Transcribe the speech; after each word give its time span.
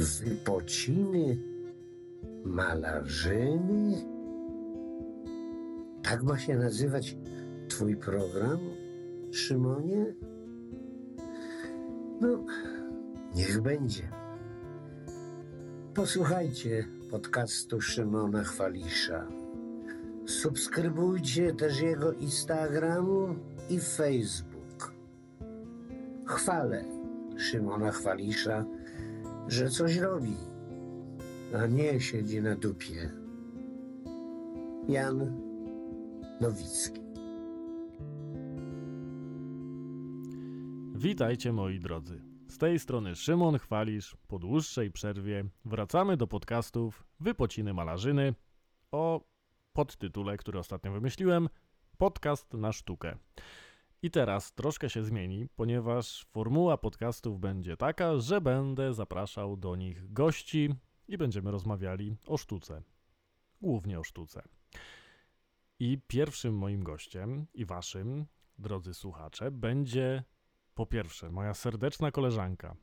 Wypociny 0.00 1.38
malarzyny? 2.44 4.04
Tak 6.02 6.22
ma 6.22 6.38
się 6.38 6.56
nazywać 6.56 7.16
twój 7.68 7.96
program, 7.96 8.58
Szymonie? 9.30 10.14
No, 12.20 12.44
niech 13.34 13.60
będzie. 13.60 14.08
Posłuchajcie 15.94 16.84
podcastu 17.10 17.80
Szymona 17.80 18.44
Chwalisza. 18.44 19.28
Subskrybujcie 20.26 21.54
też 21.54 21.80
jego 21.80 22.12
Instagram 22.12 23.06
i 23.70 23.80
Facebook. 23.80 24.92
Chwalę 26.26 26.84
Szymona 27.36 27.92
Chwalisza, 27.92 28.64
że 29.50 29.70
coś 29.70 29.96
robi, 29.96 30.36
a 31.54 31.66
nie 31.66 32.00
siedzi 32.00 32.42
na 32.42 32.56
dupie. 32.56 33.10
Jan 34.88 35.40
Nowicki. 36.40 37.00
Witajcie 40.94 41.52
moi 41.52 41.80
drodzy. 41.80 42.22
Z 42.48 42.58
tej 42.58 42.78
strony 42.78 43.16
Szymon 43.16 43.58
Chwalisz. 43.58 44.16
Po 44.28 44.38
dłuższej 44.38 44.90
przerwie 44.90 45.44
wracamy 45.64 46.16
do 46.16 46.26
podcastów 46.26 47.06
Wypociny 47.20 47.74
Malarzyny 47.74 48.34
o 48.92 49.20
podtytule, 49.72 50.36
który 50.36 50.58
ostatnio 50.58 50.92
wymyśliłem 50.92 51.48
Podcast 51.98 52.54
na 52.54 52.72
sztukę. 52.72 53.16
I 54.02 54.10
teraz 54.10 54.54
troszkę 54.54 54.90
się 54.90 55.04
zmieni, 55.04 55.46
ponieważ 55.56 56.24
formuła 56.24 56.78
podcastów 56.78 57.40
będzie 57.40 57.76
taka, 57.76 58.18
że 58.18 58.40
będę 58.40 58.94
zapraszał 58.94 59.56
do 59.56 59.76
nich 59.76 60.12
gości 60.12 60.74
i 61.08 61.18
będziemy 61.18 61.50
rozmawiali 61.50 62.16
o 62.26 62.36
sztuce. 62.36 62.82
Głównie 63.60 64.00
o 64.00 64.04
sztuce. 64.04 64.42
I 65.78 65.98
pierwszym 66.06 66.56
moim 66.56 66.82
gościem 66.82 67.46
i 67.54 67.64
waszym, 67.64 68.26
drodzy 68.58 68.94
słuchacze, 68.94 69.50
będzie 69.50 70.24
po 70.74 70.86
pierwsze 70.86 71.30
moja 71.30 71.54
serdeczna 71.54 72.10
koleżanka, 72.10 72.76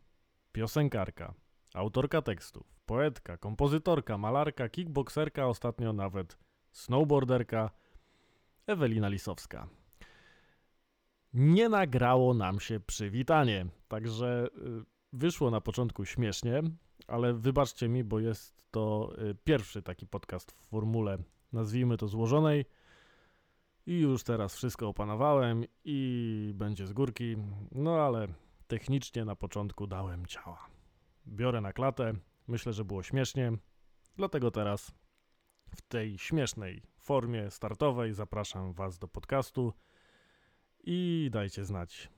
piosenkarka, 0.51 1.33
autorka 1.73 2.21
tekstów, 2.21 2.79
poetka, 2.85 3.37
kompozytorka, 3.37 4.17
malarka, 4.17 4.69
kickboxerka, 4.69 5.47
ostatnio 5.47 5.93
nawet 5.93 6.37
snowboarderka 6.71 7.69
Ewelina 8.67 9.09
Lisowska. 9.09 9.67
Nie 11.33 11.69
nagrało 11.69 12.33
nam 12.33 12.59
się 12.59 12.79
przywitanie, 12.79 13.65
także 13.87 14.47
y, 14.47 14.85
wyszło 15.13 15.51
na 15.51 15.61
początku 15.61 16.05
śmiesznie, 16.05 16.61
ale 17.07 17.33
wybaczcie 17.33 17.89
mi, 17.89 18.03
bo 18.03 18.19
jest 18.19 18.71
to 18.71 19.13
y, 19.29 19.35
pierwszy 19.43 19.81
taki 19.81 20.07
podcast 20.07 20.51
w 20.51 20.69
formule, 20.69 21.17
nazwijmy 21.53 21.97
to 21.97 22.07
złożonej. 22.07 22.65
I 23.85 23.99
już 23.99 24.23
teraz 24.23 24.55
wszystko 24.55 24.87
opanowałem 24.87 25.63
i 25.85 26.51
będzie 26.55 26.87
z 26.87 26.93
górki, 26.93 27.37
no 27.71 27.95
ale 27.95 28.27
technicznie 28.67 29.25
na 29.25 29.35
początku 29.35 29.87
dałem 29.87 30.25
ciała. 30.25 30.67
Biorę 31.27 31.61
na 31.61 31.73
klatę, 31.73 32.13
myślę, 32.47 32.73
że 32.73 32.85
było 32.85 33.03
śmiesznie, 33.03 33.51
dlatego 34.15 34.51
teraz 34.51 34.91
w 35.75 35.81
tej 35.81 36.17
śmiesznej 36.17 36.83
formie 36.99 37.51
startowej 37.51 38.13
zapraszam 38.13 38.73
Was 38.73 38.99
do 38.99 39.07
podcastu 39.07 39.73
i 40.89 41.29
dajcie 41.31 41.65
znać 41.65 42.09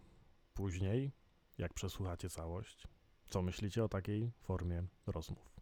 później, 0.53 1.11
jak 1.57 1.73
przesłuchacie 1.73 2.29
całość, 2.29 2.87
co 3.27 3.41
myślicie 3.41 3.83
o 3.83 3.89
takiej 3.89 4.31
formie 4.41 4.83
rozmów. 5.07 5.59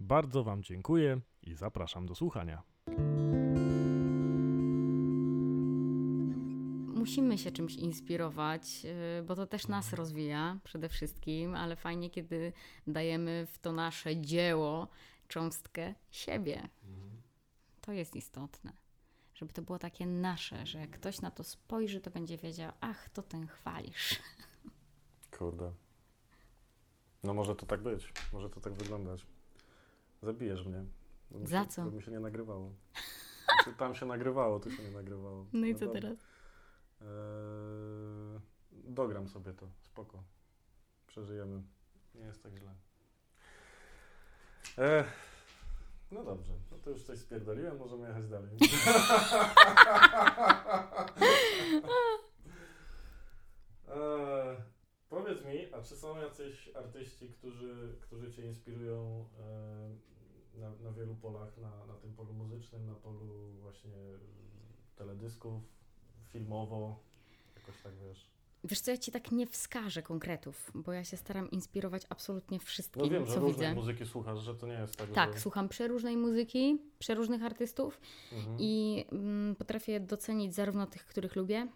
Bardzo 0.00 0.44
Wam 0.44 0.62
dziękuję 0.62 1.20
i 1.42 1.54
zapraszam 1.54 2.06
do 2.06 2.14
słuchania. 2.14 2.62
musimy 7.06 7.38
się 7.38 7.52
czymś 7.52 7.74
inspirować, 7.74 8.62
y, 9.20 9.22
bo 9.22 9.36
to 9.36 9.46
też 9.46 9.68
nas 9.68 9.92
rozwija 9.92 10.58
przede 10.64 10.88
wszystkim, 10.88 11.54
ale 11.54 11.76
fajnie, 11.76 12.10
kiedy 12.10 12.52
dajemy 12.86 13.46
w 13.52 13.58
to 13.58 13.72
nasze 13.72 14.16
dzieło 14.16 14.88
cząstkę 15.28 15.94
siebie. 16.10 16.68
To 17.80 17.92
jest 17.92 18.16
istotne. 18.16 18.85
Żeby 19.36 19.52
to 19.52 19.62
było 19.62 19.78
takie 19.78 20.06
nasze, 20.06 20.66
że 20.66 20.78
jak 20.78 20.90
ktoś 20.90 21.20
na 21.20 21.30
to 21.30 21.44
spojrzy, 21.44 22.00
to 22.00 22.10
będzie 22.10 22.38
wiedział, 22.38 22.72
ach, 22.80 23.08
to 23.08 23.22
ten 23.22 23.46
chwalisz. 23.46 24.22
Kurde. 25.38 25.72
No 27.22 27.34
może 27.34 27.56
to 27.56 27.66
tak 27.66 27.82
być, 27.82 28.12
może 28.32 28.50
to 28.50 28.60
tak 28.60 28.72
wyglądać. 28.72 29.26
Zabijesz 30.22 30.66
mnie. 30.66 30.84
Za 31.30 31.62
się, 31.62 31.68
co? 31.68 31.84
Bo 31.84 31.90
mi 31.90 32.02
się 32.02 32.10
nie 32.10 32.20
nagrywało. 32.20 32.72
Znaczy, 33.44 33.78
tam 33.78 33.94
się 33.94 34.06
nagrywało, 34.06 34.60
tu 34.60 34.70
się 34.70 34.82
nie 34.82 34.90
nagrywało. 34.90 35.46
No 35.52 35.66
i 35.66 35.74
co 35.74 35.86
teraz? 35.86 36.18
Eee, 37.00 37.06
dogram 38.72 39.28
sobie 39.28 39.52
to, 39.52 39.68
spoko. 39.82 40.22
Przeżyjemy. 41.06 41.62
Nie 42.14 42.24
jest 42.24 42.42
tak 42.42 42.56
źle. 42.56 42.74
Eee, 44.78 45.04
no 46.10 46.24
dobrze, 46.24 46.52
no 46.70 46.78
to 46.78 46.90
już 46.90 47.02
coś 47.02 47.18
spierdoliłem, 47.18 47.78
możemy 47.78 48.08
jechać 48.08 48.28
dalej. 48.28 48.50
eee, 53.88 54.56
powiedz 55.08 55.44
mi, 55.44 55.74
a 55.74 55.82
czy 55.82 55.96
są 55.96 56.16
jacyś 56.16 56.70
artyści, 56.74 57.28
którzy, 57.28 57.96
którzy 58.00 58.32
Cię 58.32 58.46
inspirują 58.46 59.28
e, 59.38 60.60
na, 60.60 60.70
na 60.70 60.92
wielu 60.92 61.14
polach, 61.14 61.56
na, 61.58 61.86
na 61.86 61.94
tym 61.94 62.14
polu 62.14 62.32
muzycznym, 62.32 62.86
na 62.86 62.94
polu 62.94 63.52
właśnie 63.52 63.92
teledysków, 64.96 65.62
filmowo, 66.28 67.00
jakoś 67.56 67.82
tak 67.82 67.92
wiesz. 67.96 68.35
Wiesz 68.64 68.80
co, 68.80 68.90
ja 68.90 68.96
ci 68.96 69.12
tak 69.12 69.32
nie 69.32 69.46
wskażę 69.46 70.02
konkretów, 70.02 70.70
bo 70.74 70.92
ja 70.92 71.04
się 71.04 71.16
staram 71.16 71.50
inspirować 71.50 72.02
absolutnie 72.08 72.58
wszystkim, 72.58 73.02
no 73.02 73.08
wiem, 73.08 73.26
co 73.26 73.32
że 73.32 73.36
widzę. 73.36 73.48
różnej 73.48 73.74
muzyki 73.74 74.06
słuchasz, 74.06 74.40
że 74.40 74.54
to 74.54 74.66
nie 74.66 74.72
jest 74.72 74.96
tak, 74.96 75.10
Tak, 75.10 75.32
że... 75.32 75.40
słucham 75.40 75.68
przeróżnej 75.68 76.16
muzyki, 76.16 76.78
przeróżnych 76.98 77.42
artystów 77.42 78.00
mhm. 78.32 78.56
i 78.60 79.04
mm, 79.12 79.56
potrafię 79.56 80.00
docenić 80.00 80.54
zarówno 80.54 80.86
tych, 80.86 81.06
których 81.06 81.36
lubię, 81.36 81.68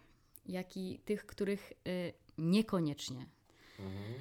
jak 0.45 0.77
i 0.77 0.99
tych, 0.99 1.25
których 1.25 1.73
y, 1.87 2.13
niekoniecznie. 2.37 3.25
Mhm. 3.79 4.13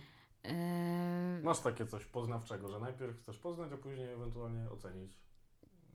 E... 0.43 1.41
Masz 1.43 1.61
takie 1.61 1.87
coś 1.87 2.05
poznawczego, 2.05 2.69
że 2.69 2.81
najpierw 2.81 3.19
chcesz 3.19 3.39
poznać, 3.39 3.73
a 3.73 3.77
później 3.77 4.13
ewentualnie 4.13 4.71
ocenić. 4.71 5.19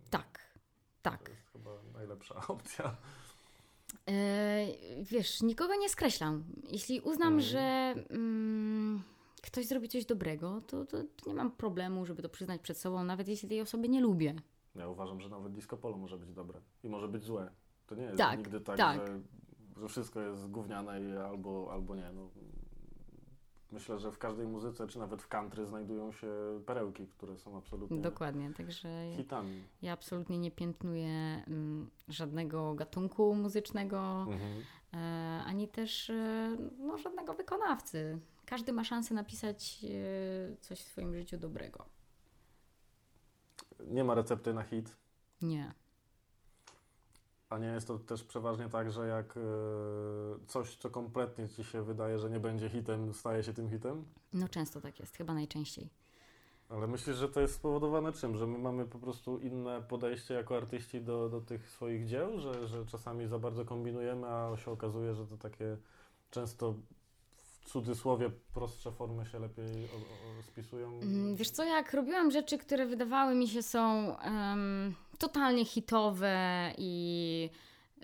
Tak, 0.09 0.59
tak. 1.01 1.23
To 1.23 1.31
jest 1.31 1.49
chyba 1.49 1.71
najlepsza 1.93 2.35
opcja. 2.47 2.97
E, 4.09 4.65
wiesz, 5.01 5.41
nikogo 5.41 5.75
nie 5.75 5.89
skreślam. 5.89 6.43
Jeśli 6.71 7.01
uznam, 7.01 7.27
mm. 7.27 7.41
że 7.41 7.95
mm, 8.09 9.03
ktoś 9.41 9.65
zrobi 9.65 9.89
coś 9.89 10.05
dobrego, 10.05 10.61
to, 10.67 10.85
to, 10.85 10.97
to, 11.03 11.29
nie 11.29 11.35
mam 11.35 11.51
problemu, 11.51 12.05
żeby 12.05 12.21
to 12.21 12.29
przyznać 12.29 12.61
przed 12.61 12.77
sobą, 12.77 13.03
nawet 13.03 13.27
jeśli 13.27 13.49
tej 13.49 13.61
osoby 13.61 13.89
nie 13.89 14.01
lubię. 14.01 14.35
Ja 14.75 14.87
uważam, 14.87 15.21
że 15.21 15.29
nawet 15.29 15.53
disco 15.53 15.77
polo 15.77 15.97
może 15.97 16.17
być 16.17 16.33
dobre 16.33 16.61
i 16.83 16.89
może 16.89 17.07
być 17.07 17.23
złe. 17.23 17.51
To 17.87 17.95
nie 17.95 18.03
jest 18.03 18.17
tak, 18.17 18.37
nigdy 18.37 18.61
tak, 18.61 18.77
tak. 18.77 19.07
Że, 19.07 19.19
że 19.81 19.87
wszystko 19.87 20.21
jest 20.21 20.49
gówniane 20.49 21.01
i 21.01 21.17
albo, 21.17 21.69
albo 21.71 21.95
nie. 21.95 22.11
No, 22.13 22.29
myślę, 23.75 23.99
że 23.99 24.11
w 24.11 24.17
każdej 24.17 24.47
muzyce, 24.47 24.87
czy 24.87 24.99
nawet 24.99 25.21
w 25.21 25.27
country 25.27 25.65
znajdują 25.65 26.11
się 26.11 26.27
perełki, 26.65 27.07
które 27.07 27.37
są 27.37 27.57
absolutnie 27.57 28.01
Dokładnie, 28.01 28.53
także 28.53 28.89
hitami. 29.17 29.63
Ja 29.81 29.93
absolutnie 29.93 30.37
nie 30.37 30.51
piętnuję 30.51 31.43
mm, 31.47 31.89
żadnego 32.07 32.75
gatunku 32.75 33.35
muzycznego, 33.35 34.27
mhm. 34.29 34.63
e, 34.93 35.43
ani 35.45 35.67
też 35.67 36.09
e, 36.09 36.57
no, 36.79 36.97
żadnego 36.97 37.33
wykonawcy. 37.33 38.19
Każdy 38.45 38.73
ma 38.73 38.83
szansę 38.83 39.13
napisać 39.13 39.85
e, 39.85 40.57
coś 40.57 40.79
w 40.79 40.87
swoim 40.87 41.15
życiu 41.15 41.37
dobrego. 41.37 41.85
Nie 43.87 44.03
ma 44.03 44.15
recepty 44.15 44.53
na 44.53 44.63
hit? 44.63 44.97
Nie. 45.41 45.73
A 47.49 47.57
nie 47.57 47.67
jest 47.67 47.87
to 47.87 47.99
też 47.99 48.23
przeważnie 48.23 48.69
tak, 48.69 48.91
że 48.91 49.07
jak 49.07 49.37
e, 49.37 49.41
coś, 50.47 50.75
co 50.75 50.89
kompletnie 50.89 51.49
ci 51.49 51.63
się 51.63 51.83
wydaje, 51.83 52.19
że 52.19 52.29
nie 52.29 52.39
będzie 52.39 52.69
hitem, 52.69 53.13
staje 53.13 53.43
się 53.43 53.53
tym 53.53 53.69
hitem? 53.69 54.05
No 54.33 54.47
często 54.47 54.81
tak 54.81 54.99
jest, 54.99 55.17
chyba 55.17 55.33
najczęściej. 55.33 55.89
Ale 56.69 56.87
myślisz, 56.87 57.15
że 57.15 57.29
to 57.29 57.41
jest 57.41 57.55
spowodowane 57.55 58.13
czym? 58.13 58.37
Że 58.37 58.47
my 58.47 58.57
mamy 58.57 58.85
po 58.85 58.99
prostu 58.99 59.39
inne 59.39 59.81
podejście 59.81 60.33
jako 60.33 60.57
artyści 60.57 61.01
do, 61.01 61.29
do 61.29 61.41
tych 61.41 61.69
swoich 61.69 62.07
dzieł? 62.07 62.39
Że, 62.39 62.67
że 62.67 62.85
czasami 62.85 63.27
za 63.27 63.39
bardzo 63.39 63.65
kombinujemy, 63.65 64.27
a 64.27 64.57
się 64.57 64.71
okazuje, 64.71 65.15
że 65.15 65.27
to 65.27 65.37
takie 65.37 65.77
często 66.31 66.75
w 67.37 67.69
cudzysłowie 67.69 68.31
prostsze 68.53 68.91
formy 68.91 69.25
się 69.25 69.39
lepiej 69.39 69.85
o, 69.85 69.97
o, 70.39 70.43
spisują? 70.43 70.87
Mm, 70.87 71.35
wiesz 71.35 71.49
co, 71.49 71.63
jak 71.63 71.93
robiłam 71.93 72.31
rzeczy, 72.31 72.57
które 72.57 72.85
wydawały 72.85 73.35
mi 73.35 73.47
się 73.47 73.63
są 73.63 74.15
um, 74.25 74.95
totalnie 75.17 75.65
hitowe 75.65 76.71
i 76.77 77.49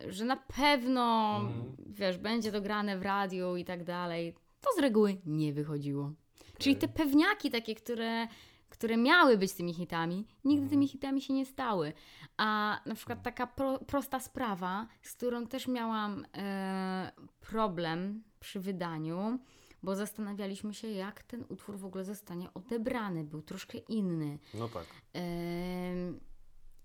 że 0.08 0.26
na 0.26 0.38
pewno, 0.38 1.36
mhm. 1.42 1.76
wiesz, 1.90 2.18
będzie 2.18 2.52
dograne 2.52 2.98
w 2.98 3.02
radiu 3.02 3.56
i 3.56 3.66
tak 3.66 3.84
dalej, 3.84 4.36
to 4.62 4.70
z 4.78 4.80
reguły 4.80 5.18
nie 5.26 5.54
wychodziło. 5.54 6.04
Okay. 6.04 6.58
Czyli 6.58 6.76
te 6.76 6.88
pewniaki 6.88 7.52
takie, 7.52 7.76
które 7.76 8.28
które 8.72 8.98
miały 8.98 9.38
być 9.38 9.54
tymi 9.54 9.74
hitami, 9.74 10.16
nigdy 10.46 10.64
Mhm. 10.64 10.70
tymi 10.70 10.88
hitami 10.88 11.22
się 11.22 11.34
nie 11.34 11.46
stały. 11.46 11.94
A 12.38 12.80
na 12.86 12.96
przykład 12.96 13.24
taka 13.24 13.48
pro, 13.48 13.80
prosta 13.80 14.20
sprawa, 14.20 14.88
z 15.02 15.14
którą 15.14 15.48
też 15.48 15.68
miałam 15.68 16.26
e, 16.38 17.12
problem 17.40 18.24
przy 18.40 18.60
wydaniu, 18.60 19.40
bo 19.84 19.96
zastanawialiśmy 19.96 20.74
się, 20.74 20.88
jak 20.88 21.24
ten 21.24 21.46
utwór 21.50 21.78
w 21.78 21.86
ogóle 21.86 22.06
zostanie 22.06 22.54
odebrany. 22.54 23.24
Był 23.24 23.42
troszkę 23.42 23.78
inny. 23.78 24.40
No 24.54 24.70
tak. 24.70 24.86
Ym, 25.16 26.20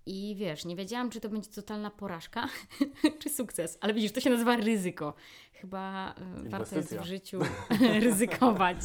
I 0.07 0.35
wiesz, 0.35 0.65
nie 0.65 0.75
wiedziałam, 0.75 1.09
czy 1.09 1.19
to 1.21 1.29
będzie 1.29 1.49
totalna 1.49 1.91
porażka, 1.91 2.47
czy 3.19 3.29
sukces. 3.29 3.77
Ale 3.81 3.93
widzisz, 3.93 4.11
to 4.11 4.19
się 4.21 4.29
nazywa 4.29 4.55
ryzyko. 4.55 5.13
Chyba 5.53 6.11
y, 6.45 6.49
warto 6.49 6.57
jest 6.75 6.91
Inwestycja. 6.91 7.01
w 7.01 7.05
życiu 7.05 7.39
ryzykować. 8.05 8.77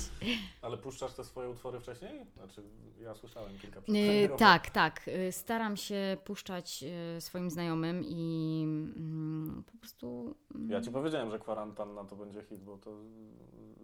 Ale 0.62 0.78
puszczasz 0.78 1.14
te 1.14 1.24
swoje 1.24 1.50
utwory 1.50 1.80
wcześniej? 1.80 2.26
Znaczy, 2.36 2.62
ja 3.00 3.14
słyszałem 3.14 3.58
kilka 3.58 3.78
Y, 3.80 3.82
przedpremierowych. 3.82 4.38
tak, 4.38 4.70
tak. 4.70 5.08
Y, 5.08 5.32
Staram 5.32 5.76
się 5.76 6.16
puszczać 6.24 6.84
y, 7.16 7.20
swoim 7.20 7.50
znajomym 7.50 8.02
i 8.04 8.62
mm, 8.66 9.64
po 9.72 9.78
prostu. 9.78 10.34
mm, 10.54 10.70
Ja 10.70 10.80
ci 10.80 10.90
powiedziałem, 10.90 11.30
że 11.30 11.38
kwarantanna 11.38 12.04
to 12.04 12.16
będzie 12.16 12.42
hit, 12.42 12.60
bo 12.64 12.78
to 12.78 12.90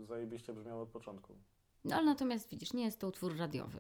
zajebiście 0.07 0.53
brzmiało 0.53 0.83
od 0.83 0.89
początku. 0.89 1.35
No 1.85 1.97
ale 1.97 2.05
natomiast 2.05 2.51
widzisz, 2.51 2.73
nie 2.73 2.85
jest 2.85 2.99
to 3.01 3.09
utwór 3.09 3.37
radiowy. 3.37 3.79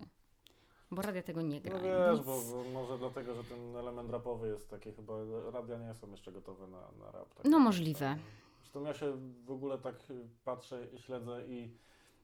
Bo 0.90 1.02
radia 1.02 1.22
tego 1.22 1.42
nie 1.42 1.60
gra. 1.60 1.76
No 1.78 1.82
wiesz, 1.84 2.26
więc- 2.26 2.26
bo, 2.50 2.64
może 2.72 2.98
dlatego, 2.98 3.34
że 3.34 3.44
ten 3.44 3.76
element 3.76 4.10
rapowy 4.10 4.48
jest 4.48 4.70
taki 4.70 4.92
chyba, 4.92 5.12
radia 5.52 5.78
nie 5.78 5.94
są 5.94 6.10
jeszcze 6.10 6.32
gotowe 6.32 6.66
na, 6.66 6.80
na 6.92 7.10
rap. 7.10 7.34
Tak 7.34 7.44
No 7.44 7.58
możliwe. 7.58 8.16
Zresztą 8.60 8.84
ja 8.84 8.94
się 8.94 9.12
w 9.44 9.50
ogóle 9.50 9.78
tak 9.78 9.94
patrzę 10.44 10.86
i 10.86 10.98
śledzę 10.98 11.46
i 11.46 11.74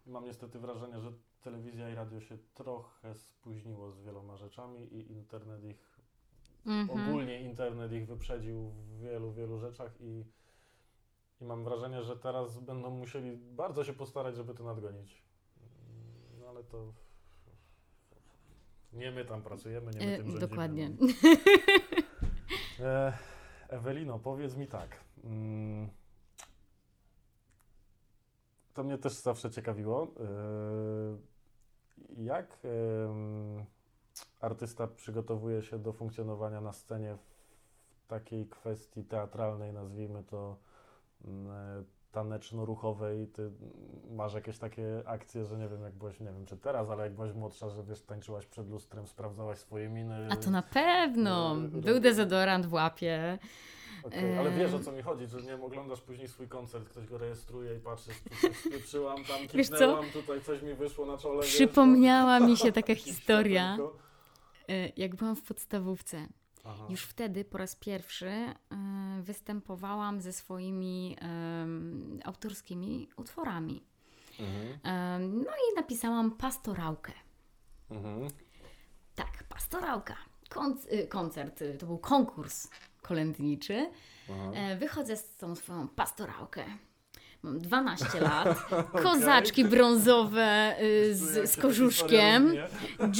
mam 0.06 0.24
niestety 0.24 0.58
wrażenie, 0.58 1.00
że 1.00 1.12
telewizja 1.42 1.90
i 1.90 1.94
radio 1.94 2.20
się 2.20 2.38
trochę 2.54 3.14
spóźniło 3.14 3.90
z 3.92 4.00
wieloma 4.00 4.36
rzeczami 4.36 4.80
i 4.94 5.12
internet 5.12 5.64
ich, 5.64 6.00
Mhm. 6.66 6.90
ogólnie 7.08 7.40
internet 7.42 7.92
ich 7.92 8.06
wyprzedził 8.06 8.68
w 8.70 8.98
wielu, 9.00 9.32
wielu 9.32 9.58
rzeczach 9.58 10.00
i, 10.00 10.24
i 11.40 11.44
mam 11.44 11.64
wrażenie, 11.64 12.02
że 12.02 12.16
teraz 12.16 12.58
będą 12.58 12.90
musieli 12.90 13.36
bardzo 13.36 13.84
się 13.84 13.92
postarać, 13.92 14.36
żeby 14.36 14.54
to 14.54 14.64
nadgonić. 14.64 15.22
No 16.40 16.46
ale 16.48 16.64
to 16.64 16.92
nie 18.94 19.10
my 19.10 19.24
tam 19.24 19.42
pracujemy, 19.42 19.90
nie 19.92 20.06
my 20.06 20.12
Y, 20.12 20.16
tym 20.16 20.26
rządzimy. 20.26 20.48
Dokładnie. 20.48 20.90
E, 22.80 23.12
Ewelino, 23.68 24.18
powiedz 24.18 24.56
mi 24.56 24.66
tak. 24.66 25.00
mm, 25.24 25.88
To 28.74 28.84
mnie 28.84 28.98
też 28.98 29.12
zawsze 29.12 29.50
ciekawiło. 29.50 30.02
e, 30.20 31.16
Jak 32.16 32.58
artysta 34.40 34.86
przygotowuje 34.86 35.62
się 35.62 35.78
do 35.78 35.92
funkcjonowania 35.92 36.60
na 36.60 36.72
scenie 36.72 37.16
w 37.16 38.06
takiej 38.08 38.48
kwestii 38.48 39.04
teatralnej, 39.04 39.72
nazwijmy 39.72 40.24
to 40.24 40.56
mm, 41.24 41.50
e, 41.50 41.84
taneczno-ruchowej? 42.14 43.26
Ty 43.26 43.50
masz 44.10 44.34
jakieś 44.34 44.58
takie 44.58 45.02
akcje, 45.06 45.44
że 45.44 45.56
nie 45.58 45.68
wiem, 45.68 45.82
jak 45.82 45.92
byłeś, 45.94 46.20
nie 46.20 46.26
wiem 46.32 46.46
czy 46.46 46.56
teraz, 46.56 46.90
ale 46.90 47.02
jak 47.04 47.14
byłaś 47.14 47.32
młodsza, 47.32 47.68
że 47.70 47.82
wiesz, 47.82 48.02
tańczyłaś 48.02 48.46
przed 48.46 48.68
lustrem, 48.70 49.06
sprawdzałaś 49.06 49.58
swoje 49.58 49.88
miny. 49.88 50.28
A 50.30 50.36
to 50.36 50.50
na 50.50 50.62
pewno. 50.62 51.56
y, 51.56 51.80
Był 51.80 52.00
dezodorant 52.00 52.66
w 52.66 52.72
łapie. 52.72 53.38
Okej, 54.04 54.38
ale 54.38 54.50
wiesz 54.50 54.74
o 54.74 54.78
co 54.80 54.92
mi 54.92 55.02
chodzi, 55.02 55.26
że 55.26 55.42
nie 55.42 55.54
oglądasz 55.54 56.00
później 56.00 56.28
swój 56.28 56.48
koncert, 56.48 56.88
ktoś 56.88 57.06
go 57.06 57.18
rejestruje 57.18 57.74
i 57.76 57.80
patrzysz, 57.80 58.16
spieprzyłam, 58.66 59.16
tam 59.24 59.40
Wiesz 59.54 59.68
co? 59.68 59.72
kipnęłam, 59.74 60.04
tutaj 60.12 60.40
coś 60.40 60.62
mi 60.62 60.74
wyszło 60.74 61.06
na 61.06 61.18
czole. 61.18 61.42
wiesz, 61.42 61.54
Przypomniała 61.54 62.40
mi 62.40 62.56
się 62.56 62.72
taka 62.82 62.94
historia, 62.94 63.78
y, 64.70 64.92
jak 64.96 65.14
byłam 65.16 65.36
w 65.36 65.42
podstawówce. 65.42 66.26
Aha. 66.64 66.86
Już 66.88 67.02
wtedy 67.04 67.44
po 67.44 67.58
raz 67.58 67.76
pierwszy 67.76 68.26
y, 68.28 69.22
występowałam 69.22 70.20
ze 70.20 70.32
swoimi 70.32 71.16
autorskimi 72.24 73.08
utworami. 73.16 73.84
Mhm. 74.40 75.34
No 75.44 75.50
i 75.50 75.76
napisałam 75.76 76.30
pastorałkę. 76.30 77.12
Mhm. 77.90 78.28
Tak, 79.14 79.44
pastorałka. 79.48 80.16
Konc- 80.50 80.92
y, 80.92 81.06
koncert, 81.08 81.62
y, 81.62 81.74
to 81.74 81.86
był 81.86 81.98
konkurs 81.98 82.68
kolędniczy. 83.02 83.90
Aha. 84.30 84.50
E, 84.54 84.76
Wychodzę 84.76 85.16
z 85.16 85.36
tą 85.36 85.54
swoją 85.54 85.88
pastorałkę. 85.88 86.64
Mam 87.44 87.58
12 87.58 88.20
lat, 88.20 88.58
kozaczki 89.02 89.64
brązowe 89.64 90.76
y, 90.82 91.14
z, 91.14 91.50
z 91.50 91.56
kożuszkiem, 91.56 92.54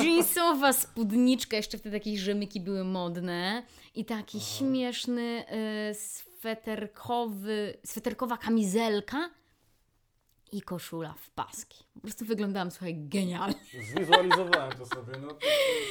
jeansowa 0.03 0.73
spódniczka, 0.73 1.57
jeszcze 1.57 1.79
wtedy 1.79 1.99
takie 1.99 2.19
rzemyki 2.19 2.61
były 2.61 2.85
modne 2.85 3.63
i 3.95 4.05
taki 4.05 4.39
Aha. 4.39 4.47
śmieszny 4.47 5.45
y, 5.91 5.95
sweterkowy, 5.95 7.79
sweterkowa 7.85 8.37
kamizelka 8.37 9.31
i 10.53 10.63
koszula 10.63 11.15
w 11.19 11.31
paski. 11.31 11.85
Po 11.95 12.01
prostu 12.01 12.25
wyglądałam, 12.25 12.71
słuchaj, 12.71 12.95
genialnie. 12.97 13.61
Zwizualizowałem 13.95 14.73
to 14.79 14.87
sobie, 14.87 15.13
no 15.21 15.29
to 15.29 15.47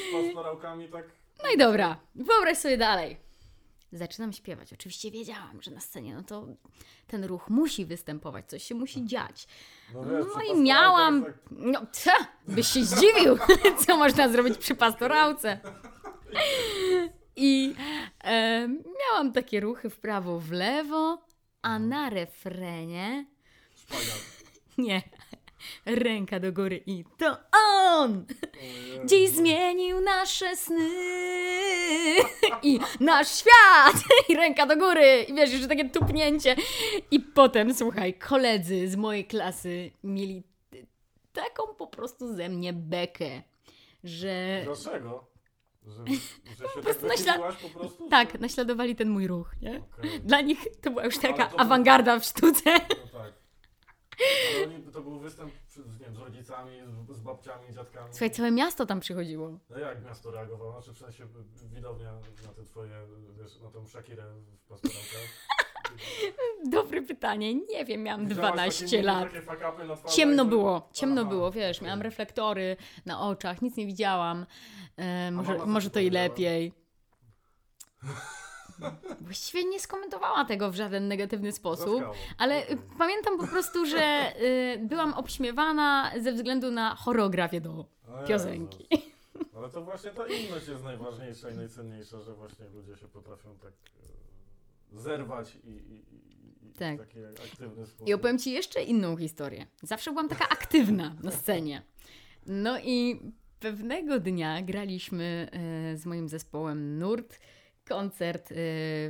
z 0.10 0.26
pastorałkami 0.26 0.90
tak... 0.90 1.06
No 1.44 1.50
i 1.56 1.58
dobra, 1.58 2.00
wyobraź 2.16 2.58
sobie 2.58 2.78
dalej. 2.78 3.18
Zaczynam 3.94 4.34
śpiewać. 4.34 4.74
Oczywiście 4.74 5.12
wiedziałam, 5.12 5.62
że 5.62 5.72
na 5.72 5.80
scenie 5.80 6.16
no 6.16 6.24
to 6.24 6.48
ten 7.08 7.24
ruch 7.24 7.50
musi 7.50 7.86
występować, 7.86 8.50
coś 8.50 8.64
się 8.64 8.76
musi 8.76 9.06
dziać. 9.06 9.48
No, 9.94 10.04
wiesz, 10.04 10.26
No 10.36 10.56
i 10.56 10.62
miałam. 10.62 11.26
Tak, 11.26 11.34
No, 11.52 11.86
co? 11.92 12.12
Byś 12.48 12.68
się 12.68 12.86
zdziwił, 12.86 13.38
co 13.86 13.98
można 13.98 14.30
zrobić 14.30 14.58
przy 14.58 14.76
pastorałce. 14.76 15.60
I 17.36 17.76
e, 18.24 18.68
miałam 19.00 19.32
takie 19.34 19.60
ruchy 19.60 19.90
w 19.90 20.00
prawo, 20.00 20.40
w 20.40 20.52
lewo, 20.52 21.26
a 21.62 21.80
na 21.80 22.10
refrenie 22.10 23.26
szpagat. 23.76 24.22
nie. 24.78 25.02
Ręka 25.86 26.40
do 26.40 26.52
góry 26.54 26.84
i 26.86 27.04
to 27.18 27.38
on! 27.80 28.26
Dziś 29.06 29.30
zmienił 29.30 30.00
nasze 30.02 30.56
sny 30.56 30.90
i 32.64 32.80
nasz 33.00 33.28
świat 33.38 34.04
i 34.30 34.36
ręka 34.36 34.66
do 34.66 34.78
góry 34.78 35.26
i 35.28 35.34
wiesz, 35.34 35.52
jeszcze 35.52 35.68
takie 35.68 35.90
tupnięcie 35.90 36.56
i 37.12 37.20
potem, 37.20 37.74
słuchaj, 37.74 38.14
koledzy 38.14 38.88
z 38.88 38.96
mojej 38.96 39.26
klasy 39.26 39.92
mieli 40.04 40.44
taką 41.34 41.68
po 41.78 41.88
prostu 41.88 42.36
ze 42.36 42.50
mnie 42.50 42.74
bekę, 42.74 43.42
że 44.04 44.62
Dlaczego? 44.66 45.28
Że, 45.88 46.06
że 46.06 46.14
się 46.16 46.70
tak 46.74 46.82
prostu 46.84 47.08
naśla- 47.08 47.18
wychyliłaś 47.26 47.56
po 47.56 47.70
prostu? 47.80 48.10
tak, 48.10 48.40
naśladowali 48.40 48.96
ten 48.96 49.10
mój 49.10 49.28
ruch, 49.28 49.52
nie? 49.62 49.82
Okej. 50.00 50.20
Dla 50.22 50.42
nich 50.42 50.60
to 50.82 50.90
była 50.92 51.06
już 51.06 51.18
taka 51.18 51.46
to- 51.46 51.60
awangarda 51.60 52.20
w 52.20 52.26
sztuce. 52.26 52.72
No 52.74 53.20
tak. 53.20 53.34
Ale 54.56 54.64
oni, 54.66 54.84
to 54.92 55.02
był 55.02 55.20
występ 55.20 55.54
przy- 55.68 55.84
z, 55.84 56.00
nie 56.00 56.06
wiem, 56.06 56.16
z 56.16 56.20
rodzicami, 56.20 56.72
z, 57.10 57.16
z 57.18 57.20
babciami, 57.20 57.74
dziadkami. 57.74 58.08
Słuchaj, 58.12 58.32
całe 58.32 58.52
miasto 58.52 58.86
tam 58.86 59.00
przychodziło. 59.00 59.60
No 59.70 59.78
jak 59.80 60.04
miasto 60.04 60.32
reagowało? 60.32 60.72
Znaczy 60.72 60.94
w 60.94 60.98
sensie 60.98 61.28
widownia 61.74 62.14
na 62.48 62.54
te 62.54 62.64
twoje, 62.64 62.92
wiesz, 63.38 63.60
na 63.60 63.70
tą 63.72 63.88
Shakirę 63.88 64.24
w 64.64 64.68
pastorałkach? 64.68 65.48
Dobre 66.72 67.02
pytanie, 67.02 67.54
nie 67.56 67.86
wiem, 67.86 68.04
miałam 68.04 68.28
Widziałaś 68.28 68.52
12 68.54 68.86
takie, 68.86 69.02
lat. 69.02 69.24
Takie 69.34 69.86
na 69.88 69.96
twarzy, 69.96 70.16
Ciemno 70.16 70.46
było, 70.46 70.90
ciemno 70.94 71.22
Aha, 71.22 71.30
było, 71.30 71.52
wiesz, 71.52 71.82
miałam 71.82 72.02
reflektory 72.02 72.78
na 73.06 73.22
oczach, 73.22 73.62
nic 73.62 73.78
nie 73.78 73.86
widziałam. 73.86 74.46
E, 74.98 75.32
może, 75.32 75.52
mama 75.52 75.64
co 75.64 75.70
może 75.70 75.90
to 75.90 76.00
i 76.00 76.04
powiedziała? 76.04 76.24
lepiej. 76.28 76.74
Właściwie 79.22 79.66
nie 79.66 79.80
skomentowała 79.80 80.46
tego 80.46 80.72
w 80.72 80.76
żaden 80.76 81.08
negatywny 81.08 81.52
sposób, 81.52 82.04
ale 82.38 82.62
y, 82.62 82.64
Okej. 82.64 82.78
pamiętam 82.98 83.38
po 83.38 83.48
prostu, 83.48 83.86
że 83.86 84.34
y, 84.42 84.80
byłam 84.82 85.14
obśmiewana 85.14 86.12
ze 86.22 86.34
względu 86.34 86.72
na 86.72 86.96
choreografię 86.96 87.62
do 87.62 87.86
piosenki. 88.28 88.88
Ale 89.58 89.70
to 89.70 89.82
właśnie 89.84 90.10
ta 90.12 90.28
inność 90.28 90.68
jest 90.68 90.84
najważniejsza 90.84 91.50
i 91.50 91.56
najcenniejsza, 91.56 92.22
że 92.22 92.34
właśnie 92.34 92.66
ludzie 92.70 92.96
się 92.98 93.08
potrafią 93.08 93.50
tak 93.62 93.74
e, 94.94 94.98
zerwać 95.00 95.56
i, 95.64 95.70
i, 95.70 95.94
i, 96.68 96.74
Tak. 96.80 96.98
taki 96.98 97.20
aktywny 97.26 97.86
sposób. 97.88 98.08
I 98.08 98.14
opowiem 98.14 98.40
Ci 98.40 98.52
jeszcze 98.52 98.84
inną 98.84 99.18
historię. 99.18 99.68
Zawsze 99.82 100.12
byłam 100.12 100.30
taka 100.30 100.50
aktywna 100.50 101.16
na 101.24 101.32
scenie. 101.32 101.82
No 102.46 102.80
i 102.80 103.20
pewnego 103.60 104.20
dnia 104.20 104.62
graliśmy 104.62 105.50
e, 105.52 105.98
z 105.98 106.06
moim 106.06 106.30
zespołem 106.30 107.00
Nurt 107.00 107.40
koncert 107.84 108.52
e, 108.52 108.56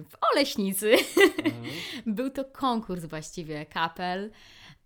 w 0.03 0.17
Oleśnicy. 0.31 0.91
Mhm. 0.91 1.65
Był 2.15 2.29
to 2.29 2.45
konkurs 2.45 3.05
właściwie 3.05 3.65
kapel. 3.65 4.31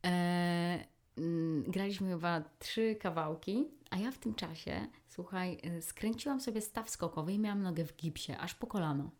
E, 0.06 0.86
mm, 1.18 1.64
graliśmy 1.68 2.10
chyba 2.10 2.42
trzy 2.60 2.96
kawałki, 2.96 3.68
a 3.90 3.98
ja 3.98 4.12
w 4.12 4.18
tym 4.18 4.36
czasie, 4.36 4.88
słuchaj, 5.08 5.58
e, 5.64 5.82
skręciłam 5.82 6.42
sobie 6.42 6.62
staw 6.62 6.90
skokowy 6.90 7.34
i 7.34 7.40
miałam 7.40 7.64
nogę 7.64 7.86
w 7.86 7.96
gipsie, 7.96 8.32
aż 8.40 8.56
po 8.56 8.68
kolano. 8.68 9.12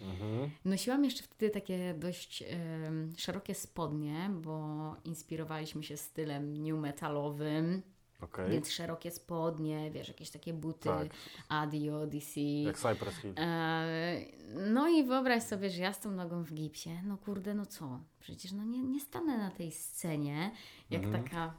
Mhm. 0.00 0.50
Nosiłam 0.64 1.04
jeszcze 1.04 1.22
wtedy 1.22 1.50
takie 1.52 1.94
dość 1.94 2.42
em, 2.42 3.12
szerokie 3.16 3.54
spodnie, 3.54 4.30
bo 4.32 4.96
inspirowaliśmy 5.04 5.82
się 5.82 5.96
stylem 5.96 6.62
new 6.62 6.78
metalowym. 6.78 7.82
Okej. 8.24 8.50
Więc 8.50 8.70
szerokie 8.70 9.10
spodnie, 9.10 9.90
wiesz, 9.90 10.08
jakieś 10.08 10.30
takie 10.30 10.52
buty 10.54 10.88
Tak. 10.88 11.08
Adi, 11.48 11.90
Odyssey. 11.90 12.62
Jak 12.62 12.78
Cypress 12.78 13.16
Hill. 13.16 13.34
E, 13.38 13.84
no 14.54 14.88
i 14.88 15.04
wyobraź 15.04 15.42
sobie, 15.42 15.70
że 15.70 15.82
ja 15.82 15.92
z 15.92 16.00
tą 16.00 16.10
nogą 16.10 16.42
w 16.44 16.52
gipsie, 16.54 16.90
no 17.04 17.16
kurde, 17.18 17.54
no 17.54 17.66
co? 17.66 18.00
Przecież 18.20 18.52
no 18.52 18.64
nie, 18.64 18.82
nie 18.82 19.00
stanę 19.00 19.38
na 19.38 19.50
tej 19.50 19.72
scenie, 19.72 20.50
jak 20.90 21.04
Mhm. 21.04 21.24
taka, 21.24 21.54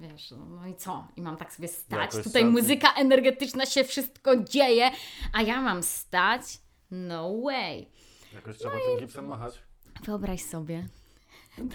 wiesz, 0.00 0.30
no, 0.30 0.46
no 0.46 0.66
i 0.66 0.74
co? 0.74 1.08
I 1.16 1.22
mam 1.22 1.36
tak 1.36 1.52
sobie 1.52 1.68
stać, 1.68 2.00
Jakoś 2.14 2.24
tutaj 2.24 2.44
muzyka 2.44 2.92
energetyczna 2.94 3.66
się 3.66 3.84
wszystko 3.84 4.36
dzieje, 4.36 4.90
a 5.32 5.42
ja 5.42 5.62
mam 5.62 5.82
stać? 5.82 6.42
No 6.90 7.40
way. 7.42 7.88
Jakoś 8.34 8.58
trzeba 8.58 8.74
tym 8.74 8.98
gipsem 9.00 9.26
machać. 9.26 9.62
Wyobraź 10.04 10.42
sobie. 10.42 10.88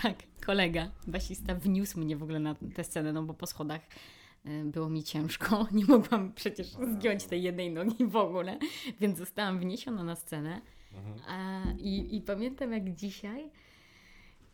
Tak, 0.01 0.15
kolega, 0.46 0.91
basista 1.08 1.55
wniósł 1.55 2.00
mnie 2.00 2.17
w 2.17 2.24
ogóle 2.24 2.39
na 2.39 2.55
tę 2.75 2.84
scenę, 2.84 3.13
no 3.13 3.24
bo 3.24 3.34
po 3.34 3.48
schodach 3.48 3.82
było 4.65 4.89
mi 4.89 5.03
ciężko. 5.03 5.67
Nie 5.71 5.85
mogłam 5.85 6.33
przecież 6.33 6.67
zgiąć 6.67 7.25
tej 7.25 7.43
jednej 7.43 7.71
nogi 7.71 8.05
w 8.05 8.15
ogóle, 8.15 8.59
więc 8.99 9.17
zostałam 9.17 9.59
wniesiona 9.59 10.03
na 10.03 10.15
scenę. 10.15 10.61
A, 11.27 11.63
i, 11.79 12.15
I 12.15 12.21
pamiętam 12.21 12.71
jak 12.71 12.93
dzisiaj. 12.93 13.51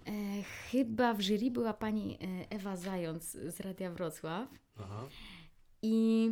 E, 0.07 0.43
chyba 0.43 1.13
w 1.13 1.21
jury 1.21 1.51
była 1.51 1.73
pani 1.73 2.17
e, 2.21 2.49
Ewa 2.49 2.75
Zając 2.75 3.31
z 3.31 3.59
Radia 3.59 3.91
Wrocław. 3.91 4.49
Aha. 4.79 5.07
I 5.81 6.29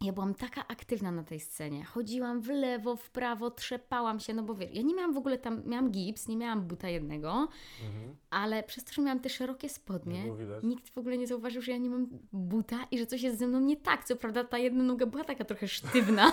ja 0.00 0.12
byłam 0.12 0.34
taka 0.34 0.68
aktywna 0.68 1.10
na 1.10 1.24
tej 1.24 1.40
scenie. 1.40 1.84
Chodziłam 1.84 2.40
w 2.40 2.48
lewo, 2.48 2.96
w 2.96 3.10
prawo, 3.10 3.50
trzepałam 3.50 4.20
się, 4.20 4.34
no 4.34 4.42
bo 4.42 4.54
wiesz, 4.54 4.70
ja 4.72 4.82
nie 4.82 4.94
miałam 4.94 5.14
w 5.14 5.16
ogóle 5.16 5.38
tam, 5.38 5.62
miałam 5.66 5.90
gips, 5.90 6.28
nie 6.28 6.36
miałam 6.36 6.62
buta 6.66 6.88
jednego, 6.88 7.48
Mhm. 7.86 8.16
ale 8.30 8.62
przez 8.62 8.84
to, 8.84 8.92
że 8.92 9.02
miałam 9.02 9.20
te 9.20 9.28
szerokie 9.28 9.66
Nie 9.66 9.72
spodnie, 9.74 10.24
nikt 10.62 10.88
w 10.88 10.98
ogóle 10.98 11.18
nie 11.18 11.26
zauważył, 11.26 11.62
że 11.62 11.72
ja 11.72 11.78
nie 11.78 11.90
mam 11.90 12.06
buta 12.32 12.86
i 12.90 12.98
że 12.98 13.06
coś 13.06 13.22
jest 13.22 13.38
ze 13.38 13.46
mną 13.46 13.60
nie 13.60 13.76
tak. 13.76 14.04
Co 14.04 14.16
prawda 14.16 14.44
ta 14.44 14.58
jedna 14.58 14.84
noga 14.84 15.06
była 15.06 15.24
taka 15.24 15.44
trochę 15.44 15.68
sztywna, 15.68 16.22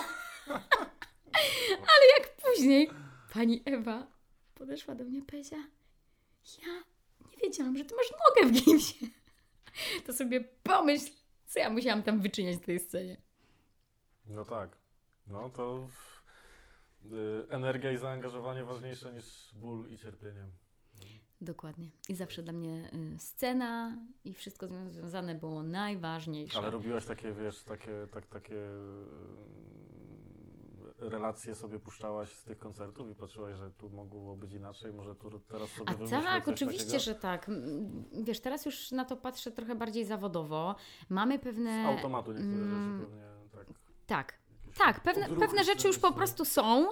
ale 1.92 2.04
jak 2.18 2.36
później 2.36 2.90
pani 3.32 3.62
Ewa 3.64 4.06
podeszła 4.54 4.94
do 4.94 5.04
mnie 5.04 5.22
powiedziała, 5.22 5.62
ja 6.66 6.72
nie 7.30 7.36
wiedziałam, 7.42 7.76
że 7.76 7.84
ty 7.84 7.94
masz 7.96 8.12
nogę 8.12 8.48
w 8.48 8.52
gipsie. 8.64 9.06
To 10.06 10.12
sobie 10.12 10.40
pomyśl, 10.62 11.10
co 11.46 11.58
ja 11.58 11.70
musiałam 11.70 12.02
tam 12.02 12.20
wyczyniać 12.20 12.56
w 12.56 12.60
tej 12.60 12.80
scenie. 12.80 13.16
No 14.26 14.44
tak. 14.44 14.76
No 15.26 15.50
to 15.50 15.88
y, 17.04 17.46
energia 17.48 17.92
i 17.92 17.96
zaangażowanie 17.96 18.64
ważniejsze 18.64 19.12
niż 19.12 19.54
ból 19.54 19.88
i 19.90 19.98
cierpienie. 19.98 20.46
Dokładnie. 21.40 21.90
I 22.08 22.14
zawsze 22.14 22.42
dla 22.42 22.52
mnie 22.52 22.90
y, 23.14 23.18
scena 23.18 23.96
i 24.24 24.34
wszystko 24.34 24.68
z 24.68 24.92
związane 24.92 25.34
było 25.34 25.62
najważniejsze. 25.62 26.58
Ale 26.58 26.70
robiłaś 26.70 27.06
takie, 27.06 27.32
wiesz, 27.32 27.64
takie, 27.64 28.06
tak, 28.10 28.26
takie 28.26 28.54
y, 28.56 29.06
relacje 30.98 31.54
sobie 31.54 31.78
puszczałaś 31.78 32.32
z 32.32 32.44
tych 32.44 32.58
koncertów 32.58 33.10
i 33.10 33.14
patrzyłaś, 33.14 33.56
że 33.56 33.70
tu 33.70 33.90
mogło 33.90 34.36
być 34.36 34.52
inaczej, 34.52 34.92
może 34.92 35.14
tu 35.14 35.40
teraz 35.40 35.68
sobie 35.70 35.90
A 35.90 35.94
tak, 36.22 36.48
oczywiście, 36.48 36.84
takiego. 36.84 37.02
że 37.04 37.14
tak. 37.14 37.50
Wiesz, 38.22 38.40
teraz 38.40 38.66
już 38.66 38.90
na 38.90 39.04
to 39.04 39.16
patrzę 39.16 39.50
trochę 39.50 39.74
bardziej 39.74 40.04
zawodowo. 40.04 40.74
Mamy 41.08 41.38
Z 41.38 41.40
pewne. 41.40 41.86
automatu 41.86 42.32
niektóre 42.32 42.54
mm, 42.56 42.98
rzeczy 43.00 43.06
pewnie 43.06 43.31
tak. 44.16 44.34
Tak, 44.78 45.00
pewne, 45.00 45.28
pewne 45.28 45.64
rzeczy 45.64 45.86
już 45.88 45.98
po 45.98 46.12
prostu 46.12 46.44
są. 46.44 46.88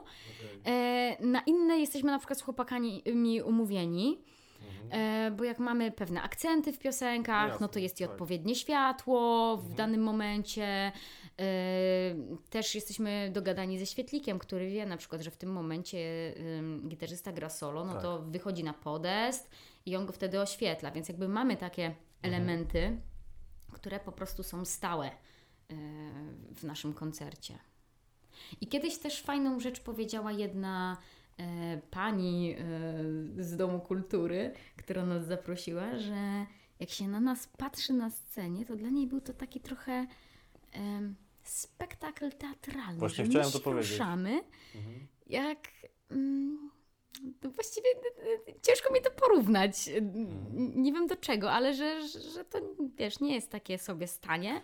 E, 0.67 1.17
na 1.27 1.41
inne 1.41 1.79
jesteśmy 1.79 2.11
na 2.13 2.19
przykład 2.19 2.39
z 2.39 2.43
chłopakami 2.43 3.03
mi 3.15 3.43
umówieni. 3.43 4.19
Mhm. 4.85 4.91
E, 4.93 5.31
bo 5.31 5.45
jak 5.45 5.59
mamy 5.59 5.93
pewne 5.93 6.23
akcenty 6.23 6.73
w 6.73 6.79
piosenkach, 6.79 7.61
no 7.61 7.69
to 7.69 7.79
Jasne, 7.79 7.81
jest 7.83 8.01
i 8.01 8.05
tak. 8.05 8.11
odpowiednie 8.13 8.55
światło 8.55 9.57
w 9.57 9.61
Mhm. 9.61 9.77
danym 9.77 10.03
momencie. 10.03 10.65
E, 10.67 10.93
też 12.51 12.75
jesteśmy 12.75 13.31
dogadani 13.33 13.79
ze 13.79 13.87
świetlikiem, 13.87 14.39
który 14.39 14.71
wie 14.71 14.87
na 14.87 14.97
przykład, 14.97 15.21
że 15.23 15.31
w 15.31 15.37
tym 15.37 15.53
momencie 15.53 15.99
gitarzysta 16.89 17.33
gra 17.33 17.49
solo, 17.51 17.85
no 17.85 17.93
Tak. 17.93 18.03
to 18.03 18.23
wychodzi 18.23 18.65
na 18.65 18.73
podest 18.73 19.51
i 19.87 19.97
on 19.97 20.07
go 20.07 20.13
wtedy 20.13 20.41
oświetla. 20.41 20.91
Więc 20.91 21.09
jakby 21.09 21.29
mamy 21.29 21.57
takie 21.57 21.85
Mhm. 21.85 21.97
elementy, 22.23 23.01
które 23.73 24.01
po 24.01 24.13
prostu 24.13 24.43
są 24.43 24.65
stałe 24.65 25.11
w 26.57 26.63
naszym 26.65 26.95
koncercie. 26.95 27.59
I 28.61 28.67
kiedyś 28.67 28.99
też 28.99 29.23
fajną 29.23 29.61
rzecz 29.61 29.81
powiedziała 29.81 30.33
jedna 30.33 30.97
e, 31.39 31.81
pani 31.91 32.55
e, 32.59 33.45
z 33.45 33.57
Domu 33.57 33.81
Kultury, 33.81 34.53
która 34.77 35.07
nas 35.07 35.27
zaprosiła, 35.27 35.99
że 35.99 36.47
jak 36.81 36.91
się 36.91 37.09
na 37.09 37.21
nas 37.21 37.47
patrzy 37.47 37.93
na 37.93 38.11
scenie, 38.11 38.65
to 38.67 38.77
dla 38.77 38.89
niej 38.91 39.07
był 39.07 39.21
to 39.21 39.35
taki 39.35 39.61
trochę 39.61 40.07
spektakl 41.43 42.31
teatralny. 42.33 42.99
Właśnie 42.99 43.25
że 43.25 43.31
chciałem 43.31 43.51
to 43.53 43.61
powiedzieć. 43.61 43.91
ruszamy, 43.91 44.41
Mhm. 44.75 45.07
jak... 45.27 45.69
Mm, 46.11 46.71
no 47.43 47.51
właściwie 47.51 47.89
e, 47.89 48.51
e, 48.53 48.61
ciężko 48.63 48.93
mi 48.95 49.01
to 49.03 49.11
porównać. 49.11 49.89
E, 49.89 49.97
Mhm. 49.99 50.83
Nie 50.83 50.93
wiem 50.93 51.07
do 51.07 51.17
czego, 51.17 51.53
ale 51.53 51.75
że, 51.75 52.09
że 52.09 52.45
to 52.45 52.59
wiesz, 52.97 53.21
nie 53.21 53.35
jest 53.35 53.51
takie 53.51 53.79
sobie 53.79 54.07
stanie. 54.07 54.61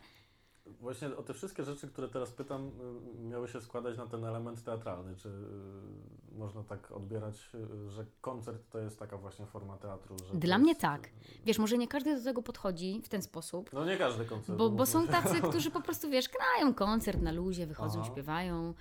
Właśnie 0.81 1.17
o 1.17 1.23
te 1.23 1.35
wszystkie 1.35 1.65
rzeczy, 1.65 1.89
które 1.89 2.09
teraz 2.09 2.31
pytam, 2.31 2.71
y, 3.17 3.25
miały 3.29 3.49
się 3.49 3.61
składać 3.61 3.97
na 3.97 4.07
ten 4.07 4.25
element 4.25 4.65
teatralny. 4.65 5.17
Czy 5.17 5.29
y, 5.29 6.39
można 6.39 6.63
tak 6.63 6.93
odbierać, 6.93 7.51
y, 7.55 7.91
że 7.91 8.07
koncert 8.21 8.71
to 8.71 8.79
jest 8.79 8.99
taka 8.99 9.19
właśnie 9.19 9.47
forma 9.47 9.77
teatru? 9.77 10.17
Dla 10.35 10.59
mnie 10.59 10.69
jest, 10.69 10.81
tak. 10.81 11.07
y, 11.07 11.11
Wiesz, 11.45 11.59
może 11.59 11.79
nie 11.79 11.89
każdy 11.89 12.19
do 12.19 12.25
tego 12.25 12.43
podchodzi 12.43 13.03
w 13.05 13.09
ten 13.09 13.23
sposób, 13.23 13.73
No 13.73 13.85
nie 13.85 13.97
każdy 13.97 14.25
koncert. 14.25 14.59
Bo, 14.59 14.65
bo 14.65 14.71
mówmy 14.71 14.87
są 14.87 15.07
tacy, 15.07 15.41
którzy 15.49 15.71
po 15.71 15.81
prostu, 15.81 16.11
wiesz, 16.11 16.29
grają 16.29 16.75
koncert 16.75 17.21
na 17.21 17.33
luzie, 17.33 17.67
wychodzą, 17.67 18.01
Aha. 18.01 18.11
śpiewają 18.13 18.75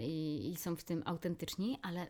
i, 0.00 0.50
i 0.52 0.56
są 0.56 0.76
w 0.76 0.84
tym 0.84 1.02
autentyczni, 1.06 1.78
ale 1.82 2.06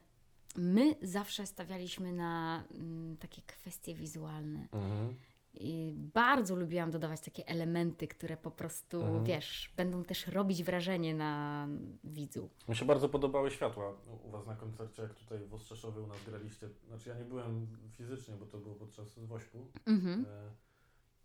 my 0.56 0.94
zawsze 1.02 1.46
stawialiśmy 1.46 2.12
na 2.12 2.64
mm, 2.70 3.16
takie 3.16 3.42
kwestie 3.42 3.94
wizualne. 3.94 4.68
Mhm. 4.72 5.14
I 5.54 5.94
bardzo 6.14 6.56
lubiłam 6.56 6.90
dodawać 6.90 7.20
takie 7.20 7.46
elementy, 7.48 8.08
które 8.08 8.36
po 8.36 8.50
prostu, 8.50 9.02
Mhm. 9.02 9.24
wiesz, 9.24 9.72
będą 9.76 10.04
też 10.04 10.26
robić 10.26 10.64
wrażenie 10.64 11.14
na 11.14 11.66
widzu. 12.04 12.48
Mi 12.68 12.76
się 12.76 12.84
bardzo 12.84 13.08
podobały 13.08 13.50
światła 13.50 13.94
u- 14.24 14.30
Was 14.30 14.46
na 14.46 14.56
koncercie, 14.56 15.02
jak 15.02 15.14
tutaj 15.14 15.38
w 15.46 15.54
Ostrzeszowie 15.54 16.00
u 16.00 16.06
nas 16.06 16.18
graliście. 16.26 16.68
Znaczy 16.88 17.08
ja 17.08 17.18
nie 17.18 17.24
byłem 17.24 17.66
fizycznie, 17.92 18.34
bo 18.36 18.46
to 18.46 18.58
było 18.58 18.74
podczas 18.74 19.18
Wośpu, 19.18 19.66
Mhm. 19.86 20.24
e, 20.28 20.50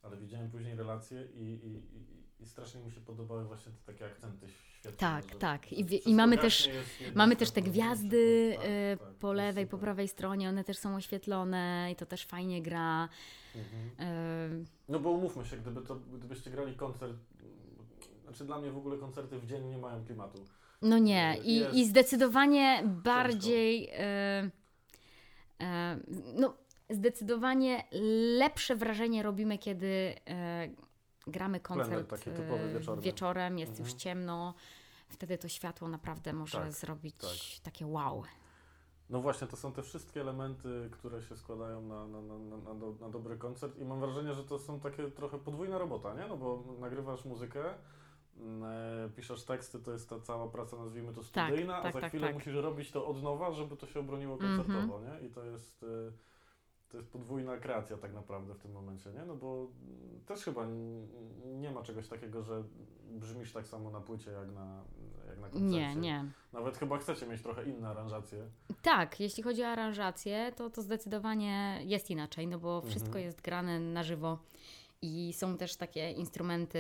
ale 0.01 0.17
widziałem 0.17 0.51
później 0.51 0.75
relacje 0.75 1.25
i, 1.33 1.41
i, 1.43 1.97
i, 1.97 2.24
i 2.39 2.45
strasznie 2.45 2.81
mi 2.81 2.91
się 2.91 3.01
podobały 3.01 3.45
właśnie 3.45 3.71
te 3.71 3.93
takie 3.93 4.05
akcenty 4.05 4.47
świetne. 4.49 4.97
Tak, 4.97 5.23
że- 5.33 5.35
tak. 5.39 5.73
I 5.73 6.09
i 6.09 6.15
mamy 6.15 6.37
też- 6.37 6.69
Mamy 7.15 7.35
też 7.35 7.51
te 7.51 7.61
gwiazdy 7.61 8.53
tak, 8.55 8.65
e, 8.65 8.97
tak, 8.97 9.07
po 9.15 9.33
lewej, 9.33 9.67
po 9.67 9.77
prawej 9.77 10.07
stronie, 10.07 10.49
one 10.49 10.63
też 10.63 10.77
są 10.77 10.95
oświetlone 10.95 11.89
i 11.91 11.95
to 11.95 12.05
też 12.05 12.25
fajnie 12.25 12.61
gra. 12.61 13.09
Mhm. 13.55 14.09
E, 14.09 14.65
No 14.89 14.99
bo 14.99 15.09
umówmy 15.11 15.45
się, 15.45 15.57
gdyby 15.57 15.81
to, 15.81 15.95
gdybyście 15.95 16.49
grali 16.51 16.75
koncert, 16.75 17.17
znaczy 18.23 18.45
dla 18.45 18.59
mnie 18.59 18.71
w 18.71 18.77
ogóle 18.77 18.97
koncerty 18.97 19.39
w 19.39 19.45
dzień 19.45 19.65
nie 19.65 19.77
mają 19.77 20.05
klimatu. 20.05 20.45
No 20.81 20.97
nie, 20.97 21.29
E, 21.29 21.37
i, 21.37 21.55
jest 21.55 21.73
i 21.75 21.85
zdecydowanie 21.85 22.83
bardziej. 23.03 23.89
E, 23.93 24.49
e, 25.61 25.99
no, 26.35 26.57
zdecydowanie 26.89 27.83
lepsze 28.37 28.75
wrażenie 28.75 29.23
robimy, 29.23 29.57
kiedy 29.57 30.15
e, 30.27 30.69
gramy 31.27 31.59
koncert 31.59 32.09
taki 32.09 32.31
typowy 32.31 32.63
e, 32.63 32.73
wieczorny. 32.73 33.01
wieczorem, 33.01 33.59
jest 33.59 33.69
Mhm. 33.71 33.89
już 33.89 33.97
ciemno. 33.97 34.53
Wtedy 35.09 35.37
to 35.37 35.47
światło 35.47 35.87
naprawdę 35.87 36.33
może 36.33 36.57
Tak, 36.57 36.71
zrobić 36.73 37.15
tak. 37.15 37.63
takie 37.63 37.87
wow. 37.87 38.23
No 39.09 39.21
właśnie, 39.21 39.47
to 39.47 39.57
są 39.57 39.71
te 39.71 39.83
wszystkie 39.83 40.21
elementy, 40.21 40.89
które 40.91 41.21
się 41.21 41.35
składają 41.37 41.81
na, 41.81 42.07
na, 42.07 42.21
na, 42.21 42.37
na, 42.57 42.75
do, 42.75 42.93
na 43.01 43.09
dobry 43.09 43.37
koncert 43.37 43.77
i 43.79 43.85
mam 43.85 43.99
wrażenie, 43.99 44.33
że 44.33 44.43
to 44.43 44.59
są 44.59 44.79
takie 44.79 45.11
trochę 45.11 45.39
podwójna 45.39 45.77
robota, 45.77 46.13
nie? 46.13 46.27
No 46.27 46.37
bo 46.37 46.63
nagrywasz 46.79 47.25
muzykę, 47.25 47.63
mm, 48.37 48.63
e, 49.05 49.09
piszesz 49.09 49.43
teksty, 49.43 49.79
to 49.79 49.91
jest 49.91 50.09
ta 50.09 50.19
cała 50.19 50.47
praca, 50.47 50.77
nazwijmy 50.77 51.13
to 51.13 51.21
Tak, 51.31 51.47
studyjna, 51.47 51.73
tak, 51.81 51.85
a 51.85 51.91
za 51.91 52.01
tak, 52.01 52.09
chwilę 52.11 52.27
tak. 52.27 52.35
musisz 52.35 52.55
robić 52.55 52.91
to 52.91 53.07
od 53.07 53.23
nowa, 53.23 53.51
żeby 53.51 53.77
to 53.77 53.87
się 53.87 53.99
obroniło 53.99 54.37
koncertowo, 54.37 55.01
nie? 55.01 55.27
I 55.27 55.31
to 55.31 55.43
jest... 55.45 55.83
E, 55.83 55.87
to 56.89 56.97
jest 56.97 57.09
podwójna 57.09 57.57
kreacja 57.57 57.97
tak 57.97 58.13
naprawdę 58.13 58.53
w 58.53 58.59
tym 58.59 58.71
momencie, 58.71 59.09
nie? 59.11 59.25
No 59.25 59.35
bo 59.35 59.67
też 60.25 60.43
chyba 60.43 60.67
nie 61.45 61.71
ma 61.71 61.83
czegoś 61.83 62.07
takiego, 62.07 62.43
że 62.43 62.63
brzmisz 63.11 63.51
tak 63.53 63.67
samo 63.67 63.89
na 63.91 64.01
płycie 64.01 64.31
jak 64.31 64.51
na, 64.51 64.83
jak 65.27 65.39
na 65.39 65.49
koncercie. 65.49 65.65
Nie, 65.77 65.95
nie. 65.95 66.25
Nawet 66.53 66.77
chyba 66.77 66.97
chcecie 66.97 67.27
mieć 67.27 67.41
trochę 67.41 67.65
inne 67.69 67.89
aranżacje. 67.89 68.45
Tak, 68.81 69.19
jeśli 69.19 69.43
chodzi 69.43 69.63
o 69.63 69.67
aranżację, 69.67 70.51
to, 70.55 70.69
to 70.69 70.81
zdecydowanie 70.81 71.79
jest 71.83 72.09
inaczej, 72.11 72.47
no 72.47 72.59
bo 72.59 72.81
wszystko 72.81 73.07
Mhm. 73.07 73.25
jest 73.25 73.41
grane 73.41 73.79
na 73.79 74.03
żywo 74.03 74.37
i 75.01 75.33
są 75.33 75.57
też 75.57 75.75
takie 75.75 76.11
instrumenty 76.11 76.79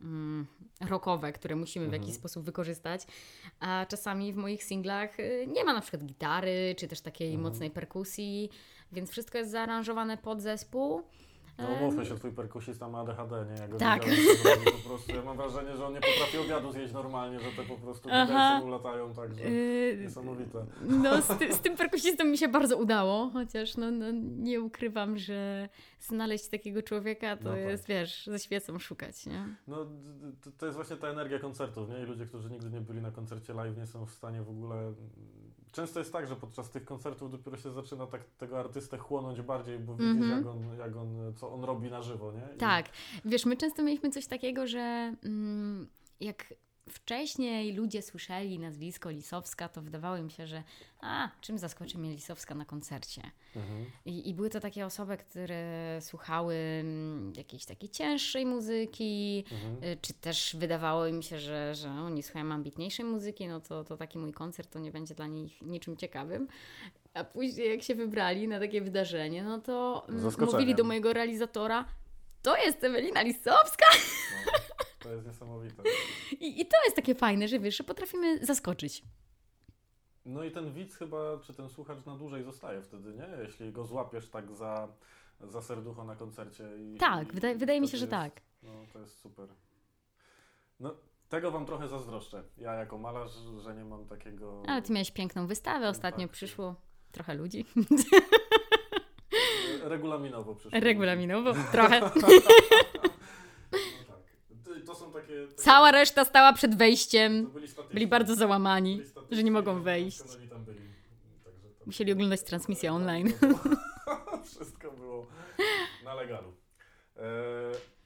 mm, 0.00 0.46
rockowe, 0.88 1.32
które 1.32 1.56
musimy 1.56 1.84
w 1.84 1.88
Mhm. 1.88 2.02
jakiś 2.02 2.16
sposób 2.16 2.44
wykorzystać, 2.44 3.06
a 3.60 3.86
czasami 3.88 4.32
w 4.32 4.36
moich 4.36 4.64
singlach 4.64 5.20
y, 5.20 5.46
nie 5.54 5.64
ma 5.64 5.72
na 5.72 5.80
przykład 5.80 6.04
gitary, 6.04 6.74
czy 6.78 6.88
też 6.88 7.00
takiej 7.00 7.28
Mhm. 7.34 7.42
mocnej 7.42 7.70
perkusji, 7.70 8.50
więc 8.92 9.10
wszystko 9.10 9.38
jest 9.38 9.50
zaaranżowane 9.50 10.16
pod 10.18 10.40
zespół. 10.42 11.02
No 11.58 11.68
Em, 11.68 11.84
mówmy 11.84 12.06
się, 12.06 12.14
twój 12.16 12.32
perkusista 12.32 12.88
ma 12.88 13.00
ADHD, 13.00 13.46
nie? 13.54 13.60
Ja 13.60 13.68
go 13.68 13.78
Tak. 13.78 14.04
widziałem, 14.04 14.58
po 14.82 14.88
prostu. 14.88 15.12
Ja 15.16 15.22
mam 15.22 15.36
wrażenie, 15.36 15.76
że 15.76 15.86
on 15.86 15.92
nie 15.92 16.00
potrafi 16.00 16.38
obiadu 16.38 16.72
zjeść 16.72 16.92
normalnie, 16.94 17.40
że 17.40 17.46
te 17.56 17.62
po 17.68 17.76
prostu 17.76 18.08
mu 18.62 18.68
latają 18.68 19.14
tak, 19.14 19.34
że 19.34 19.50
Yy, 19.50 19.96
niesamowite. 20.02 20.66
No, 20.88 21.22
z, 21.22 21.38
ty, 21.38 21.52
z 21.54 21.60
tym 21.60 21.76
perkusistą 21.76 22.24
mi 22.24 22.38
się 22.38 22.48
bardzo 22.48 22.76
udało, 22.76 23.30
chociaż 23.32 23.76
no, 23.76 23.90
no, 23.90 24.06
nie 24.38 24.60
ukrywam, 24.60 25.18
że 25.18 25.68
znaleźć 26.00 26.48
takiego 26.48 26.82
człowieka 26.82 27.36
to 27.36 27.44
No 27.44 27.50
tak. 27.50 27.60
jest, 27.60 27.86
wiesz, 27.86 28.26
ze 28.26 28.38
świecą 28.38 28.78
szukać, 28.78 29.26
nie? 29.26 29.56
No, 29.68 29.84
d- 29.84 30.50
to 30.58 30.66
jest 30.66 30.76
właśnie 30.76 30.96
ta 30.96 31.08
energia 31.08 31.38
koncertów, 31.38 31.88
nie? 31.88 31.98
I 31.98 32.02
ludzie, 32.02 32.26
którzy 32.26 32.50
nigdy 32.50 32.70
nie 32.70 32.80
byli 32.80 33.00
na 33.00 33.10
koncercie 33.10 33.54
live, 33.54 33.76
nie 33.76 33.86
są 33.86 34.06
w 34.06 34.10
stanie 34.10 34.42
w 34.42 34.50
ogóle... 34.50 34.94
Często 35.74 35.98
jest 35.98 36.12
tak, 36.12 36.26
że 36.26 36.36
podczas 36.36 36.70
tych 36.70 36.84
koncertów 36.84 37.30
dopiero 37.30 37.56
się 37.56 37.70
zaczyna 37.72 38.06
tak 38.06 38.24
tego 38.38 38.60
artystę 38.60 38.98
chłonąć 38.98 39.40
bardziej, 39.42 39.78
bo 39.78 39.94
widzisz, 39.96 40.10
Mhm. 40.22 40.30
jak, 40.38 40.46
on, 40.46 40.78
jak 40.78 40.96
on, 40.96 41.34
co 41.36 41.52
on 41.52 41.64
robi 41.64 41.90
na 41.90 42.02
żywo, 42.02 42.32
nie? 42.32 42.54
I- 42.54 42.58
Tak. 42.58 42.86
Wiesz, 43.24 43.46
my 43.46 43.56
często 43.56 43.82
mieliśmy 43.82 44.10
coś 44.10 44.26
takiego, 44.26 44.66
że 44.66 45.14
mm, 45.24 45.88
jak 46.20 46.54
wcześniej 46.90 47.72
ludzie 47.72 48.02
słyszeli 48.02 48.58
nazwisko 48.58 49.10
Lisowska, 49.10 49.68
to 49.68 49.82
wydawało 49.82 50.16
im 50.16 50.30
się, 50.30 50.46
że 50.46 50.62
a, 51.00 51.28
czym 51.40 51.58
zaskoczy 51.58 51.98
mnie 51.98 52.10
Lisowska 52.12 52.54
na 52.54 52.64
koncercie? 52.64 53.22
Mhm. 53.56 53.86
I, 54.04 54.28
I 54.28 54.34
były 54.34 54.50
to 54.50 54.60
takie 54.60 54.86
osoby, 54.86 55.16
które 55.16 55.98
słuchały 56.00 56.54
mm, 56.80 57.32
jakiejś 57.36 57.64
takiej 57.64 57.88
cięższej 57.88 58.46
muzyki, 58.46 59.44
Mhm. 59.52 59.84
y, 59.92 59.96
czy 60.00 60.14
też 60.14 60.56
wydawało 60.58 61.06
im 61.06 61.22
się, 61.22 61.38
że, 61.38 61.74
że 61.74 61.88
oni 61.90 62.22
słuchają 62.22 62.52
ambitniejszej 62.52 63.04
muzyki, 63.06 63.48
no 63.48 63.60
to, 63.60 63.84
to 63.84 63.96
taki 63.96 64.18
mój 64.18 64.32
koncert 64.32 64.70
to 64.70 64.78
nie 64.78 64.90
będzie 64.92 65.14
dla 65.14 65.26
nich 65.26 65.62
niczym 65.62 65.96
ciekawym. 65.96 66.48
A 67.14 67.24
później 67.24 67.70
jak 67.70 67.82
się 67.82 67.94
wybrali 67.94 68.48
na 68.48 68.60
takie 68.60 68.80
wydarzenie, 68.82 69.42
no 69.42 69.60
to 69.60 70.06
mm, 70.08 70.32
mówili 70.52 70.74
do 70.74 70.84
mojego 70.84 71.12
realizatora, 71.12 71.84
to 72.42 72.56
jest 72.56 72.84
Ewelina 72.84 73.22
Lisowska. 73.22 73.86
No, 74.46 74.52
to 75.04 75.12
jest 75.12 75.26
niesamowite. 75.26 75.82
I, 76.40 76.60
I 76.60 76.66
to 76.66 76.76
jest 76.84 76.96
takie 76.96 77.14
fajne, 77.14 77.48
że 77.48 77.58
wiesz, 77.58 77.76
że 77.76 77.84
potrafimy 77.84 78.46
zaskoczyć. 78.46 79.02
No 80.24 80.44
i 80.44 80.50
ten 80.50 80.72
widz 80.72 80.96
chyba, 80.96 81.38
czy 81.38 81.54
ten 81.54 81.68
słuchacz 81.68 82.04
na 82.06 82.16
dłużej 82.16 82.44
zostaje 82.44 82.82
wtedy, 82.82 83.14
nie? 83.14 83.28
Jeśli 83.44 83.72
go 83.72 83.84
złapiesz 83.84 84.28
tak 84.30 84.52
za, 84.52 84.88
za 85.40 85.62
serducho 85.62 86.04
na 86.04 86.16
koncercie. 86.16 86.64
I, 86.78 86.96
Tak, 86.98 87.28
i, 87.28 87.32
wydaje, 87.32 87.56
wydaje 87.56 87.80
mi 87.80 87.88
się, 87.88 87.96
że 87.98 88.04
jest, 88.04 88.10
tak. 88.10 88.40
No, 88.62 88.70
to 88.92 88.98
jest 89.00 89.18
super. 89.18 89.48
No, 90.80 90.94
tego 91.28 91.50
Wam 91.50 91.66
trochę 91.66 91.88
zazdroszczę. 91.88 92.42
Ja 92.58 92.74
jako 92.74 92.98
malarz, 92.98 93.30
że 93.62 93.74
nie 93.74 93.84
mam 93.84 94.06
takiego... 94.06 94.62
Ale 94.66 94.82
ty 94.82 94.92
miałeś 94.92 95.10
piękną 95.10 95.46
wystawę, 95.46 95.88
ostatnio 95.88 96.26
tak. 96.26 96.32
przyszło 96.32 96.74
trochę 97.12 97.34
ludzi. 97.34 97.64
Regulaminowo 99.82 100.54
przyszło. 100.54 100.80
Regulaminowo, 100.80 101.52
trochę. 101.72 102.00
No 102.10 102.10
tak. 104.08 104.22
To- 104.64 104.86
To 104.86 104.94
są 104.94 105.03
takie... 105.14 105.46
takie 105.46 105.54
Cała 105.62 105.90
reszta 105.90 106.24
stała 106.24 106.52
przed 106.52 106.74
wejściem. 106.74 107.46
byli. 107.46 107.68
Byli 107.92 108.06
bardzo 108.06 108.34
załamani, 108.34 108.96
Byli 109.14 109.36
że 109.36 109.42
nie 109.42 109.50
mogą 109.50 109.82
wejść. 109.82 110.18
tam 110.50 110.64
byli. 110.64 110.80
Także 111.44 111.68
to- 111.78 111.86
Musieli 111.86 112.12
oglądać 112.12 112.42
transmisję 112.42 112.92
online. 112.92 113.32
Wszystko 114.44 114.90
było 114.90 115.26
na 116.04 116.14
legalu. 116.14 116.52
E, 117.16 117.22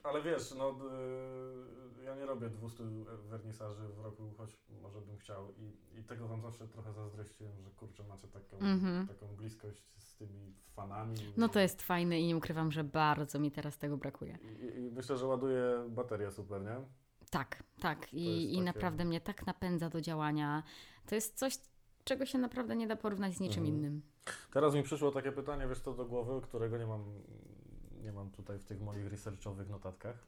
ale 0.03 0.21
wiesz, 0.21 0.51
no, 0.57 0.69
e, 0.69 1.78
ja 2.03 2.15
nie 2.15 2.25
robię 2.25 2.49
200 2.49 2.83
wernisaży 3.29 3.87
w 3.87 3.99
roku, 3.99 4.33
choć 4.37 4.57
może 4.81 5.01
bym 5.01 5.17
chciał. 5.17 5.53
I, 5.57 5.99
i 5.99 6.03
tego 6.03 6.27
wam 6.27 6.41
zawsze 6.41 6.67
trochę 6.67 6.93
zazdrościłem, 6.93 7.61
że 7.63 7.69
kurczę, 7.69 8.03
macie 8.03 8.27
taką, 8.27 8.57
Mhm. 8.57 9.07
taką 9.07 9.27
bliskość 9.27 9.83
z 9.97 10.15
tymi 10.15 10.53
fanami. 10.75 11.15
No 11.37 11.49
to 11.49 11.59
jest 11.59 11.81
fajne 11.81 12.19
i 12.19 12.27
nie 12.27 12.37
ukrywam, 12.37 12.71
że 12.71 12.83
bardzo 12.83 13.39
mi 13.39 13.51
teraz 13.51 13.77
tego 13.77 13.97
brakuje. 13.97 14.37
I, 14.41 14.65
i, 14.65 14.79
I 14.85 14.91
myślę, 14.91 15.17
że 15.17 15.25
ładuje 15.25 15.63
baterię 15.89 16.31
super, 16.31 16.61
nie? 16.61 16.75
Tak, 17.29 17.63
tak. 17.81 18.13
I, 18.13 18.43
i 18.43 18.51
takie- 18.55 18.63
naprawdę 18.63 19.05
mnie 19.05 19.21
tak 19.21 19.45
napędza 19.45 19.89
do 19.89 20.01
działania. 20.01 20.63
To 21.05 21.15
jest 21.15 21.37
coś, 21.37 21.57
czego 22.03 22.25
się 22.25 22.37
naprawdę 22.37 22.75
nie 22.75 22.87
da 22.87 22.95
porównać 22.95 23.33
z 23.33 23.39
niczym 23.39 23.63
Mhm. 23.63 23.77
innym. 23.77 24.01
Teraz 24.53 24.73
mi 24.75 24.83
przyszło 24.83 25.11
takie 25.11 25.31
pytanie, 25.31 25.67
wiesz 25.67 25.79
co, 25.79 25.93
do 25.93 26.05
głowy, 26.05 26.41
którego 26.41 26.77
nie 26.77 26.85
mam, 26.87 27.03
nie 28.03 28.11
mam 28.11 28.31
tutaj 28.31 28.59
w 28.59 28.65
tych 28.65 28.81
moich 28.81 29.07
researchowych 29.11 29.69
notatkach. 29.69 30.27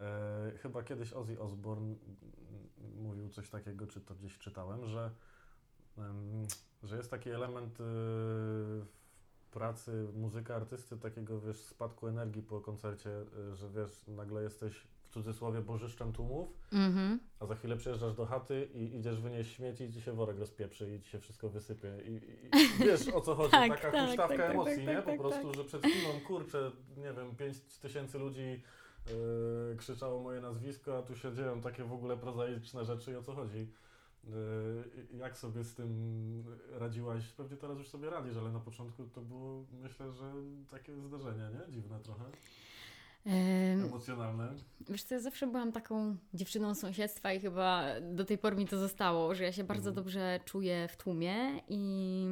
E, 0.00 0.52
chyba 0.62 0.82
kiedyś 0.82 1.12
Ozzy 1.12 1.40
Osbourne 1.40 1.94
mówił 2.96 3.28
coś 3.28 3.50
takiego, 3.50 3.86
czy 3.86 4.00
to 4.00 4.14
gdzieś 4.14 4.38
czytałem, 4.38 4.86
że, 4.86 5.10
em, 5.98 6.46
że 6.82 6.96
jest 6.96 7.10
taki 7.10 7.30
element 7.30 7.80
y, 7.80 7.84
pracy 9.50 10.08
muzyka 10.14 10.56
artysty, 10.56 10.96
takiego 10.96 11.40
wiesz, 11.40 11.56
spadku 11.56 12.08
energii 12.08 12.42
po 12.42 12.60
koncercie, 12.60 13.10
y, 13.52 13.54
że 13.56 13.70
wiesz, 13.70 14.06
nagle 14.08 14.42
jesteś 14.42 14.86
w 15.02 15.08
cudzysłowie 15.08 15.60
bożyszczem 15.60 16.12
tłumów, 16.12 16.48
Mhm. 16.72 17.20
a 17.40 17.46
za 17.46 17.54
chwilę 17.54 17.76
przyjeżdżasz 17.76 18.14
do 18.14 18.26
chaty 18.26 18.68
i 18.74 18.96
idziesz 18.96 19.20
wynieść 19.20 19.52
śmieci 19.52 19.84
i 19.84 19.92
ci 19.92 20.00
się 20.02 20.12
worek 20.12 20.38
rozpieprzy 20.38 20.94
i 20.96 21.00
ci 21.00 21.10
się 21.10 21.18
wszystko 21.20 21.48
wysypie. 21.48 21.92
I, 22.04 22.12
i, 22.12 22.50
wiesz 22.86 23.08
o 23.08 23.20
co 23.20 23.34
chodzi, 23.34 23.50
Tak, 23.50 23.70
taka 23.70 23.92
tak, 23.92 24.06
huśtawka 24.08 24.36
tak, 24.36 24.46
tak, 24.46 24.50
emocji, 24.54 24.76
tak, 24.76 24.86
nie? 24.86 24.94
tak, 24.94 25.04
Po 25.04 25.10
tak, 25.10 25.20
prostu, 25.20 25.54
że 25.54 25.64
przed 25.64 25.82
chwilą, 25.82 26.20
kurczę, 26.26 26.72
nie 26.96 27.12
wiem, 27.12 27.36
5 27.36 27.60
tysięcy 27.60 28.18
ludzi 28.18 28.62
yy, 29.70 29.76
krzyczało 29.76 30.22
moje 30.22 30.40
nazwisko, 30.40 30.98
a 30.98 31.02
tu 31.02 31.16
się 31.16 31.32
dzieją 31.34 31.60
takie 31.60 31.84
w 31.84 31.92
ogóle 31.92 32.16
prozaiczne 32.16 32.84
rzeczy 32.84 33.12
i 33.12 33.16
o 33.16 33.22
co 33.22 33.32
chodzi. 33.32 33.58
Yy, 34.24 35.18
jak 35.18 35.38
sobie 35.38 35.64
z 35.64 35.74
tym 35.74 36.44
radziłaś? 36.72 37.24
Pewnie 37.32 37.56
teraz 37.56 37.78
już 37.78 37.88
sobie 37.88 38.10
radzisz, 38.10 38.36
ale 38.36 38.52
na 38.52 38.60
początku 38.60 39.04
to 39.04 39.20
było, 39.20 39.64
myślę, 39.82 40.12
że 40.12 40.32
takie 40.70 40.96
zdarzenie, 41.00 41.50
nie? 41.52 41.72
Dziwne 41.72 42.00
trochę, 42.00 42.24
Em, 43.26 43.84
emocjonalne. 43.84 44.54
Wiesz 44.88 45.02
co, 45.02 45.14
ja 45.14 45.20
zawsze 45.20 45.46
byłam 45.46 45.72
taką 45.72 46.16
dziewczyną 46.34 46.74
sąsiedztwa 46.74 47.32
i 47.32 47.40
chyba 47.40 47.84
do 48.00 48.24
tej 48.24 48.38
pory 48.38 48.56
mi 48.56 48.66
to 48.66 48.78
zostało, 48.78 49.34
że 49.34 49.44
ja 49.44 49.52
się 49.52 49.64
bardzo 49.64 49.88
Mhm. 49.90 49.94
dobrze 50.04 50.40
czuję 50.44 50.88
w 50.88 50.96
tłumie 50.96 51.60
i 51.68 52.24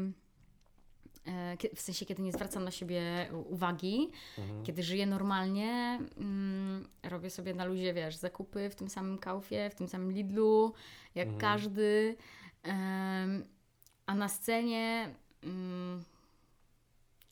w 1.75 1.81
sensie, 1.81 2.07
kiedy 2.07 2.23
nie 2.23 2.33
zwracam 2.33 2.65
na 2.65 2.71
siebie 2.71 3.03
uwagi, 3.49 4.11
Mhm. 4.39 4.63
kiedy 4.65 4.83
żyję 4.83 5.07
normalnie, 5.07 6.01
mm, 6.19 6.89
robię 7.03 7.31
sobie 7.31 7.55
na 7.55 7.65
luzie, 7.65 7.95
wiesz, 7.95 8.17
zakupy 8.17 8.71
w 8.71 8.75
tym 8.75 8.89
samym 8.91 9.19
Kaufie, 9.19 9.71
w 9.71 9.75
tym 9.75 9.89
samym 9.89 10.13
Lidlu, 10.13 10.73
jak 11.15 11.29
Mhm. 11.29 11.41
każdy, 11.41 12.17
a 14.07 14.15
na 14.15 14.29
scenie 14.29 15.15
mm, 15.45 16.05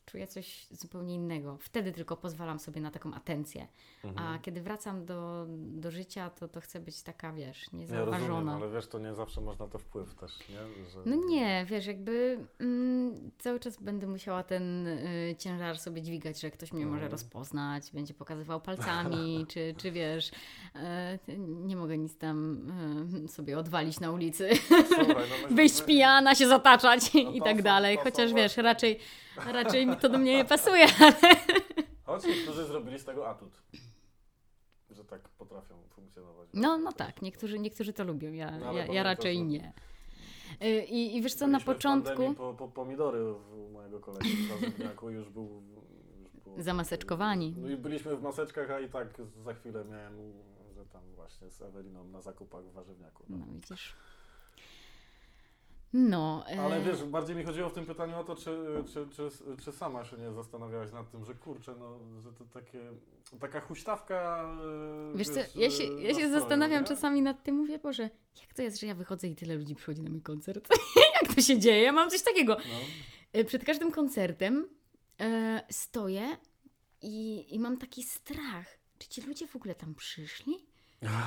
czuję 0.05 0.27
coś 0.27 0.67
zupełnie 0.71 1.15
innego. 1.15 1.57
Wtedy 1.61 1.91
tylko 1.91 2.17
pozwalam 2.17 2.59
sobie 2.59 2.81
na 2.81 2.91
taką 2.91 3.13
atencję. 3.13 3.67
Mhm. 4.03 4.27
A 4.27 4.39
kiedy 4.39 4.61
wracam 4.61 5.05
do, 5.05 5.45
do 5.57 5.91
życia, 5.91 6.29
to, 6.29 6.47
to 6.47 6.61
chcę 6.61 6.79
być 6.79 7.01
taka, 7.01 7.33
wiesz, 7.33 7.61
Ja 7.61 7.65
rozumiem, 7.79 7.81
niezauważona. 7.81 8.55
ale 8.55 8.69
wiesz, 8.71 8.87
to 8.87 8.99
nie 8.99 9.13
zawsze 9.13 9.41
można 9.41 9.67
to 9.67 9.79
wpływ 9.79 10.15
też, 10.15 10.31
nie? 10.49 10.85
Że... 10.89 10.99
No 11.05 11.15
nie, 11.29 11.65
wiesz, 11.69 11.85
jakby 11.85 12.37
mm, 12.59 13.31
cały 13.39 13.59
czas 13.59 13.77
będę 13.77 14.07
musiała 14.07 14.43
ten 14.43 14.87
y, 14.87 15.35
ciężar 15.39 15.77
sobie 15.77 16.01
dźwigać, 16.01 16.41
że 16.41 16.51
ktoś 16.51 16.71
mnie 16.73 16.85
może 16.85 16.95
Mhm. 16.95 17.11
rozpoznać, 17.11 17.91
będzie 17.93 18.13
pokazywał 18.13 18.61
palcami, 18.69 19.45
czy, 19.49 19.75
czy 19.77 19.91
wiesz, 19.91 20.29
y, 20.29 21.37
nie 21.37 21.75
mogę 21.75 21.97
nic 21.97 22.17
tam 22.17 22.67
y, 23.25 23.27
sobie 23.27 23.57
odwalić 23.59 23.99
na 23.99 24.11
ulicy, 24.11 24.49
Słuchaj, 24.87 25.07
no 25.07 25.15
myśmy- 25.43 25.55
wyjść 25.55 25.81
pijana, 25.81 26.35
się 26.35 26.47
zataczać 26.47 27.13
No 27.13 27.19
i 27.31 27.41
tak 27.41 27.57
są- 27.57 27.63
dalej, 27.63 27.97
chociaż 28.03 28.33
wiesz, 28.33 28.35
właśnie- 28.55 28.63
raczej, 28.63 28.99
raczej 29.53 29.87
mi 29.95 30.01
to 30.01 30.09
do 30.09 30.17
mnie 30.17 30.37
nie 30.37 30.45
pasuje. 30.45 30.87
Choć 32.05 32.23
niektórzy 32.25 32.65
zrobili 32.65 32.99
z 32.99 33.05
tego 33.05 33.29
atut. 33.29 33.61
Że 34.89 35.05
tak 35.05 35.29
potrafią 35.29 35.75
funkcjonować. 35.89 36.49
No, 36.53 36.77
no 36.77 36.91
tak, 36.91 37.21
niektórzy, 37.21 37.59
niektórzy 37.59 37.93
to 37.93 38.03
lubią, 38.03 38.31
ja, 38.31 38.51
No, 38.51 38.65
ja, 38.65 38.71
ja 38.71 38.87
pamiętasz, 38.87 39.05
raczej 39.05 39.39
no. 39.39 39.49
nie. 39.49 39.73
Y, 40.63 40.85
I, 40.85 41.17
I 41.17 41.21
wiesz 41.21 41.35
co, 41.35 41.47
na 41.47 41.59
początku... 41.59 42.33
Po, 42.33 42.53
po 42.53 42.67
pomidory 42.67 43.33
u 43.33 43.71
mojego 43.71 43.99
kolegi 43.99 44.29
w 44.29 45.03
już 45.11 45.29
był... 45.29 45.63
Już 46.23 46.31
było, 46.43 46.55
Zamaseczkowani. 46.57 47.55
No 47.57 47.69
i 47.69 47.77
byliśmy 47.77 48.15
w 48.15 48.21
maseczkach, 48.21 48.71
a 48.71 48.79
i 48.79 48.89
tak 48.89 49.07
za 49.45 49.53
chwilę 49.53 49.85
miałem, 49.85 50.13
że 50.75 50.85
tam 50.85 51.01
właśnie 51.15 51.49
z 51.49 51.61
Eweliną 51.61 52.03
na 52.03 52.21
zakupach 52.21 52.63
w 52.63 52.73
warzywniaku. 52.73 53.23
No. 53.29 53.37
No 53.37 53.45
widzisz. 53.53 53.95
No. 55.93 56.43
e, 56.49 56.61
Ale 56.61 56.81
wiesz, 56.81 57.03
bardziej 57.03 57.35
mi 57.35 57.43
chodziło 57.43 57.69
w 57.69 57.73
tym 57.73 57.85
pytaniu 57.85 58.19
o 58.19 58.23
to, 58.23 58.35
czy, 58.35 58.57
czy, 58.93 59.07
czy, 59.15 59.29
czy 59.63 59.71
sama 59.71 60.05
się 60.05 60.17
nie 60.17 60.31
zastanawiałaś 60.31 60.91
nad 60.91 61.11
tym, 61.11 61.25
że 61.25 61.33
kurczę, 61.35 61.75
no, 61.79 61.99
że 62.21 62.33
to 62.33 62.45
takie, 62.45 62.79
taka 63.39 63.61
huśtawka. 63.61 64.49
e, 65.13 65.17
Wiesz 65.17 65.27
co, 65.27 65.33
wiesz, 65.33 65.55
ja 65.55 65.69
się, 65.71 65.83
e, 65.83 66.01
ja 66.01 66.13
się 66.13 66.29
zastanawiam 66.31 66.81
nie? 66.81 66.87
czasami 66.87 67.21
nad 67.21 67.43
tym, 67.43 67.55
mówię, 67.55 67.79
Boże, 67.79 68.09
jak 68.41 68.53
to 68.53 68.61
jest, 68.61 68.79
że 68.79 68.87
ja 68.87 68.95
wychodzę 68.95 69.27
i 69.27 69.35
tyle 69.35 69.55
ludzi 69.55 69.75
przychodzi 69.75 70.01
na 70.01 70.09
mój 70.09 70.21
koncert? 70.21 70.69
jak 71.21 71.35
to 71.35 71.41
się 71.41 71.59
dzieje? 71.59 71.81
Ja 71.83 71.91
mam 71.91 72.09
coś 72.09 72.21
takiego. 72.21 72.53
No. 72.55 72.75
E, 73.33 73.43
Przed 73.43 73.65
każdym 73.65 73.91
koncertem 73.91 74.69
e, 75.21 75.63
stoję 75.69 76.37
i, 77.01 77.45
i 77.55 77.59
mam 77.59 77.77
taki 77.77 78.03
strach. 78.03 78.65
Czy 78.99 79.09
ci 79.09 79.21
ludzie 79.21 79.47
w 79.47 79.55
ogóle 79.55 79.75
tam 79.75 79.95
przyszli? 79.95 80.65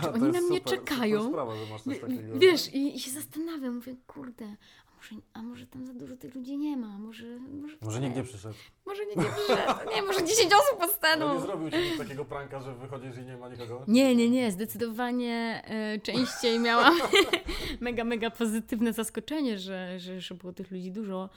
To 0.03 0.13
oni 0.13 0.33
na 0.33 0.41
mnie 0.41 0.59
super- 0.59 0.65
czekają? 0.65 1.19
Super 1.19 1.33
sprawa, 1.33 1.57
że 1.57 1.73
masz 1.73 1.83
coś 1.83 2.01
takiego. 2.01 2.39
Wiesz, 2.39 2.75
i, 2.75 2.97
i 2.97 3.01
się 3.01 3.11
zastanawiam, 3.11 3.75
mówię, 3.75 3.97
kurde, 4.07 4.57
a 4.87 4.97
może, 4.97 5.15
a 5.33 5.43
może 5.43 5.67
tam 5.67 5.87
za 5.87 5.95
dużo 5.95 6.17
tych 6.17 6.35
ludzi 6.35 6.59
nie 6.59 6.77
ma, 6.77 6.99
może... 6.99 7.27
Może, 7.39 7.77
Może 7.83 8.01
nikt 8.01 8.17
nie 8.17 8.23
przyszedł. 8.23 8.55
Może 8.87 9.07
nikt 9.07 9.17
nie 9.17 9.25
przyszedł, 9.25 9.91
nie, 9.95 10.03
może 10.03 10.25
10 10.25 10.53
osób 10.53 10.81
pod 10.81 10.83
Ale 10.83 10.93
sceną. 10.93 11.35
nie 11.35 11.41
zrobił 11.41 11.71
ci 11.71 11.99
takiego 11.99 12.25
pranka, 12.25 12.61
że 12.61 12.75
wychodzisz 12.75 13.17
i 13.17 13.23
nie 13.27 13.37
ma 13.37 13.49
nikogo? 13.49 13.85
Nie, 13.89 14.15
nie, 14.17 14.31
nie, 14.31 14.53
zdecydowanie 14.53 15.63
e, 15.65 15.99
częściej 15.99 16.59
miałam 16.59 16.95
mega, 17.81 18.05
mega 18.05 18.31
pozytywne 18.31 18.93
zaskoczenie, 18.93 19.59
że, 19.59 20.01
że, 20.01 20.35
było 20.35 20.53
tych 20.53 20.71
ludzi 20.71 20.93
dużo, 20.93 21.31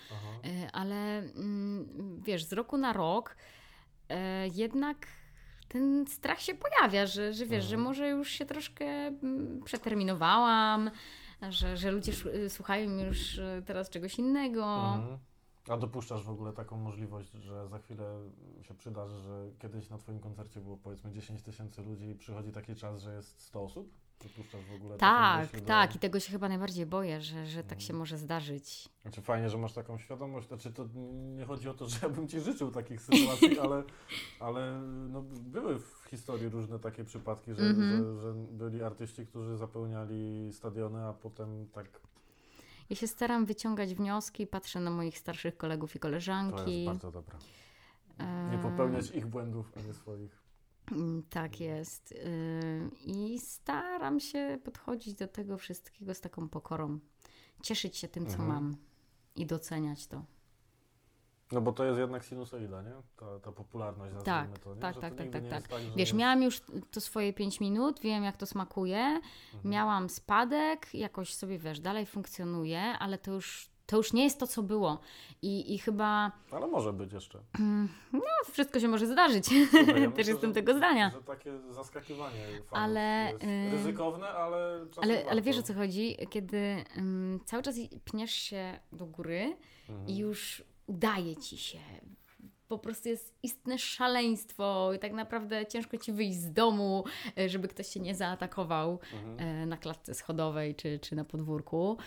e, 0.44 0.72
ale 0.72 1.20
mm, 1.20 2.22
wiesz, 2.26 2.44
z 2.44 2.54
roku 2.54 2.78
na 2.78 2.94
rok 2.94 3.36
e, 4.10 4.48
jednak 4.48 5.08
ten 5.72 6.08
strach 6.08 6.42
się 6.42 6.54
pojawia, 6.56 7.06
że, 7.06 7.34
że 7.34 7.46
wiesz, 7.46 7.66
że 7.66 7.76
Mhm. 7.76 7.82
może 7.84 8.10
już 8.10 8.30
się 8.30 8.46
troszkę 8.46 8.86
mm, 8.86 9.62
przeterminowałam, 9.64 10.92
że, 11.50 11.78
że 11.78 11.92
ludzie 11.92 12.12
sz- 12.12 12.54
słuchają 12.54 13.06
już 13.06 13.40
e, 13.40 13.62
teraz 13.66 13.90
czegoś 13.90 14.20
innego. 14.20 14.66
Mhm. 14.96 15.18
A 15.70 15.78
dopuszczasz 15.78 16.24
w 16.24 16.30
ogóle 16.30 16.54
taką 16.54 16.78
możliwość, 16.78 17.32
że 17.32 17.68
za 17.68 17.80
chwilę 17.80 18.20
się 18.62 18.74
przydarzy, 18.74 19.20
że 19.20 19.50
kiedyś 19.60 19.90
na 19.90 19.98
Twoim 19.98 20.20
koncercie 20.20 20.60
było 20.60 20.78
powiedzmy 20.78 21.12
10 21.12 21.42
tysięcy 21.42 21.82
ludzi 21.82 22.06
i 22.10 22.16
przychodzi 22.16 22.52
taki 22.52 22.76
czas, 22.76 23.02
że 23.02 23.14
jest 23.16 23.42
100 23.42 23.64
osób? 23.64 23.94
Dopuszczasz 24.24 24.66
w 24.66 24.74
ogóle 24.76 24.98
Tak, 24.98 25.42
myśl 25.42 25.60
do- 25.60 25.66
tak, 25.68 25.96
i 25.96 26.00
tego 26.00 26.20
się 26.20 26.32
chyba 26.32 26.50
najbardziej 26.50 26.86
boję, 26.86 27.22
że, 27.22 27.46
że 27.46 27.64
tak 27.64 27.82
się 27.82 27.94
może 27.94 28.18
zdarzyć. 28.18 28.90
Znaczy 29.02 29.22
fajnie, 29.22 29.50
że 29.50 29.58
masz 29.58 29.74
taką 29.74 29.98
świadomość, 29.98 30.48
znaczy 30.48 30.72
to 30.72 30.86
nie 31.38 31.46
chodzi 31.46 31.70
o 31.70 31.74
to, 31.74 31.88
że 31.90 31.98
ja 32.04 32.10
bym 32.10 32.28
Ci 32.28 32.40
życzył 32.40 32.72
takich 32.72 33.02
sytuacji, 33.02 33.60
ale, 33.60 33.84
ale 34.40 34.82
no, 35.10 35.22
były 35.42 35.80
w 35.80 36.06
historii 36.10 36.50
różne 36.50 36.80
takie 36.80 37.04
przypadki, 37.04 37.54
że, 37.54 37.62
Mhm. 37.64 38.04
że, 38.16 38.22
że 38.22 38.34
byli 38.34 38.84
artyści, 38.84 39.26
którzy 39.26 39.58
zapełniali 39.58 40.50
stadiony, 40.54 41.06
a 41.06 41.14
potem 41.14 41.68
tak 41.74 41.86
Ja 42.90 42.96
się 42.96 43.08
staram 43.08 43.46
wyciągać 43.46 43.96
wnioski, 43.96 44.48
patrzę 44.48 44.80
na 44.80 44.92
moich 44.92 45.18
starszych 45.18 45.58
kolegów 45.58 45.90
i 45.96 46.00
to 46.00 46.08
jest 46.10 46.26
koleżanki. 46.26 46.86
bardzo 46.86 47.12
dobre. 47.12 47.38
Nie 48.52 48.58
popełniać 48.58 49.12
ich 49.12 49.28
błędów, 49.28 49.72
a 49.78 49.88
nie 49.88 49.94
swoich. 49.94 50.41
Mm, 50.92 51.24
Tak 51.30 51.60
jest. 51.60 52.12
Yy, 52.12 52.90
I 53.06 53.40
staram 53.40 54.20
się 54.20 54.60
podchodzić 54.64 55.14
do 55.14 55.28
tego 55.28 55.58
wszystkiego 55.58 56.14
z 56.14 56.22
taką 56.22 56.50
pokorą. 56.50 57.00
Cieszyć 57.64 57.98
się 57.98 58.08
tym, 58.08 58.26
co 58.26 58.32
Mhm. 58.32 58.50
mam 58.50 58.76
i 59.36 59.46
doceniać 59.46 60.08
to. 60.08 60.24
No 61.52 61.62
bo 61.62 61.72
to 61.72 61.84
jest 61.86 62.00
jednak 62.00 62.24
sinusoida, 62.26 62.82
nie? 62.82 62.92
Ta, 63.18 63.40
ta 63.40 63.52
popularność, 63.52 64.14
Tak, 64.26 64.60
to, 64.60 64.76
nie? 64.76 64.82
tak, 64.82 64.96
Że 64.96 65.02
tak, 65.02 65.16
tak, 65.16 65.30
tak, 65.30 65.44
tak. 65.50 65.68
tak 65.68 65.82
Wiesz, 65.96 66.14
miałam 66.14 66.44
już 66.44 66.62
to 66.92 67.02
swoje 67.02 67.34
5 67.34 67.60
minut, 67.60 68.00
wiem 68.00 68.24
jak 68.24 68.38
to 68.38 68.46
smakuje, 68.46 68.98
Mhm. 69.54 69.72
miałam 69.72 70.10
spadek, 70.10 70.94
jakoś 70.94 71.34
sobie 71.34 71.60
wiesz, 71.60 71.80
dalej 71.80 72.06
funkcjonuje, 72.06 72.82
ale 72.82 73.18
to 73.18 73.32
już, 73.34 73.70
to 73.92 73.98
już 73.98 74.14
nie 74.14 74.24
jest 74.24 74.40
to, 74.40 74.48
co 74.48 74.64
było. 74.64 75.00
I, 75.42 75.74
i 75.74 75.78
chyba 75.78 76.32
Ale 76.52 76.68
może 76.68 76.94
być 76.94 77.14
jeszcze. 77.14 77.40
no, 78.14 78.22
wszystko 78.52 78.80
się 78.80 78.88
może 78.88 79.08
zdarzyć. 79.08 79.52
Ja 79.52 79.68
Też 79.86 79.88
myślę, 80.18 80.34
jestem 80.34 80.50
że- 80.50 80.54
tego 80.54 80.74
zdania. 80.78 81.10
Że 81.14 81.24
takie 81.24 81.60
zaskakiwanie 81.70 82.46
Ale, 82.72 83.30
jest 83.34 83.44
y, 83.44 83.72
ryzykowne, 83.72 84.28
ale 84.30 84.86
Ale, 85.02 85.26
ale 85.30 85.42
wiesz 85.42 85.58
o 85.58 85.64
co 85.64 85.74
chodzi? 85.74 86.18
Kiedy 86.30 86.86
ym, 86.98 87.40
cały 87.46 87.64
czas 87.64 87.76
pniesz 88.06 88.32
się 88.32 88.80
do 88.92 89.06
góry 89.06 89.58
Mhm. 89.90 90.08
i 90.10 90.18
już 90.18 90.64
udaje 90.88 91.36
ci 91.36 91.58
się. 91.58 91.80
Po 92.72 92.78
prostu 92.80 93.10
jest 93.10 93.34
istne 93.44 93.80
szaleństwo 93.80 94.94
i 94.94 95.00
tak 95.00 95.14
naprawdę 95.14 95.66
ciężko 95.66 95.98
ci 95.98 96.12
wyjść 96.12 96.38
z 96.40 96.52
domu, 96.54 97.04
e, 97.38 97.50
żeby 97.50 97.68
ktoś 97.68 97.88
cię 97.88 98.00
nie 98.00 98.16
zaatakował 98.16 99.00
Mhm. 99.14 99.40
e, 99.40 99.66
na 99.66 99.78
klatce 99.78 100.14
schodowej 100.14 100.76
czy, 100.76 101.00
czy 101.00 101.16
na 101.16 101.26
podwórku. 101.26 101.98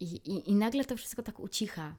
I, 0.00 0.04
i, 0.04 0.50
I 0.50 0.54
nagle 0.54 0.84
to 0.84 0.96
wszystko 0.96 1.22
tak 1.22 1.40
ucicha. 1.40 1.94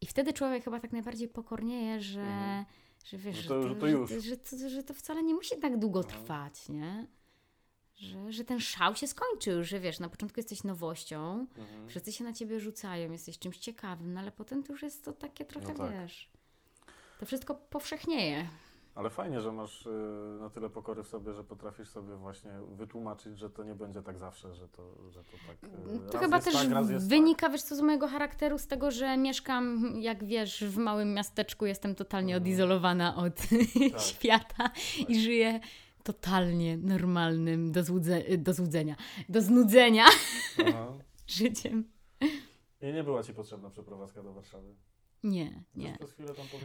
I 0.00 0.06
wtedy 0.06 0.32
człowiek 0.32 0.64
chyba 0.64 0.80
tak 0.80 0.92
najbardziej 0.92 1.28
pokornieje, 1.28 2.00
że, 2.00 2.20
Mhm. 2.20 2.64
że 3.04 3.18
wiesz, 3.18 3.36
Że 3.36 3.42
że, 3.42 3.48
to- 3.48 3.68
że 3.68 3.74
to 3.76 3.86
że, 3.86 3.92
już. 3.92 4.10
to, 4.10 4.20
że, 4.20 4.36
to, 4.36 4.68
że 4.68 4.82
to 4.82 4.94
wcale 4.94 5.22
nie 5.22 5.34
musi 5.34 5.56
tak 5.60 5.78
długo 5.78 6.00
No. 6.00 6.04
trwać, 6.08 6.68
nie? 6.68 7.06
Że, 7.96 8.32
że 8.32 8.44
ten 8.44 8.60
szał 8.60 8.94
się 8.96 9.06
skończył, 9.06 9.64
że 9.64 9.80
wiesz, 9.80 10.00
na 10.00 10.08
początku 10.08 10.40
jesteś 10.40 10.64
nowością, 10.64 11.46
Mhm. 11.58 11.88
wszyscy 11.88 12.12
się 12.12 12.24
na 12.24 12.32
ciebie 12.32 12.60
rzucają, 12.60 13.12
jesteś 13.12 13.38
czymś 13.38 13.58
ciekawym, 13.58 14.12
no 14.14 14.20
ale 14.20 14.32
potem 14.32 14.62
to 14.62 14.72
już 14.72 14.82
jest 14.82 15.04
to 15.04 15.12
takie 15.12 15.44
trochę, 15.44 15.68
No 15.68 15.74
tak. 15.74 15.92
wiesz, 15.92 16.28
to 17.20 17.26
wszystko 17.26 17.54
powszechnieje. 17.54 18.46
Ale 18.94 19.10
fajnie, 19.10 19.40
że 19.40 19.52
masz 19.52 19.86
y, 19.86 19.90
na 20.40 20.50
tyle 20.50 20.70
pokory 20.70 21.02
w 21.02 21.08
sobie, 21.08 21.32
że 21.32 21.44
potrafisz 21.44 21.88
sobie 21.88 22.16
właśnie 22.16 22.50
wytłumaczyć, 22.68 23.38
że 23.38 23.50
to 23.50 23.64
nie 23.64 23.74
będzie 23.74 24.02
tak 24.02 24.18
zawsze, 24.18 24.54
że 24.54 24.68
to, 24.68 25.10
że 25.10 25.24
to 25.24 25.30
tak. 25.46 25.70
y, 26.08 26.10
To 26.12 26.18
chyba 26.18 26.40
też 26.40 26.54
tak, 26.54 26.84
wynika, 26.98 27.48
wiesz 27.48 27.62
co, 27.62 27.76
z 27.76 27.80
mojego 27.80 28.08
charakteru, 28.08 28.58
z 28.58 28.66
tego, 28.66 28.90
że 28.90 29.16
mieszkam, 29.16 29.94
jak 30.00 30.24
wiesz, 30.24 30.64
w 30.64 30.76
małym 30.78 31.14
miasteczku, 31.14 31.66
jestem 31.66 31.94
totalnie 31.94 32.34
Mhm. 32.34 32.42
odizolowana 32.42 33.16
od 33.16 33.34
świata 34.08 34.70
i 35.08 35.20
żyję 35.20 35.60
totalnie 36.02 36.76
normalnym 36.76 37.72
do, 37.72 37.84
złudze, 37.84 38.22
do 38.38 38.54
złudzenia, 38.54 38.96
do 39.28 39.42
znudzenia 39.42 40.04
życiem. 41.26 41.84
I 42.80 42.92
nie 42.92 43.04
była 43.04 43.22
Ci 43.22 43.34
potrzebna 43.34 43.70
przeprowadzka 43.70 44.22
do 44.22 44.32
Warszawy. 44.32 44.74
Nie, 45.22 45.64
nie. 45.74 45.98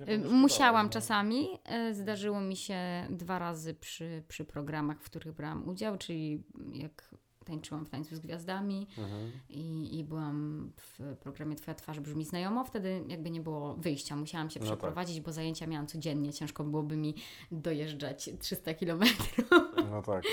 Y, 0.10 0.18
Musiałam 0.20 0.86
no. 0.86 0.92
czasami. 0.92 1.48
y, 1.90 1.94
Zdarzyło 1.96 2.42
mi 2.42 2.56
się 2.56 3.08
dwa 3.10 3.40
razy 3.40 3.74
przy, 3.74 4.24
przy 4.28 4.46
programach, 4.46 5.02
w 5.02 5.06
których 5.06 5.34
brałam 5.34 5.70
udział, 5.70 5.98
czyli 5.98 6.44
jak 6.74 7.16
tańczyłam 7.48 7.86
w 7.86 7.90
Tańcu 7.90 8.16
z 8.16 8.20
Gwiazdami 8.20 8.88
Mhm. 8.98 9.32
i, 9.50 10.00
i 10.00 10.04
byłam 10.04 10.70
w 10.78 11.16
programie 11.20 11.56
Twoja 11.56 11.76
twarz 11.76 12.00
brzmi 12.00 12.26
znajomo. 12.26 12.64
Wtedy 12.64 13.04
jakby 13.08 13.30
nie 13.30 13.42
było 13.42 13.74
wyjścia. 13.74 14.16
Musiałam 14.16 14.50
się 14.50 14.60
No 14.60 14.66
tak. 14.66 14.74
przeprowadzić, 14.78 15.22
bo 15.22 15.32
zajęcia 15.32 15.68
miałam 15.68 15.88
codziennie. 15.88 16.34
Ciężko 16.34 16.64
byłoby 16.64 16.98
mi 16.98 17.16
dojeżdżać 17.52 18.30
300 18.40 18.74
kilometrów. 18.74 19.50
No 19.92 20.02
tak. 20.02 20.24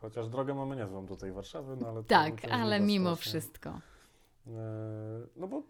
Chociaż 0.00 0.28
drogę 0.28 0.54
mamy 0.54 0.76
niezłą 0.76 1.06
do 1.06 1.16
tej 1.16 1.32
Warszawy, 1.32 1.76
no 1.80 1.88
ale... 1.88 2.04
Tak, 2.04 2.44
ale 2.50 2.80
mimo 2.80 3.16
strasznie. 3.16 3.30
wszystko. 3.40 3.70
E, 4.46 4.50
No 5.36 5.48
bo 5.48 5.62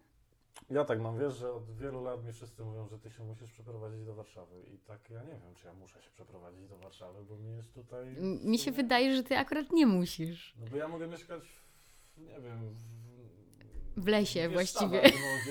ja 0.71 0.85
tak 0.85 1.01
mam, 1.01 1.19
wiesz, 1.19 1.37
że 1.37 1.53
od 1.53 1.77
wielu 1.77 2.05
lat 2.05 2.25
mi 2.25 2.33
wszyscy 2.33 2.65
mówią, 2.65 2.89
że 2.89 2.99
ty 2.99 3.11
się 3.11 3.25
musisz 3.25 3.53
przeprowadzić 3.53 4.05
do 4.05 4.15
Warszawy. 4.15 4.63
I 4.63 4.79
tak 4.79 5.11
ja 5.11 5.23
nie 5.23 5.39
wiem, 5.41 5.55
czy 5.55 5.67
ja 5.67 5.75
muszę 5.75 6.03
się 6.03 6.11
przeprowadzić 6.11 6.69
do 6.69 6.79
Warszawy, 6.79 7.25
bo 7.25 7.37
mi 7.37 7.57
jest 7.57 7.75
tutaj... 7.75 8.17
Mi 8.45 8.59
się 8.59 8.73
wydaje, 8.73 9.17
że 9.17 9.23
ty 9.23 9.37
akurat 9.37 9.73
nie 9.73 9.87
musisz. 9.87 10.55
No 10.61 10.67
bo 10.71 10.77
ja 10.77 10.89
mogę 10.89 11.07
mieszkać, 11.07 11.43
w, 12.17 12.21
nie 12.21 12.41
wiem... 12.41 12.75
W, 12.75 13.06
W 13.97 14.07
lesie 14.09 14.49
w 14.49 14.53
właściwie. 14.53 15.03
No, 15.03 15.11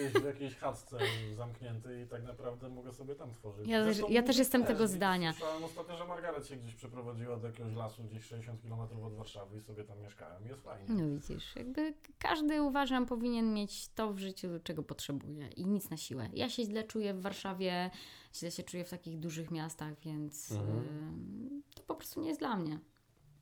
gdzieś 0.10 0.22
w 0.24 0.26
jakiejś 0.26 0.56
chatce 0.56 0.98
zamkniętej 1.36 2.04
i 2.04 2.08
tak 2.08 2.24
naprawdę 2.24 2.70
mogę 2.70 2.94
sobie 2.94 3.16
tam 3.16 3.34
tworzyć. 3.34 3.68
Ja 3.68 3.84
też- 3.84 3.96
Zresztą 3.96 4.14
ja 4.14 4.24
też 4.24 4.38
jestem 4.38 4.62
też, 4.62 4.68
tego 4.72 4.88
zdania. 4.88 5.32
Słyszałem 5.34 5.64
ostatnio, 5.64 5.98
że 5.98 6.06
Margaret 6.08 6.48
się 6.48 6.56
gdzieś 6.56 6.76
przeprowadziła 6.76 7.38
do 7.38 7.48
jakiegoś 7.48 7.74
lasu, 7.76 8.04
gdzieś 8.04 8.26
60 8.26 8.62
km 8.62 8.80
od 9.04 9.16
Warszawy 9.16 9.58
i 9.58 9.62
sobie 9.62 9.84
tam 9.84 10.00
mieszkałem. 10.02 10.48
Jest 10.48 10.62
fajnie. 10.64 10.86
No 10.90 11.16
widzisz, 11.20 11.56
jakby 11.56 11.94
każdy 12.20 12.62
uważam 12.62 13.06
powinien 13.06 13.54
mieć 13.54 13.88
to 13.88 14.14
w 14.14 14.20
życiu, 14.20 14.48
czego 14.64 14.84
potrzebuje 14.84 15.48
i 15.48 15.66
nic 15.66 15.90
na 15.90 15.98
siłę. 15.98 16.30
Ja 16.34 16.50
się 16.50 16.64
źle 16.64 16.84
czuję 16.84 17.14
w 17.14 17.22
Warszawie, 17.22 17.90
źle 18.36 18.52
się 18.52 18.64
czuję 18.64 18.84
w 18.86 18.90
takich 18.90 19.20
dużych 19.20 19.52
miastach, 19.52 20.00
więc 20.00 20.52
Mhm. 20.52 20.78
ym, 20.78 21.64
to 21.76 21.84
po 21.84 21.96
prostu 21.96 22.22
nie 22.22 22.28
jest 22.28 22.40
dla 22.40 22.56
mnie. 22.56 22.80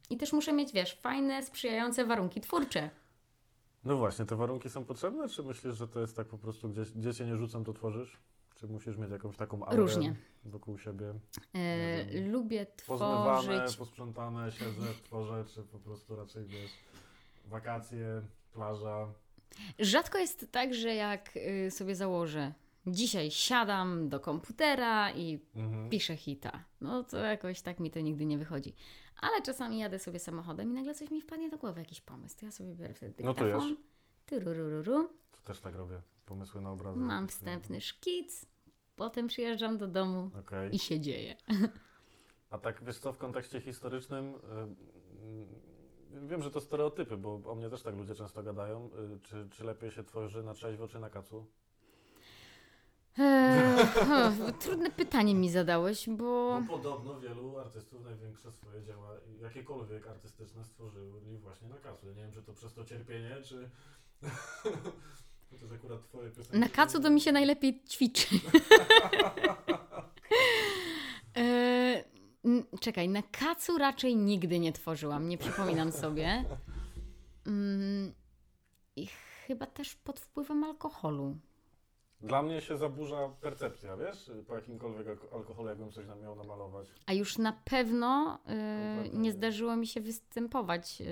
I 0.09 0.17
też 0.17 0.33
muszę 0.33 0.53
mieć, 0.53 0.71
wiesz, 0.73 0.93
fajne, 1.01 1.43
sprzyjające 1.43 2.05
warunki 2.05 2.41
twórcze. 2.41 2.89
No 3.85 3.97
właśnie, 3.97 4.25
te 4.25 4.35
warunki 4.35 4.69
są 4.69 4.85
potrzebne, 4.85 5.29
czy 5.29 5.43
myślisz, 5.43 5.75
że 5.75 5.87
to 5.87 5.99
jest 5.99 6.15
tak 6.15 6.27
po 6.27 6.37
prostu, 6.37 6.69
gdzie, 6.69 6.81
gdzie 6.95 7.13
cię 7.13 7.25
nie 7.25 7.37
rzucą, 7.37 7.63
to 7.63 7.73
tworzysz? 7.73 8.17
Czy 8.55 8.67
musisz 8.67 8.97
mieć 8.97 9.11
jakąś 9.11 9.37
taką 9.37 9.65
aurę 9.65 9.77
Różnie. 9.77 10.15
wokół 10.45 10.77
siebie? 10.77 11.13
E, 11.53 12.05
wiem. 12.05 12.31
lubię 12.31 12.65
Pozmywane, 12.87 13.41
tworzyć. 13.57 13.77
posprzątane, 13.77 14.51
siedzę, 14.51 14.87
tworzę, 15.05 15.45
czy 15.47 15.63
po 15.63 15.79
prostu 15.79 16.15
raczej, 16.15 16.45
wiesz, 16.45 16.71
wakacje, 17.45 18.21
plaża. 18.53 19.07
Rzadko 19.79 20.17
jest 20.17 20.51
tak, 20.51 20.73
że 20.73 20.95
jak 20.95 21.37
y, 21.37 21.71
sobie 21.71 21.95
założę, 21.95 22.53
dzisiaj 22.87 23.31
siadam 23.31 24.09
do 24.09 24.19
komputera 24.19 25.11
i 25.11 25.39
Mhm. 25.55 25.89
piszę 25.89 26.15
hita. 26.17 26.63
No 26.81 27.03
to 27.03 27.17
jakoś 27.17 27.61
tak 27.61 27.79
mi 27.79 27.91
to 27.91 27.99
nigdy 27.99 28.25
nie 28.25 28.37
wychodzi. 28.37 28.73
Ale 29.23 29.41
czasami 29.41 29.79
jadę 29.79 29.99
sobie 29.99 30.19
samochodem 30.19 30.71
i 30.71 30.73
nagle 30.73 30.95
coś 30.95 31.11
mi 31.11 31.21
wpadnie 31.21 31.49
do 31.49 31.57
głowy, 31.57 31.79
jakiś 31.79 32.01
pomysł. 32.01 32.37
To 32.39 32.45
ja 32.45 32.51
sobie 32.51 32.75
biorę 32.75 32.93
wtedy 32.93 33.23
No 33.23 33.33
to 33.33 33.43
dyktafon, 33.43 33.69
jest. 33.69 33.81
tyrurururu, 34.25 35.07
To 35.31 35.41
też 35.43 35.59
tak 35.59 35.75
robię, 35.75 36.01
pomysły 36.25 36.61
na 36.61 36.71
obrazy. 36.71 36.99
mam 36.99 37.27
wstępny 37.27 37.81
szkic, 37.81 38.45
potem 38.95 39.27
przyjeżdżam 39.27 39.77
do 39.77 39.87
domu 39.87 40.31
Okej. 40.39 40.75
i 40.75 40.79
się 40.79 40.99
dzieje. 40.99 41.35
A 42.49 42.57
tak, 42.57 42.83
wiesz 42.83 42.97
co, 42.99 43.13
w 43.13 43.17
kontekście 43.17 43.61
historycznym, 43.61 44.33
y, 44.35 46.27
wiem, 46.27 46.43
że 46.43 46.51
to 46.51 46.61
stereotypy, 46.61 47.17
bo 47.17 47.41
o 47.45 47.55
mnie 47.55 47.69
też 47.69 47.81
tak 47.81 47.95
ludzie 47.95 48.15
często 48.15 48.43
gadają, 48.43 48.89
y, 49.15 49.19
czy, 49.19 49.47
czy 49.51 49.63
lepiej 49.63 49.91
się 49.91 50.03
tworzy 50.03 50.43
na 50.43 50.53
trzeźwo, 50.53 50.87
czy 50.87 50.99
na 50.99 51.09
kacu? 51.09 51.45
Eee, 53.17 54.53
trudne 54.61 54.89
pytanie 54.89 55.35
mi 55.35 55.49
zadałeś, 55.49 56.09
bo... 56.09 56.59
No 56.61 56.67
podobno 56.67 57.19
wielu 57.19 57.57
artystów 57.57 58.03
największe 58.03 58.51
swoje 58.51 58.83
dzieła, 58.83 59.09
jakiekolwiek 59.41 60.07
artystyczne, 60.07 60.63
stworzyli 60.65 61.37
właśnie 61.37 61.69
na 61.69 61.77
kacu. 61.77 62.07
Ja 62.07 62.13
nie 62.13 62.21
wiem, 62.21 62.31
czy 62.31 62.41
to 62.41 62.53
przez 62.53 62.73
to 62.73 62.85
cierpienie, 62.85 63.41
czy... 63.43 63.69
to 65.59 65.65
jest 65.65 65.73
akurat 65.73 66.03
twoje 66.03 66.29
piosenki. 66.31 66.57
Na 66.57 66.69
kacu 66.69 67.01
to 67.01 67.09
mi 67.09 67.21
się 67.21 67.31
najlepiej 67.31 67.83
ćwiczy. 67.89 68.27
Eee, 71.35 72.03
czekaj, 72.79 73.09
na 73.09 73.21
kacu 73.21 73.77
raczej 73.77 74.15
nigdy 74.15 74.59
nie 74.59 74.73
tworzyłam, 74.73 75.29
nie 75.29 75.37
przypominam 75.37 75.91
sobie. 75.91 76.45
Mm, 77.47 78.13
I 78.95 79.07
chyba 79.47 79.65
też 79.65 79.95
pod 79.95 80.19
wpływem 80.19 80.63
alkoholu. 80.63 81.37
Dla 82.23 82.41
mnie 82.41 82.61
się 82.61 82.77
zaburza 82.77 83.29
percepcja, 83.41 83.97
wiesz? 83.97 84.31
Po 84.47 84.55
jakimkolwiek 84.55 85.07
alko- 85.07 85.35
alkoholu, 85.35 85.69
jakbym 85.69 85.91
coś 85.91 86.07
nam 86.07 86.21
miał 86.21 86.35
namalować. 86.35 86.87
A 87.05 87.13
już 87.13 87.37
na 87.37 87.53
pewno 87.65 88.35
y, 88.35 88.47
pewno 89.03 89.19
nie 89.19 89.31
zdarzyło 89.31 89.75
mi 89.75 89.87
się 89.87 90.01
występować 90.01 91.01
y, 91.01 91.05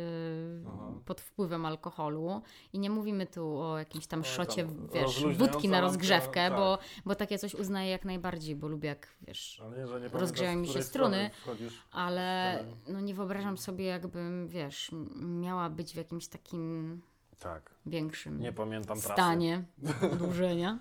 Aha. 0.68 0.92
pod 1.06 1.22
wpływem 1.22 1.66
alkoholu. 1.66 2.42
I 2.74 2.80
nie 2.80 2.90
mówimy 2.90 3.28
tu 3.28 3.60
o 3.60 3.78
jakimś 3.78 4.08
tam 4.08 4.20
O, 4.20 4.24
szocie, 4.24 4.64
tam 4.66 4.88
wiesz, 4.94 5.26
wódki 5.38 5.70
na 5.70 5.82
rozgrzewkę, 5.82 6.50
tak. 6.50 6.54
bo, 6.60 6.78
bo 7.06 7.16
takie 7.16 7.38
coś 7.38 7.56
uznaję 7.56 7.92
jak 7.92 8.06
najbardziej, 8.06 8.56
bo 8.56 8.68
lubię 8.68 8.90
jak, 8.90 9.08
wiesz, 9.22 9.62
nie, 9.78 9.84
nie 10.04 10.10
pamiętasz, 10.10 10.56
mi 10.56 10.68
się 10.68 10.84
struny. 10.84 11.30
ale 11.92 12.58
no 12.88 13.00
nie 13.02 13.14
wyobrażam 13.14 13.58
sobie, 13.58 13.86
jakbym, 13.86 14.48
wiesz, 14.48 14.92
miała 15.22 15.70
być 15.70 15.94
w 15.94 15.98
jakimś 15.98 16.28
takim 16.28 17.02
Tak. 17.40 17.72
większym 17.86 18.40
Nie 18.40 18.54
pamiętam 18.54 18.98
trasy. 19.00 19.14
stanie 19.14 19.64
odurzenia. 20.14 20.80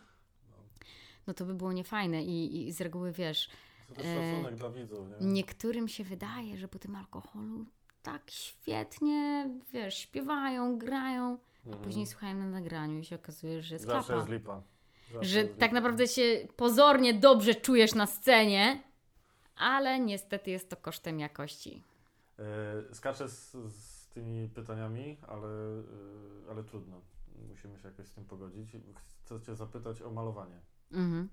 No 1.26 1.34
to 1.34 1.44
by 1.44 1.54
było 1.54 1.72
niefajne 1.72 2.24
i, 2.24 2.68
i 2.68 2.72
z 2.72 2.80
reguły, 2.80 3.12
wiesz, 3.12 3.50
To 3.88 3.94
też 3.94 4.06
E, 4.06 4.30
szacunek 4.32 4.54
dla 4.54 4.70
widzów, 4.70 5.08
nie? 5.20 5.26
Niektórym 5.26 5.88
się 5.88 6.04
wydaje, 6.04 6.56
że 6.58 6.68
po 6.68 6.78
tym 6.78 6.96
alkoholu 6.96 7.64
tak 8.02 8.30
świetnie, 8.30 9.50
wiesz, 9.72 9.94
śpiewają, 9.98 10.78
grają, 10.78 11.38
a 11.64 11.66
Mhm. 11.66 11.84
później 11.84 12.06
słuchają 12.06 12.34
na 12.38 12.46
nagraniu 12.46 12.98
i 12.98 13.04
się 13.04 13.16
okazuje, 13.16 13.62
że 13.62 13.74
jest 13.74 13.84
Zawsze 13.86 14.06
klapa. 14.06 14.20
jest 14.20 14.28
lipa. 14.32 14.62
Zawsze 15.12 15.28
Że 15.28 15.38
jest 15.38 15.50
tak 15.58 15.70
lipa. 15.70 15.74
naprawdę 15.74 16.08
się 16.08 16.48
pozornie 16.56 17.14
dobrze 17.14 17.54
czujesz 17.54 17.94
na 17.94 18.06
scenie, 18.06 18.82
ale 19.56 20.00
niestety 20.00 20.50
jest 20.50 20.68
to 20.70 20.76
kosztem 20.76 21.20
jakości. 21.20 21.82
E, 22.38 22.94
Skaczę 22.94 23.28
z, 23.28 23.52
z 23.52 24.08
tymi 24.08 24.48
pytaniami, 24.48 25.16
ale, 25.28 25.48
e, 25.48 26.50
ale 26.50 26.64
trudno. 26.64 27.00
Musimy 27.48 27.78
się 27.78 27.88
jakoś 27.88 28.06
z 28.06 28.14
tym 28.14 28.24
pogodzić. 28.24 28.70
Chcę 29.24 29.40
Cię 29.40 29.54
zapytać 29.56 30.02
o 30.02 30.10
malowanie. 30.10 30.60
Mhm. 30.92 31.28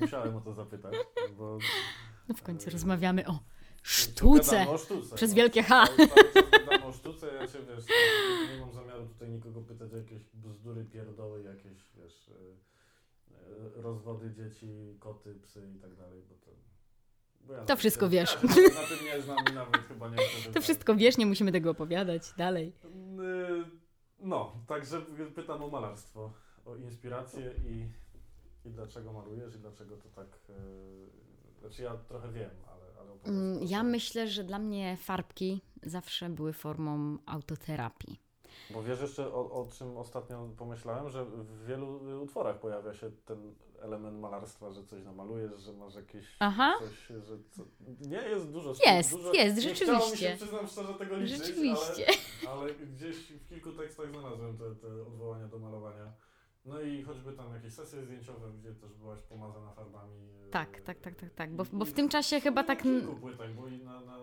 Musiałem 0.00 0.36
o 0.36 0.40
to 0.40 0.52
zapytać, 0.54 0.94
bo 1.38 1.58
No 2.28 2.34
w 2.34 2.42
końcu 2.42 2.70
rozmawiamy 2.70 3.26
o 3.26 3.32
tu 3.32 3.38
sztuce. 3.82 4.68
o 4.68 4.78
sztuce. 4.78 5.16
Przez 5.16 5.30
no. 5.30 5.36
wielkie 5.36 5.62
H. 5.62 5.84
Gadamy 6.52 6.84
o 6.84 6.92
sztuce, 6.92 7.26
ja 7.34 7.46
Cię, 7.48 7.58
wiesz, 7.68 7.84
nie 8.54 8.60
mam 8.60 8.72
zamiaru 8.72 9.06
tutaj 9.06 9.30
nikogo 9.30 9.60
pytać 9.60 9.92
o 9.92 9.96
jakieś 9.96 10.22
bzdury, 10.34 10.84
pierdoły, 10.84 11.42
jakieś, 11.42 11.78
wiesz, 11.96 12.28
e, 12.28 13.78
e, 13.78 13.82
rozwody 13.82 14.30
dzieci, 14.30 14.96
koty, 15.00 15.34
psy 15.34 15.72
i 15.76 15.78
tak 15.80 15.96
dalej, 15.96 16.22
bo 16.28 16.34
to... 16.34 16.50
Bo 17.40 17.52
ja 17.52 17.64
To 17.64 17.76
wszystko 17.76 18.06
się- 18.06 18.10
wiesz. 18.10 18.38
Ja 18.42 18.48
się 18.54 18.60
na 18.62 18.96
tym 18.96 19.04
nie 19.06 19.22
znam 19.22 19.36
i 19.50 19.54
nawet 19.54 19.76
chyba 19.88 20.08
nie 20.08 20.16
chcę 20.16 20.36
To 20.46 20.50
znać. 20.52 20.62
wszystko 20.64 20.96
wiesz, 20.96 21.16
nie 21.18 21.26
musimy 21.26 21.52
tego 21.52 21.70
opowiadać 21.70 22.22
dalej. 22.36 22.72
No, 24.18 24.56
także 24.66 25.00
pytam 25.34 25.62
o 25.62 25.68
malarstwo, 25.68 26.32
o 26.64 26.76
inspirację 26.76 27.54
i, 27.70 27.88
i 28.64 28.70
dlaczego 28.70 29.12
malujesz 29.12 29.54
i 29.54 29.58
dlaczego 29.58 29.96
to 29.96 30.08
tak... 30.08 30.38
y, 30.50 31.32
Znaczy 31.60 31.82
ja 31.82 31.96
trochę 31.96 32.32
wiem, 32.32 32.50
ale, 32.66 33.00
ale 33.00 33.12
opowiedz 33.12 33.28
Mm. 33.28 33.62
Ja 33.62 33.82
myślę, 33.82 34.28
że 34.28 34.44
dla 34.44 34.58
mnie 34.58 34.96
farbki 35.00 35.60
zawsze 35.82 36.28
były 36.28 36.52
formą 36.52 37.18
autoterapii. 37.26 38.20
Bo 38.70 38.82
wiesz 38.82 39.00
jeszcze 39.00 39.26
o, 39.34 39.50
o 39.50 39.66
czym 39.72 39.96
ostatnio 39.96 40.48
pomyślałem, 40.56 41.10
że 41.10 41.24
w 41.24 41.66
wielu 41.66 42.20
utworach 42.22 42.58
pojawia 42.60 42.94
się 42.94 43.10
ten 43.24 43.54
element 43.80 44.20
malarstwa, 44.20 44.70
że 44.72 44.84
coś 44.84 45.04
namalujesz, 45.04 45.60
że 45.60 45.72
masz 45.72 45.94
jakieś 45.94 46.36
Aha. 46.38 46.74
coś, 46.78 47.06
że 47.26 47.38
co, 47.50 47.62
nie 48.00 48.16
jest 48.22 48.50
dużo. 48.50 48.72
Jest, 48.86 49.10
dużo, 49.10 49.32
jest, 49.32 49.56
nie 49.66 49.74
Chciało 49.74 49.92
mi 49.92 50.04
rzeczywiście. 50.04 50.30
się, 50.30 50.36
przyznam 50.36 50.66
szczerze, 50.68 50.94
tego 50.94 51.16
liczyć, 51.16 51.38
Rzeczywiście. 51.38 52.06
Ale, 52.48 52.60
ale 52.60 52.74
gdzieś 52.74 53.16
w 53.16 53.48
kilku 53.48 53.72
tekstach 53.72 54.10
znalazłem 54.10 54.58
te, 54.58 54.74
te 54.74 55.02
odwołania 55.06 55.48
do 55.48 55.58
malowania. 55.58 56.12
No 56.64 56.80
i 56.80 57.02
choćby 57.02 57.32
tam 57.32 57.54
jakieś 57.54 57.72
sesje 57.72 58.02
zdjęciowe, 58.04 58.52
gdzie 58.58 58.74
też 58.74 58.92
byłaś 58.94 59.22
pomazana 59.22 59.72
farbami. 59.72 60.12
y, 60.46 60.50
Tak, 60.50 60.80
tak, 60.80 61.00
tak, 61.00 61.14
tak, 61.14 61.34
tak. 61.34 61.56
Bo, 61.56 61.64
bo 61.72 61.84
w 61.84 61.92
tym 61.92 62.08
czasie 62.08 62.40
chyba 62.40 62.64
tak. 62.64 62.82
kilku 62.82 63.16
płytach, 63.16 63.54
bo 63.54 63.68
i 63.68 63.78
na, 63.78 64.00
na 64.00 64.16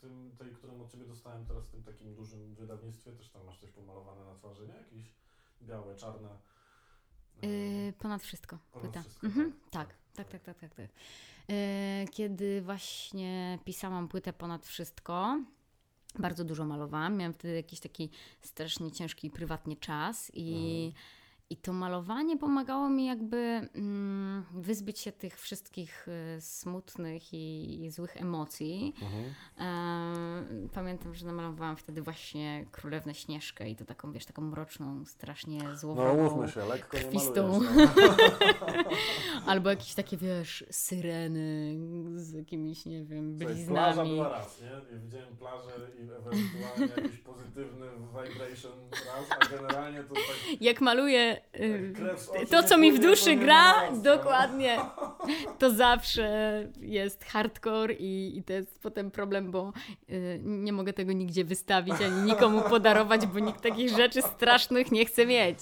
tym, 0.00 0.30
tej, 0.38 0.50
którą 0.52 0.80
od 0.80 0.92
Ciebie 0.92 1.04
dostałem 1.04 1.46
teraz 1.46 1.66
w 1.66 1.70
tym 1.70 1.82
takim 1.82 2.14
dużym 2.14 2.54
wydawnictwie, 2.54 3.12
też 3.12 3.30
tam 3.30 3.44
masz 3.46 3.58
coś 3.60 3.70
pomalowane 3.70 4.24
na 4.24 4.34
twarzy, 4.34 4.66
nie? 4.66 4.74
Jakieś 4.74 5.12
białe, 5.62 5.96
czarne. 5.96 6.28
e, 7.42 7.46
Yy, 7.86 7.92
ponad 7.92 8.22
wszystko. 8.22 8.58
Ponad 8.72 8.84
Płyta. 8.86 9.00
wszystko, 9.02 9.26
Mhm, 9.26 9.52
tak. 9.70 9.88
tak, 10.14 10.28
tak, 10.28 10.42
tak, 10.42 10.58
tak, 10.58 10.58
tak. 10.58 10.74
tak. 10.76 10.88
Yy, 11.48 11.56
kiedy 12.10 12.62
właśnie 12.62 13.58
pisałam 13.64 14.08
płytę 14.08 14.32
ponad 14.32 14.66
wszystko, 14.66 15.40
bardzo 16.18 16.44
dużo 16.44 16.64
malowałam. 16.64 17.16
Miałam 17.16 17.34
wtedy 17.34 17.54
jakiś 17.54 17.80
taki 17.80 18.10
strasznie 18.40 18.92
ciężki 18.92 19.30
prywatnie 19.30 19.76
czas 19.76 20.30
i, 20.34 20.54
Mhm. 20.84 20.92
I 21.50 21.56
to 21.56 21.72
malowanie 21.72 22.36
pomagało 22.36 22.88
mi 22.88 23.06
jakby 23.06 23.36
mm, 23.74 24.44
wyzbyć 24.54 24.98
się 25.00 25.12
tych 25.12 25.40
wszystkich 25.40 26.08
y, 26.08 26.40
smutnych 26.40 27.22
i, 27.34 27.90
złych 27.90 28.16
emocji. 28.16 28.94
Mhm. 29.02 29.34
Pamiętam, 30.74 31.14
że 31.14 31.26
namalowałam 31.26 31.76
wtedy 31.76 32.02
właśnie 32.02 32.66
Królewnę 32.72 33.14
Śnieżkę 33.14 33.70
i 33.70 33.76
to 33.76 33.84
taką, 33.84 34.12
wiesz, 34.12 34.26
taką 34.26 34.42
mroczną, 34.42 35.04
strasznie 35.04 35.58
No 35.62 35.76
złowrogą. 35.76 36.18
umówmy 36.26 36.48
się, 36.52 36.64
lekko 36.66 36.96
krwistą. 36.96 37.60
malujesz. 37.60 37.90
Albo 39.46 39.70
jakieś 39.70 39.94
takie, 39.94 40.16
wiesz, 40.16 40.64
syreny 40.70 41.76
z 42.16 42.32
jakimiś, 42.32 42.86
nie 42.86 43.04
wiem, 43.04 43.36
Słuchaj, 43.38 43.66
Plaża 43.66 44.02
bliznami. 44.02 44.10
była 44.10 44.28
raz, 44.28 44.60
nie? 44.62 44.98
Widziałem 44.98 45.36
plażę 45.36 45.70
i 45.98 46.02
ewentualnie 46.02 47.02
jakiś 47.04 47.18
pozytywny 47.20 47.86
vibration 48.08 48.72
raz, 48.90 49.26
a 49.40 49.48
generalnie 49.56 50.02
to 50.02 50.14
tak... 50.14 50.22
Jak 50.60 50.80
maluję 50.80 51.33
y, 51.60 51.94
Tak, 52.32 52.48
to, 52.50 52.62
co 52.62 52.78
mi 52.78 52.92
w 52.92 52.98
duszy 52.98 53.36
gra, 53.36 53.92
dokładnie, 53.92 54.78
to 55.58 55.70
zawsze 55.70 56.28
jest 56.80 57.24
hardcore 57.24 57.94
i, 57.94 58.38
i 58.38 58.42
to 58.42 58.52
jest 58.52 58.80
potem 58.80 59.10
problem, 59.10 59.50
bo 59.50 59.72
y, 60.10 60.40
nie 60.44 60.72
mogę 60.72 60.92
tego 60.92 61.12
nigdzie 61.12 61.44
wystawić 61.44 61.94
ani 62.00 62.22
nikomu 62.22 62.62
podarować, 62.62 63.26
bo 63.26 63.38
nikt 63.38 63.62
takich 63.62 63.90
rzeczy 63.90 64.22
strasznych 64.22 64.92
nie 64.92 65.06
chce 65.06 65.26
mieć. 65.26 65.58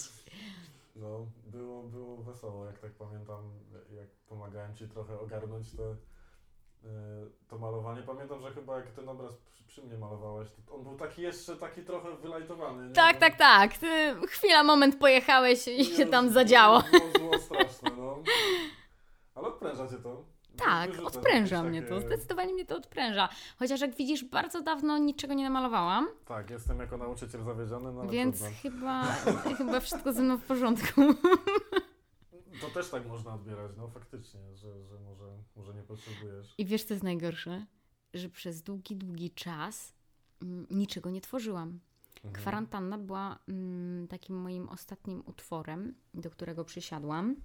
No, 0.96 1.26
było, 1.46 1.82
było 1.82 2.16
wesoło, 2.16 2.64
jak 2.66 2.78
tak 2.78 2.92
pamiętam, 2.92 3.50
jak 3.96 4.08
pomagałem 4.28 4.74
Ci 4.76 4.88
trochę 4.88 5.20
ogarnąć 5.20 5.70
te, 5.70 5.96
to 7.48 7.58
malowanie. 7.58 8.02
Pamiętam, 8.02 8.40
że 8.40 8.50
chyba 8.50 8.76
jak 8.76 8.90
ten 8.90 9.08
obraz 9.08 9.36
przy, 9.36 9.64
przy 9.64 9.82
mnie 9.82 9.98
malowałeś, 9.98 10.48
to 10.66 10.74
on 10.74 10.82
był 10.84 10.96
taki 10.96 11.22
jeszcze, 11.22 11.56
taki 11.56 11.82
trochę 11.82 12.16
wylajtowany. 12.16 12.88
nie? 12.88 12.94
Tak, 12.94 13.16
tak, 13.16 13.36
tak. 13.36 13.76
Ty 13.78 14.14
chwila, 14.26 14.62
moment 14.64 14.98
pojechałeś 14.98 15.68
i 15.68 15.84
się 15.84 15.92
Jezu, 15.98 16.10
tam 16.10 16.30
zadziało. 16.30 16.82
Było, 16.92 17.18
było 17.18 17.38
straszne, 17.38 17.90
no. 17.96 18.18
Ale 19.34 19.48
odpręża 19.48 19.88
Cię 19.88 19.96
to. 19.96 20.24
Tak, 20.56 20.90
Wyrzucasz 20.90 21.16
odpręża 21.16 21.62
mnie 21.62 21.82
to. 21.82 21.94
takie- 21.94 22.06
Zdecydowanie 22.06 22.54
mnie 22.54 22.64
to 22.66 22.76
odpręża. 22.76 23.28
Chociaż 23.58 23.80
jak 23.80 23.94
widzisz, 23.94 24.24
bardzo 24.24 24.60
dawno 24.62 24.98
niczego 24.98 25.34
nie 25.34 25.44
namalowałam, 25.44 26.08
Tak, 26.24 26.50
jestem 26.50 26.78
jako 26.78 26.96
nauczyciel 26.96 27.42
zawiedziony, 27.44 27.92
no 27.92 28.00
ale 28.00 28.10
więc 28.10 28.38
trudno. 28.38 28.56
chyba, 28.62 29.02
chyba 29.58 29.80
wszystko 29.80 30.12
ze 30.12 30.22
mną 30.22 30.36
w 30.38 30.42
porządku. 30.44 31.00
To 32.60 32.68
też 32.68 32.90
tak 32.90 33.06
można 33.06 33.34
odbierać, 33.34 33.72
no 33.76 33.88
faktycznie, 33.88 34.40
że, 34.54 34.84
że 34.84 35.00
może, 35.00 35.38
może 35.56 35.74
nie 35.74 35.82
potrzebujesz. 35.82 36.54
I 36.58 36.64
wiesz, 36.66 36.84
co 36.84 36.94
jest 36.94 37.04
najgorsze? 37.04 37.66
Że 38.14 38.28
przez 38.28 38.62
długi, 38.62 38.96
długi 38.96 39.30
czas 39.30 39.94
mm, 40.42 40.66
niczego 40.70 41.10
nie 41.10 41.20
tworzyłam. 41.20 41.80
Mhm. 42.16 42.32
Kwarantanna 42.34 42.98
była 42.98 43.38
mm, 43.48 44.08
takim 44.08 44.36
moim 44.36 44.68
ostatnim 44.68 45.22
utworem, 45.26 45.94
do 46.14 46.30
którego 46.30 46.64
przysiadłam. 46.64 47.36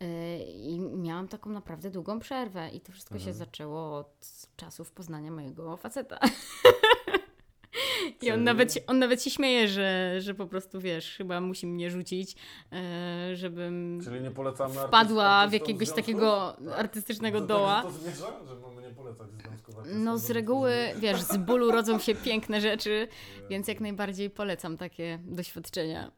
Yy, 0.00 0.38
I 0.44 0.80
miałam 0.80 1.28
taką 1.28 1.50
naprawdę 1.50 1.90
długą 1.90 2.18
przerwę, 2.18 2.70
i 2.70 2.80
to 2.80 2.92
wszystko 2.92 3.14
się 3.14 3.30
Mhm. 3.30 3.36
zaczęło 3.36 3.98
od 3.98 4.26
czasów 4.56 4.92
poznania 4.92 5.30
mojego 5.30 5.76
faceta. 5.76 6.18
I 8.22 8.30
on 8.30 8.44
nawet, 8.44 8.74
się- 8.74 8.80
on 8.86 8.98
nawet 8.98 9.22
się 9.22 9.30
śmieje, 9.30 9.68
że, 9.68 10.16
że 10.20 10.34
po 10.34 10.46
prostu 10.46 10.80
wiesz, 10.80 11.14
chyba 11.16 11.40
musi 11.40 11.66
mnie 11.66 11.90
rzucić, 11.90 12.36
yy, 12.72 12.78
żebym 13.36 14.00
Czyli 14.04 14.20
nie 14.20 14.30
polecamy 14.30 14.74
artyst- 14.74 14.86
wpadła 14.88 15.46
w 15.48 15.52
jakiegoś 15.52 15.86
związków? 15.88 15.96
takiego 16.06 16.56
Tak. 16.68 16.78
artystycznego 16.78 17.40
To 17.40 17.46
doła. 17.46 17.74
Tak, 17.74 17.84
to 17.84 17.90
zmierza, 17.98 18.26
że 18.46 18.88
nie 18.88 18.94
polecać? 18.94 19.26
No 19.94 20.18
z 20.18 20.30
reguły, 20.30 20.72
wiesz, 20.98 21.20
z 21.20 21.36
bólu 21.36 21.70
rodzą 21.70 21.98
się 21.98 22.14
piękne 22.14 22.60
rzeczy, 22.60 23.08
więc 23.50 23.68
jak 23.68 23.80
najbardziej 23.80 24.30
polecam 24.30 24.76
takie 24.76 25.18
doświadczenia. 25.24 26.12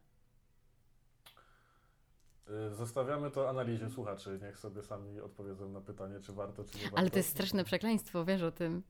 Y, 2.72 2.74
Zostawiamy 2.74 3.30
to 3.30 3.48
analizie 3.50 3.90
słuchaczy. 3.90 4.38
Niech 4.42 4.58
sobie 4.58 4.82
sami 4.82 5.20
odpowiedzą 5.20 5.68
na 5.68 5.80
pytanie, 5.80 6.20
czy 6.20 6.32
warto, 6.32 6.64
czy 6.64 6.76
nie 6.76 6.82
warto. 6.82 6.98
Ale 6.98 7.11
to 7.11 7.16
jest 7.18 7.28
straszne 7.30 7.64
przekleństwo, 7.64 8.24
wiesz 8.24 8.42
o 8.42 8.52
tym. 8.52 8.82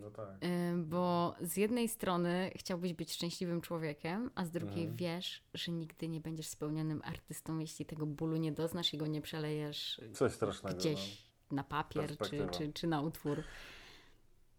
No 0.00 0.10
tak. 0.10 0.28
Y, 0.44 0.76
Bo 0.76 1.34
z 1.40 1.56
jednej 1.56 1.88
strony 1.88 2.50
chciałbyś 2.56 2.92
być 2.94 3.12
szczęśliwym 3.12 3.60
człowiekiem, 3.60 4.30
a 4.34 4.44
z 4.44 4.50
drugiej 4.50 4.80
Mhm. 4.80 4.96
wiesz, 4.96 5.42
że 5.54 5.72
nigdy 5.72 6.08
nie 6.08 6.20
będziesz 6.20 6.46
spełnionym 6.46 7.02
artystą, 7.04 7.58
jeśli 7.58 7.86
tego 7.86 8.06
bólu 8.06 8.36
nie 8.36 8.52
doznasz 8.52 8.94
i 8.94 8.98
go 8.98 9.06
nie 9.06 9.20
przelejesz 9.20 10.00
Coś 10.14 10.32
strasznego. 10.32 10.74
No. 10.76 10.80
gdzieś 10.80 11.28
na 11.50 11.64
papier 11.64 12.16
czy, 12.18 12.48
czy, 12.50 12.72
czy 12.72 12.86
na 12.86 13.00
utwór. 13.00 13.42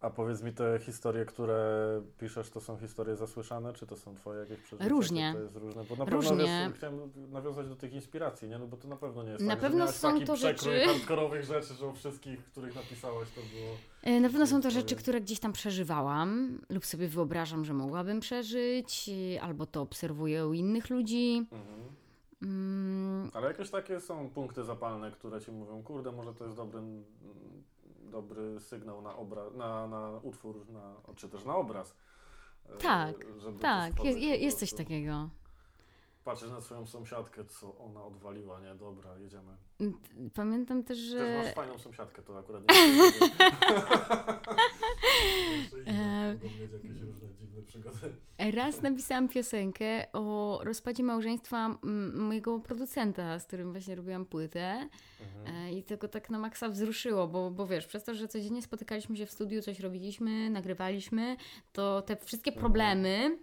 A 0.02 0.10
powiedz 0.10 0.42
mi, 0.44 0.54
te 0.54 0.80
historie, 0.80 1.26
które 1.26 1.62
piszesz, 2.20 2.50
to 2.50 2.62
są 2.62 2.78
historie 2.78 3.16
zasłyszane, 3.16 3.74
czy 3.74 3.86
to 3.88 3.96
są 3.96 4.16
twoje 4.16 4.40
jakieś 4.40 4.60
przeżycia? 4.60 4.90
Różnie. 4.90 5.32
To 5.36 5.42
jest 5.42 5.56
różne? 5.56 5.84
Bo 5.90 5.96
na 5.96 6.06
Różnie. 6.06 6.30
pewno 6.30 6.44
wiesz, 6.46 6.78
chciałem 6.78 7.00
nawiązać 7.32 7.68
do 7.70 7.76
tych 7.76 7.94
inspiracji, 7.94 8.50
nie? 8.50 8.60
No 8.60 8.68
bo 8.68 8.78
to 8.78 8.88
na 8.88 8.96
pewno 8.96 9.24
nie 9.24 9.30
jest 9.32 9.44
Na 9.44 9.52
tak, 9.54 9.60
pewno 9.62 9.88
że 9.88 9.94
są 9.94 10.14
taki 10.14 10.26
to 10.26 10.36
rzeczy- 10.36 10.82
hardkorowych 10.86 11.44
rzeczy, 11.46 11.74
że 11.74 11.86
o 11.88 11.94
wszystkich, 11.94 12.46
których 12.46 12.76
napisałeś, 12.76 13.30
to 13.30 13.42
było... 13.42 14.16
Y, 14.18 14.20
Na 14.22 14.30
pewno 14.30 14.48
są 14.48 14.62
to 14.62 14.72
rzeczy, 14.72 14.96
które 14.96 15.22
gdzieś 15.22 15.40
tam 15.40 15.54
przeżywałam 15.54 16.60
lub 16.70 16.86
sobie 16.86 17.08
wyobrażam, 17.08 17.66
że 17.66 17.74
mogłabym 17.74 18.20
przeżyć, 18.20 19.10
y, 19.36 19.42
albo 19.42 19.66
to 19.66 19.82
obserwuję 19.82 20.48
u 20.48 20.54
innych 20.54 20.90
ludzi. 20.90 21.48
Mhm. 21.52 21.80
Mm, 22.42 23.32
Ale 23.34 23.48
jakieś 23.48 23.70
takie 23.70 24.00
są 24.02 24.30
punkty 24.30 24.64
zapalne, 24.64 25.12
które 25.12 25.42
ci 25.42 25.52
mówią, 25.52 25.84
kurde, 25.84 26.12
może 26.12 26.34
to 26.34 26.44
jest 26.44 26.56
dobry, 26.58 26.82
dobry 28.10 28.60
sygnał 28.60 29.02
na, 29.02 29.10
obra- 29.10 29.56
na, 29.56 29.88
na 29.88 30.20
utwór, 30.24 30.70
na, 30.70 30.96
czy 31.16 31.30
też 31.30 31.46
na 31.46 31.56
obraz. 31.56 31.96
e, 32.70 32.78
Tak, 32.78 33.16
tak, 33.62 33.94
stworzyć 33.94 34.24
jest, 34.24 34.60
coś 34.60 34.74
takiego. 34.74 35.30
Patrzysz 36.30 36.50
na 36.50 36.62
swoją 36.62 36.86
sąsiadkę, 36.86 37.46
co 37.46 37.78
ona 37.78 38.04
odwaliła, 38.04 38.60
nie? 38.60 38.76
Dobra, 38.76 39.18
jedziemy. 39.18 39.58
Pamiętam 40.34 40.84
też, 40.84 40.98
Też 41.12 41.38
masz 41.38 41.46
że 41.48 41.54
fajną 41.54 41.78
sąsiadkę, 41.78 42.22
to 42.22 42.40
akurat 42.40 42.64
nie 42.64 42.76
E, 45.88 46.34
Mogą 46.34 46.46
mieć 46.62 46.72
jakieś 46.72 46.92
różne 46.92 47.28
dziwne 47.40 47.62
przygody. 47.62 47.98
raz 48.56 48.82
napisałam 48.82 49.28
piosenkę 49.28 50.12
o 50.14 50.60
rozpadzie 50.64 51.04
małżeństwa 51.04 51.66
mm, 51.84 52.20
mojego 52.20 52.60
producenta, 52.60 53.40
z 53.40 53.46
którym 53.46 53.72
właśnie 53.72 53.96
robiłam 53.96 54.26
płytę. 54.26 54.90
Mhm. 55.38 55.56
E, 55.66 55.74
I 55.74 55.84
tego 55.84 56.08
tak 56.08 56.30
na 56.30 56.40
maksa 56.40 56.70
wzruszyło, 56.70 57.28
bo, 57.28 57.52
bo 57.52 57.68
wiesz, 57.68 57.88
przez 57.88 58.04
to, 58.04 58.14
że 58.16 58.28
codziennie 58.28 58.62
spotykaliśmy 58.62 59.18
się 59.18 59.26
w 59.26 59.32
studiu, 59.32 59.62
coś 59.62 59.80
robiliśmy, 59.80 60.50
nagrywaliśmy, 60.50 61.36
to 61.74 62.02
te 62.02 62.16
wszystkie 62.16 62.52
Mhm. 62.52 62.62
problemy 62.66 63.38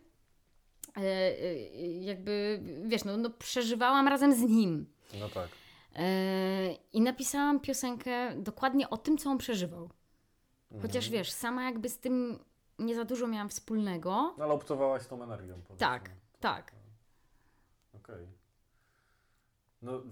jakby, 2.01 2.61
wiesz, 2.85 3.05
no, 3.05 3.17
no 3.17 3.31
przeżywałam 3.31 4.09
razem 4.09 4.35
z 4.35 4.41
nim. 4.41 4.87
No 5.21 5.29
tak. 5.29 5.49
E, 5.97 6.73
I 6.93 7.01
napisałam 7.01 7.61
piosenkę 7.61 8.35
dokładnie 8.43 8.91
o 8.91 8.97
tym, 8.97 9.19
co 9.19 9.31
on 9.31 9.39
przeżywał. 9.39 9.91
Chociaż 10.83 11.05
Mhm. 11.07 11.13
wiesz, 11.13 11.31
sama 11.33 11.65
jakby 11.65 11.89
z 11.89 11.99
tym 11.99 12.39
nie 12.79 12.95
za 12.95 13.05
dużo 13.05 13.27
miałam 13.27 13.49
wspólnego. 13.49 14.35
No, 14.39 14.45
ale 14.45 14.53
obcowałaś 14.53 15.07
tą 15.07 15.23
energią. 15.23 15.55
powiedzmy. 15.55 15.77
Tak, 15.77 16.11
tak. 16.41 16.73
Okej. 17.95 18.27
No, 19.83 20.03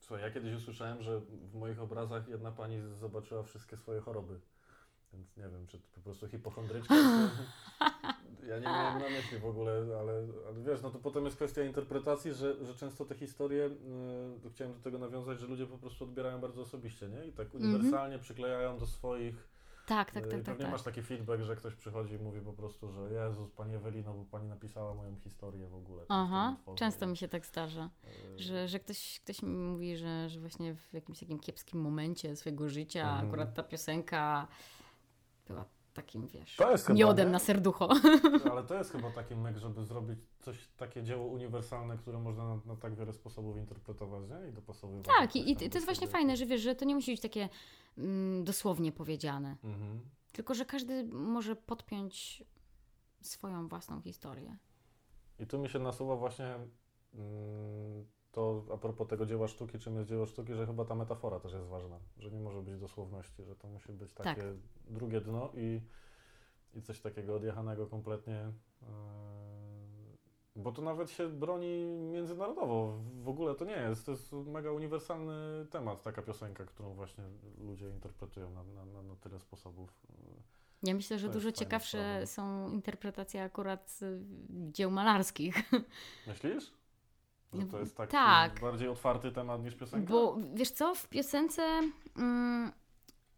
słuchaj, 0.00 0.24
ja 0.24 0.30
kiedyś 0.30 0.54
usłyszałem, 0.54 1.02
że 1.02 1.20
w 1.20 1.54
moich 1.54 1.80
obrazach 1.80 2.28
jedna 2.28 2.52
pani 2.52 2.80
zobaczyła 3.00 3.42
wszystkie 3.42 3.76
swoje 3.76 4.00
choroby. 4.00 4.40
Więc 5.12 5.36
nie 5.36 5.42
wiem, 5.48 5.66
czy 5.66 5.78
to 5.78 5.84
po 5.94 6.00
prostu 6.00 6.28
hipochondryczka. 6.28 6.94
Ja 8.48 8.56
nie 8.58 8.64
miałem 8.66 8.98
na 9.02 9.08
myśli 9.08 9.38
w 9.38 9.46
ogóle, 9.46 9.72
ale, 10.00 10.12
ale 10.48 10.62
wiesz, 10.66 10.82
no 10.82 10.90
to 10.90 10.98
potem 10.98 11.24
jest 11.24 11.36
kwestia 11.36 11.62
interpretacji, 11.62 12.32
że, 12.34 12.64
że 12.64 12.74
często 12.74 13.04
te 13.04 13.14
historie, 13.14 13.70
yy, 14.44 14.50
chciałem 14.50 14.74
do 14.74 14.80
tego 14.80 14.98
nawiązać, 14.98 15.40
że 15.40 15.46
ludzie 15.46 15.66
po 15.66 15.78
prostu 15.78 16.04
odbierają 16.04 16.40
bardzo 16.40 16.62
osobiście, 16.62 17.08
nie? 17.08 17.26
I 17.26 17.32
tak 17.32 17.54
uniwersalnie 17.54 18.18
przyklejają 18.18 18.78
do 18.78 18.86
swoich 18.86 19.48
Tak, 19.86 20.10
tak, 20.10 20.24
Yy, 20.24 20.30
tak, 20.30 20.40
i 20.40 20.42
tak. 20.42 20.54
Pewnie 20.54 20.64
tak. 20.64 20.72
masz 20.72 20.82
taki 20.82 21.02
feedback, 21.02 21.42
że 21.42 21.56
ktoś 21.56 21.74
przychodzi 21.74 22.14
i 22.14 22.18
mówi 22.18 22.40
po 22.40 22.52
prostu, 22.52 22.88
że 22.92 23.14
Jezus, 23.14 23.50
Pani 23.50 23.74
Ewelino, 23.74 24.14
bo 24.14 24.24
Pani 24.24 24.48
napisała 24.48 24.94
moją 24.94 25.16
historię 25.16 25.66
w 25.68 25.74
ogóle. 25.74 26.02
Aha, 26.08 26.56
często 26.74 27.06
mi 27.06 27.16
się 27.16 27.28
tak 27.28 27.46
zdarza, 27.46 27.90
Yy, 28.04 28.38
że, 28.38 28.68
że 28.68 28.78
ktoś, 28.78 29.20
ktoś 29.24 29.42
mi 29.42 29.56
mówi, 29.56 29.96
że, 29.96 30.28
że 30.28 30.40
właśnie 30.40 30.74
w 30.74 30.92
jakimś 30.92 31.18
takim 31.20 31.38
kiepskim 31.38 31.80
momencie 31.80 32.36
swojego 32.36 32.68
życia 32.68 33.02
Mhm. 33.10 33.28
akurat 33.28 33.54
ta 33.54 33.62
piosenka 33.62 34.46
była 35.48 35.64
takim, 35.94 36.26
wiesz, 36.26 36.56
To 36.56 36.70
jest 36.70 36.86
chyba, 36.86 36.98
miodem 36.98 37.26
nie? 37.28 37.32
na 37.32 37.38
serducho. 37.38 37.88
Ale 38.50 38.62
to 38.64 38.74
jest 38.74 38.92
chyba 38.92 39.10
taki 39.10 39.36
myk, 39.36 39.56
żeby 39.56 39.84
zrobić 39.84 40.18
coś, 40.40 40.68
takie 40.76 41.02
dzieło 41.02 41.26
uniwersalne, 41.26 41.98
które 41.98 42.18
można 42.18 42.44
na, 42.48 42.60
na 42.66 42.76
tak 42.76 42.94
wiele 42.94 43.12
sposobów 43.12 43.56
interpretować, 43.56 44.22
nie? 44.28 44.48
I 44.48 44.52
dopasowywać. 44.52 45.06
Tak, 45.18 45.36
i, 45.36 45.50
i 45.52 45.56
to 45.56 45.64
jest 45.64 45.84
właśnie 45.86 46.06
fajne, 46.08 46.36
że 46.36 46.46
wiesz, 46.46 46.60
że 46.60 46.74
to 46.74 46.84
nie 46.84 46.94
musi 46.94 47.10
być 47.12 47.20
takie 47.20 47.48
mm, 47.98 48.44
dosłownie 48.44 48.92
powiedziane, 48.92 49.56
Mhm. 49.64 50.00
tylko 50.32 50.54
że 50.54 50.64
każdy 50.64 51.04
może 51.04 51.56
podpiąć 51.56 52.44
swoją 53.20 53.68
własną 53.68 54.00
historię. 54.00 54.56
I 55.38 55.46
tu 55.46 55.58
mi 55.58 55.68
się 55.68 55.78
nasuwa 55.78 56.16
właśnie 56.16 56.54
mm, 57.14 58.06
to 58.34 58.64
a 58.72 58.76
propos 58.76 59.08
tego 59.08 59.26
dzieła 59.26 59.48
sztuki, 59.48 59.78
czym 59.78 59.96
jest 59.96 60.08
dzieło 60.08 60.26
sztuki, 60.26 60.54
że 60.54 60.66
chyba 60.66 60.84
ta 60.84 60.94
metafora 60.94 61.40
też 61.40 61.52
jest 61.52 61.66
ważna, 61.66 61.98
że 62.18 62.30
nie 62.30 62.40
może 62.40 62.62
być 62.62 62.78
dosłowności, 62.80 63.44
że 63.44 63.56
to 63.56 63.68
musi 63.68 63.92
być 63.92 64.12
Tak. 64.12 64.24
takie 64.26 64.54
drugie 64.90 65.20
dno 65.20 65.50
i, 65.54 65.80
i 66.74 66.82
coś 66.82 67.00
takiego 67.00 67.34
odjechanego 67.36 67.86
kompletnie. 67.86 68.52
yy, 68.82 68.88
Bo 70.56 70.72
to 70.72 70.82
nawet 70.82 71.10
się 71.10 71.28
broni 71.28 71.84
międzynarodowo. 72.12 72.98
W 73.22 73.28
ogóle 73.28 73.54
to 73.54 73.64
nie 73.64 73.76
jest. 73.76 74.06
To 74.06 74.10
jest 74.12 74.32
mega 74.32 74.72
uniwersalny 74.72 75.66
temat, 75.70 76.02
taka 76.02 76.22
piosenka, 76.22 76.64
którą 76.64 76.94
właśnie 76.94 77.24
ludzie 77.58 77.88
interpretują 77.88 78.50
na, 78.50 78.64
na, 78.64 79.02
na, 79.02 79.16
tyle 79.16 79.40
sposobów. 79.40 80.06
Ja 80.82 80.94
myślę, 80.94 81.18
że 81.18 81.28
dużo 81.28 81.52
ciekawsze 81.52 81.98
sprawa. 81.98 82.26
są 82.26 82.70
interpretacje 82.70 83.42
akurat 83.42 84.00
dzieł 84.50 84.90
malarskich. 84.90 85.56
Myślisz? 86.26 86.72
Że 87.60 87.66
to 87.66 87.78
jest 87.78 87.96
taki 87.96 88.12
Tak. 88.12 88.60
bardziej 88.60 88.88
otwarty 88.88 89.32
temat 89.32 89.62
niż 89.64 89.74
piosenka? 89.74 90.12
Bo 90.12 90.36
wiesz 90.54 90.70
co, 90.70 90.94
w 90.94 91.08
piosence 91.08 91.62
mm, 92.16 92.72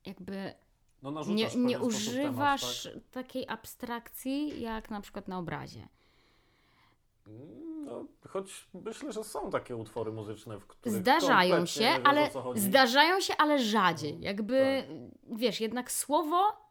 jakby 0.07 0.55
No, 1.03 1.25
nie, 1.27 1.49
nie 1.57 1.81
używasz 1.81 2.83
Temat, 2.83 3.11
takiej 3.11 3.49
abstrakcji 3.49 4.61
jak 4.61 4.91
na 4.91 5.01
przykład 5.01 5.29
na 5.29 5.39
obrazie. 5.39 5.81
tak? 5.81 7.35
No, 7.85 8.05
choć 8.29 8.69
myślę, 8.75 9.13
że 9.13 9.25
są 9.25 9.51
takie 9.51 9.77
utwory 9.77 10.13
muzyczne, 10.13 10.59
w 10.59 10.67
których 10.67 10.99
Zdarzają 11.01 11.67
się, 11.67 11.81
wiesz, 11.81 12.01
ale 12.05 12.31
zdarzają 12.55 13.21
się, 13.21 13.37
ale 13.37 13.59
rzadziej. 13.59 14.19
No, 14.19 14.25
Jakby 14.25 14.85
wiesz, 15.37 15.61
jednak 15.61 15.93
słowo 15.93 16.67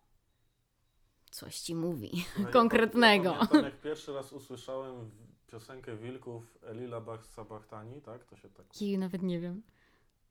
coś 1.31 1.59
ci 1.59 1.75
mówi. 1.75 2.25
Słuchaj, 2.35 2.53
konkretnego. 2.53 3.29
Ja 3.29 3.35
pamiętam, 3.35 3.63
jak 3.63 3.81
pierwszy 3.81 4.13
raz 4.13 4.33
usłyszałem 4.33 5.11
piosenkę 5.59 5.95
Wilków 5.97 6.57
Elila 6.63 7.01
Bach 7.01 7.25
Sabachtani, 7.25 8.01
tak? 8.01 8.25
To 8.25 8.35
się 8.35 8.49
tak... 8.49 8.81
Jej 8.81 8.97
nawet 8.97 9.21
nie 9.21 9.39
wiem. 9.39 9.61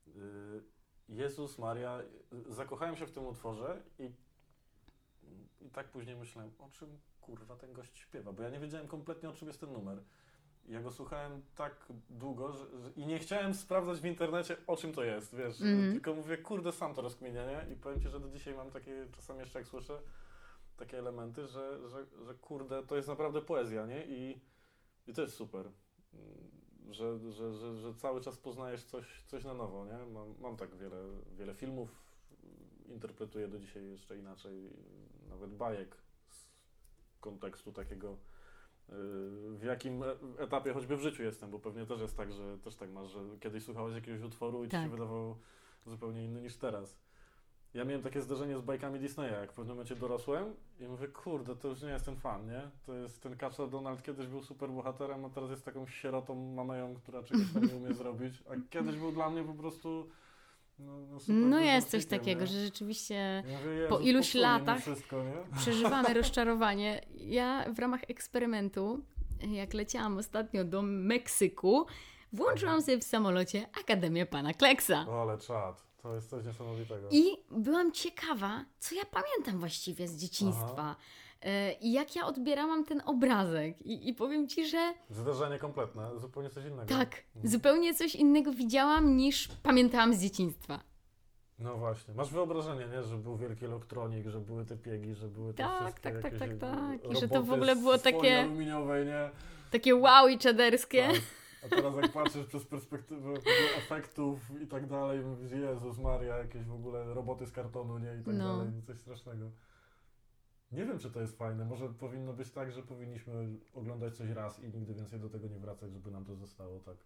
y, 0.07 0.63
Jezus 1.09 1.59
Maria, 1.59 1.99
zakochałem 2.49 2.95
się 2.95 3.05
w 3.07 3.11
tym 3.11 3.25
utworze 3.27 3.81
i, 3.99 4.11
i 5.61 5.69
tak 5.69 5.87
później 5.91 6.15
myślałem, 6.15 6.51
o 6.59 6.69
czym 6.69 6.99
kurwa 7.21 7.55
ten 7.55 7.73
gość 7.73 7.97
śpiewa, 7.99 8.33
bo 8.33 8.43
ja 8.43 8.49
nie 8.49 8.59
wiedziałem 8.59 8.87
kompletnie 8.87 9.29
o 9.29 9.33
czym 9.33 9.47
jest 9.47 9.59
ten 9.59 9.71
numer. 9.73 10.03
Ja 10.67 10.81
go 10.81 10.91
słuchałem 10.91 11.41
tak 11.55 11.85
długo 12.09 12.51
że, 12.51 12.79
że, 12.79 12.91
i 12.95 13.05
nie 13.05 13.19
chciałem 13.19 13.53
sprawdzać 13.53 13.99
w 14.01 14.05
internecie 14.05 14.57
o 14.67 14.77
czym 14.77 14.93
to 14.93 15.03
jest, 15.03 15.35
wiesz, 15.35 15.61
Mhm. 15.61 15.93
tylko 15.93 16.13
mówię, 16.13 16.37
kurde, 16.37 16.71
sam 16.71 16.93
to 16.95 17.01
rozkminię, 17.01 17.45
nie? 17.45 17.73
I 17.73 17.75
powiem 17.75 18.01
Ci, 18.01 18.09
że 18.09 18.19
do 18.19 18.29
dzisiaj 18.29 18.55
mam 18.55 18.71
takie, 18.71 19.07
czasami 19.15 19.39
jeszcze 19.39 19.59
jak 19.59 19.67
słyszę, 19.67 19.99
takie 20.77 20.99
elementy, 20.99 21.47
że, 21.47 21.89
że, 21.89 22.05
że 22.25 22.33
kurde, 22.35 22.83
to 22.83 22.95
jest 22.95 23.07
naprawdę 23.07 23.41
poezja, 23.41 23.85
nie? 23.85 24.05
I, 24.05 24.41
i 25.07 25.13
to 25.13 25.21
jest 25.21 25.33
super. 25.35 25.71
Mm, 26.13 26.93
Że, 26.93 27.19
że, 27.31 27.53
że, 27.53 27.75
że 27.75 27.93
cały 27.93 28.21
czas 28.21 28.37
poznajesz 28.37 28.83
coś, 28.83 29.23
coś 29.27 29.43
na 29.43 29.53
nowo, 29.53 29.85
nie? 29.85 30.05
Mam, 30.13 30.35
mam 30.39 30.57
tak 30.57 30.75
wiele, 30.75 30.97
wiele 31.37 31.53
filmów, 31.53 32.03
interpretuję 32.87 33.47
do 33.47 33.59
dzisiaj 33.59 33.85
jeszcze 33.89 34.17
inaczej, 34.17 34.69
nawet 35.29 35.51
bajek 35.55 35.97
z 36.29 36.47
kontekstu 37.19 37.71
takiego, 37.71 38.11
y, 38.11 38.17
w 39.57 39.63
jakim 39.63 40.03
e- 40.03 40.15
etapie 40.37 40.73
choćby 40.73 40.97
w 40.97 41.01
życiu 41.01 41.23
jestem, 41.23 41.51
bo 41.51 41.59
pewnie 41.59 41.85
też 41.85 42.01
jest 42.01 42.17
tak, 42.17 42.31
że 42.31 42.57
też 42.57 42.75
tak 42.75 42.89
masz, 42.91 43.09
że 43.11 43.19
kiedyś 43.39 43.63
słuchałeś 43.63 43.95
jakiegoś 43.95 44.21
utworu 44.21 44.63
i 44.63 44.67
ci 44.67 44.71
się 44.71 44.81
Tak. 44.83 44.91
wydawał 44.91 45.37
zupełnie 45.85 46.25
inny 46.25 46.41
niż 46.41 46.57
teraz. 46.57 46.97
Ja 47.73 47.85
miałem 47.85 48.01
takie 48.03 48.21
zdarzenie 48.21 48.57
z 48.57 48.61
bajkami 48.61 48.99
Disneya, 48.99 49.31
jak 49.31 49.51
w 49.51 49.55
pewnym 49.55 49.75
momencie 49.75 49.95
dorosłem 49.95 50.53
i 50.79 50.87
mówię, 50.87 51.07
kurde, 51.07 51.55
to 51.55 51.67
już 51.67 51.81
nie 51.81 51.89
jest 51.89 52.05
ten 52.05 52.15
fan, 52.15 52.47
nie? 52.47 52.61
To 52.85 52.93
jest 52.93 53.23
ten 53.23 53.37
Kaczor 53.37 53.69
Donald 53.69 54.03
kiedyś 54.03 54.27
był 54.27 54.43
super 54.43 54.69
bohaterem, 54.69 55.25
a 55.25 55.29
teraz 55.29 55.49
jest 55.49 55.65
taką 55.65 55.87
sierotą 55.87 56.35
mameją, 56.35 56.95
która 56.95 57.23
czegoś 57.23 57.53
tam 57.53 57.65
nie 57.65 57.75
umie 57.75 57.93
zrobić, 58.03 58.43
a 58.49 58.53
kiedyś 58.69 58.95
był 58.95 59.11
dla 59.11 59.29
mnie 59.29 59.43
po 59.43 59.53
prostu 59.53 60.09
no, 60.79 60.97
no, 61.07 61.19
No 61.27 61.59
jest 61.59 61.89
coś 61.89 62.05
takiego, 62.05 62.41
nie? 62.41 62.47
że 62.47 62.65
rzeczywiście 62.65 63.43
mówię, 63.45 63.87
po 63.89 63.99
iluś 63.99 64.33
latach 64.33 64.79
wszystko, 64.81 65.23
przeżywamy 65.57 66.13
rozczarowanie. 66.13 67.01
Ja 67.15 67.65
w 67.73 67.79
ramach 67.79 68.01
eksperymentu, 68.07 68.99
jak 69.51 69.73
leciałam 69.73 70.17
ostatnio 70.17 70.63
do 70.63 70.81
Meksyku, 70.81 71.85
włączyłam 72.33 72.81
sobie 72.81 72.97
w 72.99 73.03
samolocie 73.03 73.67
Akademię 73.81 74.25
Pana 74.25 74.53
Kleksa. 74.53 75.05
O, 75.09 75.21
ale 75.21 75.37
czad. 75.37 75.85
To 76.05 76.15
jest 76.15 76.29
coś 76.29 76.45
niesamowitego. 76.45 77.07
I 77.11 77.23
byłam 77.51 77.91
ciekawa, 77.91 78.65
co 78.79 78.95
ja 78.95 79.01
pamiętam 79.05 79.59
właściwie 79.59 80.07
z 80.07 80.17
dzieciństwa. 80.17 80.95
E, 81.41 81.73
I 81.73 81.91
jak 81.91 82.15
ja 82.15 82.25
odbierałam 82.25 82.85
ten 82.85 83.01
obrazek. 83.05 83.81
I, 83.81 84.09
I 84.09 84.13
powiem 84.13 84.47
ci, 84.47 84.67
że 84.67 84.93
Zdarzenie 85.09 85.59
kompletne, 85.59 86.19
zupełnie 86.19 86.49
coś 86.49 86.65
innego. 86.65 86.85
tak, 86.85 87.23
Mhm. 87.35 87.51
zupełnie 87.51 87.93
coś 87.93 88.15
innego 88.15 88.51
widziałam 88.51 89.17
niż 89.17 89.47
pamiętałam 89.63 90.13
z 90.13 90.21
dzieciństwa. 90.21 90.79
No 91.59 91.77
właśnie. 91.77 92.13
Masz 92.13 92.29
wyobrażenie, 92.29 92.85
nie? 92.87 93.03
Że 93.03 93.17
był 93.17 93.37
wielki 93.37 93.65
elektronik, 93.65 94.27
że 94.27 94.39
były 94.39 94.65
te 94.65 94.77
piegi, 94.77 95.15
że 95.15 95.27
były 95.27 95.53
te 95.53 95.63
Tak, 95.63 95.81
wszystkie 95.83 96.11
tak, 96.11 96.21
tak, 96.21 96.39
tak, 96.39 96.49
tak. 96.59 97.11
I 97.11 97.15
że 97.19 97.27
to 97.27 97.43
w 97.43 97.51
ogóle 97.53 97.75
było 97.75 97.97
takie- 97.97 98.39
aluminiowej, 98.39 99.05
nie? 99.05 99.29
Takie 99.71 99.95
wow 99.95 100.27
i 100.27 100.37
czederskie. 100.37 101.07
Tak. 101.07 101.21
A 101.65 101.69
teraz 101.69 101.95
jak 101.95 102.11
patrzysz 102.11 102.45
przez 102.45 102.65
perspektywę 102.65 103.33
efektów 103.77 104.61
i 104.61 104.67
tak 104.67 104.87
dalej, 104.87 105.19
mówisz, 105.19 105.51
Jezus 105.51 105.97
Maria, 105.99 106.37
jakieś 106.37 106.63
w 106.65 106.73
ogóle 106.73 107.13
roboty 107.13 107.45
z 107.45 107.51
kartonu, 107.51 107.97
nie? 107.97 108.15
I 108.21 108.23
tak 108.23 108.35
No. 108.35 108.57
dalej, 108.57 108.83
coś 108.83 108.99
strasznego. 108.99 109.51
Nie 110.71 110.85
wiem, 110.85 110.99
czy 110.99 111.11
to 111.11 111.21
jest 111.21 111.37
fajne. 111.37 111.65
Może 111.65 111.89
powinno 111.89 112.33
być 112.33 112.51
tak, 112.51 112.71
że 112.71 112.83
powinniśmy 112.83 113.47
oglądać 113.73 114.15
coś 114.15 114.29
raz 114.29 114.59
i 114.59 114.69
nigdy 114.69 114.93
więcej 114.93 115.19
do 115.19 115.29
tego 115.29 115.47
nie 115.47 115.59
wracać, 115.59 115.93
żeby 115.93 116.11
nam 116.11 116.25
to 116.25 116.35
zostało 116.35 116.79
tak. 116.79 116.97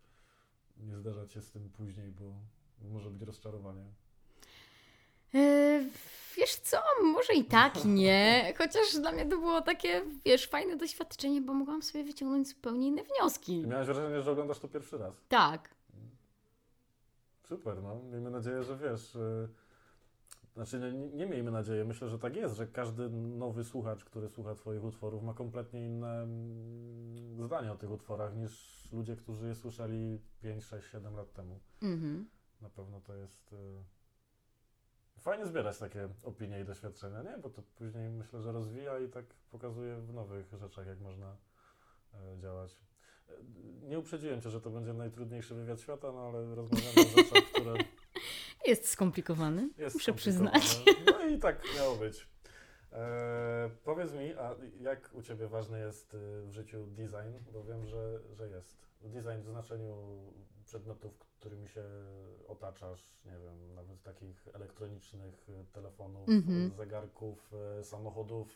Nie 0.78 0.98
zdarzać 0.98 1.32
się 1.34 1.42
z 1.42 1.52
tym 1.52 1.70
później, 1.70 2.12
bo 2.12 2.34
może 2.90 3.10
być 3.12 3.22
rozczarowanie. 3.22 3.86
E, 5.36 5.80
wiesz 6.38 6.56
co, 6.56 6.78
może 7.04 7.34
i 7.34 7.46
tak, 7.46 7.86
nie. 7.86 8.44
Chociaż 8.58 8.96
dla 9.02 9.12
mnie 9.12 9.26
to 9.26 9.38
było 9.38 9.62
takie, 9.62 10.02
wiesz, 10.26 10.48
fajne 10.48 10.78
doświadczenie, 10.78 11.42
bo 11.42 11.54
mogłam 11.54 11.82
sobie 11.82 12.04
wyciągnąć 12.04 12.48
zupełnie 12.48 12.88
inne 12.88 13.04
wnioski. 13.04 13.68
Miałeś 13.68 13.88
wrażenie, 13.88 14.22
że 14.22 14.32
oglądasz 14.32 14.60
to 14.60 14.68
pierwszy 14.68 14.98
raz. 14.98 15.14
Tak. 15.30 15.70
Super, 17.44 17.84
no. 17.84 18.00
Miejmy 18.12 18.30
nadzieję, 18.32 18.64
że 18.64 18.78
wiesz. 18.78 19.16
y, 19.16 19.50
Znaczy, 20.56 20.80
nie, 20.80 20.92
nie 20.94 21.26
miejmy 21.26 21.52
nadziei. 21.52 21.86
Myślę, 21.86 22.08
że 22.10 22.20
tak 22.20 22.36
jest, 22.36 22.56
że 22.56 22.68
każdy 22.68 23.10
nowy 23.10 23.64
słuchacz, 23.64 24.06
który 24.06 24.30
słucha 24.30 24.56
Twoich 24.56 24.84
utworów, 24.84 25.24
ma 25.24 25.34
kompletnie 25.34 25.86
inne 25.86 26.22
mm, 26.24 27.44
zdanie 27.46 27.72
o 27.72 27.76
tych 27.76 27.92
utworach 27.92 28.36
niż 28.36 28.84
ludzie, 28.92 29.16
którzy 29.16 29.48
je 29.48 29.56
słyszeli 29.56 30.20
5, 30.42 30.64
6, 30.64 30.88
7 30.92 31.16
lat 31.16 31.34
temu. 31.34 31.60
Mhm. 31.82 32.30
Na 32.62 32.70
pewno 32.70 33.02
to 33.02 33.16
jest. 33.16 33.56
Fajnie 35.20 35.46
zbierać 35.46 35.78
takie 35.78 36.10
opinie 36.24 36.60
i 36.62 36.66
doświadczenia, 36.66 37.24
nie? 37.24 37.38
Bo 37.38 37.50
to 37.50 37.62
później 37.76 38.10
myślę, 38.10 38.42
że 38.42 38.52
rozwija 38.52 39.00
i 39.00 39.10
tak 39.10 39.26
pokazuje 39.52 39.96
w 39.96 40.14
nowych 40.14 40.54
rzeczach, 40.54 40.88
jak 40.88 41.00
można 41.00 41.38
e, 42.14 42.38
działać. 42.40 42.80
E, 43.30 43.34
Nie 43.88 44.00
uprzedziłem 44.00 44.42
Cię, 44.42 44.50
że 44.50 44.62
to 44.62 44.70
będzie 44.70 44.94
najtrudniejszy 44.94 45.56
wywiad 45.56 45.82
świata, 45.82 46.12
no 46.12 46.20
ale 46.28 46.56
rozmawiamy 46.56 46.92
o 47.02 47.18
rzeczach, 47.18 47.44
które 47.52 47.74
Jest 48.68 48.88
skomplikowany, 48.90 49.70
jest 49.78 49.96
muszę 49.96 50.12
skomplikowane. 50.14 50.52
przyznać. 50.60 50.96
No 51.06 51.28
i 51.28 51.40
tak 51.40 51.62
miało 51.78 51.96
być. 51.96 52.28
E, 52.92 53.70
powiedz 53.84 54.14
mi, 54.14 54.34
a 54.34 54.56
jak 54.80 55.10
u 55.14 55.22
Ciebie 55.22 55.48
ważny 55.48 55.80
jest 55.80 56.14
y, 56.14 56.18
w 56.46 56.52
życiu 56.52 56.86
design? 56.88 57.52
Bo 57.54 57.64
wiem, 57.64 57.86
że, 57.86 58.20
że 58.34 58.48
jest. 58.50 58.78
Design 59.02 59.42
w 59.42 59.46
znaczeniu 59.50 60.18
przedmiotów, 60.74 61.18
którymi 61.40 61.70
się 61.70 61.84
otaczasz, 62.48 63.04
nie 63.26 63.32
wiem, 63.32 63.76
nawet 63.76 64.04
takich 64.04 64.48
elektronicznych 64.54 65.50
y, 65.50 65.66
telefonów, 65.74 66.30
Mhm. 66.30 66.72
zegarków, 66.78 67.52
y, 67.80 67.84
samochodów. 67.84 68.48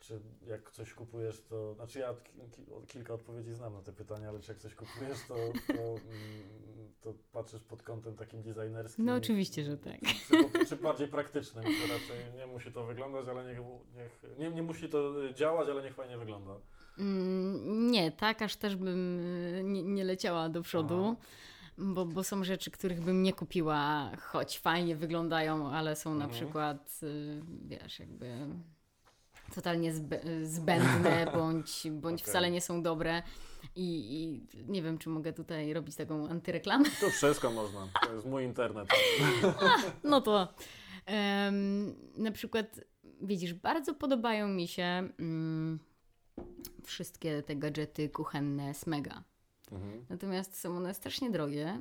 Czy 0.00 0.20
jak 0.46 0.70
coś 0.70 0.94
kupujesz, 0.94 1.42
to. 1.42 1.74
Znaczy, 1.74 1.98
ja 1.98 2.14
ki- 2.14 2.32
ki- 2.50 2.66
kilka 2.86 3.14
odpowiedzi 3.14 3.54
znam 3.54 3.72
na 3.74 3.82
te 3.82 3.92
pytania, 3.92 4.28
ale 4.28 4.40
czy 4.40 4.52
jak 4.52 4.58
coś 4.60 4.74
kupujesz, 4.74 5.18
to, 5.28 5.34
to, 5.66 5.82
mm, 5.82 6.92
to 7.00 7.14
patrzysz 7.32 7.62
pod 7.62 7.82
kątem 7.82 8.16
takim 8.16 8.42
designerskim? 8.42 9.04
No 9.04 9.14
oczywiście, 9.14 9.64
że 9.64 9.76
tak. 9.78 10.00
Czy, 10.28 10.66
czy 10.66 10.76
bardziej 10.76 11.08
praktycznym, 11.08 11.64
że 11.64 11.92
raczej 11.94 12.34
nie 12.36 12.46
musi 12.46 12.72
to 12.72 12.84
wyglądać, 12.86 13.28
ale 13.28 13.44
niech, 13.44 13.58
niech 13.94 14.38
nie, 14.38 14.50
nie 14.50 14.62
musi 14.62 14.88
to 14.88 15.24
y, 15.24 15.34
działać, 15.34 15.68
ale 15.68 15.82
niech 15.82 15.94
fajnie 15.94 16.18
wygląda. 16.18 16.60
Mm, 16.98 17.90
Nie, 17.90 18.10
tak 18.12 18.42
aż 18.42 18.56
też 18.56 18.76
bym 18.76 19.20
y, 19.20 19.62
nie, 19.64 19.82
nie 19.82 20.04
leciała 20.04 20.48
do 20.48 20.62
przodu, 20.62 21.16
bo, 21.78 22.06
bo 22.06 22.24
są 22.24 22.44
rzeczy, 22.44 22.70
których 22.70 23.00
bym 23.00 23.22
nie 23.22 23.32
kupiła, 23.32 24.10
choć 24.20 24.58
fajnie 24.58 24.96
wyglądają, 24.96 25.70
ale 25.70 25.96
są 25.96 26.14
na 26.14 26.24
Mhm. 26.24 26.30
przykład, 26.44 27.00
y, 27.02 27.42
wiesz, 27.64 27.98
jakby 27.98 28.30
totalnie 29.54 29.92
zbę- 29.94 30.44
zbędne, 30.44 31.26
bądź, 31.36 31.82
bądź 31.90 32.20
Okej. 32.22 32.30
wcale 32.30 32.50
nie 32.50 32.60
są 32.60 32.82
dobre. 32.82 33.22
I, 33.76 34.14
I 34.22 34.46
nie 34.72 34.82
wiem, 34.82 34.98
czy 34.98 35.08
mogę 35.08 35.32
tutaj 35.32 35.72
robić 35.72 35.96
taką 35.96 36.28
antyreklamę. 36.28 36.84
To 37.00 37.10
wszystko 37.10 37.50
można. 37.50 37.88
To 38.06 38.14
jest 38.14 38.26
mój 38.26 38.44
internet. 38.44 38.88
No 40.04 40.20
to 40.20 40.54
em, 41.06 41.94
na 42.16 42.30
przykład, 42.32 42.80
widzisz, 43.22 43.54
bardzo 43.54 43.94
podobają 43.94 44.48
mi 44.48 44.68
się 44.68 44.82
mm, 45.18 45.78
wszystkie 46.84 47.42
te 47.42 47.56
gadżety 47.56 48.08
kuchenne 48.08 48.74
z 48.74 48.86
Mega. 48.86 49.22
Mhm. 49.72 50.04
Natomiast 50.08 50.60
są 50.60 50.76
one 50.76 50.94
strasznie 50.94 51.30
drogie 51.30 51.80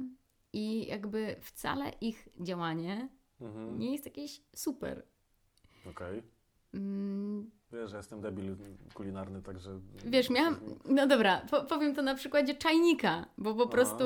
i 0.53 0.87
jakby 0.87 1.35
wcale 1.41 1.89
ich 2.01 2.27
działanie 2.39 3.09
Mhm. 3.41 3.79
nie 3.79 3.91
jest 3.91 4.05
jakieś 4.05 4.41
super. 4.55 5.03
Okej. 5.89 6.23
Mm, 6.73 7.51
Wiesz, 7.71 7.91
że 7.91 7.97
jestem 7.97 8.21
debil 8.21 8.55
kulinarny, 8.93 9.41
także... 9.41 9.79
Wiesz, 10.05 10.29
miałam. 10.29 10.59
No 10.85 11.07
dobra, 11.07 11.41
po, 11.51 11.63
powiem 11.63 11.95
to 11.95 12.01
na 12.01 12.15
przykładzie 12.15 12.55
czajnika, 12.55 13.25
bo 13.37 13.53
po 13.55 13.61
Aha. 13.63 13.71
prostu 13.71 14.03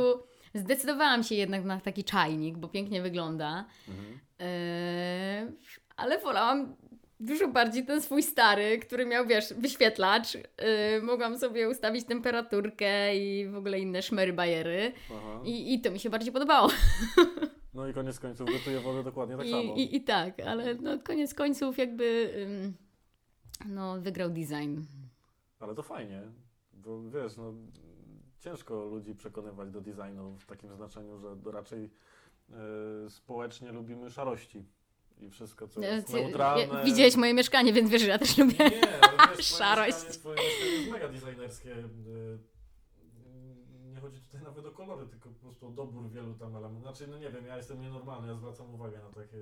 zdecydowałam 0.56 1.24
się 1.24 1.36
jednak 1.36 1.64
na 1.66 1.80
taki 1.80 2.04
czajnik, 2.04 2.58
bo 2.58 2.68
pięknie 2.68 3.02
wygląda. 3.02 3.66
Mhm. 3.90 4.20
Eee, 4.40 5.52
ale 5.96 6.20
wolałam 6.20 6.76
dużo 7.26 7.48
bardziej 7.48 7.86
ten 7.86 8.02
swój 8.02 8.24
stary, 8.24 8.80
który 8.80 9.06
miał, 9.06 9.26
wiesz, 9.26 9.54
wyświetlacz. 9.54 10.36
Yy, 10.36 10.42
mogłam 11.04 11.40
sobie 11.40 11.70
ustawić 11.70 12.06
temperaturkę 12.06 13.16
i 13.18 13.48
w 13.48 13.56
ogóle 13.56 13.80
inne 13.80 14.02
szmery 14.02 14.34
bajery. 14.34 14.92
Aha. 15.12 15.40
I, 15.44 15.74
I 15.74 15.82
to 15.82 15.92
mi 15.92 16.00
się 16.00 16.10
bardziej 16.10 16.34
podobało. 16.34 16.70
No 17.74 17.88
i 17.88 17.94
koniec 17.94 18.20
końców 18.20 18.50
gotuje 18.52 18.80
wodę 18.80 19.04
dokładnie 19.04 19.38
tak 19.38 19.46
I, 19.46 19.52
samo. 19.52 19.74
i, 19.76 19.96
I 19.96 20.02
tak, 20.02 20.40
ale 20.40 20.76
no, 20.76 21.00
koniec 21.00 21.34
końców 21.34 21.78
jakby 21.78 22.34
no, 23.66 24.02
wygrał 24.02 24.30
design. 24.30 24.82
Ale 25.60 25.76
to 25.76 25.84
fajnie, 25.84 26.22
bo 26.74 27.10
wiesz, 27.10 27.38
no, 27.38 27.54
ciężko 28.40 28.86
ludzi 28.86 29.16
przekonywać 29.16 29.72
do 29.72 29.82
designu 29.82 30.38
w 30.38 30.46
takim 30.46 30.76
znaczeniu, 30.76 31.18
że 31.18 31.52
raczej 31.52 31.90
e, 32.50 33.10
społecznie 33.10 33.72
lubimy 33.72 34.10
szarości 34.10 34.66
i 35.22 35.30
wszystko, 35.30 35.68
co 35.68 35.82
jest 35.82 36.08
Ty- 36.08 36.14
neutralne. 36.14 36.76
ja- 36.78 36.84
Widziałeś 36.84 37.16
moje 37.16 37.34
mieszkanie, 37.34 37.74
więc 37.74 37.90
wiesz, 37.90 38.02
że 38.02 38.08
ja 38.08 38.18
też 38.20 38.38
lubię. 38.38 38.56
Nie, 38.60 38.70
wiesz, 39.38 39.48
Szarość. 39.58 39.88
Mieszkanie, 39.92 40.14
twoje 40.14 40.36
mieszkanie 40.36 40.72
jest 40.74 40.92
mega 40.92 41.08
designerskie. 41.08 41.72
y, 41.72 42.38
Nie 43.94 44.00
chodzi 44.02 44.20
tutaj 44.22 44.42
nawet 44.42 44.66
o 44.66 44.72
kolory, 44.72 45.08
tylko 45.08 45.30
po 45.30 45.40
prostu 45.40 45.68
o 45.68 45.70
dobór 45.70 46.10
wielu 46.10 46.34
tam 46.34 46.56
elementów. 46.56 46.82
Znaczy, 46.82 47.08
no 47.12 47.18
nie 47.18 47.30
wiem, 47.30 47.46
ja 47.46 47.58
jestem 47.58 47.82
nienormalny, 47.82 48.28
ja 48.28 48.36
zwracam 48.36 48.74
uwagę 48.74 48.98
na 49.00 49.10
takie 49.22 49.38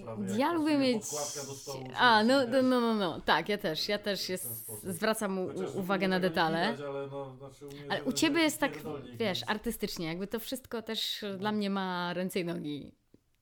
sprawy. 0.00 0.26
Ja 0.38 0.52
lubię 0.52 0.78
mieć. 0.78 1.04
Stołu. 1.04 1.88
A, 1.96 2.24
no, 2.24 2.46
no, 2.46 2.62
no, 2.62 2.80
no, 2.80 2.94
no. 2.94 3.20
Tak, 3.20 3.48
ja 3.48 3.58
też. 3.58 3.88
Ja 3.88 3.98
też 3.98 4.28
jest, 4.28 4.70
zwracam 4.84 5.38
u, 5.38 5.48
chociaż 5.48 5.74
uwagę 5.74 6.08
na 6.08 6.20
detale. 6.20 6.72
Widać, 6.72 6.86
ale 6.86 7.06
no, 7.06 7.36
znaczy 7.36 7.68
Ale 7.88 8.04
u 8.04 8.12
ciebie 8.12 8.40
jest 8.40 8.60
tak, 8.60 8.72
wiesz, 9.14 9.40
artystycznie. 9.46 10.06
Jakby 10.06 10.26
to 10.26 10.38
wszystko 10.40 10.82
też 10.82 11.24
dla 11.38 11.52
mnie 11.52 11.70
ma 11.70 12.12
ręce 12.14 12.40
i 12.40 12.44
nogi. 12.44 12.92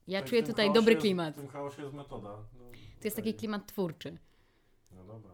Ja 0.09 0.21
tak 0.21 0.29
czuję 0.29 0.43
tutaj 0.43 0.73
dobry 0.73 0.93
jest- 0.93 1.03
klimat. 1.03 1.35
W 1.35 1.37
tym 1.39 1.49
chaosie 1.49 1.83
jest 1.83 1.95
metoda. 1.95 2.29
No, 2.59 2.65
To 3.01 3.05
jest 3.05 3.17
taki 3.17 3.35
klimat 3.35 3.67
twórczy. 3.67 4.19
No 4.93 5.05
dobra. 5.05 5.31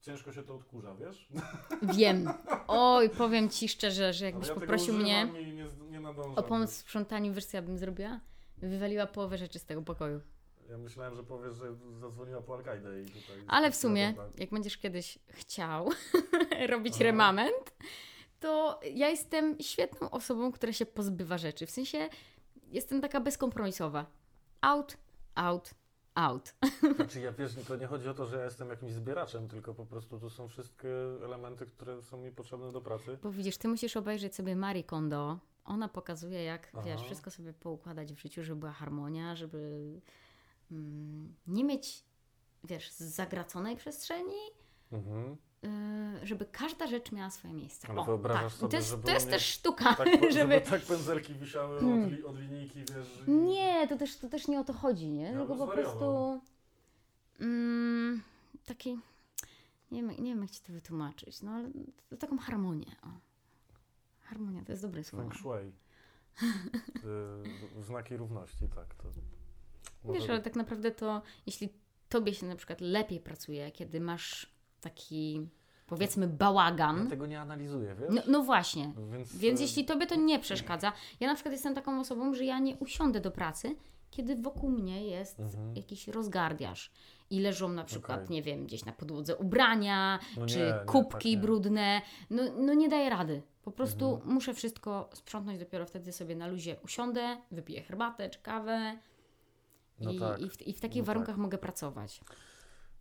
Ciężko 0.00 0.32
się 0.32 0.42
to 0.42 0.54
odkurza, 0.54 0.94
wiesz? 0.94 1.28
Wiem. 1.96 2.30
Oj, 2.68 3.10
powiem 3.10 3.50
ci 3.50 3.68
szczerze, 3.68 4.12
że 4.12 4.24
jakbyś 4.24 4.48
ja 4.48 4.54
poprosił 4.54 4.94
mnie 4.94 5.24
nie, 5.24 5.66
nie 6.00 6.08
o 6.36 6.42
pomoc 6.42 6.70
w 6.70 6.74
sprzątaniu, 6.76 7.34
wiesz 7.34 7.44
co 7.44 7.56
ja 7.56 7.62
bym 7.62 7.78
zrobiła? 7.78 8.20
Wywaliła 8.58 9.06
połowę 9.06 9.38
rzeczy 9.38 9.58
z 9.58 9.64
tego 9.64 9.82
pokoju. 9.82 10.20
Ja 10.70 10.78
myślałem, 10.78 11.16
że 11.16 11.22
powiesz, 11.24 11.54
że 11.54 11.74
zadzwoniła 12.00 12.42
po 12.42 12.54
Al-Kaidę 12.54 13.00
i 13.02 13.04
tutaj... 13.04 13.44
Ale 13.48 13.70
w 13.70 13.76
sumie, 13.76 14.14
jak 14.38 14.50
będziesz 14.50 14.78
kiedyś 14.78 15.18
chciał 15.28 15.90
robić 16.70 16.94
Aha. 16.94 17.04
remament, 17.04 17.74
to 18.40 18.80
ja 18.94 19.08
jestem 19.08 19.56
świetną 19.60 20.10
osobą, 20.10 20.52
która 20.52 20.72
się 20.72 20.86
pozbywa 20.86 21.38
rzeczy. 21.38 21.66
W 21.66 21.70
sensie 21.70 22.08
jestem 22.72 23.00
taka 23.00 23.20
bezkompromisowa. 23.20 24.06
Out, 24.60 24.96
out, 25.34 25.74
out. 26.14 26.54
Znaczy 26.96 27.20
ja 27.20 27.32
wiesz, 27.32 27.54
to 27.68 27.76
nie 27.76 27.86
chodzi 27.86 28.08
o 28.08 28.14
to, 28.14 28.26
że 28.26 28.36
ja 28.38 28.44
jestem 28.44 28.68
jakimś 28.68 28.92
zbieraczem, 28.92 29.48
tylko 29.48 29.74
po 29.74 29.86
prostu 29.86 30.20
to 30.20 30.30
są 30.30 30.48
wszystkie 30.48 30.88
elementy, 31.24 31.66
które 31.66 32.02
są 32.02 32.16
mi 32.16 32.30
potrzebne 32.30 32.72
do 32.72 32.80
pracy. 32.80 33.18
Bo 33.22 33.30
widzisz, 33.30 33.56
ty 33.58 33.68
musisz 33.68 33.96
obejrzeć 33.96 34.34
sobie 34.34 34.56
Marie 34.56 34.84
Kondo. 34.84 35.38
Ona 35.64 35.88
pokazuje, 35.88 36.44
jak 36.44 36.68
Aha. 36.72 36.82
wiesz, 36.82 37.02
wszystko 37.02 37.30
sobie 37.30 37.52
poukładać 37.52 38.12
w 38.12 38.18
życiu, 38.18 38.42
żeby 38.44 38.60
była 38.60 38.72
harmonia, 38.72 39.36
żeby 39.36 39.90
mm, 40.70 41.34
nie 41.46 41.64
mieć, 41.64 42.04
wiesz, 42.64 42.90
zagraconej 42.90 43.76
przestrzeni, 43.76 44.36
Mhm. 44.92 45.36
Y, 45.64 46.26
żeby 46.26 46.46
każda 46.46 46.86
rzecz 46.86 47.12
miała 47.12 47.30
swoje 47.30 47.54
miejsce. 47.54 47.88
Ale 47.88 48.04
wyobrażasz 48.04 48.52
tak. 48.52 48.60
sobie, 48.60 48.70
to 48.70 48.76
jest, 48.76 48.88
żeby 48.90 49.02
to 49.02 49.10
jest 49.12 49.30
też 49.30 49.46
sztuka, 49.46 49.94
Tak, 49.94 50.08
żeby 50.20 50.32
żeby... 50.32 50.60
tak 50.60 50.82
pędzelki 50.82 51.34
wisiały 51.34 51.80
Hmm. 51.80 52.04
od, 52.04 52.10
li, 52.12 52.24
od 52.24 52.38
linijki, 52.40 52.78
wiesz. 52.78 53.22
i- 53.28 53.30
Nie, 53.30 53.88
to 53.88 53.96
też, 53.96 54.16
to 54.16 54.28
też 54.28 54.48
nie 54.48 54.60
o 54.60 54.64
to 54.64 54.72
chodzi, 54.72 55.10
nie? 55.10 55.22
Ja 55.24 55.38
Tylko 55.38 55.56
po 55.56 55.66
prostu 55.66 56.40
mm, 57.40 58.22
taki, 58.66 58.98
nie 59.90 60.02
wiem, 60.02 60.10
nie 60.24 60.34
wiem 60.34 60.42
jak 60.42 60.50
Ci 60.50 60.60
to 60.62 60.72
wytłumaczyć, 60.72 61.42
no 61.42 61.50
ale 61.50 61.70
taką 62.18 62.38
harmonię. 62.38 62.96
O. 63.02 63.08
Harmonia 64.20 64.64
to 64.64 64.72
jest 64.72 64.82
dobre 64.82 65.04
słowo. 65.04 65.24
Feng 65.30 65.34
shui. 65.40 65.72
Y, 67.78 67.82
znaki 67.82 68.16
równości, 68.16 68.68
tak. 68.74 68.94
To 68.94 69.08
Wiesz, 70.12 70.28
ale 70.30 70.40
tak 70.42 70.56
naprawdę 70.56 70.90
to, 70.90 71.22
jeśli 71.46 71.68
Tobie 72.08 72.34
się 72.34 72.46
na 72.46 72.56
przykład 72.56 72.80
lepiej 72.80 73.20
pracuje, 73.20 73.70
kiedy 73.70 74.00
masz 74.00 74.51
taki, 74.82 75.48
powiedzmy, 75.86 76.26
Ja 76.26 76.32
bałagan, 76.32 77.08
tego 77.08 77.26
nie 77.26 77.40
analizuję, 77.40 77.94
wiesz? 77.94 78.08
no, 78.14 78.22
no 78.28 78.42
właśnie, 78.42 78.92
Więc, 79.12 79.36
Więc 79.36 79.60
y, 79.60 79.62
jeśli 79.62 79.84
tobie 79.84 80.06
to 80.06 80.14
nie 80.14 80.38
przeszkadza, 80.46 80.92
ja 81.20 81.28
na 81.28 81.34
przykład 81.34 81.52
jestem 81.52 81.74
taką 81.74 82.00
osobą, 82.00 82.34
że 82.34 82.44
ja 82.44 82.58
nie 82.58 82.76
usiądę 82.76 83.20
do 83.20 83.30
pracy, 83.30 83.76
kiedy 84.10 84.36
wokół 84.36 84.70
mnie 84.70 85.06
jest 85.06 85.40
Mhm. 85.40 85.76
jakiś 85.76 86.08
rozgardiaż 86.08 86.90
i 87.30 87.40
leżą 87.40 87.68
na 87.68 87.84
przykład, 87.84 88.22
Okej. 88.24 88.30
nie 88.34 88.42
wiem, 88.42 88.66
gdzieś 88.66 88.84
na 88.84 88.92
podłodze 88.92 89.36
ubrania, 89.36 90.18
No 90.36 90.46
czy 90.46 90.58
nie, 90.58 90.64
nie, 90.64 90.74
kubki 90.86 91.12
tak 91.12 91.24
nie. 91.24 91.38
brudne. 91.38 92.02
No, 92.30 92.42
no 92.58 92.74
nie 92.74 92.88
daję 92.88 93.10
rady. 93.10 93.42
Po 93.62 93.70
prostu 93.72 94.14
Mhm. 94.14 94.34
muszę 94.34 94.54
wszystko 94.54 95.10
sprzątnąć, 95.12 95.58
dopiero 95.58 95.86
wtedy 95.86 96.12
sobie 96.12 96.36
na 96.36 96.46
luzie 96.46 96.76
usiądę, 96.84 97.36
wypiję 97.50 97.82
herbatę 97.82 98.30
czy 98.30 98.38
kawę 98.38 98.98
No 100.00 100.10
i, 100.12 100.18
tak. 100.20 100.40
i, 100.40 100.50
w, 100.50 100.62
i 100.66 100.72
w 100.72 100.80
takich 100.80 101.02
No 101.02 101.06
warunkach 101.06 101.36
mogę 101.36 101.58
pracować. 101.58 102.20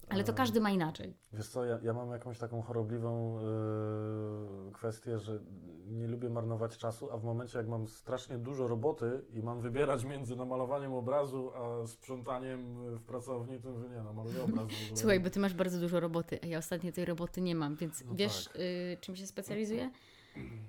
Ale 0.09 0.23
to 0.23 0.31
A, 0.31 0.35
każdy 0.35 0.59
ma 0.61 0.71
inaczej. 0.71 1.13
Wiesz 1.33 1.47
co, 1.47 1.65
ja, 1.65 1.79
ja 1.83 1.93
mam 1.93 2.11
jakąś 2.11 2.37
taką 2.39 2.61
chorobliwą 2.61 3.39
y, 3.39 4.71
kwestię, 4.71 5.19
że 5.19 5.39
nie 5.87 6.07
lubię 6.07 6.29
marnować 6.29 6.77
czasu, 6.77 7.11
a 7.11 7.17
w 7.17 7.23
momencie 7.23 7.57
jak 7.57 7.67
mam 7.67 7.87
strasznie 7.87 8.37
dużo 8.37 8.67
roboty 8.67 9.21
i 9.33 9.43
mam 9.43 9.61
wybierać 9.61 10.03
między 10.03 10.35
namalowaniem 10.35 10.93
obrazu, 10.93 11.51
a 11.55 11.87
sprzątaniem 11.87 12.75
w 12.97 13.01
pracowni, 13.03 13.59
to 13.59 13.71
mówię, 13.71 13.89
nie, 13.89 14.03
namaluję 14.03 14.43
obraz 14.43 14.67
w 14.67 14.73
ogóle. 14.83 14.97
Słuchaj, 14.97 15.19
bo 15.19 15.29
ty 15.29 15.39
masz 15.39 15.53
bardzo 15.53 15.79
dużo 15.79 15.99
roboty, 15.99 16.39
a 16.43 16.45
ja 16.45 16.57
ostatnio 16.57 16.91
tej 16.91 17.05
roboty 17.05 17.41
nie 17.41 17.55
mam, 17.55 17.75
więc 17.75 18.03
No 18.05 18.15
wiesz, 18.15 18.45
tak. 18.45 18.55
y, 18.55 18.97
czym 19.01 19.15
się 19.15 19.27
specjalizuję? 19.27 19.91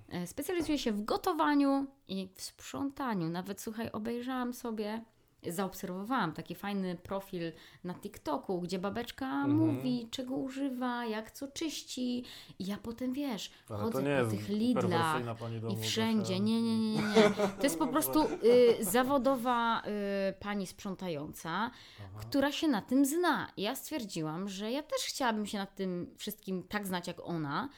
E, 0.09 0.27
Specjalizuję 0.27 0.79
się 0.79 0.93
w 0.93 1.05
gotowaniu 1.05 1.87
i 2.09 2.29
w 2.35 2.43
sprzątaniu. 2.43 3.29
Nawet 3.29 3.61
słuchaj, 3.61 3.91
obejrzałam 3.93 4.53
sobie, 4.55 5.05
zaobserwowałam 5.49 6.33
taki 6.33 6.55
fajny 6.55 6.97
profil 6.97 7.53
na 7.85 7.95
TikToku, 7.95 8.61
gdzie 8.61 8.79
babeczka 8.79 9.27
Mhm. 9.27 9.57
mówi, 9.57 10.09
czego 10.11 10.35
używa, 10.37 11.07
jak 11.07 11.31
co 11.31 11.49
czyści. 11.49 12.25
I 12.59 12.67
ja 12.67 12.77
potem 12.83 13.13
wiesz, 13.13 13.51
Ale 13.69 13.79
to 13.79 13.85
chodzę 13.85 14.03
nie 14.03 14.09
po 14.09 14.11
jest 14.15 14.31
tych 14.31 14.49
Lidlach. 14.49 15.25
domu, 15.61 15.73
I 15.73 15.83
wszędzie, 15.83 16.27
Zosia. 16.35 16.39
nie, 16.45 16.63
nie, 16.63 16.79
nie, 16.79 16.95
nie. 16.97 17.03
nie. 17.03 17.31
To 17.59 17.63
jest 17.63 17.79
po 17.79 17.87
prostu 17.93 18.25
y, 18.25 18.85
zawodowa 18.85 19.83
y, 19.83 20.33
pani 20.41 20.67
sprzątająca, 20.67 21.51
Aha. 21.51 22.21
która 22.21 22.53
się 22.53 22.69
na 22.69 22.83
tym 22.83 23.07
zna. 23.07 23.49
Ja 23.57 23.77
stwierdziłam, 23.77 24.49
że 24.49 24.71
ja 24.71 24.83
też 24.83 24.99
chciałabym 25.09 25.47
się 25.47 25.59
nad 25.59 25.75
tym 25.75 26.15
wszystkim 26.19 26.63
tak 26.63 26.87
znać 26.87 27.07
jak 27.07 27.17
ona 27.21 27.69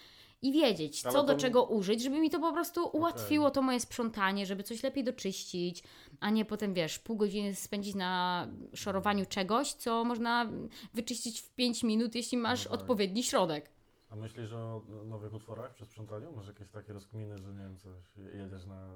i 0.45 0.53
wiedzieć, 0.53 1.03
co 1.03 1.23
do 1.23 1.35
to- 1.35 1.41
czego 1.41 1.65
użyć, 1.65 2.03
żeby 2.03 2.21
mi 2.21 2.31
to 2.31 2.41
po 2.41 2.53
prostu 2.53 2.89
ułatwiło 2.93 3.51
to 3.51 3.63
moje 3.63 3.81
sprzątanie, 3.81 4.47
żeby 4.47 4.63
coś 4.63 4.83
lepiej 4.83 5.05
doczyścić, 5.05 5.83
a 6.21 6.31
nie 6.31 6.45
potem, 6.45 6.75
wiesz, 6.75 6.99
pół 6.99 7.17
godziny 7.17 7.55
spędzić 7.55 7.95
na 7.95 8.47
szorowaniu 8.75 9.27
czegoś, 9.27 9.73
co 9.73 10.05
można 10.05 10.47
wyczyścić 10.95 11.41
w 11.41 11.55
5 11.55 11.83
minut, 11.83 12.15
jeśli 12.15 12.39
masz 12.39 12.65
No 12.65 12.71
tak. 12.71 12.81
odpowiedni 12.81 13.23
środek. 13.23 13.71
A 14.11 14.17
myślisz 14.17 14.53
o 14.53 14.83
nowych 15.05 15.35
utworach 15.35 15.75
przy 15.75 15.85
sprzątaniu? 15.85 16.33
Masz 16.33 16.47
jakieś 16.47 16.69
takie 16.69 16.93
rozkminy, 16.93 17.39
że 17.39 17.53
nie 17.53 17.59
wiem, 17.59 17.79
coś, 17.79 18.05
jedziesz 18.35 18.67
na 18.67 18.89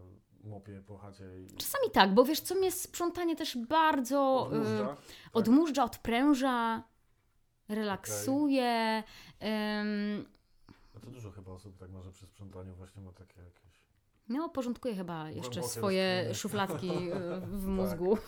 mopie 0.45 0.83
po 0.87 0.99
chacie 0.99 1.25
i... 1.41 1.57
Czasami 1.57 1.91
tak, 1.93 2.15
bo 2.15 2.25
wiesz, 2.25 2.41
co 2.41 2.55
mnie 2.55 2.73
sprzątanie 2.73 3.37
też 3.37 3.57
bardzo... 3.57 4.43
Odmóżdża? 4.47 4.87
Tak. 4.89 4.97
odmurza, 5.33 5.85
odpręża, 5.85 6.83
relaksuje. 7.69 9.03
ym, 9.83 10.38
No 10.99 11.05
to 11.05 11.11
dużo 11.11 11.31
chyba 11.31 11.53
osób 11.53 11.77
tak 11.77 11.91
może 11.91 12.13
przy 12.13 12.27
sprzątaniu 12.27 12.75
właśnie 12.75 13.03
ma 13.03 13.13
takie 13.13 13.41
jakieś... 13.41 13.83
no, 14.29 14.49
porządkuje 14.49 14.95
chyba 14.95 15.31
jeszcze 15.31 15.63
swoje 15.63 16.15
rozkminy. 16.17 16.35
szufladki 16.35 16.91
y, 17.13 17.15
w 17.41 17.65
Tak. 17.65 17.71
mózgu. 17.71 18.19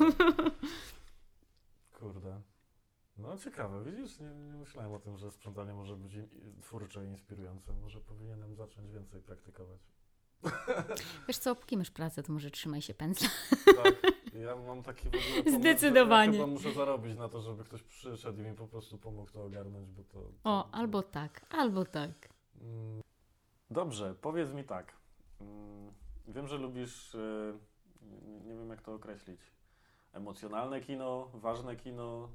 Kurde. 2.01 2.41
No 3.19 3.37
ciekawe, 3.39 3.85
widzisz, 3.85 4.19
nie, 4.21 4.27
nie 4.35 4.55
myślałem 4.55 4.93
o 4.93 4.99
tym, 4.99 5.17
że 5.17 5.31
sprzątanie 5.31 5.75
może 5.75 5.97
być 5.97 6.13
twórcze 6.63 7.05
i 7.05 7.09
inspirujące. 7.09 7.73
Może 7.73 8.01
powinienem 8.01 8.55
zacząć 8.55 8.91
więcej 8.91 9.21
praktykować. 9.23 9.81
Wiesz 11.29 11.39
co, 11.39 11.55
póki 11.55 11.77
masz 11.77 11.91
pracę, 11.91 12.23
to 12.23 12.33
może 12.33 12.51
trzymaj 12.51 12.83
się 12.83 12.95
pędzla. 12.95 13.29
Tak, 13.83 13.95
ja 14.35 14.57
mam 14.57 14.83
taki 14.83 15.05
w 15.05 15.15
ogóle 15.15 15.43
pomysł, 15.43 15.59
Zdecydowanie. 15.59 16.39
Ja 16.39 16.45
chyba 16.45 16.53
muszę 16.53 16.73
zarobić 16.73 17.17
na 17.19 17.29
to, 17.29 17.41
żeby 17.41 17.65
ktoś 17.65 17.83
przyszedł 17.83 18.41
i 18.41 18.45
mi 18.45 18.55
po 18.57 18.69
prostu 18.69 18.99
pomógł 18.99 19.31
to 19.31 19.45
ogarnąć, 19.45 19.91
bo 19.91 20.05
to... 20.05 20.21
to 20.21 20.31
O, 20.45 20.71
albo 20.73 21.03
tak, 21.03 21.47
albo 21.51 21.85
tak. 21.85 22.30
Mm, 22.61 23.01
Dobrze, 23.71 24.15
powiedz 24.21 24.53
mi 24.53 24.65
tak. 24.65 24.93
Mm, 25.41 25.93
Wiem, 26.29 26.49
że 26.49 26.59
lubisz, 26.59 27.15
y, 27.15 27.55
nie 28.45 28.55
wiem 28.55 28.71
jak 28.71 28.83
to 28.83 28.95
określić, 28.95 29.41
emocjonalne 30.13 30.81
kino, 30.81 31.31
ważne 31.35 31.77
kino, 31.77 32.29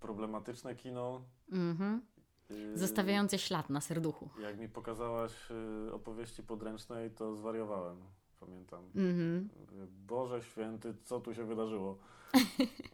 problematyczne 0.00 0.74
kino. 0.74 1.22
Mhm. 1.52 2.02
y, 2.50 2.78
Zostawiające 2.78 3.38
ślad 3.38 3.70
na 3.70 3.80
serduchu. 3.80 4.28
Jak 4.40 4.58
mi 4.58 4.68
pokazałaś 4.68 5.50
y, 5.50 5.92
opowieści 5.92 6.42
podręcznej, 6.42 7.10
to 7.10 7.34
zwariowałem, 7.34 7.96
pamiętam. 8.40 8.84
Mhm. 8.94 9.48
Boże 10.06 10.42
święty, 10.42 10.94
co 11.04 11.20
tu 11.20 11.34
się 11.34 11.44
wydarzyło? 11.44 11.98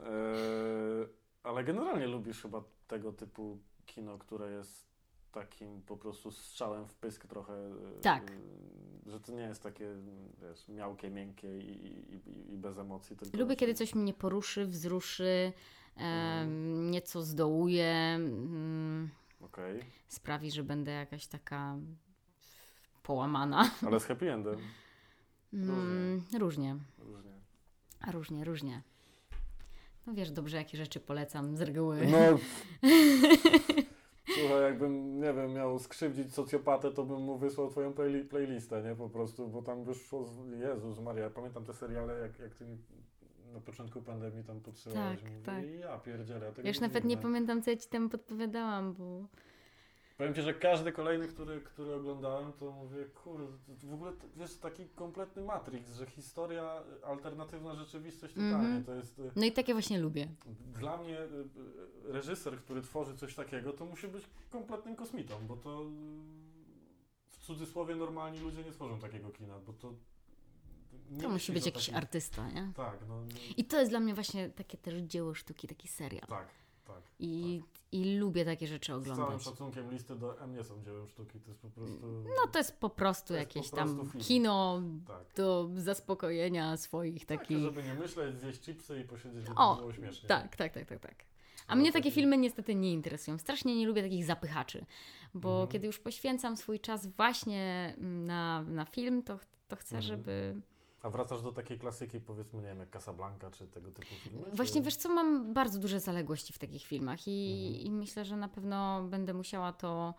E, 0.01 1.09
ale 1.43 1.65
generalnie 1.65 2.07
lubisz 2.07 2.43
chyba 2.43 2.63
tego 2.89 3.13
typu 3.13 3.59
kino, 3.87 4.19
które 4.19 4.51
jest 4.53 4.88
takim 5.33 5.83
po 5.83 5.97
prostu 5.97 6.31
strzałem 6.31 6.87
w 6.89 6.95
pysk 6.95 7.27
trochę. 7.27 7.53
e, 7.55 8.01
Tak. 8.03 8.31
e, 8.31 9.11
Że 9.11 9.21
to 9.21 9.33
nie 9.33 9.43
jest 9.43 9.63
takie, 9.63 9.89
wiesz, 10.43 10.69
miałkie, 10.69 11.11
miękkie 11.11 11.59
i, 11.59 11.71
i, 12.15 12.53
i 12.55 12.59
bez 12.59 12.79
emocji. 12.79 13.17
Lubię, 13.33 13.57
kiedy 13.57 13.73
właśnie- 13.73 13.87
coś 13.87 13.95
mnie 13.95 14.15
poruszy, 14.15 14.67
wzruszy, 14.67 15.53
Mhm. 15.97 16.91
nieco 16.91 17.23
zdołuje, 17.23 17.87
mm, 18.15 19.11
Okej, 19.41 19.83
sprawi, 20.09 20.51
że 20.51 20.63
będę 20.65 20.91
jakaś 20.93 21.27
taka 21.27 21.77
połamana. 23.03 23.71
ale 23.87 24.01
z 24.01 24.05
happy 24.05 24.33
endem. 24.33 24.57
Mm, 25.53 26.23
różnie. 26.39 26.77
Różnie. 26.99 27.33
A 28.01 28.13
różnie, 28.13 28.45
różnie. 28.45 28.83
No 30.07 30.15
wiesz 30.15 30.31
dobrze, 30.31 30.57
jakie 30.57 30.77
rzeczy 30.79 31.01
polecam 31.01 31.57
z 31.57 31.61
reguły. 31.61 32.07
No. 32.07 32.19
Słuchaj, 34.41 34.63
jakbym, 34.63 35.21
nie 35.21 35.33
wiem, 35.33 35.53
miał 35.53 35.79
skrzywdzić 35.79 36.35
socjopatę, 36.35 36.91
to 36.93 37.05
bym 37.05 37.21
mu 37.23 37.39
wysłał 37.39 37.71
twoją 37.71 37.93
playli- 37.93 38.29
playlistę, 38.29 38.83
nie? 38.83 38.95
Po 38.97 39.09
prostu, 39.09 39.49
bo 39.49 39.63
tam 39.63 39.85
wyszło, 39.85 40.25
z... 40.25 40.49
Jezus 40.61 41.01
Maria, 41.01 41.25
ja 41.25 41.31
pamiętam 41.31 41.65
te 41.65 41.75
seriale, 41.75 42.21
jak, 42.21 42.39
jak 42.39 42.55
ty 42.55 42.65
mi 42.65 42.79
na 43.53 43.61
początku 43.61 44.03
pandemii 44.03 44.45
tam 44.45 44.61
podsyłałeś. 44.61 45.21
Tak, 45.21 45.31
Mówię, 45.31 45.43
tak. 45.45 45.65
Ja 45.81 45.99
pierdzielę, 45.99 46.53
nie 46.65 46.73
nawet 46.81 47.05
nie 47.05 47.17
pamiętam, 47.17 47.63
co 47.63 47.71
ja 47.71 47.77
ci 47.77 47.89
tam 47.89 48.09
podpowiadałam, 48.09 48.95
bo... 48.95 49.25
Powiem 50.19 50.35
Ci, 50.35 50.43
że 50.43 50.55
każdy 50.55 50.93
kolejny, 50.93 51.29
który, 51.29 51.61
który 51.61 51.95
oglądałem, 51.95 52.53
to 52.53 52.71
mówię, 52.73 53.05
kurde, 53.05 53.47
w 53.69 53.95
ogóle, 53.95 54.13
wiesz, 54.37 54.57
taki 54.57 54.87
kompletny 54.89 55.43
Matrix, 55.43 55.95
że 55.95 56.07
historia, 56.07 56.83
alternatywna 57.05 57.75
rzeczywistość 57.75 58.35
totalnie, 58.35 58.57
Mhm. 58.67 58.85
to 58.85 58.95
jest... 58.95 59.19
y, 59.19 59.31
No 59.37 59.45
i 59.47 59.53
takie 59.53 59.73
właśnie 59.73 59.99
lubię. 59.99 60.29
Dla 60.79 60.97
mnie 60.97 61.19
y, 61.21 61.25
y, 62.09 62.13
reżyser, 62.13 62.59
który 62.59 62.83
tworzy 62.83 63.17
coś 63.17 63.35
takiego, 63.35 63.73
to 63.73 63.85
musi 63.87 64.09
być 64.09 64.25
kompletnym 64.51 64.97
kosmitą, 64.97 65.47
bo 65.47 65.57
to 65.57 65.85
w 67.31 67.37
cudzysłowie 67.39 67.95
normalni 67.95 68.39
ludzie 68.41 68.65
nie 68.65 68.73
tworzą 68.73 68.99
takiego 69.01 69.31
kina, 69.31 69.59
bo 69.59 69.73
to 69.73 69.93
nie 71.11 71.23
To 71.23 71.29
musi 71.29 71.53
być 71.53 71.67
jakiś 71.67 71.85
takich- 71.87 71.97
artysta, 71.97 72.49
nie? 72.51 72.73
Tak, 72.77 72.99
no, 73.09 73.21
no 73.21 73.27
I 73.57 73.65
to 73.65 73.79
jest 73.79 73.91
dla 73.93 74.01
mnie 74.01 74.15
właśnie 74.15 74.49
takie 74.51 74.79
też 74.79 74.95
dzieło 74.99 75.35
sztuki, 75.35 75.69
taki 75.69 75.89
serial. 75.89 76.27
tak, 76.27 76.49
tak. 76.89 77.03
I, 77.19 77.63
I 77.93 78.17
lubię 78.19 78.45
takie 78.45 78.67
rzeczy 78.67 78.93
Z 78.93 79.05
całym 79.05 79.13
oglądać. 79.13 79.43
szacunkiem 79.43 79.91
listy 79.91 80.17
do 80.17 80.41
M 80.41 80.55
nie 80.55 80.65
są 80.65 80.83
dziełem 80.85 81.09
sztuki, 81.09 81.41
to 81.41 81.49
jest 81.51 81.61
po 81.63 81.71
prostu... 81.71 82.07
No 82.07 82.47
to 82.53 82.59
jest 82.59 82.81
po 82.81 82.91
prostu 82.91 83.35
jest 83.35 83.47
jakieś 83.57 83.71
po 83.71 83.77
prostu 83.77 83.97
tam 83.99 84.11
film. 84.11 84.25
kino 84.25 84.83
Tak. 85.07 85.35
do 85.37 85.69
zaspokojenia 85.75 86.77
swoich 86.77 87.27
takich... 87.27 87.59
żeby 87.59 87.83
nie 87.83 87.95
myśleć, 87.95 88.41
zjeść 88.41 88.61
chipsy 88.61 89.01
i 89.01 89.05
posiedzieć, 89.05 89.45
żeby 89.47 89.57
O, 89.57 89.77
było 89.77 89.93
śmiesznie. 89.93 90.29
Tak, 90.29 90.57
tak, 90.57 90.73
tak, 90.73 90.87
tak, 90.87 91.01
tak. 91.01 91.15
A 91.67 91.75
No, 91.75 91.81
mnie 91.81 91.93
takie 91.93 92.03
taki- 92.11 92.15
filmy 92.15 92.39
niestety 92.39 92.75
nie 92.75 92.93
interesują. 92.93 93.39
Strasznie 93.39 93.77
nie 93.77 93.87
lubię 93.87 94.03
takich 94.03 94.25
zapychaczy, 94.25 94.85
bo 95.35 95.51
Mhm. 95.51 95.69
kiedy 95.69 95.87
już 95.87 95.99
poświęcam 95.99 96.57
swój 96.57 96.81
czas 96.81 97.07
właśnie 97.07 97.95
mm, 97.99 98.27
na, 98.27 98.63
na 98.63 98.85
film, 98.85 99.23
to, 99.23 99.39
to 99.69 99.77
chcę, 99.77 99.97
Mhm. 99.97 100.03
żeby 100.03 100.61
A 101.03 101.11
wracasz 101.11 101.43
do 101.43 101.53
takiej 101.53 101.79
klasyki, 101.79 102.21
powiedzmy, 102.21 102.63
nie 102.63 102.69
wiem, 102.69 102.79
jak 102.79 102.91
Casablanca, 102.91 103.51
czy 103.51 103.67
tego 103.67 103.91
typu 103.91 104.15
filmy? 104.15 104.47
Właśnie 104.53 104.81
czy... 104.81 104.85
wiesz 104.85 104.97
co, 104.97 105.09
mam 105.09 105.55
bardzo 105.55 105.79
duże 105.79 106.01
zaległości 106.01 106.53
w 106.53 106.59
takich 106.59 106.83
filmach 106.87 107.29
i, 107.29 107.67
Mhm. 107.69 107.87
i 107.87 107.91
myślę, 107.91 108.25
że 108.25 108.37
na 108.37 108.49
pewno 108.49 109.03
będę 109.03 109.35
musiała 109.35 109.73
to 109.73 110.15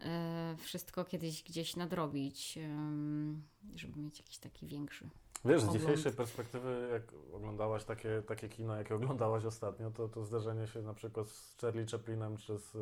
e, 0.00 0.54
wszystko 0.58 1.04
kiedyś 1.04 1.42
gdzieś 1.42 1.76
nadrobić, 1.76 2.58
em, 2.58 3.42
żeby 3.76 4.00
mieć 4.00 4.18
jakiś 4.18 4.38
taki 4.38 4.66
większy. 4.66 5.08
Wiesz, 5.44 5.60
z 5.60 5.64
ogląd. 5.64 5.80
dzisiejszej 5.80 6.12
perspektywy, 6.12 6.88
jak 6.92 7.02
oglądałaś 7.34 7.84
takie, 7.84 8.22
takie 8.26 8.48
kino, 8.48 8.76
jakie 8.76 8.94
oglądałaś 8.94 9.44
ostatnio, 9.44 9.90
to, 9.90 10.08
to 10.08 10.24
zderzenie 10.24 10.66
się 10.66 10.82
na 10.82 10.94
przykład 10.94 11.28
z 11.28 11.56
Charlie 11.60 11.86
Chaplinem, 11.86 12.36
czy 12.36 12.58
z, 12.58 12.72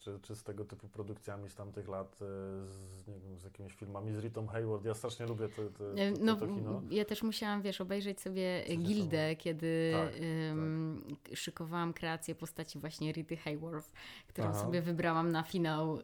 czy, 0.00 0.18
czy 0.22 0.36
z 0.36 0.42
tego 0.42 0.64
typu 0.64 0.88
produkcjami 0.88 1.50
z 1.50 1.54
tamtych 1.54 1.88
lat, 1.88 2.14
y, 2.14 2.16
z, 2.66 3.06
nie 3.08 3.18
wiem, 3.20 3.38
z 3.38 3.44
jakimiś 3.44 3.74
filmami, 3.74 4.12
z 4.12 4.18
Ritą 4.18 4.46
Hayward. 4.46 4.84
Ja 4.84 4.94
strasznie 4.94 5.26
lubię 5.26 5.48
te, 5.48 5.70
te, 5.70 5.84
E, 6.02 6.12
to, 6.12 6.24
No, 6.24 6.36
to 6.36 6.46
kino. 6.46 6.82
ja 6.90 7.04
też 7.04 7.22
musiałam, 7.22 7.62
wiesz, 7.62 7.80
obejrzeć 7.80 8.20
sobie 8.20 8.64
Coś 8.66 8.76
Gildę, 8.78 9.36
kiedy 9.36 9.92
Tak, 9.92 10.12
em, 10.50 11.04
szykowałam 11.34 11.92
kreację 11.92 12.34
postaci 12.34 12.78
właśnie 12.78 13.12
Rity 13.12 13.36
Hayworth, 13.36 13.92
którą 14.28 14.48
Aha. 14.48 14.62
sobie 14.62 14.82
wybrałam 14.82 15.32
na 15.32 15.42
finał 15.42 15.98
e, 15.98 16.00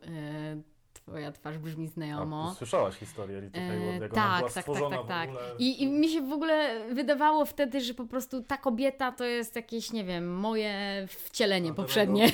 Twoja 1.06 1.32
twarz 1.32 1.58
brzmi 1.58 1.86
A, 1.86 1.88
znajomo. 1.90 2.54
słyszałaś 2.54 2.94
historię 2.94 3.40
Rity 3.40 3.60
E, 3.60 3.68
Hayward, 3.68 4.02
jak 4.02 4.12
tak, 4.12 4.24
była 4.38 4.40
tak, 4.40 4.52
tak, 4.52 4.62
stworzona 4.62 4.96
tak, 4.96 5.06
tak. 5.08 5.30
w 5.30 5.32
ogóle? 5.32 5.54
I, 5.58 5.82
I 5.82 5.86
mi 5.86 6.08
się 6.08 6.20
w 6.22 6.32
ogóle 6.32 6.84
wydawało 6.94 7.44
wtedy, 7.44 7.80
że 7.80 7.94
po 7.94 8.04
prostu 8.06 8.42
ta 8.42 8.56
kobieta 8.56 9.12
to 9.12 9.24
jest 9.24 9.56
jakieś, 9.56 9.92
nie 9.92 10.04
wiem, 10.04 10.34
moje 10.34 11.06
wcielenie 11.08 11.70
A 11.70 11.74
poprzednie. 11.74 12.26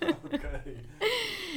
Okej. 0.26 0.76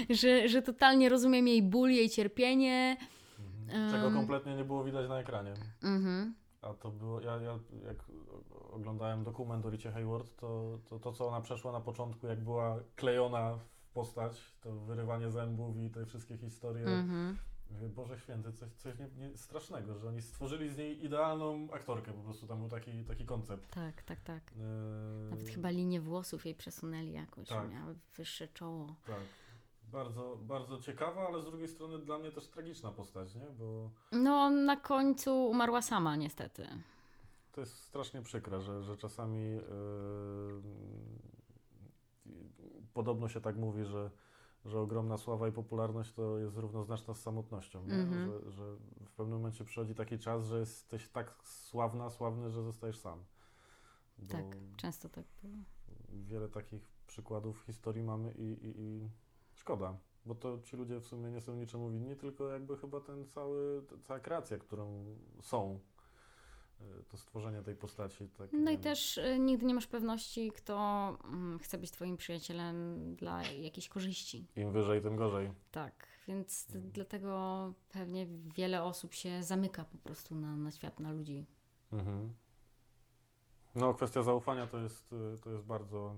że, 0.09 0.47
że 0.47 0.61
totalnie 0.61 1.09
rozumiem 1.09 1.47
jej 1.47 1.61
ból, 1.63 1.89
jej 1.89 2.09
cierpienie. 2.09 2.97
Mhm. 3.39 3.91
Czego 3.91 4.07
Em. 4.07 4.13
kompletnie 4.13 4.55
nie 4.55 4.63
było 4.63 4.84
widać 4.84 5.09
na 5.09 5.19
ekranie. 5.19 5.53
Mhm. 5.84 6.36
A 6.61 6.74
to 6.74 6.91
było, 6.91 7.21
ja, 7.21 7.32
ja 7.41 7.59
jak 7.88 7.97
oglądałem 8.71 9.24
dokument 9.24 9.65
o 9.65 9.69
Ricie 9.69 9.91
Hayward, 9.91 10.36
to, 10.36 10.80
to 10.89 10.99
to, 10.99 11.11
co 11.11 11.28
ona 11.28 11.41
przeszła 11.41 11.71
na 11.71 11.82
początku, 11.82 12.28
jak 12.28 12.43
była 12.43 12.80
klejona 12.95 13.53
w 13.53 13.72
postać, 13.94 14.41
to 14.62 14.72
wyrywanie 14.76 15.32
zębów 15.32 15.78
i 15.78 15.89
te 15.89 16.06
wszystkie 16.06 16.38
historie. 16.38 16.86
Mhm. 16.86 17.38
Mówię, 17.72 17.89
Boże 17.89 18.20
święty, 18.20 18.54
coś, 18.54 18.72
coś 18.72 19.00
nie, 19.00 19.08
nie, 19.18 19.38
strasznego, 19.38 20.00
że 20.00 20.08
oni 20.08 20.22
stworzyli 20.22 20.70
z 20.70 20.78
niej 20.78 21.06
idealną 21.06 21.68
aktorkę, 21.72 22.14
po 22.14 22.22
prostu 22.22 22.48
tam 22.48 22.60
był 22.60 22.70
taki, 22.70 23.04
taki 23.06 23.26
koncept. 23.26 23.70
Tak, 23.72 24.04
tak, 24.04 24.22
tak. 24.22 24.44
Yy, 24.56 25.30
Nawet 25.30 25.50
chyba 25.50 25.70
linię 25.70 26.02
włosów 26.02 26.46
jej 26.46 26.56
przesunęli 26.56 27.12
jakoś, 27.12 27.48
Tak. 27.48 27.72
miały 27.72 27.96
wyższe 28.16 28.48
czoło. 28.48 28.96
Tak. 29.08 29.20
Bardzo, 29.91 30.38
bardzo 30.41 30.78
ciekawa, 30.80 31.28
ale 31.28 31.41
z 31.41 31.46
drugiej 31.46 31.68
strony 31.68 32.00
dla 32.00 32.18
mnie 32.18 32.32
też 32.32 32.48
tragiczna 32.48 32.91
postać, 32.91 33.36
nie? 33.36 33.46
Bo 33.60 33.89
No, 34.12 34.50
na 34.50 34.78
końcu 34.78 35.50
umarła 35.50 35.82
sama, 35.82 36.16
niestety. 36.16 36.68
To 37.52 37.62
jest 37.62 37.78
strasznie 37.84 38.22
przykre, 38.22 38.62
że, 38.62 38.84
że 38.84 38.98
czasami 38.98 39.52
yy, 39.52 39.62
podobno 42.94 43.30
się 43.30 43.41
tak 43.41 43.56
mówi, 43.58 43.86
że, 43.86 44.12
że 44.66 44.80
ogromna 44.80 45.18
sława 45.18 45.48
i 45.48 45.52
popularność 45.52 46.14
to 46.14 46.38
jest 46.38 46.58
równoznaczna 46.58 47.14
z 47.14 47.22
samotnością. 47.22 47.80
Mhm. 47.80 48.26
Że, 48.32 48.52
że 48.52 48.76
w 49.06 49.12
pewnym 49.12 49.38
momencie 49.38 49.66
przychodzi 49.66 49.96
taki 49.96 50.20
czas, 50.20 50.46
że 50.46 50.60
jesteś 50.60 51.10
tak 51.10 51.36
sławna, 51.44 52.10
sławny, 52.10 52.50
że 52.52 52.64
zostajesz 52.64 52.98
sam. 53.00 53.24
Bo 54.18 54.28
Tak, 54.28 54.46
często 54.78 55.10
tak 55.10 55.26
było. 55.44 55.54
wiele 56.10 56.50
takich 56.50 56.88
przykładów 57.08 57.62
w 57.62 57.66
historii 57.66 58.04
mamy 58.04 58.32
i, 58.32 58.41
i, 58.44 58.82
i 58.82 59.10
szkoda. 59.54 59.98
Bo 60.26 60.36
to 60.36 60.60
ci 60.64 60.78
ludzie 60.78 61.00
w 61.00 61.06
sumie 61.08 61.32
nie 61.32 61.41
są 61.41 61.56
niczemu 61.56 61.89
winni, 61.91 62.16
tylko 62.16 62.50
jakby 62.50 62.78
chyba 62.78 63.02
ten 63.02 63.28
cały, 63.28 63.84
ta 63.89 63.96
cała 63.98 64.20
kreacja, 64.20 64.58
którą 64.58 65.06
są, 65.41 65.80
to 67.10 67.18
stworzenie 67.18 67.62
tej 67.62 67.76
postaci. 67.76 68.28
Tak, 68.38 68.50
No 68.54 68.72
i 68.72 68.74
wiem. 68.74 68.82
też 68.82 69.18
y, 69.18 69.40
nigdy 69.40 69.66
nie 69.66 69.74
masz 69.74 69.88
pewności, 69.88 70.52
kto 70.52 70.78
mm, 71.24 71.60
chce 71.60 71.78
być 71.78 71.92
twoim 71.92 72.18
przyjacielem 72.18 73.00
dla 73.16 73.44
jakiejś 73.44 73.90
korzyści. 73.90 74.48
Im 74.56 74.72
wyżej, 74.72 75.02
tym 75.02 75.16
gorzej. 75.16 75.52
Tak, 75.72 76.08
więc 76.28 76.66
Mhm. 76.76 76.92
dlatego 76.92 77.74
pewnie 77.90 78.28
wiele 78.56 78.84
osób 78.84 79.14
się 79.14 79.44
zamyka 79.44 79.86
po 79.86 79.98
prostu 79.98 80.36
na, 80.36 80.56
na 80.56 80.72
świat, 80.72 81.00
na 81.00 81.12
ludzi. 81.12 81.46
Mhm. 81.92 82.34
No, 83.76 83.94
kwestia 83.94 84.24
zaufania 84.24 84.68
to 84.68 84.78
jest, 84.80 85.14
y, 85.14 85.38
to 85.44 85.50
jest 85.50 85.64
bardzo, 85.64 86.16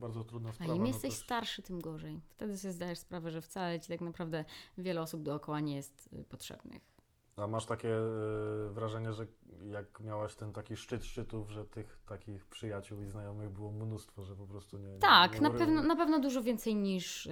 bardzo 0.00 0.24
trudna 0.24 0.50
A 0.50 0.52
sprawa. 0.52 0.74
im 0.74 0.80
no 0.82 0.86
jesteś 0.88 1.14
też- 1.14 1.24
starszy, 1.24 1.62
tym 1.62 1.80
gorzej. 1.80 2.20
Wtedy 2.28 2.58
sobie 2.58 2.72
zdajesz 2.72 2.98
sprawę, 2.98 3.30
że 3.30 3.40
wcale 3.42 3.80
ci 3.80 3.88
tak 3.88 4.00
naprawdę 4.00 4.44
wiele 4.78 5.02
osób 5.02 5.22
dookoła 5.22 5.60
nie 5.60 5.76
jest 5.76 6.08
y, 6.12 6.24
potrzebnych. 6.24 6.93
A 7.36 7.46
masz 7.46 7.66
takie 7.66 7.88
y, 7.88 8.70
wrażenie, 8.70 9.12
że 9.12 9.26
jak 9.70 10.00
miałaś 10.00 10.34
ten 10.34 10.52
taki 10.52 10.76
szczyt 10.76 11.04
szczytów, 11.04 11.50
że 11.50 11.64
tych 11.64 11.98
takich 12.06 12.46
przyjaciół 12.46 13.02
i 13.02 13.06
znajomych 13.06 13.50
było 13.50 13.72
mnóstwo, 13.72 14.24
że 14.24 14.36
po 14.36 14.46
prostu 14.46 14.78
nie. 14.78 14.98
Tak, 14.98 15.34
nie 15.34 15.40
na 15.40 15.48
uryło? 15.48 15.64
pewno, 15.66 15.82
na 15.82 15.96
pewno 15.96 16.20
dużo 16.20 16.42
więcej 16.42 16.74
niż 16.74 17.26
y, 17.26 17.30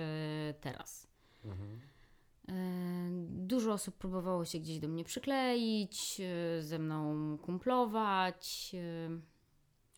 teraz. 0.60 1.08
Mhm. 1.44 1.80
Y, 2.48 3.12
Dużo 3.46 3.72
osób 3.72 3.96
próbowało 3.96 4.44
się 4.44 4.58
gdzieś 4.58 4.78
do 4.78 4.88
mnie 4.88 5.04
przykleić, 5.04 6.20
ze 6.60 6.78
mną 6.78 7.38
kumplować. 7.38 8.72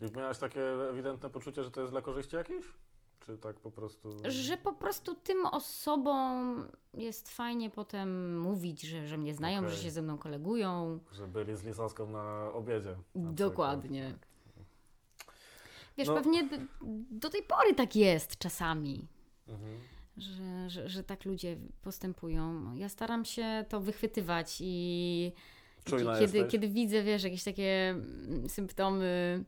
I 0.01 0.17
miałaś 0.17 0.39
takie 0.39 0.61
ewidentne 0.91 1.31
poczucie, 1.31 1.65
że 1.65 1.71
to 1.71 1.81
jest 1.81 1.93
dla 1.93 2.03
korzyści 2.03 2.37
jakiejś? 2.37 2.65
Czy 3.27 3.39
tak 3.39 3.57
po 3.61 3.71
prostu. 3.71 4.11
Że 4.29 4.57
po 4.57 4.73
prostu 4.73 5.15
tym 5.15 5.47
osobom 5.47 6.65
jest 6.95 7.29
fajnie 7.29 7.71
potem 7.71 8.39
mówić, 8.41 8.83
że, 8.83 9.07
że 9.07 9.19
mnie 9.19 9.35
znają, 9.35 9.59
Okej. 9.59 9.71
że 9.71 9.77
się 9.77 9.91
ze 9.91 10.03
mną 10.03 10.19
kolegują. 10.19 10.99
Że 11.13 11.27
byli 11.29 11.57
z 11.57 11.63
Lisowską 11.65 12.11
na 12.11 12.53
obiedzie. 12.53 12.97
na 13.15 13.33
Dokładnie. 13.33 14.03
przykład. 14.03 14.35
Wiesz, 15.99 16.09
No. 16.09 16.15
pewnie 16.15 16.49
do 17.11 17.31
tej 17.31 17.43
pory 17.43 17.75
tak 17.75 17.97
jest 17.97 18.39
czasami. 18.39 19.07
Mhm. 19.49 19.79
że, 20.17 20.71
że, 20.71 20.89
że 20.89 21.05
tak 21.05 21.25
ludzie 21.25 21.57
postępują. 21.83 22.75
Ja 22.75 22.89
staram 22.89 23.25
się 23.25 23.65
to 23.69 23.81
wychwytywać 23.81 24.57
i 24.61 25.33
Czujna 25.85 26.19
kiedy, 26.19 26.37
jesteś? 26.39 26.53
kiedy 26.53 26.69
widzę, 26.69 27.03
wiesz, 27.03 27.23
jakieś 27.25 27.45
takie 27.45 27.91
mm, 27.91 28.49
symptomy 28.49 29.45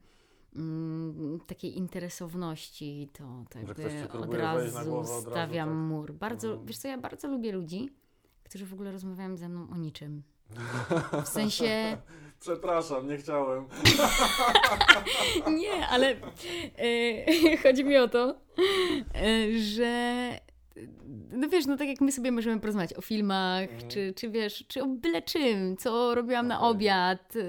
mm, 0.57 1.41
takiej 1.47 1.77
interesowności, 1.79 3.09
to 3.13 3.45
tak 3.51 3.63
od 4.21 4.31
na 4.33 4.37
razu 4.39 5.05
stawiam 5.05 5.69
tak? 5.69 5.79
mur. 5.79 6.13
Bardzo, 6.13 6.49
Mhm. 6.49 6.67
wiesz 6.67 6.79
co, 6.79 6.89
ja 6.89 6.99
bardzo 6.99 7.29
lubię 7.29 7.53
ludzi, 7.53 7.91
którzy 8.45 8.67
w 8.67 8.73
ogóle 8.73 8.93
rozmawiają 8.93 9.37
ze 9.37 9.49
mną 9.49 9.67
o 9.73 9.77
niczym. 9.77 10.23
W 11.25 11.29
sensie, 11.29 11.97
Przepraszam, 12.41 13.09
nie 13.09 13.17
chciałem. 13.17 13.67
Nie, 15.59 15.87
ale 15.89 16.17
e, 16.79 17.57
chodzi 17.63 17.85
mi 17.85 17.97
o 17.97 18.09
to, 18.09 18.35
e, 19.15 19.59
że 19.59 20.31
no 21.33 21.49
wiesz, 21.49 21.67
no 21.67 21.77
tak 21.77 21.89
jak 21.89 22.01
my 22.01 22.13
sobie 22.13 22.33
możemy 22.33 22.61
porozmawiać 22.61 22.95
o 22.95 23.01
filmach, 23.01 23.63
Mhm. 23.73 23.91
czy, 23.91 24.13
czy 24.17 24.31
wiesz, 24.31 24.65
czy 24.69 24.83
o 24.83 24.87
byle 24.87 25.23
czym, 25.23 25.77
co 25.77 26.15
robiłam 26.15 26.47
na 26.47 26.59
Okej. 26.61 26.71
obiad, 26.71 27.35
e, 27.37 27.41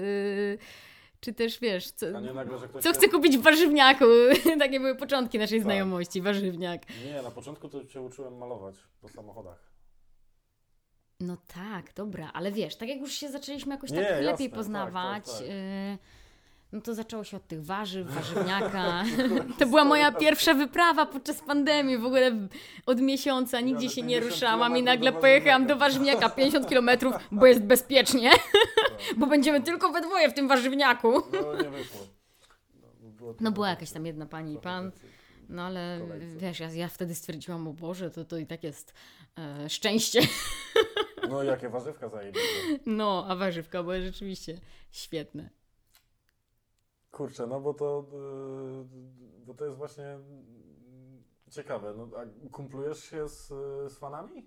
czy 1.20 1.32
też 1.32 1.60
wiesz, 1.60 1.90
co, 1.90 2.06
nagle, 2.10 2.58
co 2.80 2.92
chcę 2.92 3.08
kupić 3.08 3.38
w 3.38 3.42
warzywniaku. 3.42 4.04
Takie 4.58 4.80
były 4.80 4.94
początki 4.94 5.38
naszej 5.38 5.58
Tak. 5.58 5.64
znajomości, 5.64 6.22
warzywniak. 6.22 6.82
Nie, 7.04 7.22
na 7.22 7.30
początku 7.30 7.68
to 7.68 7.84
cię 7.84 8.00
uczyłem 8.02 8.36
malować 8.38 8.74
po 9.00 9.08
samochodach. 9.08 9.68
No 11.20 11.36
tak, 11.46 11.92
dobra, 11.94 12.30
ale 12.34 12.52
wiesz, 12.52 12.76
tak 12.76 12.88
jak 12.88 13.00
już 13.00 13.12
się 13.12 13.28
zaczęliśmy 13.28 13.74
jakoś 13.74 13.90
Nie, 13.90 13.96
tak 13.96 14.06
jasne, 14.10 14.20
lepiej 14.20 14.48
tak, 14.48 14.56
poznawać, 14.56 15.24
tak, 15.24 15.34
tak. 15.34 15.46
No 16.72 16.80
to 16.80 16.94
zaczęło 16.94 17.24
się 17.24 17.36
od 17.36 17.46
tych 17.46 17.64
warzyw, 17.64 18.10
warzywniaka. 18.14 19.04
to 19.58 19.66
była 19.66 19.84
moja 19.84 20.12
pierwsza 20.12 20.54
wyprawa 20.54 21.06
podczas 21.06 21.40
pandemii, 21.40 21.98
w 21.98 22.06
ogóle 22.06 22.48
od 22.86 23.00
miesiąca, 23.00 23.60
nigdzie 23.60 23.88
się 23.88 24.02
nie 24.02 24.16
50 24.16 24.32
ruszałam 24.32 24.76
i 24.76 24.82
nagle 24.82 25.12
pojechałam 25.12 25.66
do 25.66 25.76
warzywniaka. 25.76 26.20
warzywniaka 26.20 26.36
50 26.36 26.68
kilometrów, 26.68 27.14
bo 27.32 27.46
jest 27.46 27.60
bezpiecznie, 27.62 28.30
bo 29.18 29.26
będziemy 29.26 29.60
tylko 29.60 29.92
we 29.92 30.00
dwoje 30.00 30.30
w 30.30 30.34
tym 30.34 30.48
warzywniaku. 30.48 31.12
No 31.32 31.62
nie 31.62 31.70
wyszło. 31.70 32.00
No, 32.82 33.08
było 33.10 33.34
No 33.40 33.52
była 33.52 33.68
jakaś 33.68 33.90
tam 33.90 34.06
jedna 34.06 34.26
pani 34.26 34.54
i 34.54 34.58
pan, 34.58 34.92
no 35.48 35.62
ale 35.62 36.00
wiesz, 36.36 36.60
ja, 36.60 36.70
ja 36.70 36.88
wtedy 36.88 37.14
stwierdziłam, 37.14 37.68
o 37.68 37.72
Boże, 37.72 38.10
to, 38.10 38.24
to 38.24 38.38
i 38.38 38.46
tak 38.46 38.64
jest 38.64 38.94
e, 39.38 39.68
szczęście. 39.68 40.20
No 41.28 41.42
jakie 41.42 41.68
warzywka 41.68 42.08
zajebiste. 42.08 42.48
No, 42.86 43.26
a 43.28 43.36
warzywka 43.36 43.82
były 43.82 44.02
rzeczywiście 44.02 44.58
świetne. 44.90 45.57
Kurczę, 47.18 47.46
no 47.46 47.60
bo 47.60 47.74
to, 47.74 48.04
yy, 48.12 49.44
bo 49.46 49.54
to 49.54 49.64
jest 49.64 49.76
właśnie 49.76 50.18
ciekawe. 51.50 51.94
No, 51.96 52.08
a 52.16 52.48
kumplujesz 52.50 53.04
się 53.04 53.28
z, 53.28 53.46
z 53.92 53.98
fanami? 53.98 54.46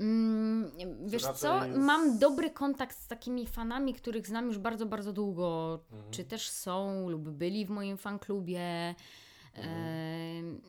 Mm, 0.00 0.70
wiesz 1.06 1.22
co, 1.22 1.64
jest- 1.64 1.78
mam 1.78 2.18
dobry 2.18 2.50
kontakt 2.50 2.98
z 2.98 3.06
takimi 3.06 3.46
fanami, 3.46 3.94
których 3.94 4.26
znam 4.26 4.46
już 4.46 4.58
bardzo, 4.58 4.86
bardzo 4.86 5.12
długo. 5.12 5.78
Mhm. 5.92 6.10
Czy 6.12 6.24
też 6.24 6.50
są 6.50 7.08
lub 7.08 7.22
byli 7.28 7.66
w 7.66 7.70
moim 7.70 7.96
fanklubie. 7.96 8.94
Mhm. 9.54 9.76
Em, 9.76 10.60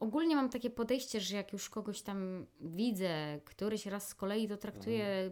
ogólnie 0.00 0.36
mam 0.36 0.50
takie 0.50 0.70
podejście, 0.70 1.20
że 1.20 1.36
jak 1.36 1.52
już 1.52 1.70
kogoś 1.70 2.02
tam 2.02 2.46
widzę, 2.60 3.40
któryś 3.44 3.86
raz 3.86 4.08
z 4.08 4.14
kolei 4.14 4.48
to 4.48 4.56
traktuję 4.56 5.30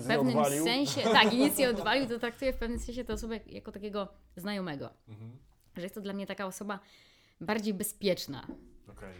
w 0.00 0.06
pewnym 0.06 0.44
sensie, 0.44 1.02
tak, 1.18 1.32
i 1.32 1.38
nic 1.38 1.58
nie 1.58 1.70
odwalił, 1.70 2.08
to 2.08 2.18
traktuję 2.18 2.52
w 2.52 2.56
pewnym 2.56 2.78
sensie 2.78 3.04
tę 3.04 3.12
osobę 3.12 3.34
jak- 3.34 3.52
jako 3.52 3.72
takiego 3.72 4.08
znajomego. 4.36 4.90
Mhm. 5.08 5.30
Że 5.76 5.82
jest 5.82 5.94
to 5.94 6.00
dla 6.00 6.12
mnie 6.12 6.26
taka 6.26 6.46
osoba 6.46 6.80
bardziej 7.40 7.74
bezpieczna. 7.74 8.46
Okej. 8.88 9.14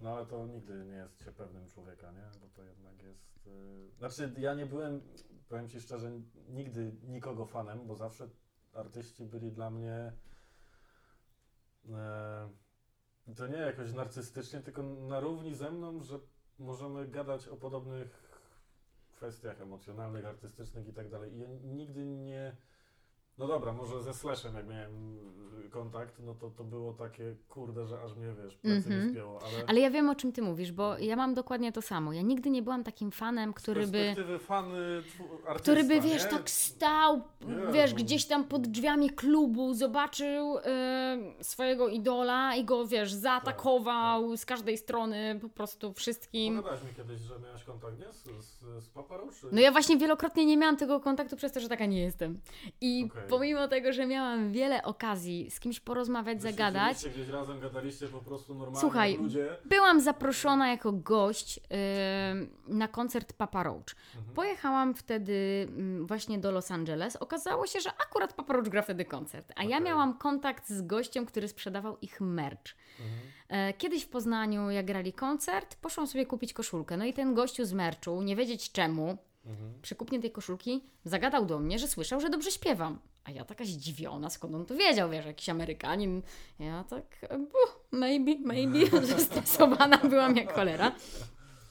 No 0.00 0.16
ale 0.16 0.26
to 0.26 0.46
nigdy 0.46 0.84
nie 0.84 0.96
jest 0.96 1.24
się 1.24 1.32
pewnym 1.32 1.66
człowieka, 1.66 2.12
nie? 2.12 2.40
Bo 2.40 2.48
to 2.48 2.62
jednak 2.62 3.02
jest... 3.02 3.46
Yy... 3.46 3.90
Znaczy 3.98 4.32
ja 4.38 4.54
nie 4.54 4.66
byłem, 4.66 5.00
powiem 5.48 5.68
Ci 5.68 5.80
szczerze, 5.80 6.10
nigdy 6.48 6.92
nikogo 7.02 7.46
fanem, 7.46 7.86
bo 7.86 7.94
zawsze 7.96 8.28
artyści 8.72 9.24
byli 9.24 9.52
dla 9.52 9.70
mnie... 9.70 10.12
E, 11.92 12.48
to 13.36 13.46
nie 13.46 13.56
jakoś 13.56 13.92
narcystycznie, 13.92 14.60
tylko 14.60 14.82
na 14.82 15.20
równi 15.20 15.54
ze 15.54 15.70
mną, 15.70 16.02
że 16.02 16.18
możemy 16.58 17.08
gadać 17.08 17.48
o 17.48 17.56
podobnych 17.56 18.24
kwestiach 19.16 19.60
emocjonalnych, 19.60 20.26
artystycznych 20.26 20.88
i 20.88 20.92
tak 20.92 21.10
dalej. 21.10 21.34
I 21.34 21.38
ja 21.38 21.48
nigdy 21.62 22.04
nie... 22.04 22.56
No 23.38 23.46
dobra, 23.46 23.72
może 23.72 24.02
ze 24.02 24.14
Slashem 24.14 24.54
jak 24.54 24.66
miałem 24.68 25.18
y, 25.66 25.70
kontakt, 25.70 26.14
no 26.18 26.34
to 26.34 26.50
to 26.50 26.64
było 26.64 26.92
takie, 26.92 27.36
kurde, 27.48 27.86
że 27.86 28.00
aż 28.02 28.14
mnie, 28.14 28.34
wiesz, 28.44 28.54
plecy 28.56 28.76
Mhm. 28.88 29.04
mi 29.06 29.10
spięło, 29.12 29.40
ale... 29.42 29.64
Ale 29.66 29.80
ja 29.80 29.90
wiem 29.90 30.08
o 30.08 30.14
czym 30.14 30.32
ty 30.32 30.42
mówisz, 30.42 30.72
bo 30.72 30.98
ja 30.98 31.16
mam 31.16 31.34
dokładnie 31.34 31.72
to 31.72 31.82
samo. 31.82 32.12
Ja 32.12 32.22
nigdy 32.22 32.50
nie 32.50 32.62
byłam 32.62 32.84
takim 32.84 33.10
fanem, 33.10 33.52
który 33.52 33.86
by. 33.86 34.14
tw- 34.16 34.22
artysta, 35.46 35.54
Który 35.54 35.84
by, 35.84 36.00
wiesz, 36.00 36.24
nie? 36.24 36.30
tak 36.30 36.50
stał, 36.50 37.22
Jezu. 37.40 37.72
wiesz, 37.72 37.94
gdzieś 37.94 38.26
tam 38.26 38.44
pod 38.44 38.66
drzwiami 38.66 39.10
klubu, 39.10 39.74
zobaczył 39.74 40.58
e, 40.58 40.62
swojego 41.42 41.88
idola 41.88 42.54
i 42.56 42.64
go, 42.64 42.86
wiesz, 42.86 43.12
zaatakował 43.12 44.36
z 44.36 44.46
każdej 44.46 44.78
strony, 44.78 45.38
po 45.42 45.48
prostu 45.48 45.92
wszystkim. 45.92 46.56
Pogadałaś 46.56 46.84
mi 46.88 46.94
kiedyś, 46.94 47.20
że 47.20 47.38
miałaś 47.38 47.64
kontakt, 47.64 47.98
nie? 47.98 48.12
Z, 48.12 48.24
z, 48.44 48.84
z 48.84 48.88
Paparą, 48.88 49.28
czy... 49.40 49.46
No 49.52 49.60
ja 49.60 49.72
właśnie 49.72 49.96
wielokrotnie 49.96 50.46
nie 50.46 50.56
miałam 50.56 50.76
tego 50.76 51.00
kontaktu 51.00 51.36
przez 51.36 51.52
to, 51.52 51.60
że 51.60 51.68
taka 51.68 51.86
nie 51.86 52.00
jestem. 52.02 52.40
I 52.80 53.08
Okej. 53.10 53.23
Pomimo 53.28 53.68
tego, 53.68 53.92
że 53.92 54.06
miałam 54.06 54.52
wiele 54.52 54.82
okazji 54.82 55.50
z 55.50 55.60
kimś 55.60 55.80
porozmawiać, 55.80 56.38
Wy 56.38 56.50
zagadać, 56.50 57.08
gdzieś 57.08 57.28
razem, 57.28 57.60
gadaliście 57.60 58.08
po 58.08 58.18
prostu 58.18 58.54
normalnie 58.54 58.80
Słuchaj, 58.80 59.16
ludzie. 59.16 59.56
byłam 59.64 60.00
zaproszona 60.00 60.70
jako 60.70 60.92
gość 60.92 61.56
yy, 61.56 61.64
na 62.68 62.88
koncert 62.88 63.32
Papa 63.32 63.62
Roach. 63.62 63.84
Mhm. 64.16 64.34
Pojechałam 64.34 64.94
wtedy 64.94 65.66
mm, 65.68 66.06
właśnie 66.06 66.38
do 66.38 66.50
Los 66.50 66.70
Angeles. 66.70 67.16
Okazało 67.16 67.66
się, 67.66 67.80
że 67.80 67.90
akurat 68.08 68.32
Papa 68.32 68.52
Roach 68.52 68.68
gra 68.68 68.82
wtedy 68.82 69.04
koncert. 69.04 69.52
A 69.56 69.62
ja 69.62 69.68
Okej. 69.76 69.80
miałam 69.86 70.18
kontakt 70.18 70.68
z 70.68 70.82
gościem, 70.82 71.26
który 71.26 71.48
sprzedawał 71.48 71.98
ich 72.02 72.20
merch. 72.20 72.74
Mhm. 73.00 73.18
E, 73.48 73.72
Kiedyś 73.72 74.04
w 74.04 74.08
Poznaniu, 74.08 74.70
jak 74.70 74.86
grali 74.86 75.12
koncert, 75.12 75.76
poszłam 75.76 76.06
sobie 76.06 76.26
kupić 76.26 76.52
koszulkę. 76.52 76.96
No 76.96 77.04
i 77.04 77.12
ten 77.12 77.34
gościu 77.34 77.64
z 77.64 77.72
merchu, 77.72 78.22
nie 78.22 78.36
wiedzieć 78.36 78.72
czemu, 78.72 79.18
Mhm. 79.46 79.72
przy 79.82 79.94
kupnie 79.94 80.20
tej 80.20 80.30
koszulki, 80.30 80.84
zagadał 81.04 81.46
do 81.46 81.58
mnie, 81.58 81.78
że 81.78 81.88
słyszał, 81.88 82.20
że 82.20 82.30
dobrze 82.30 82.50
śpiewam. 82.50 82.98
A 83.24 83.30
ja 83.30 83.44
taka 83.44 83.64
zdziwiona, 83.64 84.30
skąd 84.30 84.54
on 84.54 84.66
to 84.66 84.74
wiedział, 84.74 85.10
wiesz, 85.10 85.26
jakiś 85.26 85.48
Amerykanin. 85.48 86.22
Ja 86.58 86.84
tak, 86.84 87.26
maybe, 87.92 88.32
maybe, 88.44 88.78
zestresowana 89.06 89.98
byłam 89.98 90.36
jak 90.36 90.52
cholera. 90.52 90.92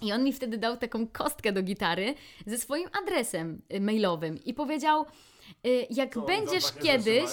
I 0.01 0.11
on 0.11 0.23
mi 0.23 0.33
wtedy 0.33 0.57
dał 0.57 0.77
taką 0.77 1.07
kostkę 1.07 1.51
do 1.51 1.63
gitary 1.63 2.15
ze 2.45 2.57
swoim 2.57 2.89
adresem 3.03 3.61
mailowym 3.79 4.43
i 4.45 4.53
powiedział, 4.53 5.05
jak 5.89 6.13
To 6.13 6.25
oni 6.25 6.27
będziesz 6.27 6.71
kiedyś... 6.71 7.29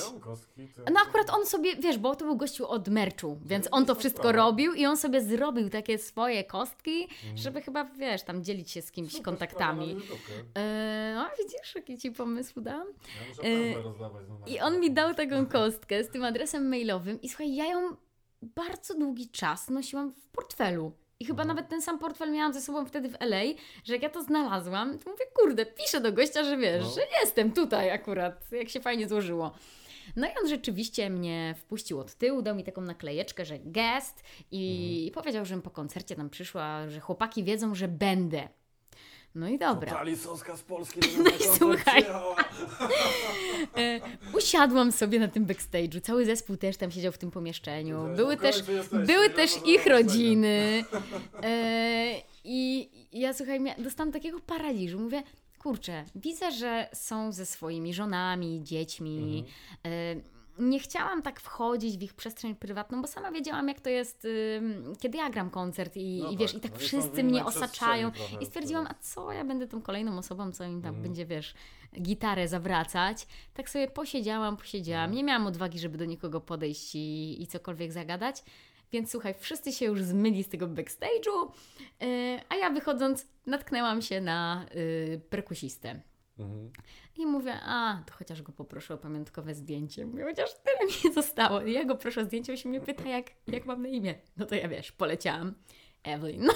No 0.93 1.01
akurat 1.09 1.31
on 1.31 1.47
sobie, 1.47 1.77
wiesz, 1.77 1.99
bo 1.99 2.17
to 2.17 2.25
był 2.25 2.37
gościu 2.37 2.69
od 2.69 2.89
merchu, 2.89 3.39
więc 3.45 3.69
on 3.71 3.87
to 3.87 3.95
wszystko 3.95 4.33
robił 4.33 4.75
i 4.75 4.87
on 4.87 4.97
sobie 4.97 5.23
zrobił 5.23 5.71
takie 5.71 5.99
swoje 5.99 6.45
kostki, 6.45 7.09
żeby 7.35 7.63
chyba, 7.63 7.85
wiesz, 7.85 8.23
tam 8.23 8.45
dzielić 8.45 8.71
się 8.71 8.83
z 8.83 8.93
kimś 8.93 9.21
kontaktami. 9.21 9.91
YouTubkę. 9.91 10.33
E, 10.55 11.13
no 11.15 11.29
widzisz, 11.39 11.75
jaki 11.75 11.99
ci 11.99 12.13
pomysł 12.13 12.53
z 12.53 12.57
numerem 12.57 12.87
I 14.47 14.61
on 14.61 14.81
mi 14.81 14.91
dał 14.91 15.15
taką 15.15 15.47
kostkę 15.57 16.05
z 16.05 16.11
tym 16.11 16.25
adresem 16.25 16.69
mailowym 16.69 17.21
i 17.21 17.29
słuchaj, 17.29 17.55
ja 17.55 17.67
ją 17.67 17.97
bardzo 18.43 18.95
długi 18.95 19.29
czas 19.29 19.69
nosiłam 19.69 20.13
w 20.13 20.29
portfelu. 20.29 20.93
I 21.21 21.25
chyba 21.25 21.45
nawet 21.45 21.69
ten 21.69 21.83
sam 21.83 21.99
portfel 21.99 22.33
miałam 22.33 22.53
ze 22.53 22.61
sobą 22.61 22.87
wtedy 22.87 23.09
w 23.09 23.15
LA, 23.21 23.43
że 23.85 23.93
jak 23.93 24.03
ja 24.03 24.09
to 24.11 24.23
znalazłam, 24.23 24.99
to 24.99 25.11
mówię, 25.11 25.25
kurde, 25.35 25.67
piszę 25.67 26.01
do 26.01 26.13
gościa, 26.13 26.45
że 26.45 26.57
wiesz, 26.57 26.83
No. 26.85 26.91
że 26.91 27.01
jestem 27.21 27.53
tutaj 27.53 27.91
akurat, 27.91 28.47
jak 28.53 28.69
się 28.69 28.81
fajnie 28.81 29.09
złożyło. 29.09 29.51
No 30.17 30.27
i 30.27 30.31
on 30.43 30.49
rzeczywiście 30.49 31.11
mnie 31.11 31.55
wpuścił 31.59 32.01
od 32.01 32.15
tyłu, 32.15 32.43
dał 32.43 32.55
mi 32.57 32.65
taką 32.65 32.81
naklejeczkę, 32.81 33.45
że 33.45 33.59
guest 33.59 34.23
i 34.51 35.05
Mhm. 35.07 35.15
powiedział, 35.25 35.45
żebym 35.45 35.63
po 35.63 35.71
koncercie 35.71 36.17
tam 36.17 36.31
przyszła, 36.31 36.89
że 36.89 37.01
chłopaki 37.01 37.45
wiedzą, 37.45 37.75
że 37.75 37.89
będę. 37.89 38.49
No 39.35 39.49
i 39.49 39.59
dobra. 39.59 39.93
Tali 39.93 40.17
Soska 40.17 40.57
z 40.57 40.63
Polski 40.63 41.01
No 41.25 41.31
i 41.31 41.59
słuchaj. 41.59 42.05
E, 43.77 44.01
usiadłam 44.37 44.93
sobie 44.93 45.21
na 45.21 45.29
tym 45.29 45.47
backstage'u. 45.47 46.01
Cały 46.01 46.25
zespół 46.25 46.57
też 46.57 46.77
tam 46.77 46.91
siedział 46.91 47.13
w 47.13 47.19
tym 47.19 47.31
pomieszczeniu. 47.31 48.09
Były 48.17 48.37
"No 48.37 48.43
też, 48.43 48.57
jesteście, 48.57 48.97
były 49.07 49.31
też 49.31 49.51
ich 49.67 49.87
rodziny. 49.87 50.85
E, 51.43 52.15
I 52.45 52.89
ja 53.13 53.33
słuchaj, 53.35 53.61
dostałam 53.79 54.13
takiego 54.13 54.41
paraliżu. 54.41 54.99
Mówię, 55.01 55.23
kurczę, 55.59 56.05
widzę, 56.15 56.53
że 56.53 56.89
są 56.95 57.33
ze 57.33 57.47
swoimi 57.47 57.95
żonami, 57.95 58.61
dziećmi. 58.63 59.45
E, 59.87 59.91
nie 60.61 60.81
chciałam 60.81 61.23
tak 61.23 61.41
wchodzić 61.41 61.99
w 61.99 62.03
ich 62.03 62.15
przestrzeń 62.15 62.55
prywatną, 62.55 63.03
bo 63.03 63.09
sama 63.09 63.31
wiedziałam, 63.33 63.69
jak 63.69 63.81
to 63.81 63.91
jest, 63.91 64.27
kiedy 65.01 65.19
ja 65.19 65.31
gram 65.31 65.51
koncert 65.51 65.97
i, 65.97 66.21
No 66.23 66.31
i 66.31 66.37
wiesz, 66.37 66.53
tak, 66.53 66.59
i 66.59 66.63
tak 66.63 66.73
no 66.73 66.79
wszyscy 66.79 67.25
mnie 67.25 67.45
osaczają. 67.45 68.11
I 68.41 68.47
stwierdziłam, 68.47 68.87
a 68.87 68.95
co 68.95 69.33
ja 69.33 69.45
będę 69.45 69.67
tą 69.67 69.83
kolejną 69.83 70.19
osobą, 70.19 70.53
co 70.53 70.65
im 70.65 70.83
tam 70.83 70.89
Mhm. 70.89 71.03
będzie, 71.03 71.27
wiesz, 71.27 71.55
gitarę 72.03 72.49
zawracać. 72.49 73.27
Tak 73.55 73.71
sobie 73.71 73.89
posiedziałam, 73.89 74.57
posiedziałam. 74.57 75.05
Mhm. 75.05 75.17
Nie 75.17 75.25
miałam 75.25 75.47
odwagi, 75.47 75.79
żeby 75.79 75.99
do 75.99 76.05
nikogo 76.05 76.41
podejść 76.41 76.95
i, 76.95 77.43
i 77.43 77.47
cokolwiek 77.47 77.93
zagadać. 77.93 78.43
Więc 78.93 79.11
słuchaj, 79.11 79.35
wszyscy 79.39 79.73
się 79.73 79.87
już 79.87 80.03
zmyli 80.03 80.45
z 80.45 80.49
tego 80.49 80.69
backstage'u, 80.69 81.51
yy, 82.01 82.41
a 82.49 82.57
ja 82.57 82.71
wychodząc 82.71 83.27
natknęłam 83.47 84.03
się 84.03 84.21
na 84.21 84.67
yy, 84.75 85.21
perkusistę. 85.31 86.01
Mhm. 86.41 86.71
I 87.17 87.27
mówię, 87.27 87.55
a, 87.63 88.03
to 88.07 88.15
chociaż 88.15 88.43
go 88.43 88.53
poproszę 88.53 88.95
o 88.95 88.99
pamiątkowe 88.99 89.55
zdjęcie. 89.55 90.07
Mówię, 90.07 90.25
chociaż 90.25 90.51
tyle 90.55 90.87
mi 90.87 91.15
zostało. 91.15 91.61
I 91.61 91.73
ja 91.73 91.85
go 91.85 91.95
proszę 91.95 92.21
o 92.21 92.25
zdjęcie, 92.25 92.53
on 92.53 92.57
się 92.57 92.69
mnie 92.69 92.81
pyta, 92.81 93.09
jak, 93.09 93.27
jak 93.47 93.67
mam 93.67 93.83
na 93.83 93.89
imię. 93.89 94.15
No 94.37 94.47
to 94.47 94.55
ja 94.55 94.69
wiesz, 94.69 94.93
poleciałam. 94.93 95.55
Evelyn. 96.03 96.49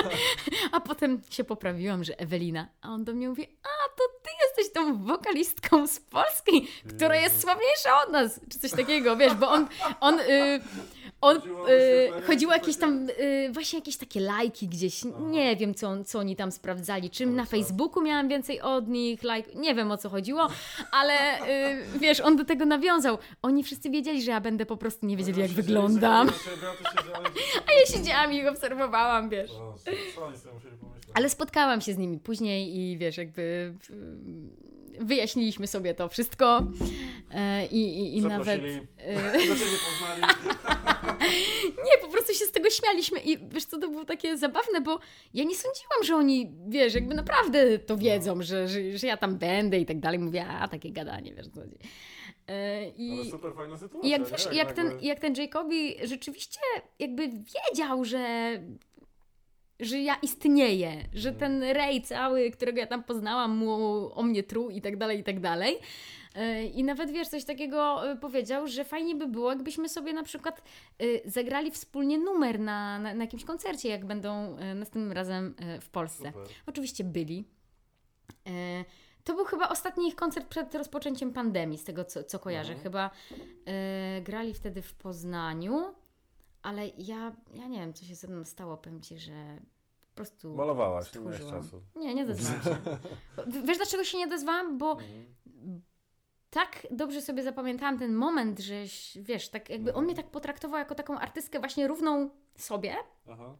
a 0.72 0.80
potem 0.80 1.20
się 1.30 1.44
poprawiłam, 1.44 2.04
że 2.04 2.20
Ewelina. 2.20 2.68
A 2.80 2.88
on 2.88 3.04
do 3.04 3.14
mnie 3.14 3.28
mówi, 3.28 3.42
a 3.62 3.88
to 3.96 4.04
ty 4.22 4.30
jesteś 4.46 4.72
tą 4.72 5.04
wokalistką 5.04 5.86
z 5.86 6.00
Polski, 6.00 6.68
która 6.88 7.16
jest 7.16 7.34
Jezu. 7.34 7.42
sławniejsza 7.42 8.02
od 8.02 8.12
nas. 8.12 8.40
Czy 8.52 8.58
coś 8.58 8.70
takiego, 8.70 9.16
wiesz, 9.16 9.34
bo 9.34 9.48
on... 9.48 9.68
on 10.00 10.20
y, 10.20 10.60
on, 11.20 11.36
y, 11.36 11.40
wyświetlenie, 11.40 12.22
chodziło 12.26 12.52
czy 12.52 12.58
jakieś 12.58 12.76
tam, 12.76 13.08
y, 13.10 13.50
właśnie 13.52 13.78
jakieś 13.78 13.96
takie 13.96 14.20
lajki 14.20 14.68
gdzieś, 14.68 15.04
nie 15.20 15.56
wiem 15.56 15.74
co, 15.74 16.04
co 16.04 16.18
oni 16.18 16.36
tam 16.36 16.52
sprawdzali, 16.52 17.10
czym 17.10 17.36
na 17.36 17.42
Kurczę. 17.42 17.56
Facebooku 17.56 18.02
miałam 18.02 18.28
więcej 18.28 18.60
od 18.60 18.88
nich, 18.88 19.22
lajk, 19.22 19.54
nie 19.54 19.74
wiem 19.74 19.90
o 19.90 19.96
co 19.96 20.08
chodziło, 20.08 20.48
ale 20.92 21.40
y, 21.40 21.98
wiesz, 21.98 22.20
on 22.20 22.36
do 22.36 22.44
tego 22.44 22.64
nawiązał. 22.64 23.18
Oni 23.42 23.64
wszyscy 23.64 23.90
wiedzieli, 23.90 24.22
że 24.22 24.30
ja 24.30 24.40
będę 24.40 24.66
po 24.66 24.76
prostu 24.76 25.06
nie 25.06 25.16
wiedzieli 25.16 25.40
jak 25.40 25.50
wyglądam, 25.50 26.28
a 27.68 27.72
ja 27.72 27.86
siedziałam 27.86 28.32
i 28.32 28.36
ich 28.36 28.48
obserwowałam, 28.48 29.28
wiesz. 29.28 29.50
Ale 31.14 31.30
spotkałam 31.30 31.80
się 31.80 31.92
z 31.92 31.98
nimi 31.98 32.18
później 32.18 32.76
i 32.78 32.98
wiesz, 32.98 33.16
jakby 33.16 33.74
y, 33.90 35.04
wyjaśniliśmy 35.04 35.66
sobie 35.66 35.94
to 35.94 36.08
wszystko 36.08 36.66
e, 37.30 37.66
i, 37.66 37.98
i, 37.98 38.18
i 38.18 38.22
nawet... 38.22 38.62
Ciebie 38.62 38.86
poznali. 39.02 40.22
Nie, 41.84 42.02
po 42.02 42.08
prostu 42.08 42.34
się 42.34 42.44
z 42.44 42.52
tego 42.52 42.70
śmialiśmy 42.70 43.20
i 43.20 43.38
wiesz 43.48 43.64
co, 43.64 43.78
to 43.78 43.88
było 43.88 44.04
takie 44.04 44.36
zabawne, 44.36 44.80
bo 44.80 44.98
ja 45.34 45.44
nie 45.44 45.56
sądziłam, 45.56 46.04
że 46.04 46.16
oni, 46.16 46.52
wiesz, 46.68 46.94
jakby 46.94 47.14
naprawdę 47.14 47.78
to 47.78 47.96
wiedzą, 47.96 48.42
że, 48.42 48.68
że, 48.68 48.98
że 48.98 49.06
ja 49.06 49.16
tam 49.16 49.38
będę 49.38 49.78
i 49.78 49.86
tak 49.86 50.00
dalej. 50.00 50.18
Mówię, 50.18 50.46
a 50.46 50.68
takie 50.68 50.92
gadanie, 50.92 51.34
wiesz 51.34 51.48
co 51.48 51.60
chodzi. 51.60 51.76
E, 52.48 52.78
Ale 52.78 52.92
I, 52.96 53.30
super 53.30 53.54
fajna 53.54 53.78
sytuacja, 53.78 54.08
i 54.08 54.10
jak, 54.10 54.30
wiesz, 54.30 54.48
jak, 54.52 54.72
ten, 54.72 54.98
jak 55.00 55.20
ten 55.20 55.34
Jacobi 55.34 55.96
rzeczywiście 56.06 56.60
jakby 56.98 57.28
wiedział, 57.28 58.04
że 58.04 58.50
że 59.80 60.00
ja 60.00 60.14
istnieję, 60.22 61.04
że 61.14 61.32
ten 61.32 61.62
Ray 61.62 62.02
cały, 62.02 62.50
którego 62.50 62.78
ja 62.78 62.86
tam 62.86 63.04
poznałam, 63.04 63.56
mu 63.56 64.10
o 64.14 64.22
mnie 64.22 64.42
truł 64.42 64.70
i 64.70 64.80
tak 64.80 64.96
dalej, 64.96 65.18
i 65.18 65.24
tak 65.24 65.40
dalej. 65.40 65.78
E, 66.36 66.64
I 66.64 66.84
nawet 66.84 67.10
wiesz, 67.10 67.28
coś 67.28 67.44
takiego 67.44 68.10
e, 68.10 68.16
powiedział, 68.16 68.66
że 68.66 68.84
fajnie 68.84 69.14
by 69.14 69.28
było, 69.28 69.50
jakbyśmy 69.50 69.88
sobie 69.88 70.12
na 70.12 70.22
przykład 70.22 70.62
e, 70.98 71.30
zagrali 71.30 71.70
wspólnie 71.70 72.18
numer 72.18 72.60
na, 72.60 72.98
na, 72.98 73.14
na 73.14 73.24
jakimś 73.24 73.44
koncercie, 73.44 73.88
jak 73.88 74.06
będą 74.06 74.56
następnym 74.74 75.12
razem 75.12 75.54
w 75.80 75.88
Polsce. 75.88 76.32
Super. 76.32 76.48
Oczywiście 76.66 77.04
byli. 77.04 77.44
To 79.24 79.34
był 79.34 79.44
chyba 79.44 79.68
ostatni 79.68 80.08
ich 80.08 80.16
koncert 80.16 80.46
przed 80.46 80.74
rozpoczęciem 80.74 81.32
pandemii, 81.32 81.78
z 81.78 81.84
tego 81.84 82.04
co, 82.04 82.24
co 82.24 82.38
kojarzę. 82.38 82.72
Mhm. 82.72 82.82
Chyba 82.82 83.10
grali 84.22 84.54
wtedy 84.54 84.82
w 84.82 84.94
Poznaniu, 84.94 85.94
ale 86.62 86.88
ja, 86.88 87.32
ja 87.54 87.66
nie 87.68 87.78
wiem, 87.78 87.94
co 87.94 88.04
się 88.04 88.14
ze 88.14 88.28
mną 88.28 88.44
stało. 88.44 88.76
Powiem 88.76 89.00
ci, 89.00 89.18
że 89.18 89.58
po 90.10 90.14
prostu. 90.14 90.54
Malowałaś, 90.54 91.14
nie 91.14 91.20
miałeś 91.20 91.40
czasu. 91.40 91.82
Nie, 91.96 92.14
nie 92.14 92.22
odezwałam 92.22 92.62
się. 92.62 92.98
Wiesz, 93.66 93.76
dlaczego 93.76 94.04
się 94.04 94.18
nie 94.18 94.26
odezwałam? 94.26 94.78
Bo 94.78 94.92
Mhm. 94.92 95.26
Tak 96.56 96.86
dobrze 96.90 97.22
sobie 97.22 97.42
zapamiętałam 97.42 97.98
ten 97.98 98.14
moment, 98.14 98.58
że 98.60 98.74
wiesz, 99.16 99.48
tak 99.48 99.70
jakby 99.70 99.94
on 99.94 100.04
mnie 100.04 100.14
tak 100.14 100.26
potraktował 100.30 100.78
jako 100.78 100.94
taką 100.94 101.18
artystkę 101.18 101.58
właśnie 101.58 101.88
równą 101.88 102.30
sobie 102.56 102.96
Aha. 103.30 103.56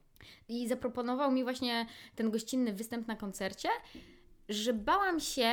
i 0.48 0.68
zaproponował 0.68 1.30
mi 1.32 1.42
właśnie 1.44 1.86
ten 2.14 2.30
gościnny 2.30 2.72
występ 2.72 3.08
na 3.08 3.16
koncercie, 3.16 3.68
że 4.48 4.72
bałam 4.72 5.20
się 5.20 5.52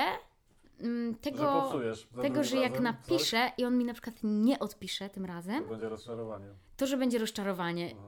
mm, 0.80 1.12
Że 1.14 1.20
tego, 1.20 1.62
popsujesz. 1.62 2.08
za 2.12 2.22
tego 2.22 2.44
że 2.44 2.58
jak 2.58 2.80
napiszę 2.80 3.52
i 3.58 3.66
on 3.66 3.78
mi 3.78 3.86
na 3.86 3.94
przykład 3.94 4.16
nie 4.24 4.60
odpisze 4.60 5.10
tym 5.10 5.24
Coś, 5.24 5.36
razem, 5.36 5.64
to 5.64 5.70
będzie 5.70 5.89
rozczarowanie. 5.89 6.46
to 6.78 6.88
że 6.88 6.98
będzie 6.98 7.18
rozczarowanie. 7.18 7.96
Aha. 8.00 8.08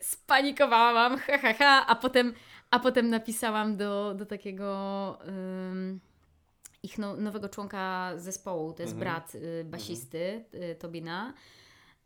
Spanikowałam, 0.00 1.18
ha, 1.18 1.38
ha, 1.38 1.52
ha, 1.54 1.84
a 1.88 1.94
potem, 1.94 2.34
a 2.70 2.78
potem 2.78 3.10
napisałam 3.10 3.76
do, 3.76 4.14
do 4.14 4.26
takiego 4.26 5.18
ym, 5.28 6.00
ich 6.82 6.98
no, 6.98 7.16
nowego 7.16 7.48
członka 7.48 8.12
zespołu, 8.16 8.72
to 8.72 8.82
jest 8.82 8.94
Mhm. 8.94 9.12
brat 9.14 9.34
y, 9.34 9.64
basisty 9.64 10.44
y, 10.54 10.74
Tobina. 10.78 11.34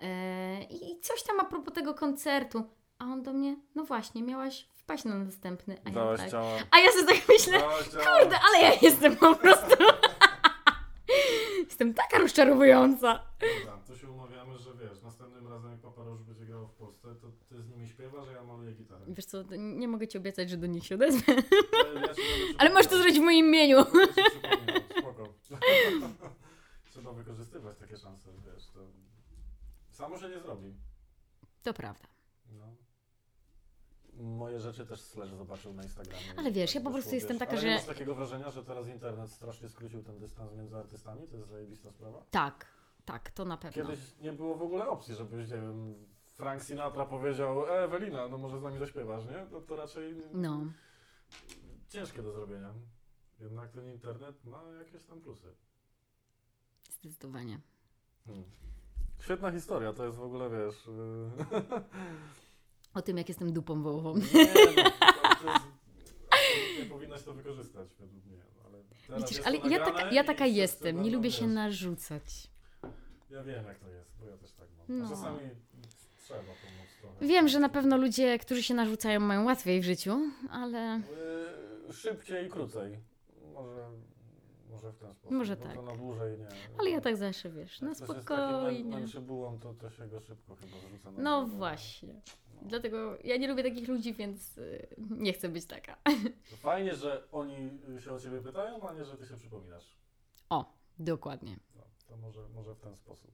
E, 0.00 0.62
i 0.62 1.00
coś 1.00 1.22
tam 1.22 1.40
a 1.40 1.44
propos 1.44 1.74
tego 1.74 1.94
koncertu, 1.94 2.64
a 2.98 3.04
on 3.04 3.22
do 3.22 3.32
mnie, 3.32 3.56
no 3.74 3.84
właśnie, 3.84 4.22
miałaś 4.22 4.68
wpaść 4.74 5.04
na 5.04 5.14
następny, 5.18 5.76
a 5.84 5.88
ja 5.88 6.16
tak, 6.16 6.30
a 6.70 6.78
ja 6.78 6.92
sobie 6.92 7.06
tak 7.06 7.28
myślę, 7.28 7.60
kurde, 7.92 8.38
ale 8.48 8.62
ja 8.62 8.72
jestem 8.82 9.16
po 9.16 9.34
prostu, 9.36 9.84
jestem 11.68 11.94
taka 11.94 12.18
rozczarowująca. 12.18 13.22
Dobra, 13.58 13.78
to 13.86 13.96
się 13.96 14.10
umawiamy, 14.10 14.58
że 14.58 14.74
wiesz, 14.74 15.02
następnym 15.02 15.48
razem 15.48 15.70
jak 15.70 15.80
Papa 15.80 16.04
Roż 16.04 16.22
będzie 16.22 16.44
grał 16.44 16.66
w 16.66 16.72
Polsce, 16.72 17.14
to 17.14 17.26
ty 18.10 18.10
z 18.10 18.14
nimi 18.14 18.26
śpiewasz, 18.26 18.28
a 18.28 18.32
ja 18.32 18.44
maluję 18.44 18.72
gitarę. 18.72 19.04
Wiesz 19.08 19.24
co, 19.24 19.42
nie 19.58 19.88
mogę 19.88 20.08
Ci 20.08 20.18
obiecać, 20.18 20.50
że 20.50 20.56
do 20.56 20.66
nich 20.66 20.86
się 20.86 20.94
odezwę, 20.94 21.32
Ja 21.34 21.42
się 21.42 21.94
będę 21.94 22.14
ale 22.58 22.70
możesz 22.70 22.86
to 22.86 22.96
zrobić 22.96 23.18
w 23.18 23.22
moim 23.22 23.46
imieniu. 23.46 23.84
Spoko. 24.98 25.28
Trzeba 26.90 27.12
wykorzystywać 27.12 27.76
takie 27.78 27.96
szanse, 27.96 28.30
wiesz, 28.46 28.66
to 28.70 28.80
samo 29.90 30.18
się 30.18 30.28
nie 30.28 30.40
zrobi. 30.40 30.74
To 31.62 31.74
prawda. 31.74 32.08
No. 32.52 32.66
Moje 34.22 34.60
rzeczy 34.60 34.86
też 34.86 35.00
Slash 35.00 35.30
zobaczył 35.30 35.74
na 35.74 35.82
Instagramie. 35.82 36.24
Ale 36.36 36.52
wiesz, 36.52 36.74
ja 36.74 36.80
po 36.80 36.84
Wyszło, 36.84 36.92
prostu 36.98 37.14
jestem 37.14 37.38
wiesz. 37.38 37.38
taka, 37.38 37.52
Ale 37.52 37.60
że- 37.60 37.68
nie 37.68 37.74
masz 37.74 37.84
takiego 37.84 38.14
wrażenia, 38.14 38.50
że 38.50 38.64
teraz 38.64 38.88
internet 38.88 39.30
strasznie 39.30 39.68
skrócił 39.68 40.02
ten 40.02 40.18
dystans 40.18 40.52
między 40.52 40.76
artystami? 40.76 41.28
To 41.28 41.36
jest 41.36 41.48
zajebista 41.48 41.90
sprawa? 41.90 42.24
Tak, 42.30 42.66
tak, 43.04 43.30
to 43.30 43.44
na 43.44 43.56
pewno. 43.56 43.82
Kiedyś 43.86 44.00
nie 44.20 44.32
było 44.32 44.54
w 44.56 44.62
ogóle 44.62 44.88
opcji, 44.88 45.14
żebyś, 45.14 45.50
nie 45.50 45.56
wiem, 45.56 45.94
Frank 46.36 46.62
Sinatra 46.62 47.06
powiedział, 47.06 47.66
e, 47.66 47.84
Ewelina, 47.84 48.28
no 48.28 48.38
może 48.38 48.58
z 48.60 48.62
nami 48.62 48.78
zaśpiewasz, 48.78 49.24
nie? 49.24 49.46
To, 49.50 49.60
to 49.60 49.76
raczej 49.76 50.14
No, 50.32 50.66
ciężkie 51.88 52.22
do 52.22 52.32
zrobienia. 52.32 52.74
Jednak 53.40 53.70
ten 53.70 53.92
internet 53.92 54.44
ma 54.44 54.62
jakieś 54.78 55.02
tam 55.04 55.20
plusy. 55.20 55.54
zdecydowanie. 57.00 57.60
Hmm. 58.26 58.44
Świetna 59.20 59.52
historia, 59.52 59.92
to 59.92 60.04
jest 60.06 60.16
w 60.18 60.22
ogóle, 60.22 60.50
wiesz... 60.50 60.86
yy, 60.86 61.80
O 62.94 63.02
tym, 63.02 63.16
jak 63.18 63.28
jestem 63.28 63.52
dupą 63.52 63.82
wołową. 63.82 64.14
Nie, 64.16 64.54
no, 65.44 65.52
nie 66.78 66.86
powinnaś 66.86 67.22
to 67.22 67.34
wykorzystać 67.34 67.88
według 67.98 68.24
mnie. 68.24 68.38
no, 68.56 68.62
Ale 69.14 69.20
Widzisz, 69.20 69.40
ale 69.46 69.56
ja, 69.56 69.84
taka, 69.84 70.10
ja 70.12 70.24
taka 70.24 70.46
jestem, 70.46 71.02
nie 71.02 71.10
lubię 71.10 71.32
się 71.32 71.46
narzucać. 71.46 72.50
Ja 73.30 73.42
wiem 73.44 73.64
jak 73.64 73.78
to 73.78 73.88
jest, 73.88 74.16
bo 74.20 74.26
ja 74.26 74.36
też 74.36 74.52
tak 74.52 74.68
mam. 74.78 74.98
No. 74.98 75.08
Czasami 75.08 75.40
Wiem, 77.20 77.48
że 77.48 77.60
na 77.60 77.68
pewno 77.68 77.96
ludzie, 77.96 78.38
którzy 78.38 78.62
się 78.62 78.74
narzucają, 78.74 79.20
mają 79.20 79.44
łatwiej 79.44 79.80
w 79.80 79.84
życiu, 79.84 80.18
ale 80.50 81.00
Yy, 81.86 81.92
szybciej 81.92 82.46
i 82.46 82.50
krócej. 82.50 82.98
Może, 83.54 83.88
może 84.70 84.92
w 84.92 84.96
ten 84.98 85.14
sposób. 85.14 85.30
Może 85.38 85.56
bo 85.56 85.62
tak. 85.64 85.74
To 85.74 85.82
na 85.82 85.96
dłużej 85.96 86.38
nie. 86.38 86.46
ale 86.78 86.90
ja 86.90 87.00
tak 87.00 87.16
zawsze, 87.16 87.50
wiesz, 87.50 87.80
na 87.80 87.88
Jak 87.88 87.96
spokojnie. 87.96 88.96
męczybułą, 88.96 89.58
to, 89.58 89.74
to 89.74 89.90
się 89.90 90.06
go 90.08 90.20
szybko 90.20 90.54
chyba 90.54 90.76
zrzuca 90.78 91.10
na 91.10 91.22
No 91.22 91.40
drugą. 91.40 91.56
właśnie. 91.58 92.14
No. 92.54 92.60
Dlatego 92.62 93.16
ja 93.24 93.36
nie 93.36 93.48
lubię 93.48 93.62
takich 93.62 93.88
ludzi, 93.88 94.14
więc 94.14 94.58
y, 94.58 94.86
nie 94.98 95.32
chcę 95.32 95.48
być 95.48 95.66
taka. 95.66 95.96
To 96.50 96.56
Fajnie, 96.56 96.94
że 96.94 97.22
oni 97.32 97.70
się 98.00 98.12
o 98.12 98.20
ciebie 98.20 98.40
pytają, 98.40 98.88
a 98.88 98.94
nie, 98.94 99.04
że 99.04 99.16
ty 99.16 99.26
się 99.26 99.36
przypominasz. 99.36 99.96
Dokładnie. 100.98 101.56
No, 101.76 101.82
to 102.08 102.16
może, 102.16 102.48
może 102.48 102.74
w 102.74 102.80
ten 102.80 102.96
sposób. 102.96 103.30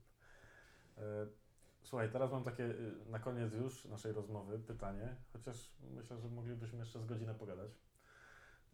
E, 0.99 1.03
Słuchaj, 1.83 2.13
teraz 2.13 2.33
mam 2.33 2.45
takie 2.45 2.65
y, 2.65 2.95
na 3.09 3.19
koniec 3.19 3.53
już 3.55 3.85
naszej 3.85 4.13
rozmowy 4.13 4.59
pytanie, 4.59 5.17
chociaż 5.33 5.73
myślę, 5.95 6.19
że 6.19 6.29
moglibyśmy 6.29 6.79
jeszcze 6.79 7.01
z 7.01 7.07
godzinę 7.07 7.35
pogadać. 7.35 7.71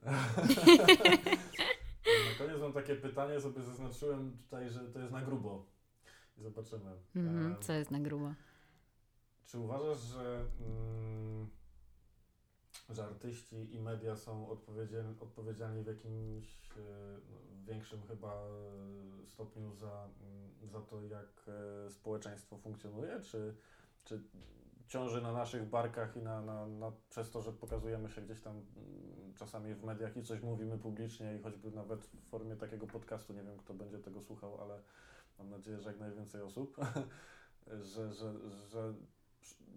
na 2.28 2.34
koniec 2.38 2.60
mam 2.60 2.72
takie 2.72 2.94
pytanie, 2.94 3.40
sobie 3.40 3.62
zaznaczyłem 3.62 4.38
tutaj, 4.38 4.70
że 4.70 4.80
to 4.80 4.98
jest 4.98 5.12
na 5.12 5.22
grubo. 5.22 5.66
I 6.38 6.42
zobaczymy. 6.42 6.90
E, 6.90 7.56
co 7.60 7.72
jest 7.72 7.90
na 7.90 8.00
grubo? 8.00 8.34
Czy 9.44 9.58
uważasz, 9.58 9.98
że, 9.98 10.44
mm, 10.60 11.48
że 12.88 13.04
artyści 13.04 13.74
i 13.74 13.80
media 13.80 14.16
są 14.16 14.48
odpowiedzialni, 14.48 15.14
odpowiedzialni 15.20 15.82
w 15.82 15.86
jakimś 15.86 16.70
e, 16.76 16.80
no, 17.30 17.36
większym 17.64 18.02
chyba 18.02 18.32
e, 18.32 19.26
stopniu 19.26 19.74
za, 19.74 20.08
mm, 20.20 20.68
za 20.68 20.80
to, 20.80 21.02
jak 21.02 21.46
e, 21.86 21.90
społeczeństwo 21.90 22.58
funkcjonuje? 22.58 23.20
Czy, 23.20 23.54
czy 24.04 24.22
ciąży 24.88 25.22
na 25.22 25.32
naszych 25.32 25.68
barkach 25.68 26.16
i 26.16 26.22
na, 26.22 26.40
na, 26.42 26.66
na, 26.66 26.92
przez 27.10 27.30
to, 27.30 27.42
że 27.42 27.52
pokazujemy 27.52 28.10
się 28.10 28.22
gdzieś 28.22 28.40
tam 28.40 28.56
mm, 28.56 29.34
czasami 29.34 29.74
w 29.74 29.84
mediach 29.84 30.16
i 30.16 30.22
coś 30.22 30.42
mówimy 30.42 30.78
publicznie 30.78 31.36
i 31.36 31.42
choćby 31.42 31.70
nawet 31.70 32.04
w 32.04 32.28
formie 32.28 32.56
takiego 32.56 32.86
podcastu, 32.86 33.32
nie 33.32 33.42
wiem 33.42 33.58
kto 33.58 33.74
będzie 33.74 33.98
tego 33.98 34.22
słuchał, 34.22 34.60
ale 34.60 34.82
mam 35.38 35.50
nadzieję, 35.50 35.80
że 35.80 35.90
jak 35.90 36.00
najwięcej 36.00 36.42
osób, 36.42 36.76
że, 37.66 38.12
że, 38.12 38.32
że 38.68 38.94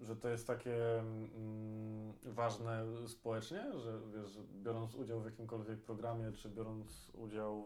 że 0.02 0.16
to 0.16 0.30
jest 0.30 0.48
takie 0.48 1.00
mm, 1.00 2.14
ważne 2.24 2.86
społecznie, 3.08 3.80
że 3.80 4.00
wiesz, 4.16 4.40
biorąc 4.64 4.96
udział 4.96 5.22
w 5.22 5.26
jakimkolwiek 5.26 5.82
programie, 5.82 6.32
czy 6.32 6.50
biorąc 6.50 7.12
udział 7.14 7.66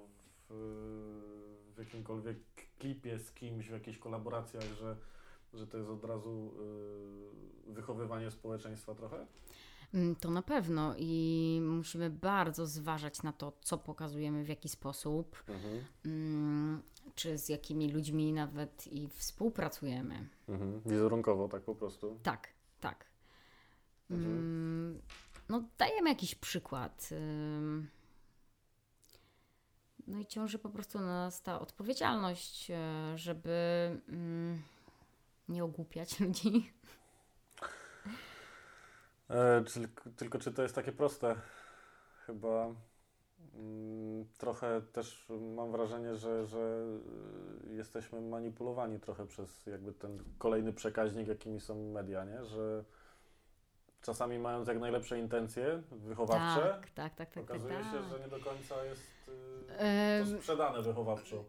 w, 0.49 0.53
w 1.75 1.79
jakimkolwiek 1.79 2.37
klipie 2.79 3.19
z 3.19 3.31
kimś, 3.31 3.67
w 3.67 3.71
jakichś 3.71 3.97
kolaboracjach, 3.97 4.63
że, 4.63 4.97
że 5.53 5.67
to 5.67 5.77
jest 5.77 5.89
od 5.89 6.05
razu 6.05 6.53
y, 7.69 7.73
wychowywanie 7.73 8.31
społeczeństwa 8.31 8.95
trochę? 8.95 9.27
Mm, 9.95 10.15
To 10.15 10.29
na 10.31 10.41
pewno 10.41 10.93
i 10.97 11.59
musimy 11.63 12.09
bardzo 12.09 12.67
zważać 12.67 13.23
na 13.23 13.33
to, 13.33 13.53
co 13.61 13.77
pokazujemy, 13.77 14.43
w 14.43 14.47
jaki 14.49 14.69
sposób, 14.69 15.43
mm, 16.05 16.81
czy 17.15 17.37
z 17.37 17.49
jakimi 17.49 17.91
ludźmi 17.91 18.33
nawet 18.33 18.87
i 18.87 19.07
współpracujemy. 19.09 20.29
Mhm. 20.49 20.81
Wizerunkowo 20.85 21.47
tak 21.47 21.63
po 21.63 21.75
prostu. 21.75 22.19
Tak, 22.23 22.47
tak. 22.79 23.05
Mhm. 24.11 24.31
Mm, 24.37 25.01
No, 25.49 25.63
dajemy 25.77 26.09
jakiś 26.09 26.35
przykład. 26.35 27.09
No 30.07 30.19
i 30.19 30.25
ciąży 30.25 30.59
po 30.59 30.69
prostu 30.69 30.99
na 30.99 31.05
nas 31.05 31.41
ta 31.41 31.59
odpowiedzialność, 31.59 32.71
e, 32.71 33.13
żeby 33.15 33.51
nie 35.49 35.63
ogłupiać 35.63 36.19
ludzi. 36.19 36.73
E, 39.29 39.63
tylko 40.17 40.39
czy 40.39 40.53
to 40.53 40.61
jest 40.63 40.75
takie 40.75 40.91
proste? 40.91 41.35
Chyba 42.25 42.75
mm, 43.55 44.25
trochę 44.37 44.81
też 44.81 45.27
mam 45.55 45.71
wrażenie, 45.71 46.15
że, 46.15 46.45
że 46.45 46.85
y, 47.71 47.75
jesteśmy 47.75 48.21
manipulowani 48.21 48.99
trochę 48.99 49.27
przez 49.27 49.65
jakby 49.65 49.93
ten 49.93 50.23
kolejny 50.37 50.73
przekaźnik, 50.73 51.27
jakimi 51.27 51.59
są 51.59 51.91
media, 51.91 52.25
nie? 52.25 52.45
Że 52.45 52.83
czasami 54.01 54.39
mając 54.39 54.67
jak 54.67 54.79
najlepsze 54.79 55.19
intencje 55.19 55.81
wychowawcze, 55.91 56.61
Tak, 56.61 56.89
tak, 56.89 57.15
tak, 57.15 57.15
tak. 57.15 57.33
tak, 57.33 57.43
okazuje 57.43 57.77
się, 57.83 57.91
tak. 57.91 58.03
że 58.09 58.19
nie 58.19 58.27
do 58.27 58.39
końca 58.39 58.85
jest 58.85 59.01
y, 60.21 60.31
to 60.31 60.41
sprzedane 60.41 60.81
wychowawczo. 60.81 61.45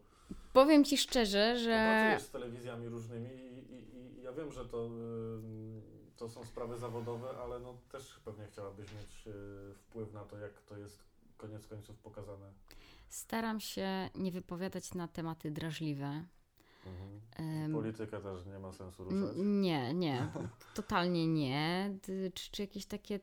powiem 0.53 0.83
Ci 0.83 0.97
szczerze, 0.97 1.57
że... 1.57 1.69
Pracujesz 1.69 2.21
z 2.21 2.31
telewizjami 2.31 2.89
różnymi 2.89 3.29
i, 3.29 3.73
i, 3.73 3.95
i 3.97 4.23
ja 4.23 4.31
wiem, 4.31 4.51
że 4.51 4.65
to, 4.65 4.85
ym, 4.85 5.81
to 6.17 6.29
są 6.29 6.45
sprawy 6.45 6.77
zawodowe, 6.77 7.29
ale 7.43 7.59
no 7.59 7.77
też 7.91 8.19
pewnie 8.25 8.45
chciałabyś 8.47 8.85
mieć 8.93 9.27
y, 9.27 9.73
wpływ 9.75 10.13
na 10.13 10.23
to, 10.23 10.37
jak 10.37 10.61
to 10.61 10.77
jest 10.77 11.03
koniec 11.37 11.67
końców 11.67 11.97
pokazane. 11.97 12.51
Staram 13.07 13.59
się 13.59 14.09
nie 14.15 14.31
wypowiadać 14.31 14.93
na 14.93 15.07
tematy 15.07 15.51
drażliwe. 15.51 16.25
Em, 17.35 17.73
Politykę 17.73 18.21
też 18.21 18.45
nie 18.45 18.59
ma 18.59 18.73
sensu 18.73 19.03
ruszać. 19.03 19.35
Nie, 19.37 19.93
nie, 19.93 20.31
totalnie 20.75 21.27
nie. 21.27 21.93
Czy, 22.01 22.31
czy 22.51 22.61
jakieś 22.61 22.85
takie 22.85 23.19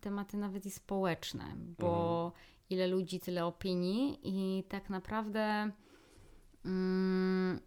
tematy 0.00 0.36
nawet 0.36 0.66
i 0.66 0.70
społeczne, 0.70 1.56
bo 1.78 2.32
ile 2.70 2.86
ludzi, 2.86 3.20
tyle 3.20 3.44
opinii 3.46 4.18
i 4.22 4.64
tak 4.64 4.90
naprawdę 4.90 5.70
mm, 6.64 7.60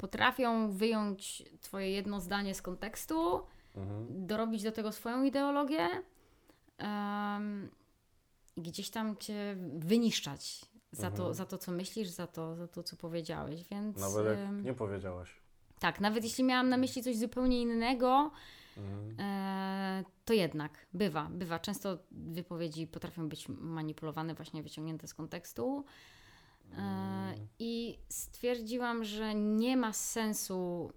potrafią 0.00 0.70
wyjąć 0.70 1.42
twoje 1.60 1.90
jedno 1.90 2.20
zdanie 2.20 2.54
z 2.54 2.62
kontekstu, 2.62 3.40
Mhm. 3.76 4.26
dorobić 4.26 4.62
do 4.62 4.72
tego 4.72 4.92
swoją 4.92 5.24
ideologię 5.24 5.88
em, 6.78 7.70
i 8.56 8.62
gdzieś 8.62 8.90
tam 8.90 9.16
cię 9.16 9.56
wyniszczać 9.78 10.60
za, 10.92 11.10
to, 11.10 11.16
Mhm. 11.16 11.34
za 11.34 11.46
to, 11.46 11.58
co 11.58 11.72
myślisz, 11.72 12.08
za 12.08 12.26
to, 12.26 12.56
za 12.56 12.68
to, 12.68 12.82
co 12.82 12.96
powiedziałeś, 12.96 13.64
więc... 13.70 13.96
Nawet 14.00 14.26
jak 14.26 14.64
nie 14.64 14.74
powiedziałaś. 14.74 15.30
Tak, 15.78 16.00
nawet 16.00 16.24
jeśli 16.24 16.44
miałam 16.44 16.68
na 16.68 16.76
myśli 16.76 17.02
coś 17.02 17.16
zupełnie 17.18 17.60
innego, 17.62 18.30
Mhm. 18.76 19.16
e, 19.20 20.04
to 20.24 20.32
jednak 20.32 20.86
bywa, 20.92 21.28
bywa. 21.30 21.58
Często 21.58 21.98
wypowiedzi 22.10 22.86
potrafią 22.86 23.28
być 23.28 23.48
manipulowane, 23.48 24.34
właśnie 24.34 24.62
wyciągnięte 24.62 25.06
z 25.08 25.14
kontekstu. 25.14 25.84
E. 26.78 27.34
I 27.58 27.98
stwierdziłam, 28.08 29.04
że 29.04 29.34
nie 29.34 29.76
ma 29.76 29.92
sensu 29.92 30.90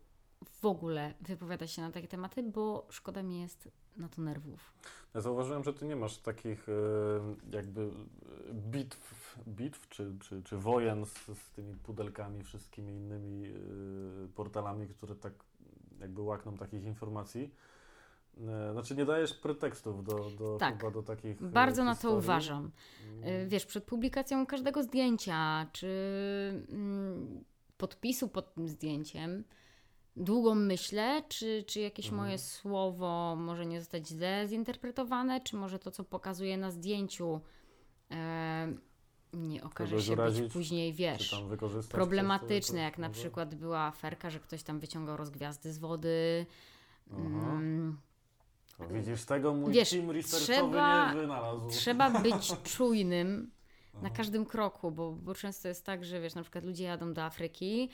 w 0.62 0.66
ogóle 0.66 1.14
wypowiadać 1.22 1.72
się 1.72 1.82
na 1.82 1.92
takie 1.92 2.08
tematy, 2.08 2.44
bo 2.44 2.88
szkoda 2.90 3.24
mi 3.24 3.42
jest 3.42 3.70
na 3.98 4.10
to 4.10 4.22
nerwów. 4.22 4.74
Ja 5.14 5.22
zauważyłem, 5.22 5.64
że 5.64 5.74
ty 5.74 5.86
nie 5.86 5.96
masz 5.96 6.18
takich 6.18 6.70
e, 6.70 6.74
jakby 7.52 7.82
e, 7.82 8.54
bitw, 8.54 9.36
bitw 9.48 9.90
czy, 9.90 10.16
czy, 10.20 10.44
czy 10.44 10.58
wojen 10.58 11.06
z, 11.06 11.26
z 11.26 11.50
tymi 11.56 11.76
pudelkami, 11.76 12.44
wszystkimi 12.44 12.94
innymi 12.94 13.54
portalami, 14.36 14.88
które 14.88 15.16
tak 15.16 15.34
jakby 16.00 16.22
łakną 16.22 16.58
takich 16.58 16.84
informacji. 16.84 17.54
E, 18.42 18.72
Znaczy 18.72 18.96
nie 18.96 19.06
dajesz 19.06 19.34
pretekstów 19.34 20.04
do, 20.04 20.30
do, 20.40 20.58
Tak. 20.58 20.78
chyba 20.78 20.92
do 20.92 21.04
takich 21.04 21.42
e, 21.42 21.46
Bardzo 21.46 21.84
na 21.84 21.92
to 21.92 21.96
historii. 21.96 22.18
uważam. 22.18 22.72
Y, 23.44 23.48
Wiesz, 23.48 23.66
przed 23.66 23.84
publikacją 23.84 24.46
każdego 24.46 24.84
zdjęcia, 24.84 25.68
czy 25.72 25.88
mm, 26.70 27.44
podpisu 27.78 28.28
pod 28.28 28.54
tym 28.54 28.68
zdjęciem, 28.68 29.44
długo 30.16 30.56
myślę, 30.56 31.24
czy, 31.30 31.64
czy 31.68 31.80
jakieś 31.80 32.06
Mhm. 32.06 32.24
moje 32.24 32.38
słowo 32.38 33.36
może 33.36 33.66
nie 33.66 33.80
zostać 33.80 34.08
źle 34.08 34.48
zinterpretowane, 34.48 35.42
czy 35.42 35.56
może 35.56 35.80
to, 35.80 35.92
co 35.92 36.04
pokazuję 36.04 36.58
na 36.58 36.72
zdjęciu, 36.72 37.42
e, 38.12 38.74
nie 39.34 39.64
okaże 39.64 40.02
się 40.02 40.14
urazić, 40.14 40.42
być 40.44 40.54
później, 40.54 40.94
wiesz, 40.94 41.36
problematyczne, 41.90 42.80
jak 42.82 42.98
na 42.98 43.10
przykład 43.10 43.56
była 43.56 43.80
aferka, 43.80 44.30
że 44.30 44.40
ktoś 44.40 44.64
tam 44.64 44.80
wyciągał 44.80 45.18
rozgwiazdy 45.18 45.74
z 45.74 45.78
wody. 45.78 46.46
Mm, 47.12 47.98
Widzisz, 48.92 49.26
tego 49.26 49.54
mój 49.54 49.74
Wiesz, 49.74 49.90
team 49.90 50.12
researchowy 50.12 50.54
trzeba- 50.72 51.14
nie 51.14 51.20
wynalazł. 51.22 51.70
Trzeba 51.70 52.10
być 52.24 52.54
czujnym 52.64 53.52
na 53.94 54.00
Aha. 54.00 54.10
każdym 54.18 54.46
kroku, 54.46 54.92
bo, 54.92 55.12
bo 55.12 55.36
często 55.36 55.68
jest 55.68 55.86
tak, 55.86 56.06
że 56.06 56.22
wiesz, 56.22 56.36
na 56.36 56.42
przykład 56.42 56.64
ludzie 56.66 56.84
jadą 56.84 57.14
do 57.14 57.24
Afryki, 57.24 57.90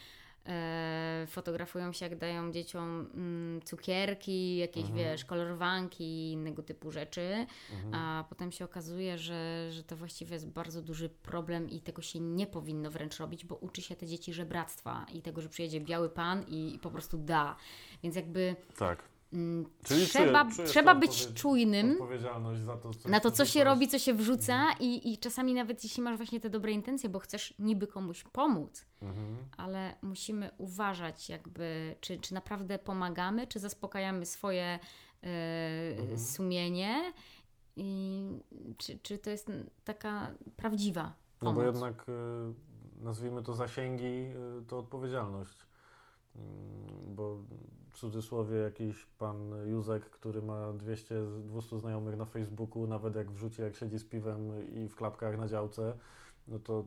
e, 0.45 1.25
fotografują 1.29 1.91
się, 1.93 2.05
jak 2.05 2.17
dają 2.17 2.51
dzieciom 2.51 3.09
mm, 3.13 3.61
cukierki, 3.61 4.57
jakieś, 4.57 4.83
Mhm. 4.85 4.97
wiesz, 4.99 5.25
kolorowanki 5.25 6.03
i 6.03 6.31
innego 6.31 6.63
typu 6.63 6.91
rzeczy, 6.91 7.45
Mhm. 7.73 7.93
a 7.93 8.23
potem 8.29 8.51
się 8.51 8.65
okazuje, 8.65 9.17
że, 9.17 9.67
że 9.71 9.83
to 9.83 9.95
właściwie 9.95 10.33
jest 10.33 10.47
bardzo 10.49 10.81
duży 10.81 11.09
problem 11.09 11.69
i 11.69 11.81
tego 11.81 12.01
się 12.01 12.19
nie 12.19 12.47
powinno 12.47 12.91
wręcz 12.91 13.17
robić, 13.17 13.45
bo 13.45 13.55
uczy 13.55 13.81
się 13.81 13.95
te 13.95 14.07
dzieci 14.07 14.33
żebractwa 14.33 15.05
i 15.13 15.21
tego, 15.21 15.41
że 15.41 15.49
przyjedzie 15.49 15.81
biały 15.81 16.09
pan 16.09 16.43
i, 16.47 16.75
i 16.75 16.79
po 16.79 16.91
prostu 16.91 17.17
da. 17.17 17.55
Więc 18.03 18.15
jakby 18.15 18.55
Tak. 18.77 19.03
Mm, 19.33 19.65
Czyli 19.83 20.05
trzeba, 20.07 20.43
czuję- 20.43 20.55
czujesz 20.55 20.69
trzeba 20.71 20.95
być 20.95 21.33
czujnym 21.33 21.91
Odpowiedzialność 21.91 22.61
za 22.61 22.77
to, 22.77 22.93
co 22.93 23.09
na 23.09 23.19
to, 23.19 23.31
co 23.31 23.45
się 23.45 23.63
robi, 23.63 23.87
co 23.87 23.99
się 23.99 24.13
wrzuca 24.13 24.65
i, 24.79 25.13
i 25.13 25.17
czasami 25.17 25.53
nawet 25.53 25.83
jeśli 25.83 26.03
masz 26.03 26.17
właśnie 26.17 26.39
te 26.39 26.49
dobre 26.49 26.71
intencje, 26.71 27.09
bo 27.09 27.19
chcesz 27.19 27.53
niby 27.59 27.87
komuś 27.87 28.23
pomóc, 28.23 28.85
Mhm. 29.01 29.37
ale 29.57 29.95
musimy 30.01 30.51
uważać 30.57 31.29
jakby, 31.29 31.95
czy, 32.01 32.17
czy 32.19 32.33
naprawdę 32.33 32.79
pomagamy, 32.79 33.47
czy 33.47 33.59
zaspokajamy 33.59 34.25
swoje 34.25 34.79
e, 35.23 35.97
Mhm. 35.99 36.19
sumienie 36.19 37.13
i 37.75 38.21
czy, 38.77 38.99
czy 38.99 39.17
to 39.17 39.29
jest 39.29 39.51
taka 39.83 40.31
prawdziwa 40.55 41.03
No 41.03 41.13
pomoc. 41.39 41.55
bo 41.55 41.63
jednak 41.63 42.05
y, 42.09 43.03
nazwijmy 43.03 43.43
to 43.43 43.53
zasięgi, 43.53 44.05
y, 44.05 44.65
to 44.67 44.79
odpowiedzialność. 44.79 45.57
Mm, 46.35 47.15
Bo 47.15 47.43
w 47.89 47.97
cudzysłowie 47.97 48.57
jakiś 48.57 49.05
pan 49.05 49.51
Józek, 49.65 50.03
który 50.09 50.41
ma 50.41 50.73
200, 50.73 51.15
200 51.43 51.79
znajomych 51.79 52.17
na 52.17 52.25
Facebooku, 52.25 52.87
nawet 52.87 53.15
jak 53.15 53.31
wrzuci, 53.31 53.61
jak 53.61 53.75
siedzi 53.75 53.99
z 53.99 54.05
piwem 54.05 54.69
i 54.75 54.87
w 54.87 54.95
klapkach 54.95 55.37
na 55.37 55.47
działce, 55.47 55.93
no 56.47 56.59
to, 56.59 56.85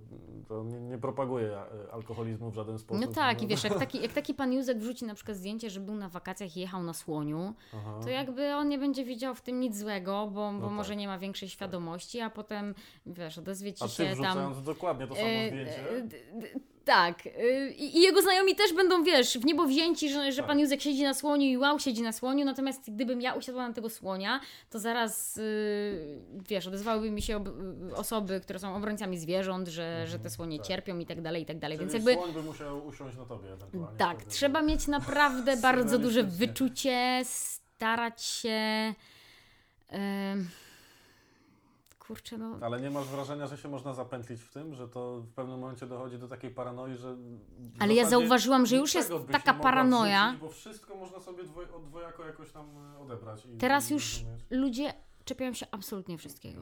to 0.49 0.65
nie, 0.65 0.81
nie 0.81 0.99
propaguje 0.99 1.49
y, 1.87 1.93
alkoholizmu 1.93 2.51
w 2.51 2.55
żaden 2.55 2.79
sposób. 2.79 3.07
No 3.07 3.13
tak, 3.13 3.43
i 3.43 3.47
wiesz, 3.47 3.65
jak 3.65 3.79
taki, 3.79 4.03
jak 4.03 4.13
taki 4.13 4.35
pan 4.35 4.53
Józek 4.53 4.79
wrzuci 4.79 5.05
na 5.05 5.15
przykład 5.15 5.37
zdjęcie, 5.37 5.71
że 5.71 5.81
był 5.81 5.95
na 5.95 6.09
wakacjach 6.09 6.57
i 6.57 6.61
jechał 6.61 6.83
na 6.83 6.95
słoniu, 6.95 7.55
Aha. 7.75 8.01
to 8.03 8.09
jakby 8.11 8.55
on 8.55 8.69
nie 8.69 8.79
będzie 8.79 9.05
widział 9.05 9.35
w 9.35 9.41
tym 9.41 9.61
nic 9.61 9.79
złego, 9.79 10.27
bo, 10.27 10.33
bo 10.33 10.53
No 10.53 10.71
może 10.71 10.89
tak. 10.89 10.99
nie 10.99 11.07
ma 11.09 11.19
większej 11.19 11.49
świadomości, 11.49 12.21
a 12.21 12.31
potem, 12.31 12.75
wiesz, 13.07 13.39
odezwie 13.39 13.73
ci 13.73 13.85
A 13.85 13.89
ty 13.89 13.95
się 13.95 14.17
tam... 14.23 14.65
dokładnie 14.65 15.07
to 15.07 15.15
samo 15.15 15.27
E, 15.29 15.49
zdjęcie, 15.49 15.91
e, 15.91 16.72
tak. 16.85 17.27
e, 17.27 17.69
I, 17.71 17.99
I 17.99 18.03
jego 18.03 18.23
znajomi 18.23 18.57
też 18.57 18.73
będą, 18.73 19.03
wiesz, 19.05 19.39
w 19.39 19.45
niebo 19.45 19.67
wzięci, 19.67 20.11
że, 20.11 20.33
że 20.33 20.39
Tak. 20.39 20.47
pan 20.47 20.59
Józek 20.61 20.81
siedzi 20.81 21.03
na 21.03 21.15
słoniu 21.15 21.47
i 21.47 21.59
wow, 21.59 21.79
siedzi 21.79 22.03
na 22.03 22.13
słoniu, 22.13 22.45
natomiast 22.45 22.91
gdybym 22.91 23.21
ja 23.21 23.35
usiadła 23.35 23.69
na 23.69 23.75
tego 23.75 23.91
słonia, 23.91 24.41
to 24.71 24.79
zaraz, 24.79 25.37
y, 25.37 26.21
wiesz, 26.49 26.67
odezwałyby 26.67 27.11
mi 27.11 27.23
się 27.23 27.45
y, 27.91 27.97
osoby, 27.97 28.41
które 28.41 28.59
są 28.59 28.77
obrońcami 28.77 29.19
zwierząt, 29.19 29.69
że, 29.69 30.07
że 30.07 30.19
te 30.19 30.31
słonie 30.31 30.59
tak. 30.59 30.67
cierpią 30.67 30.99
i 30.99 31.07
tak 31.07 31.21
dalej, 31.21 31.43
i 31.43 31.47
tak 31.47 31.59
dalej. 31.59 31.79
czyli 31.79 31.91
Więc 31.91 32.07
jakby... 32.07 32.23
słoń 32.23 32.33
by 32.33 32.43
musiał 32.43 32.87
usiąść 32.87 33.17
na 33.17 33.25
tobie 33.25 33.53
ewentualnie. 33.53 33.99
Tak, 33.99 34.17
wtedy. 34.17 34.31
trzeba 34.31 34.63
mieć 34.63 34.87
naprawdę 34.87 35.57
bardzo 35.57 35.99
duże 35.99 36.23
wyczucie, 36.23 37.21
starać 37.25 38.23
się... 38.23 38.95
em, 39.89 40.49
kurczę, 42.13 42.39
no... 42.39 42.59
Ale 42.61 42.81
nie 42.81 42.91
masz 42.91 43.07
wrażenia, 43.07 43.47
że 43.47 43.57
się 43.57 43.69
można 43.69 43.95
zapętlić 43.95 44.41
w 44.41 44.51
tym, 44.53 44.75
że 44.75 44.89
to 44.89 45.21
w 45.21 45.33
pewnym 45.33 45.59
momencie 45.59 45.87
dochodzi 45.87 46.19
do 46.19 46.29
takiej 46.29 46.51
paranoi, 46.51 46.97
że. 46.97 47.17
Ale 47.79 47.95
ja 47.95 48.09
zauważyłam, 48.09 48.67
że 48.67 48.77
już 48.77 48.95
jest 48.95 49.13
taka 49.33 49.55
paranoja. 49.55 50.37
Bo 50.41 50.49
wszystko 50.49 50.97
można 50.97 51.21
sobie 51.21 51.45
dwoj, 51.45 51.67
dwojako 51.87 52.27
jakoś 52.27 52.53
tam 52.53 52.67
e, 52.95 52.99
odebrać. 52.99 53.47
I, 53.47 53.59
Teraz 53.59 53.91
i 53.91 53.95
już 53.95 54.15
rozumieć. 54.19 54.45
ludzie 54.51 54.95
czepiają 55.25 55.53
się 55.53 55.67
absolutnie 55.71 56.19
wszystkiego. 56.19 56.61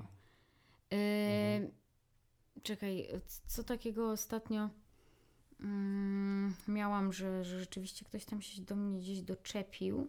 Yy, 0.90 0.98
Mhm. 0.98 1.72
Czekaj, 2.62 3.08
co 3.46 3.64
takiego 3.64 4.10
ostatnio 4.10 4.70
mm, 5.60 6.54
miałam, 6.68 7.12
że, 7.12 7.44
że 7.44 7.60
rzeczywiście 7.60 8.04
ktoś 8.04 8.24
tam 8.24 8.42
się 8.42 8.62
do 8.62 8.76
mnie 8.76 8.98
gdzieś 8.98 9.22
doczepił. 9.22 10.08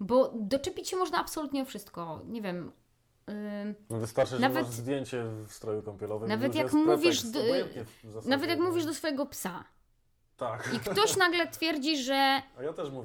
Bo 0.00 0.32
doczepić 0.34 0.88
się 0.88 0.96
można 0.96 1.20
absolutnie 1.20 1.62
o 1.62 1.64
wszystko. 1.64 2.22
Nie 2.26 2.42
wiem. 2.42 2.72
Yy, 3.28 3.74
No 3.90 3.98
wystarczy, 3.98 4.34
że 4.34 4.40
Nawet- 4.40 4.66
masz 4.66 4.74
zdjęcie 4.74 5.24
w 5.46 5.52
stroju 5.52 5.82
kąpielowym. 5.82 6.28
Nawet 6.28 6.54
jak 6.54 6.72
mówisz 6.72 7.22
do- 7.22 7.40
zasadzie, 8.04 8.28
nawet 8.30 8.50
jak 8.50 8.58
no. 8.58 8.64
mówisz 8.64 8.84
do 8.84 8.94
swojego 8.94 9.26
psa 9.26 9.64
Tak. 10.36 10.70
i 10.76 10.78
ktoś 10.80 11.16
nagle 11.26 11.46
twierdzi, 11.46 12.02
że 12.02 12.14
ja 12.14 12.42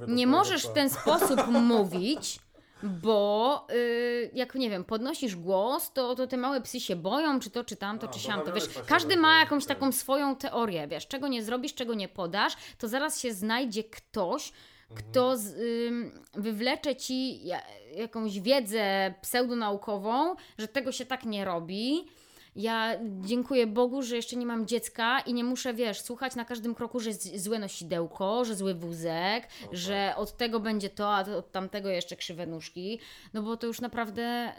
nie 0.07 0.27
możesz 0.27 0.61
psa. 0.61 0.71
w 0.71 0.73
ten 0.73 0.89
sposób 0.99 1.47
mówić, 1.47 2.39
bo 2.83 3.67
y, 3.71 4.31
jak 4.33 4.55
nie 4.55 4.69
wiem, 4.69 4.83
podnosisz 4.83 5.35
głos, 5.35 5.93
to, 5.93 6.15
to 6.15 6.27
te 6.27 6.37
małe 6.37 6.61
psy 6.61 6.79
się 6.79 6.95
boją, 6.95 7.39
czy 7.39 7.49
to, 7.49 7.63
czy 7.63 7.75
tamto, 7.75 8.07
A, 8.07 8.09
czy 8.09 8.19
to 8.19 8.25
siamto. 8.25 8.53
Wiesz, 8.53 8.69
każdy 8.87 9.17
ma 9.17 9.39
jakąś 9.39 9.65
tak. 9.65 9.77
taką 9.77 9.91
swoją 9.91 10.35
teorię, 10.35 10.87
wiesz, 10.87 11.07
czego 11.07 11.27
nie 11.27 11.43
zrobisz, 11.43 11.73
czego 11.73 11.93
nie 11.93 12.07
podasz, 12.09 12.53
to 12.77 12.87
zaraz 12.87 13.19
się 13.19 13.33
znajdzie 13.33 13.83
ktoś. 13.83 14.53
Kto 14.95 15.37
z, 15.37 15.55
ym, 15.87 16.11
wywlecze 16.33 16.95
ci 16.95 17.45
ja, 17.47 17.61
jakąś 17.95 18.39
wiedzę 18.39 19.13
pseudonaukową, 19.21 20.35
że 20.57 20.67
tego 20.67 20.91
się 20.91 21.05
tak 21.05 21.25
nie 21.25 21.45
robi. 21.45 22.07
Ja 22.55 22.93
dziękuję 23.21 23.67
Bogu, 23.67 24.01
że 24.01 24.15
jeszcze 24.15 24.35
nie 24.35 24.45
mam 24.45 24.67
dziecka 24.67 25.19
i 25.19 25.33
nie 25.33 25.43
muszę, 25.43 25.73
wiesz, 25.73 26.01
słuchać 26.01 26.35
na 26.35 26.45
każdym 26.45 26.75
kroku, 26.75 26.99
że 26.99 27.09
jest 27.09 27.43
złe 27.43 27.59
nosidełko, 27.59 28.45
że 28.45 28.55
zły 28.55 28.73
wózek, 28.73 29.47
tak. 29.47 29.69
że 29.71 30.13
od 30.17 30.37
tego 30.37 30.59
będzie 30.59 30.89
to, 30.89 31.15
a 31.15 31.21
od 31.21 31.51
tamtego 31.51 31.89
jeszcze 31.89 32.15
krzywe 32.15 32.45
nóżki. 32.47 32.99
No 33.33 33.41
bo 33.41 33.57
to 33.57 33.67
już 33.67 33.81
naprawdę 33.81 34.53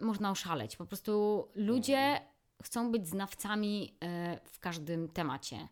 y, 0.00 0.04
można 0.04 0.30
oszaleć. 0.30 0.76
Po 0.76 0.86
prostu 0.86 1.44
ludzie 1.54 1.98
Mhm. 1.98 2.22
chcą 2.62 2.92
być 2.92 3.08
znawcami 3.08 3.94
y, 4.04 4.38
w 4.44 4.58
każdym 4.60 5.08
temacie. 5.08 5.68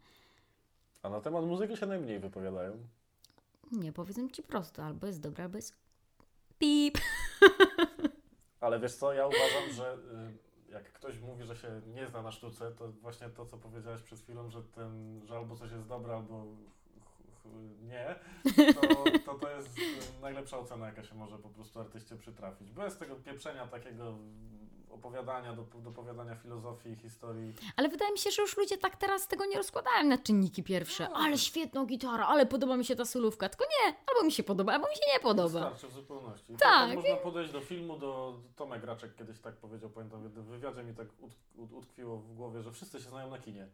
A 1.03 1.09
na 1.09 1.21
temat 1.21 1.45
muzyki 1.45 1.77
się 1.77 1.87
najmniej 1.87 2.19
wypowiadają. 2.19 2.73
Nie, 3.73 3.93
powiedzą 3.93 4.29
ci 4.29 4.43
prosto, 4.43 4.85
albo 4.85 5.07
jest 5.07 5.21
dobra, 5.21 5.45
albo 5.45 5.59
jest 5.59 5.77
pip. 6.59 6.99
Ale 8.61 8.81
wiesz 8.81 8.95
co, 8.95 9.12
ja 9.12 9.27
uważam, 9.27 9.73
że 9.73 9.95
y, 10.68 10.73
jak 10.73 10.93
ktoś 10.93 11.18
mówi, 11.18 11.45
że 11.45 11.57
się 11.57 11.81
nie 11.87 12.07
zna 12.07 12.23
na 12.23 12.33
sztuce, 12.33 12.73
to 12.73 12.93
właśnie 12.93 13.29
to, 13.29 13.47
co 13.47 13.59
powiedziałeś 13.59 14.03
przed 14.03 14.21
chwilą, 14.21 14.51
że, 14.51 14.62
ten, 14.62 15.21
że 15.27 15.37
albo 15.37 15.57
coś 15.57 15.71
jest 15.71 15.87
dobre, 15.87 16.14
albo 16.14 16.47
nie, 17.83 18.14
to, 18.75 19.05
to 19.27 19.35
to 19.35 19.51
jest 19.51 19.68
najlepsza 20.21 20.59
ocena, 20.59 20.87
jaka 20.87 21.05
się 21.05 21.14
może 21.14 21.39
po 21.39 21.49
prostu 21.49 21.81
artyście 21.81 22.16
przytrafić. 22.16 22.73
Bez 22.73 22.99
tego 22.99 23.16
pieprzenia 23.16 23.66
takiego 23.66 24.18
opowiadania, 24.91 25.53
do, 25.53 25.62
dopowiadania 25.62 26.34
filozofii, 26.34 26.97
historii. 26.97 27.55
Ale 27.76 27.88
wydaje 27.88 28.12
mi 28.12 28.18
się, 28.18 28.30
że 28.30 28.43
już 28.43 28.57
ludzie 28.57 28.78
tak 28.78 28.97
teraz 28.97 29.28
tego 29.28 29.47
nie 29.47 29.57
rozkładają 29.57 30.05
na 30.05 30.18
czynniki 30.18 30.62
pierwsze. 30.62 31.09
No. 31.11 31.16
Ale 31.16 31.38
świetna 31.38 31.84
gitara, 31.86 32.26
ale 32.26 32.47
podoba 32.47 32.76
mi 32.76 32.84
się 32.84 32.97
ta 32.97 33.05
solówka. 33.05 33.49
Tylko 33.49 33.64
nie, 33.64 33.95
albo 34.07 34.26
mi 34.26 34.32
się 34.32 34.43
podoba, 34.43 34.72
albo 34.72 34.88
mi 34.88 34.95
się 34.95 35.12
nie 35.14 35.20
podoba. 35.20 35.70
Wystarczy 35.70 35.88
w 35.88 35.93
zupełności. 35.93 36.55
Tak. 36.59 36.80
Tak. 36.80 36.95
można 36.97 37.16
podejść 37.16 37.53
do 37.53 37.61
filmu, 37.61 37.99
do 37.99 38.41
Tomek 38.57 38.84
Raczek 38.84 39.14
kiedyś 39.14 39.41
tak 39.41 39.57
powiedział, 39.57 39.91
pamiętam, 39.91 40.28
w 40.28 40.45
wywiadzie 40.45 40.82
mi 40.82 40.95
tak 40.95 41.07
ut, 41.20 41.32
ut, 41.57 41.72
utkwiło 41.72 42.16
w 42.16 42.34
głowie, 42.34 42.62
że 42.62 42.72
wszyscy 42.72 42.99
się 43.01 43.09
znają 43.09 43.30
na 43.30 43.38
kinie. 43.38 43.68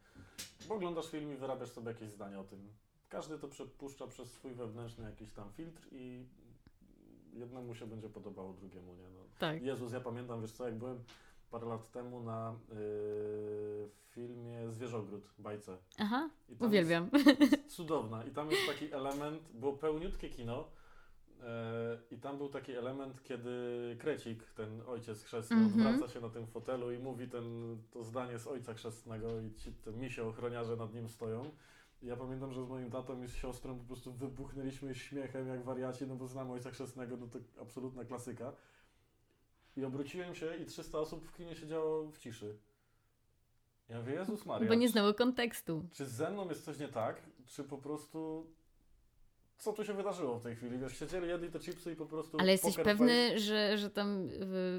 Bo 0.69 0.75
oglądasz 0.75 1.11
film 1.11 1.33
i 1.33 1.37
wyrabiasz 1.37 1.71
sobie 1.71 1.89
jakieś 1.89 2.11
zdanie 2.11 2.41
o 2.41 2.45
tym. 2.45 2.73
Każdy 3.09 3.39
to 3.39 3.49
przepuszcza 3.49 4.07
przez 4.07 4.33
swój 4.33 4.55
wewnętrzny 4.55 5.05
jakiś 5.05 5.33
tam 5.33 5.53
filtr 5.53 5.83
i 5.93 6.27
jednemu 7.37 7.75
się 7.75 7.87
będzie 7.87 8.09
podobało, 8.09 8.53
drugiemu 8.53 8.95
nie. 8.95 9.09
No. 9.11 9.21
Tak. 9.39 9.63
Jezus, 9.63 9.93
ja 9.93 10.01
pamiętam, 10.01 10.41
wiesz 10.41 10.53
co, 10.53 10.65
jak 10.65 10.75
byłem 10.79 11.05
parę 11.51 11.67
lat 11.67 11.91
temu 11.91 12.21
na 12.23 12.55
yy, 12.69 13.91
filmie 14.11 14.71
Zwierzogród, 14.71 15.25
bajce. 15.39 15.79
Aha, 15.99 16.31
I 16.49 16.65
uwielbiam. 16.65 17.11
Jest 17.41 17.67
cudowna. 17.77 18.25
I 18.25 18.31
tam 18.31 18.51
jest 18.51 18.67
taki 18.67 18.93
element, 18.93 19.43
było 19.55 19.73
pełniutkie 19.73 20.29
kino 20.31 20.69
e, 21.43 21.99
i 22.11 22.19
tam 22.19 22.39
był 22.39 22.49
taki 22.49 22.73
element, 22.73 23.23
kiedy 23.23 23.51
Krecik, 24.01 24.45
ten 24.45 24.81
ojciec 24.87 25.23
chrzestny, 25.25 25.57
Mhm. 25.57 25.87
odwraca 25.87 26.13
się 26.15 26.21
na 26.21 26.29
tym 26.29 26.47
fotelu 26.47 26.93
i 26.93 26.99
mówi 26.99 27.29
ten, 27.29 27.45
to 27.91 28.05
zdanie 28.05 28.39
z 28.39 28.47
ojca 28.47 28.75
chrzestnego 28.75 29.41
i 29.41 29.55
ci 29.55 29.73
te 29.73 29.93
misie 29.93 30.25
ochroniarze 30.25 30.77
nad 30.77 30.95
nim 30.95 31.09
stoją. 31.09 31.51
Ja 32.03 32.17
pamiętam, 32.17 32.53
że 32.53 32.65
z 32.65 32.69
moim 32.69 32.91
tatą 32.91 33.23
i 33.23 33.29
z 33.29 33.35
siostrą 33.35 33.79
po 33.79 33.85
prostu 33.85 34.13
wybuchnęliśmy 34.13 34.95
śmiechem 34.95 35.49
jak 35.49 35.65
wariaci, 35.65 36.07
no 36.07 36.17
bo 36.17 36.27
znam 36.27 36.51
ojca 36.51 36.71
chrzestnego, 36.71 37.17
no 37.17 37.27
to 37.27 37.39
absolutna 37.61 38.05
klasyka. 38.05 38.53
I 39.77 39.85
obróciłem 39.85 40.35
się 40.35 40.57
i 40.57 40.67
300 40.67 40.99
osób 40.99 41.27
w 41.27 41.33
kinie 41.33 41.57
siedziało 41.57 42.11
w 42.11 42.19
ciszy. 42.19 42.59
Ja 43.89 44.01
mówię, 44.01 44.13
Jezus 44.13 44.47
Maria. 44.47 44.69
Bo 44.69 44.75
nie 44.75 44.89
znały 44.89 45.15
kontekstu. 45.15 45.89
Czy 45.93 46.07
ze 46.07 46.31
mną 46.31 46.49
jest 46.49 46.65
coś 46.65 46.79
nie 46.79 46.89
tak, 46.89 47.23
czy 47.47 47.65
po 47.65 47.79
prostu... 47.79 48.47
Co 49.59 49.73
tu 49.73 49.85
się 49.85 49.95
wydarzyło 49.95 50.39
w 50.39 50.43
tej 50.43 50.57
chwili? 50.57 50.79
Wiesz, 50.79 50.99
siedzieli, 50.99 51.29
jedli 51.29 51.51
te 51.51 51.59
chipsy 51.59 51.93
i 51.93 51.97
po 51.97 52.07
prostu... 52.07 52.39
Ale 52.41 52.53
jesteś 52.53 52.77
pewny, 52.77 53.39
że, 53.39 53.79
że 53.79 53.91
tam 53.91 54.29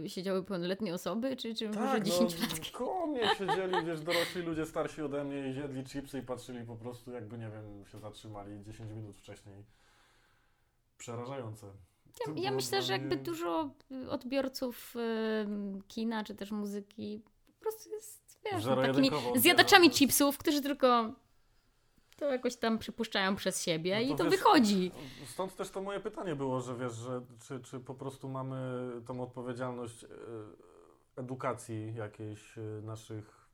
y, 0.05 0.09
siedziały 0.09 0.43
pełnoletnie 0.43 0.93
osoby, 0.93 1.35
czy, 1.35 1.55
czy 1.55 1.67
face. 1.67 1.79
może 1.79 1.93
Tak, 1.93 2.03
10 2.03 2.35
no, 2.39 2.47
lat? 2.47 2.71
koło 2.71 3.07
mnie 3.07 3.21
siedzieli, 3.37 3.85
wiesz, 3.85 4.01
dorośli 4.01 4.41
ludzie 4.41 4.65
starsi 4.65 5.01
ode 5.01 5.23
mnie 5.23 5.49
i 5.49 5.55
jedli 5.55 5.83
chipsy 5.83 6.19
i 6.19 6.21
patrzyli 6.21 6.65
po 6.65 6.75
prostu, 6.75 7.11
jakby, 7.11 7.37
nie 7.37 7.49
wiem, 7.49 7.85
się 7.85 7.99
zatrzymali 7.99 8.63
10 8.63 8.91
minut 8.91 9.17
wcześniej. 9.17 9.65
Przerażające. 10.97 11.67
Ja 12.27 12.33
było 12.33 12.51
myślę, 12.51 12.81
że 12.81 12.93
jakby 12.93 13.15
dużo 13.17 13.69
odbiorców 14.09 14.95
y, 14.95 15.81
kina, 15.87 16.23
czy 16.23 16.35
też 16.35 16.51
muzyki 16.51 17.21
po 17.59 17.61
prostu 17.61 17.89
jest, 17.89 18.39
wiesz, 18.45 18.65
no, 18.65 18.75
takimi 18.75 19.09
zjadaczami 19.35 19.89
chipsów, 19.89 20.37
którzy 20.37 20.61
tylko 20.61 21.13
to 22.17 22.25
jakoś 22.25 22.55
tam 22.55 22.77
przypuszczają 22.79 23.35
przez 23.35 23.63
siebie 23.63 23.95
No 23.95 24.01
i 24.01 24.09
to 24.09 24.17
to 24.17 24.23
wiesz, 24.23 24.33
wychodzi. 24.33 24.91
Stąd 25.25 25.55
też 25.55 25.69
to 25.69 25.81
moje 25.81 25.99
pytanie 25.99 26.35
było, 26.35 26.61
że 26.61 26.75
wiesz, 26.75 26.93
że 26.93 27.21
czy, 27.47 27.59
czy 27.59 27.79
po 27.79 27.93
prostu 27.95 28.29
mamy 28.29 28.57
tą 29.05 29.21
odpowiedzialność 29.23 30.03
e, 30.03 30.07
edukacji 31.15 31.93
jakiejś 31.95 32.57
e, 32.57 32.61
naszych 32.61 33.47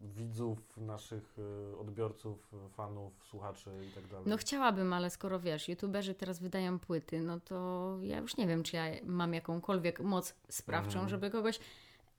widzów, 0.00 0.58
naszych 0.76 1.36
e, 1.72 1.78
odbiorców, 1.78 2.52
fanów, 2.70 3.12
słuchaczy 3.30 3.70
i 3.90 3.94
tak 3.94 4.06
dalej. 4.06 4.24
No 4.26 4.36
chciałabym, 4.36 4.92
ale 4.92 5.10
skoro 5.10 5.40
wiesz, 5.40 5.68
youtuberzy 5.68 6.14
teraz 6.14 6.38
wydają 6.38 6.78
płyty, 6.78 7.20
no 7.20 7.40
to 7.40 7.96
ja 8.02 8.18
już 8.18 8.36
nie 8.36 8.46
wiem, 8.46 8.62
czy 8.62 8.76
ja 8.76 8.84
mam 9.04 9.34
jakąkolwiek 9.34 10.00
moc 10.00 10.34
sprawczą, 10.48 10.90
Mhm. 10.92 11.08
żeby 11.08 11.30
kogoś 11.30 11.58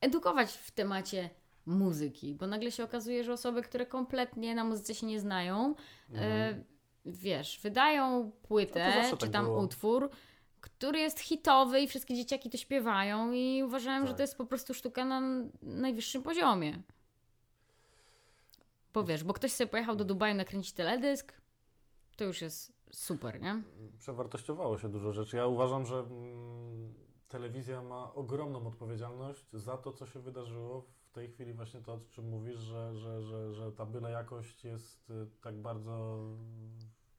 edukować 0.01 0.51
w 0.57 0.71
temacie 0.71 1.29
muzyki, 1.69 2.35
bo 2.35 2.47
nagle 2.47 2.71
się 2.71 2.83
okazuje, 2.83 3.23
że 3.23 3.33
osoby, 3.33 3.61
które 3.61 3.85
kompletnie 3.85 4.55
na 4.55 4.63
muzyce 4.63 4.95
się 4.95 5.07
nie 5.07 5.19
znają, 5.19 5.75
e, 6.15 6.63
wiesz, 7.05 7.59
wydają 7.63 8.23
No 8.23 8.31
płytę, 8.47 8.91
zawsze 8.95 9.11
czy 9.11 9.17
tak 9.17 9.29
tam 9.31 9.45
było. 9.45 9.61
utwór, 9.61 10.09
który 10.61 10.99
jest 10.99 11.19
hitowy 11.19 11.81
i 11.81 11.87
wszystkie 11.87 12.15
dzieciaki 12.15 12.49
to 12.49 12.57
śpiewają 12.57 13.31
i 13.31 13.63
uważałem, 13.63 14.03
że 14.03 14.07
Tak. 14.07 14.17
to 14.17 14.23
jest 14.23 14.37
po 14.37 14.45
prostu 14.45 14.73
sztuka 14.73 15.05
na 15.05 15.21
najwyższym 15.61 16.23
poziomie. 16.23 16.81
Bo 18.93 19.03
wiesz, 19.03 19.23
bo 19.23 19.33
ktoś 19.33 19.51
sobie 19.51 19.67
pojechał 19.67 19.95
do 19.95 20.05
Dubaju 20.05 20.35
nakręcić 20.35 20.73
teledysk, 20.73 21.33
to 22.17 22.23
już 22.23 22.41
jest 22.41 22.73
super, 22.91 23.41
nie? 23.41 23.61
Przewartościowało 23.99 24.77
się 24.77 24.89
dużo 24.89 25.13
rzeczy. 25.13 25.37
Ja 25.37 25.47
uważam, 25.47 25.85
że 25.85 25.95
mm, 25.99 26.93
telewizja 27.27 27.81
ma 27.81 28.13
ogromną 28.13 28.67
odpowiedzialność 28.67 29.45
za 29.53 29.77
to, 29.77 29.93
co 29.93 30.05
się 30.05 30.19
wydarzyło 30.19 30.85
w 31.09 31.11
tej 31.11 31.29
chwili, 31.29 31.53
właśnie 31.53 31.81
to, 31.81 31.93
o 31.93 31.99
czym 32.11 32.29
mówisz, 32.29 32.59
że, 32.59 32.95
że, 32.97 33.21
że, 33.21 33.53
że 33.53 33.71
ta 33.71 33.85
byle 33.85 34.11
jakość 34.11 34.63
jest 34.63 35.09
y, 35.09 35.27
tak 35.41 35.55
bardzo 35.55 36.19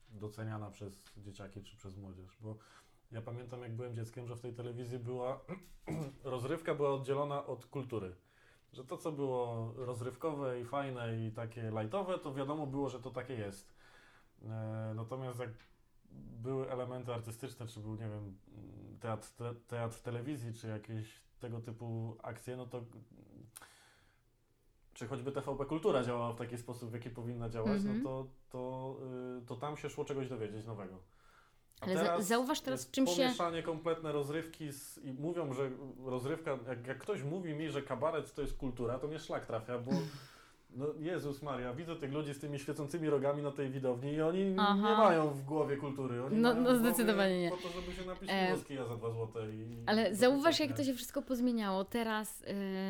doceniana 0.09 0.71
przez 0.71 1.13
dzieciaki 1.17 1.63
czy 1.63 1.77
przez 1.77 1.97
młodzież. 1.97 2.39
Bo 2.41 2.57
ja 3.13 3.23
pamiętam, 3.23 3.63
jak 3.63 3.77
byłem 3.77 3.95
dzieckiem, 3.95 4.27
że 4.27 4.37
w 4.37 4.41
tej 4.41 4.53
telewizji 4.53 4.99
była 4.99 5.41
rozrywka 6.25 6.75
była 6.75 6.91
oddzielona 6.91 7.47
od 7.47 7.67
kultury. 7.67 8.15
Że 8.73 8.85
to, 8.85 8.97
co 8.97 9.13
było 9.13 9.73
rozrywkowe 9.77 10.61
i 10.61 10.65
fajne 10.65 11.27
i 11.27 11.33
takie 11.33 11.71
lajtowe, 11.71 12.19
to 12.19 12.35
wiadomo 12.35 12.67
było, 12.67 12.89
że 12.89 13.01
to 13.01 13.11
takie 13.11 13.35
jest. 13.35 13.75
E, 14.43 14.93
Natomiast 14.95 15.39
jak 15.39 15.51
były 16.13 16.71
elementy 16.71 17.15
artystyczne, 17.15 17.67
czy 17.67 17.81
był, 17.81 17.95
nie 17.95 18.09
wiem, 18.09 18.39
teatr, 19.01 19.31
te, 19.31 19.55
teatr 19.55 20.03
telewizji, 20.03 20.55
czy 20.55 20.69
jakieś 20.69 21.21
tego 21.41 21.61
typu 21.61 22.17
akcje, 22.23 22.57
no 22.57 22.67
to 22.67 22.85
czy 24.95 25.07
choćby 25.07 25.33
TVP 25.33 25.65
Kultura 25.65 26.03
działała 26.05 26.33
w 26.33 26.37
taki 26.37 26.59
sposób, 26.59 26.91
w 26.91 26.93
jaki 26.95 27.11
powinna 27.11 27.49
działać, 27.49 27.77
Mhm. 27.81 28.03
no 28.03 28.11
to, 28.11 28.27
to, 28.51 28.97
y, 29.43 29.47
to 29.47 29.57
tam 29.57 29.77
się 29.77 29.91
szło 29.91 30.05
czegoś 30.05 30.29
dowiedzieć 30.29 30.67
nowego. 30.67 30.95
A 31.81 31.85
Ale 31.85 31.97
za- 31.97 32.21
zauważ 32.23 32.61
teraz, 32.61 32.91
czym 32.91 33.07
się- 33.07 33.13
pomieszanie 33.13 33.63
kompletne 33.63 34.13
rozrywki 34.13 34.73
z, 34.73 34.99
i 34.99 35.13
mówią, 35.13 35.53
że 35.53 35.71
rozrywka, 36.05 36.59
jak, 36.69 36.87
jak 36.87 36.99
ktoś 36.99 37.23
mówi 37.23 37.55
mi, 37.55 37.71
że 37.71 37.83
kabaret 37.83 38.35
to 38.35 38.43
jest 38.43 38.57
kultura, 38.57 38.99
to 38.99 39.09
mnie 39.09 39.19
szlak 39.19 39.47
trafia, 39.47 39.79
bo 39.79 39.91
no 40.77 40.87
Jezus 40.99 41.43
Maria, 41.43 41.73
widzę 41.75 41.97
tych 41.97 42.13
ludzi 42.13 42.35
z 42.35 42.39
tymi 42.39 42.59
świecącymi 42.59 43.11
rogami 43.11 43.43
na 43.43 43.51
tej 43.51 43.71
widowni 43.71 44.13
i 44.13 44.23
oni 44.23 44.55
Aha. 44.59 44.75
nie 44.91 44.97
mają 44.97 45.31
w 45.31 45.45
głowie 45.45 45.77
kultury. 45.77 46.25
Oni 46.25 46.37
No- 46.37 46.55
no 46.55 46.77
zdecydowanie 46.79 47.41
nie. 47.41 47.51
Po 47.51 47.57
to, 47.57 47.69
żeby 47.69 47.93
się 47.93 48.05
napić 48.07 48.31
E, 48.33 48.55
włoski 48.55 48.75
ja 48.75 48.85
za 48.87 48.97
dwa 48.97 49.11
złote. 49.11 49.41
I, 49.51 49.77
Ale 49.87 50.15
zauważ, 50.15 50.61
nie? 50.61 50.67
jak 50.67 50.77
to 50.77 50.85
się 50.85 50.95
wszystko 50.95 51.23
pozmieniało. 51.23 51.85
Teraz 51.85 52.43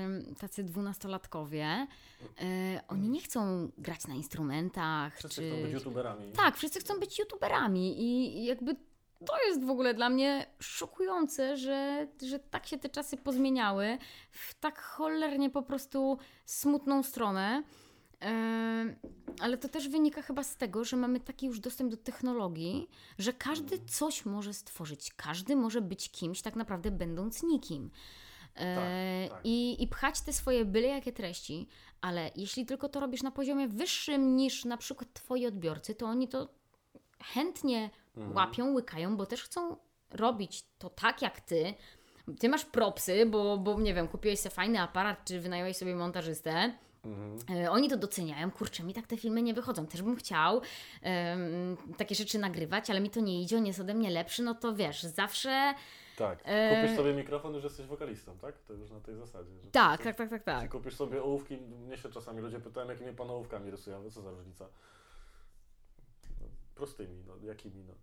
ym, 0.06 0.34
tacy 0.34 0.64
dwunastolatkowie, 0.64 1.86
y, 2.22 2.44
oni 2.88 3.08
nie 3.08 3.20
chcą 3.20 3.70
grać 3.78 4.06
na 4.06 4.14
instrumentach. 4.14 5.18
Wszyscy 5.18 5.42
czy... 5.42 5.50
chcą 5.50 5.62
być 5.62 5.72
youtuberami. 5.72 6.32
Tak, 6.32 6.56
wszyscy 6.56 6.80
chcą 6.80 7.00
być 7.00 7.18
youtuberami 7.18 8.02
i 8.02 8.44
jakby 8.44 8.76
to 9.26 9.46
jest 9.46 9.64
w 9.64 9.70
ogóle 9.70 9.94
dla 9.94 10.10
mnie 10.10 10.46
szokujące, 10.58 11.56
że, 11.56 12.06
że 12.22 12.38
tak 12.38 12.66
się 12.66 12.78
te 12.78 12.88
czasy 12.88 13.16
pozmieniały 13.16 13.98
w 14.30 14.54
tak 14.54 14.78
cholernie 14.78 15.50
po 15.50 15.62
prostu 15.62 16.18
smutną 16.46 17.02
stronę. 17.02 17.62
Em, 18.20 18.96
Ale 19.40 19.58
to 19.58 19.68
też 19.68 19.88
wynika 19.88 20.22
chyba 20.22 20.42
z 20.42 20.56
tego, 20.56 20.84
że 20.84 20.96
mamy 20.96 21.20
taki 21.20 21.46
już 21.46 21.60
dostęp 21.60 21.90
do 21.90 21.96
technologii, 21.96 22.88
że 23.18 23.32
każdy 23.32 23.78
coś 23.78 24.24
może 24.24 24.54
stworzyć, 24.54 25.12
każdy 25.16 25.56
może 25.56 25.80
być 25.80 26.10
kimś, 26.10 26.42
tak 26.42 26.56
naprawdę 26.56 26.90
będąc 26.90 27.42
nikim. 27.42 27.90
E, 28.56 29.28
tak. 29.28 29.40
I, 29.44 29.82
I 29.82 29.88
pchać 29.88 30.20
te 30.20 30.32
swoje 30.32 30.64
byle 30.64 30.88
jakie 30.88 31.12
treści, 31.12 31.68
ale 32.00 32.30
jeśli 32.36 32.66
tylko 32.66 32.88
to 32.88 33.00
robisz 33.00 33.22
na 33.22 33.30
poziomie 33.30 33.68
wyższym 33.68 34.36
niż 34.36 34.64
na 34.64 34.76
przykład 34.76 35.12
twoi 35.12 35.46
odbiorcy, 35.46 35.94
to 35.94 36.06
oni 36.06 36.28
to 36.28 36.48
chętnie 37.22 37.90
Mhm. 38.16 38.36
łapią, 38.36 38.74
łykają, 38.74 39.16
bo 39.16 39.26
też 39.26 39.42
chcą 39.42 39.76
robić 40.10 40.64
to 40.78 40.90
tak 40.90 41.22
jak 41.22 41.40
ty. 41.40 41.74
Ty 42.40 42.48
masz 42.48 42.64
propsy, 42.64 43.26
bo, 43.26 43.58
bo 43.58 43.80
nie 43.80 43.94
wiem, 43.94 44.08
kupiłeś 44.08 44.40
sobie 44.40 44.54
fajny 44.54 44.80
aparat, 44.80 45.24
czy 45.24 45.40
wynająłeś 45.40 45.76
sobie 45.76 45.94
montażystę. 45.94 46.72
Mhm. 47.04 47.38
E, 47.64 47.70
Oni 47.70 47.88
to 47.88 47.96
doceniają, 47.96 48.50
kurczę, 48.50 48.82
mi 48.82 48.94
tak 48.94 49.06
te 49.06 49.16
filmy 49.16 49.42
nie 49.42 49.54
wychodzą. 49.54 49.86
Też 49.86 50.02
bym 50.02 50.16
chciał 50.16 50.60
em, 51.02 51.76
takie 51.96 52.14
rzeczy 52.14 52.38
nagrywać, 52.38 52.90
ale 52.90 53.00
mi 53.00 53.10
to 53.10 53.20
nie 53.20 53.42
idzie, 53.42 53.56
on 53.56 53.66
jest 53.66 53.80
ode 53.80 53.94
mnie 53.94 54.10
lepszy, 54.10 54.42
no 54.42 54.54
to 54.54 54.74
wiesz, 54.74 55.02
zawsze. 55.02 55.74
Tak. 56.16 56.38
E, 56.44 56.82
Kupisz 56.82 56.96
sobie 56.96 57.14
mikrofon, 57.14 57.54
już 57.54 57.64
jesteś 57.64 57.86
wokalistą, 57.86 58.38
tak? 58.38 58.58
To 58.58 58.72
już 58.72 58.90
na 58.90 59.00
tej 59.00 59.14
zasadzie. 59.16 59.50
Tak, 59.72 60.02
tak, 60.02 60.16
tak, 60.16 60.30
tak, 60.30 60.42
tak. 60.42 60.70
kupisz 60.70 60.94
sobie 60.96 61.22
ołówki, 61.22 61.56
mnie 61.56 61.96
się 61.96 62.08
czasami 62.08 62.40
ludzie 62.40 62.60
pytają, 62.60 62.88
jakimi 62.88 63.12
pan 63.12 63.30
ołówkami 63.30 63.70
rysuje, 63.70 64.10
co 64.10 64.22
za 64.22 64.30
różnica? 64.30 64.68
Prostymi, 66.80 67.22
no 67.26 67.34
jakimi, 67.46 67.84
no. 67.84 67.94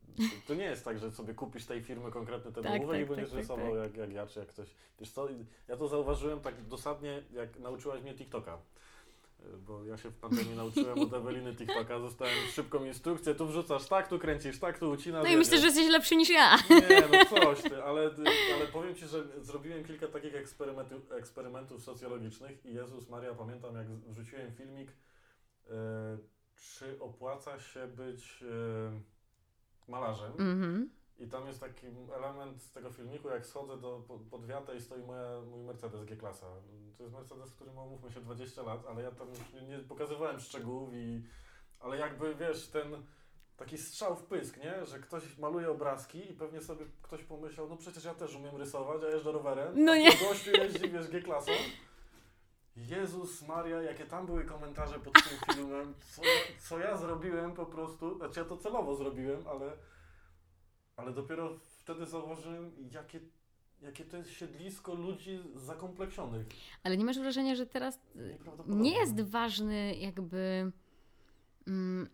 To, 0.48 0.54
nie 0.56 0.64
jest 0.64 0.86
tak, 0.86 1.00
że 1.00 1.12
sobie 1.12 1.34
kupisz 1.34 1.66
tej 1.66 1.82
firmy 1.84 2.12
konkretny 2.12 2.52
ten 2.52 2.64
Tak, 2.64 2.82
ołówek 2.82 2.98
tak, 2.98 3.06
i 3.06 3.10
będziesz 3.10 3.26
tak, 3.26 3.32
tak, 3.32 3.40
rysował 3.40 3.76
tak. 3.76 3.84
Jak, 3.84 3.98
jak 3.98 4.12
ja, 4.14 4.28
czy 4.28 4.40
jak 4.40 4.50
ktoś. 4.50 4.70
Wiesz 5.00 5.12
co, 5.12 5.28
ja 5.68 5.78
to 5.78 5.88
zauważyłem 5.88 6.40
tak 6.40 6.68
dosadnie, 6.68 7.24
jak 7.34 7.60
nauczyłaś 7.60 8.02
mnie 8.02 8.14
TikToka. 8.16 8.58
y, 9.40 9.58
bo 9.58 9.84
ja 9.86 9.98
się 9.98 10.10
w 10.10 10.16
pandemii 10.16 10.56
nauczyłem 10.56 11.00
od 11.00 11.14
Eweliny 11.14 11.56
TikToka, 11.56 12.00
zostałem 12.00 12.34
szybką 12.52 12.86
instrukcję, 12.86 13.36
tu 13.36 13.48
wrzucasz 13.48 13.88
tak, 13.88 14.08
tu 14.08 14.20
kręcisz 14.20 14.60
tak, 14.60 14.80
tu 14.80 14.90
ucinasz. 14.90 15.24
No 15.24 15.30
i 15.30 15.38
myślę, 15.38 15.58
że 15.58 15.66
jesteś 15.66 15.90
lepszy 15.90 16.16
niż 16.16 16.30
ja. 16.30 16.58
Nie, 16.70 17.02
no 17.12 17.26
coś 17.26 17.62
ty, 17.62 17.84
ale, 17.84 18.12
ale 18.56 18.66
powiem 18.74 18.96
Ci, 18.96 19.08
że 19.08 19.24
zrobiłem 19.42 19.84
kilka 19.86 20.08
takich 20.08 20.36
eksperymentów, 20.36 21.12
eksperymentów 21.12 21.84
socjologicznych 21.84 22.66
i 22.66 22.74
Jezus 22.74 23.10
Maria, 23.10 23.34
pamiętam 23.34 23.76
jak 23.76 23.88
wrzuciłem 23.88 24.52
filmik, 24.52 24.92
e, 25.70 26.18
czy 26.58 27.00
opłaca 27.00 27.60
się 27.60 27.88
być 27.88 28.44
e, 28.44 29.92
malarzem. 29.92 30.32
Mhm. 30.32 30.90
I 31.20 31.28
tam 31.28 31.48
jest 31.48 31.60
taki 31.60 31.88
element 32.16 32.62
z 32.62 32.72
tego 32.72 32.92
filmiku, 32.92 33.30
jak 33.30 33.46
schodzę 33.46 33.78
do, 33.78 34.04
pod, 34.08 34.22
pod 34.22 34.46
wiatę 34.46 34.76
i 34.76 34.82
stoi 34.82 35.04
moja, 35.04 35.42
mój 35.42 35.64
Mercedes 35.64 36.06
G-klasa. 36.06 36.48
To 36.98 37.04
jest 37.04 37.16
Mercedes, 37.16 37.52
który 37.52 37.74
ma, 37.74 37.84
umówmy 37.84 38.12
się, 38.12 38.22
20 38.22 38.64
lat, 38.64 38.86
ale 38.90 39.04
ja 39.04 39.12
tam 39.12 39.28
nie, 39.68 39.80
pokazywałem 39.80 40.40
szczegółów 40.40 40.90
i... 40.94 41.24
Ale 41.80 41.98
jakby, 41.98 42.36
wiesz, 42.36 42.68
ten 42.68 43.06
taki 43.58 43.78
strzał 43.78 44.16
w 44.16 44.24
pysk, 44.24 44.58
nie? 44.58 44.86
Że 44.86 45.00
ktoś 45.00 45.38
maluje 45.38 45.72
obrazki 45.72 46.32
i 46.32 46.34
pewnie 46.34 46.62
sobie 46.62 46.86
ktoś 47.02 47.24
pomyślał, 47.24 47.70
no 47.70 47.78
przecież 47.78 48.04
ja 48.04 48.14
też 48.14 48.36
umiem 48.36 48.56
rysować, 48.56 49.04
a 49.04 49.08
jeżdżę 49.08 49.32
rowerem. 49.32 49.86
No 49.86 49.96
nie. 49.96 50.12
gościu 50.12 50.52
jeździ, 50.52 50.90
wiesz, 50.90 51.08
G-klasą. 51.08 51.52
Jezus 52.78 53.48
Maria, 53.48 53.82
jakie 53.82 54.06
tam 54.06 54.26
były 54.26 54.46
komentarze 54.46 55.00
pod 55.00 55.14
tym 55.14 55.56
filmem, 55.56 55.94
co, 56.00 56.22
co 56.60 56.80
ja 56.80 56.98
zrobiłem 56.98 57.54
po 57.54 57.66
prostu, 57.66 58.18
znaczy 58.18 58.40
ja 58.40 58.46
to 58.46 58.58
celowo 58.58 58.96
zrobiłem, 58.96 59.48
ale, 59.48 59.72
ale 60.96 61.14
dopiero 61.14 61.60
wtedy 61.60 62.06
zauważyłem, 62.06 62.72
jakie, 62.92 63.20
jakie 63.82 64.06
to 64.06 64.18
jest 64.18 64.32
siedlisko 64.32 64.94
ludzi 64.94 65.40
zakompleksionych. 65.56 66.48
Ale 66.84 66.98
nie 66.98 67.06
masz 67.06 67.20
wrażenia, 67.20 67.56
że 67.56 67.66
teraz 67.66 68.00
y, 68.16 68.38
nie 68.68 69.00
jest 69.00 69.22
ważny 69.22 69.96
jakby... 69.96 70.72
Mm, 71.68 72.10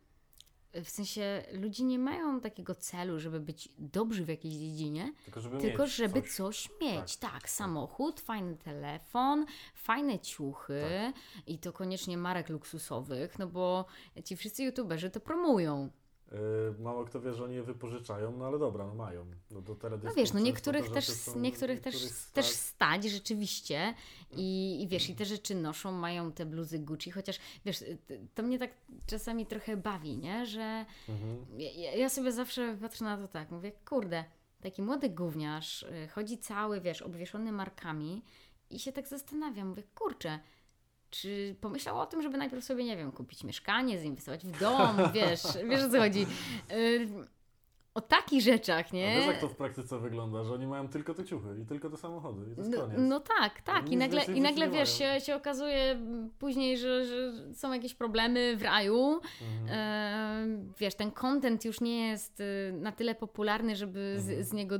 w 0.84 0.90
sensie 0.90 1.44
ludzie 1.52 1.84
nie 1.84 2.00
mają 2.00 2.42
takiego 2.42 2.76
celu, 2.76 3.20
żeby 3.20 3.40
być 3.40 3.70
dobrzy 3.78 4.26
w 4.26 4.28
jakiejś 4.28 4.54
dziedzinie, 4.56 5.14
Tylko 5.26 5.42
żeby, 5.42 5.58
tylko 5.58 5.84
mieć 5.84 5.96
żeby 5.96 6.22
coś. 6.22 6.32
coś, 6.32 6.70
mieć. 6.82 7.18
Tak. 7.18 7.32
Tak. 7.34 7.50
samochód, 7.50 8.20
fajny 8.22 8.56
telefon, 8.58 9.46
fajne 9.76 10.20
ciuchy 10.20 10.82
Tak. 11.14 11.24
i 11.48 11.60
to 11.60 11.74
koniecznie 11.74 12.18
marek 12.18 12.50
luksusowych, 12.50 13.40
no 13.40 13.48
bo 13.48 13.86
ci 14.26 14.36
wszyscy 14.36 14.64
youtuberzy 14.64 15.10
to 15.10 15.20
promują. 15.20 15.90
Yy, 16.34 16.40
mało 16.84 17.06
kto 17.06 17.22
wie, 17.22 17.34
że 17.34 17.44
oni 17.44 17.56
je 17.56 17.64
wypożyczają, 17.64 18.38
no 18.38 18.46
ale 18.46 18.60
dobra, 18.60 18.86
no 18.88 18.96
mają. 18.96 19.26
No, 19.52 19.62
do 19.62 19.76
No 20.04 20.14
wiesz, 20.14 20.34
no 20.34 20.40
niektórych 20.40 20.88
te 20.88 20.94
też, 20.94 21.06
są- 21.10 21.40
niektórych 21.40 21.82
też, 21.82 21.94
niektórych 21.94 22.12
też 22.34 22.46
stać. 22.46 22.46
stać 22.46 23.04
rzeczywiście 23.04 23.94
I, 24.32 24.80
i 24.84 24.88
wiesz, 24.88 25.10
i 25.10 25.16
te 25.16 25.26
rzeczy 25.26 25.56
noszą, 25.56 25.92
mają 25.92 26.32
te 26.32 26.46
bluzy 26.46 26.80
Gucci, 26.80 27.12
chociaż 27.12 27.40
wiesz, 27.66 27.82
y, 27.82 27.98
to 28.36 28.44
mnie 28.44 28.60
tak 28.60 28.72
czasami 29.06 29.46
trochę 29.46 29.78
bawi, 29.78 30.18
nie, 30.18 30.46
że 30.46 30.86
Mhm. 31.10 31.46
ja, 31.60 31.96
ja 31.96 32.10
sobie 32.10 32.32
zawsze 32.32 32.78
patrzę 32.82 33.04
na 33.06 33.18
to 33.18 33.28
tak, 33.28 33.52
mówię, 33.52 33.72
kurde, 33.90 34.24
taki 34.62 34.82
młody 34.82 35.10
gówniarz 35.10 35.84
y, 35.84 36.08
chodzi 36.08 36.38
cały, 36.38 36.82
wiesz, 36.82 37.02
obwieszony 37.02 37.52
markami 37.52 38.22
i 38.70 38.80
się 38.80 38.92
tak 38.92 39.08
zastanawiam, 39.08 39.68
mówię, 39.68 39.84
kurczę, 39.96 40.40
czy 41.14 41.56
pomyślał 41.62 42.00
o 42.00 42.06
tym, 42.06 42.22
żeby 42.22 42.38
najpierw 42.38 42.64
sobie, 42.64 42.84
nie 42.84 42.98
wiem, 42.98 43.12
kupić 43.12 43.44
mieszkanie, 43.44 44.00
zainwestować 44.00 44.46
w 44.46 44.60
dom, 44.60 44.98
wiesz, 45.14 45.42
wiesz 45.70 45.84
o 45.84 45.90
co 45.90 45.98
chodzi. 46.00 46.26
Y, 46.72 47.08
O 47.96 48.02
takich 48.02 48.42
rzeczach, 48.42 48.86
A 48.92 48.96
nie? 48.96 49.16
wiesz 49.16 49.26
jak 49.26 49.40
to 49.42 49.48
w 49.48 49.56
praktyce 49.56 50.00
wygląda, 50.00 50.44
że 50.44 50.54
oni 50.54 50.68
mają 50.68 50.88
tylko 50.88 51.14
te 51.14 51.24
ciuchy 51.26 51.48
i 51.62 51.66
tylko 51.66 51.90
te 51.90 51.98
samochody 51.98 52.52
i 52.52 52.56
to 52.56 52.62
jest 52.62 52.72
No, 52.74 52.82
koniec. 52.82 52.98
no 53.00 53.20
tak, 53.20 53.62
tak. 53.62 53.84
Oni 53.84 53.94
I 53.94 53.98
nagle, 53.98 54.24
i 54.24 54.42
nagle 54.42 54.70
wiesz, 54.70 54.98
się, 54.98 55.16
się 55.20 55.36
okazuje 55.36 56.00
później, 56.40 56.78
że, 56.78 57.06
że 57.06 57.34
są 57.54 57.74
jakieś 57.74 57.94
problemy 57.94 58.58
w 58.58 58.62
raju. 58.62 59.20
Mhm. 59.42 59.70
E, 59.70 60.74
wiesz, 60.80 60.96
ten 60.96 61.12
content 61.12 61.66
już 61.66 61.82
nie 61.82 62.08
jest 62.08 62.40
y, 62.40 62.74
na 62.74 62.92
tyle 62.92 63.16
popularny, 63.16 63.76
żeby 63.76 64.16
Mhm. 64.18 64.44
z, 64.44 64.48
z 64.50 64.54
niego 64.54 64.76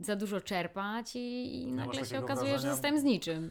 za 0.00 0.16
dużo 0.16 0.40
czerpać 0.40 1.16
i, 1.16 1.60
i 1.62 1.72
nagle 1.72 2.04
się 2.04 2.18
okazuje, 2.18 2.50
że 2.50 2.56
wrażenia- 2.58 2.70
zostałem 2.70 2.98
z 3.00 3.04
niczym. 3.04 3.50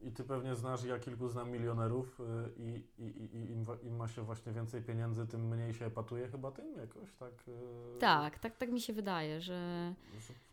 I 0.00 0.12
ty 0.12 0.24
pewnie 0.24 0.54
znasz, 0.54 0.84
ja 0.84 0.98
kilku 0.98 1.28
znam 1.28 1.50
milionerów 1.50 2.20
y, 2.20 2.24
i, 2.56 2.84
i, 2.98 3.06
i, 3.06 3.50
im, 3.50 3.64
im 3.82 3.96
ma 3.96 4.08
się 4.08 4.22
właśnie 4.22 4.52
więcej 4.52 4.82
pieniędzy, 4.82 5.26
tym 5.26 5.48
mniej 5.48 5.74
się 5.74 5.86
epatuje 5.86 6.28
chyba 6.28 6.50
tym 6.50 6.76
jakoś, 6.76 7.14
tak? 7.14 7.32
y, 7.48 7.98
Tak, 7.98 8.38
tak, 8.38 8.56
tak 8.56 8.70
mi 8.72 8.80
się 8.80 8.92
wydaje, 8.92 9.40
że 9.40 9.94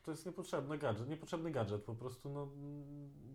To 0.05 0.11
jest 0.11 0.25
niepotrzebny 0.25 0.77
gadżet, 0.77 1.09
niepotrzebny 1.09 1.51
gadżet, 1.51 1.83
po 1.83 1.95
prostu 1.95 2.29
no, 2.29 2.47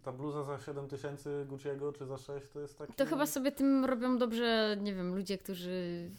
ta 0.02 0.12
bluza 0.12 0.44
za 0.44 0.58
7 0.58 0.88
tysięcy 0.88 1.46
Gucci'ego 1.48 1.92
czy 1.92 2.06
za 2.06 2.18
6 2.18 2.48
to 2.48 2.60
jest 2.60 2.78
taki... 2.78 2.92
to 2.92 3.06
chyba 3.06 3.26
sobie 3.26 3.52
tym 3.52 3.84
robią 3.84 4.18
dobrze, 4.18 4.76
nie 4.80 4.94
wiem, 4.94 5.14
ludzie, 5.14 5.38
którzy, 5.38 6.10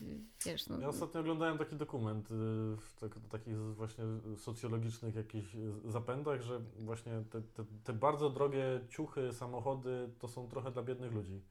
wiesz, 0.46 0.70
no, 0.70 0.80
Ja 0.80 0.88
ostatnio 0.88 1.22
oglądałem 1.22 1.58
taki 1.58 1.76
dokument 1.76 2.32
y, 2.32 2.34
w 2.78 2.94
tak, 3.00 3.12
takich 3.30 3.58
właśnie 3.58 4.04
socjologicznych 4.38 5.16
jakichś 5.16 5.56
zapędach, 5.86 6.42
że 6.42 6.62
właśnie 6.80 7.24
te, 7.30 7.42
te, 7.42 7.66
te 7.84 7.94
bardzo 7.94 8.30
drogie 8.30 8.82
ciuchy, 8.90 9.34
samochody 9.34 10.10
to 10.20 10.28
są 10.28 10.48
trochę 10.48 10.72
dla 10.72 10.84
biednych 10.84 11.14
ludzi. 11.14 11.42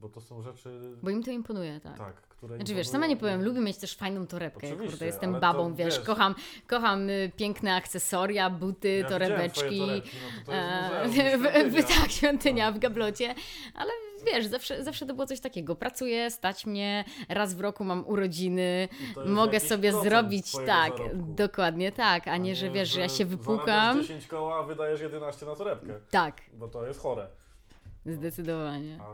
Bo 0.00 0.08
to 0.08 0.20
są 0.20 0.42
rzeczy, 0.42 0.80
bo 1.02 1.10
im 1.10 1.22
to 1.22 1.30
imponuje, 1.30 1.80
tak. 1.80 1.98
tak, 1.98 2.14
które... 2.14 2.56
Znaczy 2.56 2.74
wiesz, 2.74 2.88
sama 2.88 3.06
nie 3.06 3.16
powiem, 3.16 3.44
lubię 3.44 3.60
mieć 3.60 3.76
też 3.78 3.96
fajną 3.96 4.26
torebkę. 4.26 4.66
Oczywiście, 4.66 4.90
Kurde, 4.90 5.06
jestem 5.06 5.40
babą, 5.40 5.70
to 5.70 5.74
wiesz, 5.76 5.98
wiesz- 5.98 6.06
kocham, 6.06 6.34
kocham 6.66 7.10
y, 7.10 7.30
piękne 7.36 7.74
akcesoria, 7.74 8.50
buty, 8.50 8.88
Ja 9.02 9.08
torebeczki. 9.08 9.78
torebki, 9.78 10.10
no 10.46 10.52
to, 10.52 10.52
to 11.06 11.12
świątynia. 11.12 11.82
tak, 12.00 12.10
świątynia 12.10 12.70
No. 12.70 12.76
w 12.76 12.78
gablocie. 12.78 13.34
Ale 13.74 13.90
wiesz, 14.26 14.46
zawsze, 14.46 14.84
zawsze 14.84 15.06
to 15.06 15.14
było 15.14 15.26
coś 15.26 15.40
takiego. 15.40 15.76
Pracuję, 15.76 16.30
stać 16.30 16.66
mnie, 16.66 17.04
raz 17.28 17.54
w 17.54 17.60
roku 17.60 17.84
mam 17.84 18.06
urodziny, 18.06 18.88
mogę 19.26 19.60
sobie 19.60 19.92
zrobić 19.92 20.52
tak, 20.66 20.98
zarobku. 20.98 21.16
dokładnie 21.28 21.92
tak, 21.92 22.28
a 22.28 22.36
nie, 22.36 22.56
że 22.56 22.70
wiesz, 22.70 22.88
że 22.92 23.00
ja 23.00 23.08
się 23.08 23.24
wypukam. 23.24 23.66
Zarabiasz 23.66 24.06
10 24.06 24.26
koła, 24.26 24.58
a 24.58 24.62
wydajesz 24.62 25.00
11 25.00 25.46
na 25.46 25.54
torebkę, 25.56 25.94
Tak, 26.10 26.40
bo 26.54 26.68
to 26.68 26.86
jest 26.86 27.00
chore. 27.00 27.26
Zdecydowanie. 28.06 28.98
A 29.02 29.06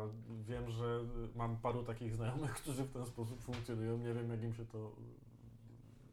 wiem, 0.43 0.71
że 0.71 1.05
mam 1.35 1.57
paru 1.57 1.83
takich 1.83 2.15
znajomych, 2.15 2.55
którzy 2.63 2.85
w 2.85 2.93
ten 2.93 3.07
sposób 3.07 3.41
funkcjonują. 3.41 3.99
Nie 3.99 4.15
wiem, 4.15 4.31
jak 4.31 4.43
im 4.43 4.55
się 4.55 4.67
to, 4.67 4.97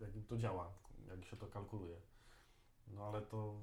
jak 0.02 0.16
im 0.16 0.24
to 0.24 0.38
działa, 0.38 0.74
jak 1.10 1.26
się 1.26 1.38
to 1.38 1.48
kalkuluje. 1.48 1.98
No 2.88 3.04
ale 3.04 3.22
to 3.22 3.62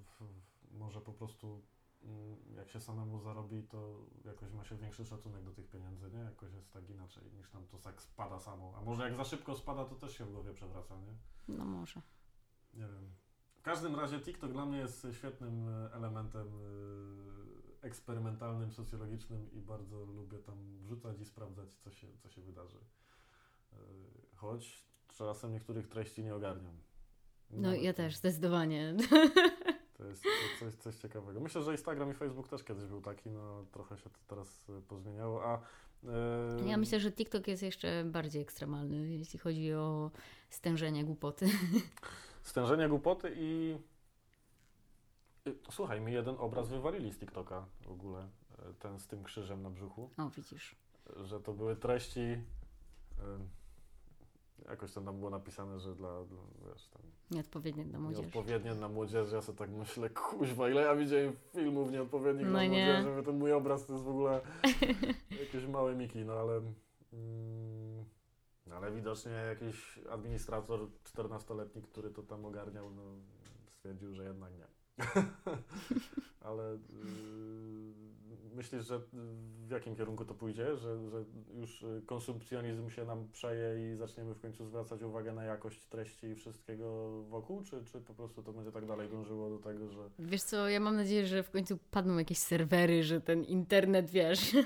może 0.71 1.01
po 1.01 1.13
prostu, 1.13 1.63
mm, 2.03 2.37
jak 2.57 2.71
się 2.71 2.81
samemu 2.81 3.21
zarobi, 3.21 3.63
to 3.63 4.07
jakoś 4.25 4.53
ma 4.53 4.65
się 4.65 4.77
większy 4.77 5.05
szacunek 5.05 5.45
do 5.45 5.51
tych 5.51 5.69
pieniędzy, 5.69 6.11
nie? 6.11 6.19
Jakoś 6.19 6.53
jest 6.53 6.73
tak 6.73 6.91
inaczej, 6.91 7.23
niż 7.37 7.53
nam 7.53 7.67
to 7.67 7.79
tak 7.79 8.03
spada 8.03 8.39
samo. 8.39 8.75
A 8.77 8.83
może 8.83 9.03
jak 9.03 9.15
za 9.15 9.25
szybko 9.25 9.57
spada, 9.57 9.85
to 9.85 9.95
też 9.95 10.19
się 10.19 10.25
w 10.25 10.33
głowie 10.33 10.55
przewraca, 10.55 10.95
nie? 10.97 11.15
No 11.49 11.65
może. 11.65 12.03
Nie 12.75 12.87
wiem. 12.87 13.15
W 13.55 13.63
każdym 13.63 13.97
razie 13.97 14.21
TikTok 14.21 14.53
dla 14.53 14.67
mnie 14.67 14.79
jest 14.79 15.07
świetnym 15.13 15.69
e, 15.69 15.93
elementem 15.93 16.49
e, 16.49 17.44
eksperymentalnym, 17.85 18.73
socjologicznym 18.73 19.53
i 19.53 19.61
bardzo 19.61 20.05
lubię 20.05 20.39
tam 20.39 20.79
wrzucać 20.79 21.21
i 21.21 21.25
sprawdzać, 21.25 21.75
co 21.75 21.91
się, 21.91 22.07
co 22.19 22.29
się 22.29 22.43
wydarzy. 22.43 22.79
E, 23.73 23.77
Choć 24.37 24.85
czasem 25.09 25.53
niektórych 25.53 25.89
treści 25.89 26.25
nie 26.25 26.35
ogarniam. 26.35 26.77
No 27.51 27.61
Nawet 27.61 27.83
ja 27.83 27.93
to- 27.93 27.97
też, 27.97 28.17
zdecydowanie. 28.17 28.95
To 29.97 30.05
jest 30.05 30.25
coś, 30.61 30.75
coś 30.75 30.97
ciekawego. 30.97 31.41
Myślę, 31.41 31.63
że 31.63 31.73
Instagram 31.73 32.11
i 32.11 32.15
Facebook 32.15 32.49
też 32.49 32.65
kiedyś 32.65 32.85
był 32.85 33.01
taki, 33.01 33.31
no 33.31 33.65
trochę 33.73 33.99
się 33.99 34.11
to 34.11 34.19
teraz 34.27 34.71
e, 34.71 34.83
pozmieniało, 34.83 35.45
a... 35.45 35.61
e, 36.05 36.69
Ja 36.69 36.77
myślę, 36.77 37.01
że 37.01 37.13
TikTok 37.13 37.49
jest 37.49 37.63
jeszcze 37.63 38.05
bardziej 38.05 38.43
ekstremalny, 38.43 39.09
jeśli 39.17 39.39
chodzi 39.39 39.73
o 39.73 40.11
stężenie 40.51 41.05
głupoty. 41.05 41.47
Stężenie 42.43 42.89
głupoty 42.89 43.33
i... 43.37 43.79
y, 45.47 45.55
Słuchaj, 45.71 46.01
mi 46.01 46.13
jeden 46.13 46.37
obraz 46.39 46.69
wywalili 46.69 47.13
z 47.13 47.19
TikToka 47.19 47.67
w 47.81 47.91
ogóle, 47.91 48.29
e, 48.59 48.75
ten 48.79 48.99
z 48.99 49.07
tym 49.07 49.25
krzyżem 49.25 49.63
na 49.63 49.71
brzuchu, 49.71 50.11
O, 50.19 50.31
widzisz. 50.31 50.77
że 51.25 51.41
to 51.41 51.53
były 51.53 51.77
treści, 51.77 52.21
y, 52.21 52.41
jakoś 54.69 54.93
tam 54.93 55.05
było 55.05 55.31
napisane, 55.31 55.81
że 55.81 55.95
dla, 55.95 56.25
dla 56.25 56.39
wiesz, 56.69 56.89
tam 56.89 57.03
Nieodpowiednie 57.31 57.85
dla 57.85 57.99
młodzieży. 57.99 58.23
nieodpowiednie 58.23 58.75
na 58.75 58.89
młodzieży, 58.89 59.35
ja 59.37 59.43
sobie 59.43 59.59
tak 59.59 59.71
myślę, 59.71 60.11
kuźwa, 60.11 60.69
ile 60.71 60.83
ja 60.83 60.97
widziałem 60.97 61.37
filmów 61.53 61.93
nieodpowiednich 61.93 62.47
No 62.47 62.51
dla 62.53 62.65
nie. 62.67 62.69
młodzieży, 63.03 63.23
ten 63.23 63.39
mój 63.39 63.53
obraz 63.53 63.87
to 63.87 63.93
jest 63.93 64.05
w 64.05 64.09
ogóle 64.09 64.41
jakieś 65.45 65.67
małe 65.67 65.95
miki, 65.95 66.25
no 66.25 66.33
ale... 66.33 66.63
Mm, 67.13 68.05
ale 68.73 68.93
widocznie 68.93 69.33
jakiś 69.33 69.99
administrator 70.11 70.81
14-letni, 71.05 71.83
który 71.83 72.11
to 72.11 72.23
tam 72.23 72.45
ogarniał, 72.45 72.91
no, 72.91 73.03
stwierdził, 73.69 74.15
że 74.15 74.25
jednak 74.25 74.53
nie. 74.53 74.67
ale 76.49 76.73
yy, 76.73 77.95
myślisz, 78.55 78.87
że 78.87 79.01
w 79.67 79.71
jakim 79.71 79.97
kierunku 79.97 80.25
to 80.25 80.35
pójdzie? 80.35 80.77
Że, 80.77 81.11
że 81.11 81.25
już 81.55 81.85
konsumpcjonizm 82.07 82.91
się 82.91 83.05
nam 83.05 83.29
przeje 83.33 83.93
i 83.93 83.97
zaczniemy 83.97 84.35
w 84.35 84.41
końcu 84.41 84.67
zwracać 84.67 85.03
uwagę 85.03 85.33
na 85.33 85.45
jakość 85.45 85.87
treści 85.87 86.27
i 86.27 86.35
wszystkiego 86.35 87.11
wokół? 87.23 87.63
Czy, 87.63 87.85
czy 87.85 88.01
po 88.01 88.15
prostu 88.15 88.43
to 88.43 88.53
będzie 88.53 88.73
tak 88.73 88.87
dalej 88.87 89.09
dążyło 89.09 89.51
do 89.51 89.59
tego, 89.59 89.91
że 89.91 90.11
Wiesz 90.19 90.43
co, 90.43 90.69
ja 90.69 90.81
mam 90.81 90.97
nadzieję, 90.97 91.27
że 91.27 91.43
w 91.43 91.51
końcu 91.51 91.79
padną 91.91 92.19
jakieś 92.19 92.39
serwery, 92.39 93.03
że 93.03 93.21
ten 93.21 93.45
internet, 93.45 94.11
wiesz, 94.11 94.57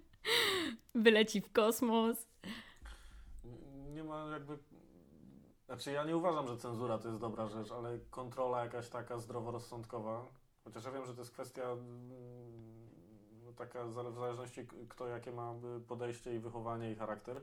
wyleci 0.94 1.40
w 1.40 1.52
kosmos. 1.52 2.26
Nie 3.94 4.04
ma 4.04 4.30
jakby... 4.32 4.58
Znaczy 5.74 5.92
ja 5.92 6.04
nie 6.04 6.16
uważam, 6.16 6.48
że 6.48 6.56
cenzura 6.56 6.98
to 6.98 7.08
jest 7.08 7.20
dobra 7.20 7.46
rzecz, 7.46 7.72
ale 7.72 7.98
kontrola 8.10 8.64
jakaś 8.64 8.88
taka 8.88 9.18
zdroworozsądkowa, 9.18 10.26
chociaż 10.64 10.84
ja 10.84 10.90
wiem, 10.90 11.06
że 11.06 11.14
to 11.14 11.20
jest 11.20 11.32
kwestia 11.32 11.62
mm, 11.62 13.54
taka 13.56 13.84
w 13.84 14.14
zależności 14.14 14.66
kto 14.88 15.08
jakie 15.08 15.32
ma 15.32 15.54
y, 15.76 15.80
podejście 15.80 16.34
i 16.34 16.38
wychowanie 16.38 16.92
i 16.92 16.94
charakter, 16.94 17.40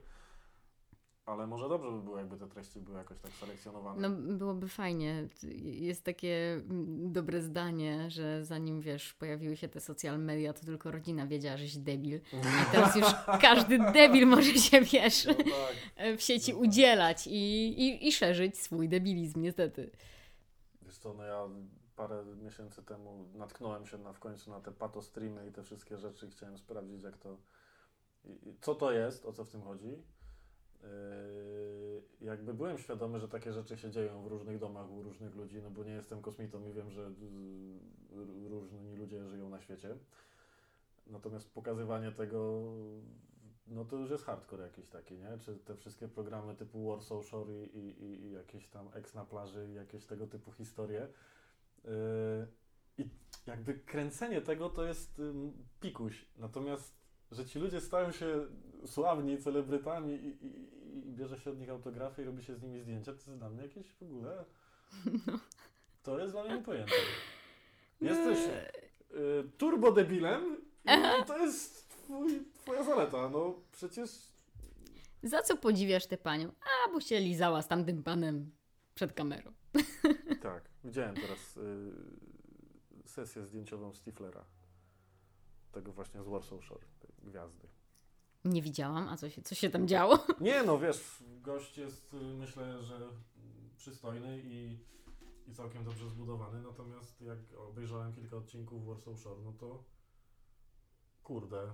ale 1.25 1.47
może 1.47 1.69
dobrze 1.69 1.91
by 1.91 2.01
było, 2.01 2.17
jakby 2.17 2.37
te 2.37 2.47
treści 2.47 2.79
były 2.79 2.97
jakoś 2.97 3.19
tak 3.19 3.31
selekcjonowane. 3.31 4.09
No 4.09 4.15
byłoby 4.37 4.67
fajnie. 4.67 5.27
Jest 5.63 6.03
takie 6.03 6.53
mm, 6.53 7.13
dobre 7.13 7.41
zdanie, 7.41 8.09
że 8.09 8.45
zanim 8.45 8.81
wiesz, 8.81 9.13
pojawiły 9.13 9.57
się 9.57 9.69
te 9.69 9.79
social 9.79 10.19
media, 10.19 10.53
to 10.53 10.65
tylko 10.65 10.91
rodzina 10.91 11.27
wiedziała, 11.27 11.57
żeś 11.57 11.77
debil. 11.77 12.19
A 12.61 12.71
teraz 12.71 12.95
już 12.95 13.07
każdy 13.41 13.79
debil 13.93 14.27
może 14.27 14.53
się, 14.53 14.81
wiesz, 14.81 15.25
No 15.25 15.33
tak. 15.33 16.17
w 16.17 16.21
sieci 16.21 16.53
udzielać 16.53 17.27
i, 17.27 17.67
i, 17.81 18.07
i 18.07 18.11
szerzyć 18.11 18.57
swój 18.57 18.89
debilizm, 18.89 19.41
niestety. 19.41 19.91
Wiesz 20.81 20.97
co, 20.97 21.13
no 21.13 21.23
ja 21.23 21.49
parę 21.95 22.25
miesięcy 22.43 22.83
temu 22.83 23.29
natknąłem 23.33 23.85
się 23.85 23.97
na, 23.97 24.13
w 24.13 24.19
końcu 24.19 24.49
na 24.51 24.59
te 24.59 24.71
pato 24.71 25.01
streamy 25.01 25.47
i 25.47 25.51
te 25.51 25.63
wszystkie 25.63 25.97
rzeczy 25.97 26.27
i 26.27 26.31
chciałem 26.31 26.57
sprawdzić 26.57 27.03
jak 27.03 27.17
to, 27.17 27.37
i, 28.25 28.49
i 28.49 28.55
co 28.61 28.75
to 28.75 28.91
jest, 28.91 29.25
o 29.25 29.33
co 29.33 29.45
w 29.45 29.49
tym 29.49 29.61
chodzi. 29.61 30.03
Yy, 30.83 32.01
jakby 32.21 32.53
byłem 32.53 32.77
świadomy, 32.77 33.19
że 33.19 33.27
takie 33.27 33.53
rzeczy 33.53 33.77
się 33.77 33.91
dzieją 33.91 34.23
w 34.23 34.27
różnych 34.27 34.59
domach 34.59 34.91
u 34.91 35.03
różnych 35.03 35.35
ludzi, 35.35 35.61
no 35.61 35.71
bo 35.71 35.83
nie 35.83 35.91
jestem 35.93 36.21
kosmitą 36.21 36.65
i 36.65 36.73
wiem, 36.73 36.91
że 36.91 37.01
yy, 38.11 38.49
różni 38.49 38.95
ludzie 38.95 39.27
żyją 39.27 39.49
na 39.49 39.61
świecie. 39.61 39.97
Natomiast 41.07 41.53
pokazywanie 41.53 42.11
tego, 42.11 42.63
no 43.67 43.85
to 43.85 43.95
już 43.97 44.09
jest 44.11 44.25
hardcore 44.25 44.63
jakiś 44.63 44.89
taki, 44.89 45.17
nie? 45.17 45.37
Czy 45.39 45.55
te 45.55 45.75
wszystkie 45.75 46.07
programy 46.07 46.55
typu 46.55 46.87
Warsaw 46.89 47.25
Shore 47.25 47.53
i, 47.53 47.77
i, 47.77 48.03
i- 48.03 48.31
jakieś 48.31 48.67
tam 48.67 48.89
Ex 48.93 49.13
na 49.15 49.25
plaży 49.25 49.67
i 49.69 49.73
jakieś 49.73 50.05
tego 50.05 50.27
typu 50.27 50.51
historie. 50.51 51.07
Yy, 51.83 51.91
I 52.97 53.09
jakby 53.47 53.73
kręcenie 53.73 54.41
tego 54.41 54.69
to 54.69 54.83
jest 54.83 55.21
pikuś. 55.79 56.25
Natomiast, 56.37 56.95
że 57.31 57.45
ci 57.45 57.59
ludzie 57.59 57.81
stają 57.81 58.11
się 58.11 58.45
sławni, 58.85 59.37
celebrytami 59.37 60.13
i, 60.13 60.45
i, 60.45 61.07
i 61.09 61.11
bierze 61.11 61.39
się 61.39 61.51
od 61.51 61.59
nich 61.59 61.69
autografy 61.69 62.21
i 62.21 62.25
robi 62.25 62.43
się 62.43 62.55
z 62.55 62.61
nimi 62.61 62.81
zdjęcia, 62.81 63.11
to 63.11 63.17
jest 63.17 63.39
dla 63.39 63.49
mnie 63.49 63.63
jakieś 63.63 63.91
w 63.91 64.03
ogóle... 64.03 64.45
To 66.03 66.19
jest 66.19 66.33
dla 66.33 66.43
mnie 66.43 66.55
niepojęte. 66.55 66.93
Jesteś 68.01 68.39
y, 69.11 69.49
turbodebilem 69.57 70.57
i 70.85 71.25
to 71.25 71.37
jest 71.37 71.89
twój, 71.89 72.45
twoja 72.53 72.83
zaleta. 72.83 73.29
No 73.29 73.55
przecież 73.71 74.09
Za 75.23 75.41
co 75.41 75.57
podziwiasz 75.57 76.07
tę 76.07 76.17
panią? 76.17 76.51
A, 76.61 76.91
bo 76.91 77.01
się 77.01 77.19
lizała 77.19 77.61
z 77.61 77.67
tamtym 77.67 78.03
panem 78.03 78.51
przed 78.95 79.13
kamerą. 79.13 79.53
Tak, 80.41 80.69
widziałem 80.83 81.15
teraz 81.15 81.57
y, 81.57 81.91
sesję 83.05 83.45
zdjęciową 83.45 83.93
Stiflera. 83.93 84.45
Tego 85.71 85.91
właśnie 85.91 86.23
z 86.23 86.27
Warsaw 86.27 86.63
Shore, 86.63 86.85
tej 86.99 87.11
gwiazdy. 87.23 87.67
Nie 88.45 88.61
widziałam, 88.61 89.09
a 89.09 89.17
co 89.17 89.29
się, 89.29 89.41
co 89.41 89.55
się 89.55 89.69
tam 89.69 89.87
działo? 89.87 90.19
Nie 90.41 90.63
no, 90.63 90.79
wiesz, 90.79 91.23
gość 91.41 91.77
jest 91.77 92.13
y, 92.13 92.17
myślę, 92.17 92.83
że 92.83 92.99
przystojny 93.77 94.41
i, 94.43 94.79
i 95.47 95.53
całkiem 95.53 95.83
dobrze 95.83 96.09
zbudowany, 96.09 96.61
natomiast 96.61 97.21
jak 97.21 97.37
obejrzałem 97.69 98.13
kilka 98.13 98.37
odcinków 98.37 98.85
Warsaw 98.87 99.19
Shore, 99.19 99.41
no 99.43 99.53
to 99.53 99.83
kurde, 101.23 101.73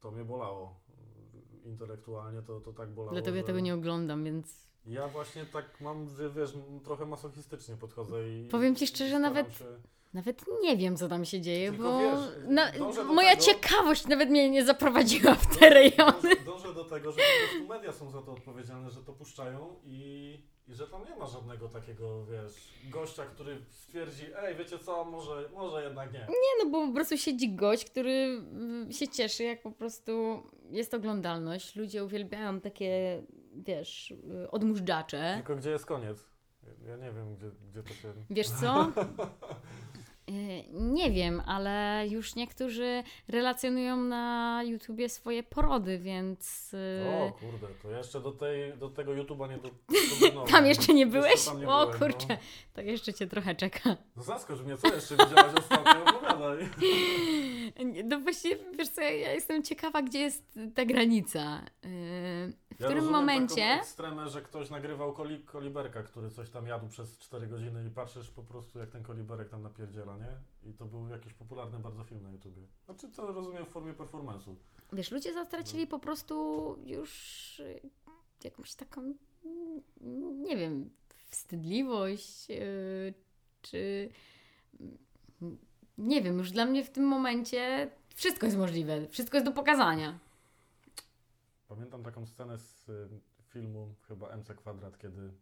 to 0.00 0.10
mnie 0.10 0.24
bolało. 0.24 0.80
Intelektualnie 1.64 2.42
to, 2.42 2.60
to 2.60 2.72
tak 2.72 2.90
bolało, 2.90 3.12
Dlatego 3.12 3.36
ja 3.36 3.42
że... 3.42 3.46
tego 3.46 3.60
nie 3.60 3.74
oglądam, 3.74 4.24
więc 4.24 4.68
Ja 4.86 5.08
właśnie 5.08 5.46
tak 5.46 5.80
mam, 5.80 6.08
że 6.08 6.30
wiesz, 6.30 6.52
trochę 6.84 7.06
masochistycznie 7.06 7.76
podchodzę 7.76 8.28
i... 8.28 8.48
Powiem 8.48 8.76
ci 8.76 8.86
szczerze, 8.86 9.18
nawet 9.18 9.54
Się... 9.54 9.64
nawet 10.14 10.44
nie 10.62 10.76
wiem, 10.76 10.96
co 10.96 11.08
tam 11.08 11.24
się 11.24 11.40
dzieje, 11.40 11.70
Tylko 11.70 11.84
bo 11.84 11.98
wiesz, 11.98 12.48
na, 12.48 12.72
moja 13.04 13.30
tego- 13.30 13.42
ciekawość 13.42 14.06
nawet 14.06 14.30
mnie 14.30 14.50
nie 14.50 14.64
zaprowadziła 14.64 15.34
w 15.34 15.58
te 15.58 15.70
rejony. 15.70 16.22
Dążę, 16.22 16.44
dążę 16.44 16.74
do 16.74 16.84
tego, 16.84 17.12
że 17.12 17.18
po 17.18 17.48
prostu 17.48 17.68
media 17.68 17.92
są 17.92 18.10
za 18.10 18.22
to 18.22 18.32
odpowiedzialne, 18.32 18.90
że 18.90 19.00
to 19.00 19.12
puszczają 19.12 19.74
i, 19.84 20.42
i 20.68 20.74
że 20.74 20.86
tam 20.86 21.04
nie 21.04 21.16
ma 21.16 21.26
żadnego 21.26 21.68
takiego, 21.68 22.26
wiesz, 22.26 22.52
gościa, 22.90 23.24
który 23.24 23.58
stwierdzi, 23.70 24.24
ej, 24.36 24.56
wiecie 24.56 24.78
co, 24.78 25.04
może, 25.04 25.48
może 25.54 25.84
jednak 25.84 26.12
nie. 26.12 26.18
Nie, 26.20 26.64
no 26.64 26.70
bo 26.70 26.86
po 26.86 26.94
prostu 26.94 27.18
siedzi 27.18 27.54
gość, 27.54 27.84
który 27.84 28.10
mm, 28.10 28.92
się 28.92 29.08
cieszy, 29.08 29.44
jak 29.44 29.62
po 29.62 29.72
prostu 29.72 30.42
jest 30.70 30.94
oglądalność. 30.94 31.76
Ludzie 31.76 32.04
uwielbiają 32.04 32.60
takie, 32.60 33.22
wiesz, 33.54 34.10
y, 34.10 34.50
odmóżdżacze. 34.50 35.34
Tylko 35.36 35.56
gdzie 35.56 35.70
jest 35.70 35.86
koniec? 35.86 36.24
Ja 36.86 36.96
nie 36.96 37.12
wiem, 37.12 37.34
gdzie, 37.34 37.50
gdzie 37.70 37.82
to 37.82 37.88
się... 37.94 38.12
Wiesz 38.30 38.48
co? 38.48 38.92
Y, 40.28 40.64
Nie 40.72 41.10
wiem, 41.10 41.42
ale 41.46 42.04
już 42.08 42.34
niektórzy 42.34 43.02
relacjonują 43.28 43.96
na 43.96 44.60
YouTubie 44.64 45.08
swoje 45.08 45.42
porody, 45.42 45.98
więc 45.98 46.74
y, 46.74 47.04
O 47.08 47.32
kurde, 47.32 47.66
to 47.82 47.90
ja 47.90 47.98
jeszcze 47.98 48.20
do, 48.20 48.32
tej, 48.32 48.78
do 48.78 48.88
tego 48.90 49.12
YouTube'a 49.12 49.48
nie 49.50 49.58
do, 49.58 49.70
dobrnąłem. 50.20 50.50
tam 50.52 50.66
jeszcze 50.66 50.94
nie 50.94 51.06
byłeś? 51.06 51.44
tam 51.44 51.60
nie 51.60 51.68
o 51.68 51.86
byłem, 51.86 51.98
kurczę, 51.98 52.26
No. 52.28 52.36
to 52.74 52.80
jeszcze 52.80 53.14
cię 53.14 53.26
trochę 53.26 53.54
czeka. 53.54 53.96
no 54.16 54.22
zaskocz 54.22 54.60
mnie, 54.60 54.76
co 54.76 54.94
jeszcze 54.94 55.14
widziałaś 55.16 55.54
ostatnio? 55.58 56.04
Opowiadaj. 56.04 56.68
No 58.04 58.20
właśnie, 58.20 58.50
wiesz 58.78 58.88
co, 58.88 59.00
ja 59.00 59.32
jestem 59.32 59.62
ciekawa, 59.62 60.02
gdzie 60.02 60.18
jest 60.18 60.58
ta 60.74 60.84
granica. 60.84 61.58
Y, 61.84 61.88
W 62.76 62.80
Ja 62.80 62.86
którym 62.86 63.10
momencie... 63.10 63.54
Taką 63.68 63.80
ekstremę, 63.80 64.28
że 64.28 64.42
ktoś 64.42 64.70
nagrywał 64.70 65.12
koli, 65.12 65.40
koliberka, 65.44 66.02
który 66.02 66.30
coś 66.30 66.50
tam 66.50 66.66
jadł 66.66 66.88
przez 66.88 67.18
4 67.18 67.46
godziny 67.46 67.86
i 67.86 67.90
patrzysz 67.90 68.30
po 68.30 68.42
prostu 68.42 68.78
jak 68.78 68.90
ten 68.90 69.02
koliberek 69.02 69.48
tam 69.48 69.62
napierdziela, 69.62 70.16
nie? 70.18 70.70
I 70.70 70.74
to 70.74 70.86
był 70.86 71.08
jakiś 71.08 71.34
popularny 71.34 71.78
bardzo 71.78 72.04
film 72.04 72.22
na 72.22 72.30
YouTubie. 72.30 72.62
Znaczy 72.84 73.08
to 73.08 73.32
rozumiem 73.32 73.66
w 73.66 73.68
formie 73.68 73.94
performance'u. 73.94 74.54
Wiesz, 74.92 75.10
ludzie 75.10 75.32
zatracili 75.32 75.86
po 75.86 75.98
prostu 75.98 76.76
już 76.84 77.60
y, 77.60 77.80
jakąś 78.44 78.74
taką, 78.74 79.14
nie 80.40 80.56
wiem, 80.56 80.90
wstydliwość, 81.28 82.50
y, 82.50 83.14
czy 83.62 84.10
mm, 85.40 85.58
nie 85.98 86.22
wiem, 86.22 86.38
już 86.38 86.50
dla 86.50 86.66
mnie 86.66 86.84
w 86.84 86.90
tym 86.90 87.04
momencie 87.04 87.90
wszystko 88.14 88.46
jest 88.46 88.58
możliwe, 88.58 89.08
wszystko 89.08 89.36
jest 89.36 89.46
do 89.46 89.52
pokazania. 89.52 90.18
Pamiętam 91.68 92.02
taką 92.02 92.26
scenę 92.26 92.58
z 92.58 92.88
y, 92.88 93.08
filmu 93.42 93.94
chyba 94.08 94.36
MC 94.36 94.54
Kwadrat, 94.54 94.98
kiedy 94.98 95.32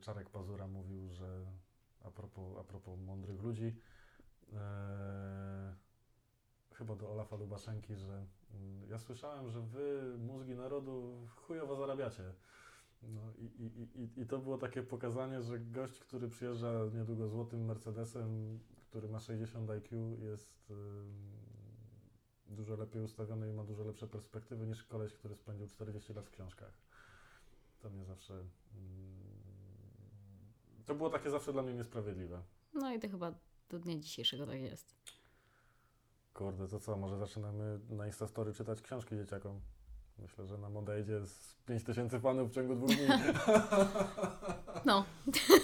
Czarek 0.00 0.30
Pazura 0.30 0.66
mówił, 0.66 1.10
że 1.14 1.46
a 2.00 2.10
propos, 2.10 2.58
a 2.58 2.64
propos 2.64 2.98
mądrych 2.98 3.42
ludzi, 3.42 3.76
y, 4.48 4.54
chyba 6.74 6.96
do 6.96 7.12
Olafa 7.12 7.36
Lubaszenki, 7.36 7.96
że 7.96 8.26
y, 8.84 8.86
ja 8.88 8.98
słyszałem, 8.98 9.48
że 9.48 9.60
wy, 9.60 10.18
mózgi 10.18 10.54
narodu, 10.54 11.26
chujowo 11.36 11.76
zarabiacie. 11.76 12.34
No 13.02 13.32
i, 13.38 13.44
i, 13.44 14.02
i, 14.02 14.20
I 14.20 14.26
to 14.26 14.38
było 14.38 14.58
takie 14.58 14.82
pokazanie, 14.82 15.42
że 15.42 15.58
gość, 15.58 16.00
który 16.00 16.28
przyjeżdża 16.28 16.72
niedługo 16.94 17.28
złotym 17.28 17.64
Mercedesem, 17.64 18.58
który 18.90 19.08
ma 19.08 19.20
60 19.20 19.70
IQ, 19.70 20.16
jest 20.18 20.70
y, 20.70 20.74
dużo 22.46 22.76
lepiej 22.76 23.02
ustawiony 23.02 23.48
i 23.48 23.52
ma 23.52 23.64
dużo 23.64 23.84
lepsze 23.84 24.06
perspektywy 24.06 24.66
niż 24.66 24.84
koleś, 24.84 25.14
który 25.14 25.36
spędził 25.36 25.68
40 25.68 26.14
lat 26.14 26.26
w 26.26 26.30
książkach. 26.30 26.72
To 27.80 27.90
mnie 27.90 28.04
zawsze. 28.04 28.44
To 30.86 30.94
było 30.94 31.10
takie 31.10 31.30
zawsze 31.30 31.52
dla 31.52 31.62
mnie 31.62 31.74
niesprawiedliwe. 31.74 32.42
No 32.74 32.94
i 32.94 32.98
to 33.00 33.08
chyba 33.08 33.32
do 33.68 33.78
dnia 33.78 33.98
dzisiejszego 33.98 34.46
tak 34.46 34.60
jest. 34.60 34.94
Kurde, 36.34 36.68
to 36.68 36.80
co, 36.80 36.96
może 36.96 37.18
zaczynamy 37.18 37.80
na 37.90 38.06
Instastory 38.06 38.52
czytać 38.52 38.82
książki 38.82 39.16
dzieciakom? 39.16 39.60
Myślę, 40.18 40.46
że 40.46 40.58
nam 40.58 40.76
odejdzie 40.76 41.26
z 41.26 41.54
5000 41.66 42.20
fanów 42.20 42.50
w 42.50 42.54
ciągu 42.54 42.74
dwóch 42.74 42.88
dni. 42.90 43.06
No, 44.84 45.04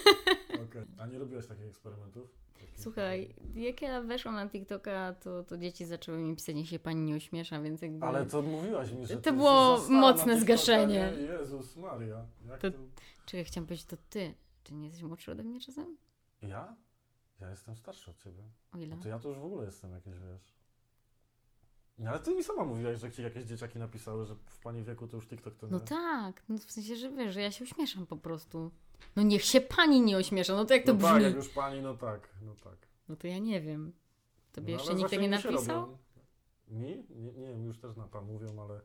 Okej. 0.69 0.83
A 0.97 1.05
nie 1.07 1.19
robiłeś 1.19 1.47
takich 1.47 1.65
eksperymentów? 1.65 2.29
Takich- 2.53 2.79
słuchaj, 2.83 3.35
jak 3.55 3.81
ja 3.81 4.01
weszłam 4.01 4.35
na 4.35 4.49
TikToka, 4.49 5.13
to, 5.13 5.43
to 5.43 5.57
dzieci 5.57 5.85
zaczęły 5.85 6.17
mi 6.17 6.35
pisać, 6.35 6.55
niech 6.55 6.69
się 6.69 6.79
pani 6.79 7.01
nie 7.01 7.15
ośmiesza, 7.15 7.61
więc 7.61 7.81
jakby... 7.81 8.05
Ale 8.05 8.25
to 8.25 8.41
mówiłaś 8.41 8.91
mi, 8.91 9.05
że 9.05 9.17
To 9.17 9.33
było 9.33 9.77
mocne 9.89 10.39
zgaszenie. 10.39 11.13
nie? 11.17 11.21
Jezus 11.23 11.75
Maria. 11.77 12.25
Jak 12.49 12.59
To- 12.61 12.71
to... 12.71 12.77
Czekaj, 13.25 13.45
chciałam 13.45 13.67
powiedzieć, 13.67 13.85
to 13.85 13.97
ty. 14.09 14.33
Czy 14.67 14.75
nie 14.75 14.85
jesteś 14.85 15.03
młodszy 15.03 15.31
ode 15.31 15.43
mnie 15.43 15.59
czasem? 15.59 15.97
Ja? 16.41 16.75
Ja 17.41 17.49
jestem 17.49 17.75
starszy 17.75 18.11
od 18.11 18.17
ciebie. 18.17 18.43
O 18.73 18.77
ile? 18.77 18.95
No 18.95 19.01
to 19.01 19.09
ja 19.09 19.19
to 19.19 19.29
już 19.29 19.37
w 19.37 19.45
ogóle 19.45 19.65
jestem 19.65 19.91
jakiś, 19.91 20.13
wiesz. 20.13 20.55
No 21.97 22.09
ale 22.09 22.19
ty 22.19 22.35
mi 22.35 22.43
sama 22.43 22.65
mówiłaś, 22.65 22.99
że 22.99 23.11
ci 23.11 23.21
jakieś 23.23 23.43
dzieciaki 23.43 23.79
napisały, 23.79 24.25
że 24.25 24.35
w 24.35 24.59
pani 24.59 24.83
wieku 24.83 25.07
to 25.07 25.15
już 25.15 25.27
TikTok 25.27 25.55
to 25.55 25.67
nie... 25.67 25.71
No 25.71 25.79
tak, 25.79 26.43
no 26.49 26.57
w 26.57 26.71
sensie, 26.71 26.95
że 26.95 27.09
wiesz, 27.09 27.33
że 27.33 27.41
ja 27.41 27.51
się 27.51 27.63
uśmieszam 27.63 28.05
po 28.05 28.17
prostu. 28.17 28.71
No 29.15 29.23
niech 29.23 29.43
się 29.43 29.61
pani 29.61 30.01
nie 30.01 30.17
ośmiesza, 30.17 30.55
no 30.55 30.65
to 30.65 30.73
jak 30.73 30.85
to 30.85 30.93
no 30.93 30.99
tak, 30.99 31.13
brzmi? 31.13 31.23
jak 31.23 31.35
już 31.35 31.49
pani, 31.49 31.81
no 31.81 31.97
tak, 31.97 32.29
no 32.41 32.55
tak. 32.55 32.87
No 33.09 33.15
to 33.15 33.27
ja 33.27 33.37
nie 33.37 33.61
wiem. 33.61 33.93
Tobie 34.51 34.73
no, 34.73 34.79
jeszcze 34.79 34.95
nikt 34.95 35.09
tak 35.09 35.19
nie 35.19 35.29
napisał? 35.29 35.97
Mi? 36.67 37.03
Nie, 37.09 37.31
nie 37.31 37.47
wiem, 37.47 37.65
już 37.65 37.79
też 37.79 37.95
na 37.95 38.07
pan 38.07 38.25
mówią, 38.25 38.61
ale 38.61 38.81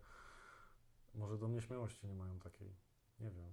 może 1.15 1.39
do 1.39 1.49
mnie 1.49 1.61
śmiałości 1.61 2.07
nie 2.07 2.15
mają 2.15 2.39
takiej. 2.39 2.75
Nie 3.21 3.31
wiem. 3.31 3.51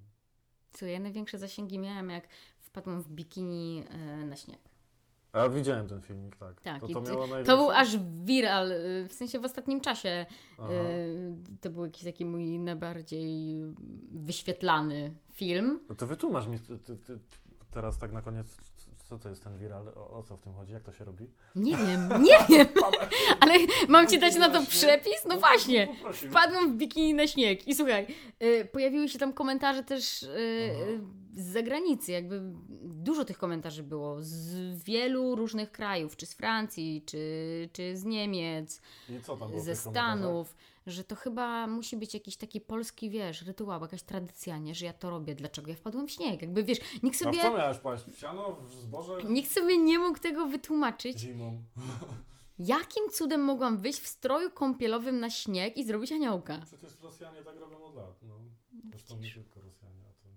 Co 0.73 0.85
ja 0.85 0.99
największe 0.99 1.37
zasięgi 1.37 1.79
miałam, 1.79 2.09
jak 2.09 2.27
wpadłam 2.59 3.01
w 3.01 3.09
bikini 3.09 3.83
e, 3.89 3.97
na 4.25 4.35
śnieg. 4.35 4.59
A 5.33 5.49
widziałem 5.49 5.87
ten 5.87 6.01
filmik, 6.01 6.35
tak. 6.35 6.61
Tak, 6.61 6.81
to, 6.81 6.87
to, 6.87 7.01
ty- 7.01 7.43
To 7.45 7.57
był 7.57 7.71
aż 7.71 7.97
viral, 7.97 8.71
y, 8.71 9.07
w 9.09 9.13
sensie 9.13 9.39
w 9.39 9.45
ostatnim 9.45 9.81
czasie. 9.81 10.25
Aha. 10.59 10.69
y, 10.73 11.33
To 11.61 11.69
był 11.69 11.85
jakiś 11.85 12.03
taki 12.03 12.25
mój 12.25 12.59
najbardziej 12.59 13.55
wyświetlany 14.11 15.13
film. 15.33 15.79
No 15.89 15.95
to 15.95 16.07
wytłumacz 16.07 16.47
mi 16.47 16.59
ty, 16.59 16.77
ty, 16.97 17.19
teraz 17.71 17.97
tak 17.99 18.11
na 18.11 18.21
koniec, 18.21 18.57
co 19.09 19.19
to 19.19 19.29
jest 19.29 19.43
ten 19.43 19.57
viral, 19.57 19.87
o, 19.87 20.09
o 20.09 20.23
co 20.23 20.37
w 20.37 20.41
tym 20.41 20.53
chodzi, 20.53 20.73
jak 20.73 20.83
to 20.83 20.93
się 20.93 21.05
robi? 21.05 21.29
Nie 21.55 21.77
wiem, 21.77 22.09
nie 22.23 22.37
wiem, 22.49 22.67
ale 23.39 23.53
mam 23.87 24.07
ci 24.07 24.19
dać 24.19 24.35
na 24.35 24.49
to 24.49 24.65
przepis? 24.65 25.25
No 25.27 25.37
właśnie. 25.37 25.87
poprosił. 25.87 26.29
Wpadłam 26.29 26.73
w 26.73 26.75
bikini 26.75 27.13
na 27.13 27.27
śnieg. 27.27 27.67
I 27.67 27.75
słuchaj, 27.75 28.07
y, 28.43 28.65
pojawiły 28.71 29.09
się 29.09 29.19
tam 29.19 29.33
komentarze 29.33 29.83
też 29.83 30.23
y, 30.23 30.27
y, 30.27 30.99
z 31.35 31.45
zagranicy, 31.45 32.11
jakby 32.11 32.41
dużo 32.83 33.25
tych 33.25 33.37
komentarzy 33.37 33.83
było. 33.83 34.17
Z 34.19 34.83
wielu 34.83 35.35
różnych 35.35 35.71
krajów, 35.71 36.15
czy 36.15 36.25
z 36.25 36.33
Francji, 36.33 37.03
czy, 37.05 37.69
czy 37.73 37.97
z 37.97 38.03
Niemiec, 38.03 38.81
I 39.09 39.21
co 39.21 39.37
tam 39.37 39.49
było 39.49 39.61
w 39.61 39.63
ze 39.63 39.73
tych 39.73 39.83
komentarzach? 39.83 40.17
Stanów, 40.17 40.55
że 40.89 41.03
to 41.03 41.15
chyba 41.15 41.67
musi 41.67 41.97
być 41.97 42.13
jakiś 42.13 42.37
taki 42.37 42.61
polski, 42.61 43.09
wiesz, 43.09 43.41
rytuał, 43.41 43.81
jakaś 43.81 44.03
tradycja, 44.03 44.57
nie, 44.57 44.75
że 44.75 44.85
ja 44.85 44.93
to 44.93 45.09
robię, 45.09 45.35
dlaczego 45.35 45.69
ja 45.69 45.75
wpadłam 45.75 46.07
w 46.07 46.11
śnieg, 46.11 46.41
jakby 46.41 46.63
wiesz, 46.63 46.79
nikt 47.03 47.15
A 47.15 47.19
sobie, 47.19 47.39
w 47.39 47.41
co 47.41 47.57
miałeś 47.57 47.77
paść? 47.77 48.05
W 48.05 48.19
siano? 48.19 48.55
W 48.55 48.73
zboże? 48.73 49.23
nikt 49.23 49.51
sobie 49.51 49.77
nie 49.77 49.99
mógł 49.99 50.19
tego 50.19 50.45
wytłumaczyć, 50.47 51.19
Zimą. 51.19 51.63
jakim 52.59 53.09
cudem 53.11 53.41
mogłam 53.41 53.77
wyjść 53.77 53.99
w 53.99 54.07
stroju 54.07 54.51
kąpielowym 54.51 55.19
na 55.19 55.29
śnieg 55.29 55.77
i 55.77 55.85
zrobić 55.85 56.11
aniołka. 56.11 56.59
Przecież 56.65 56.99
Rosjanie 57.01 57.41
tak 57.43 57.59
robią 57.59 57.83
od 57.83 57.95
lat. 57.95 58.19
No. 58.23 58.35
Zresztą 58.89 59.17
nie 59.17 59.31
tylko 59.31 59.61
Rosjanie. 59.61 60.03
A 60.09 60.23
to... 60.23 60.29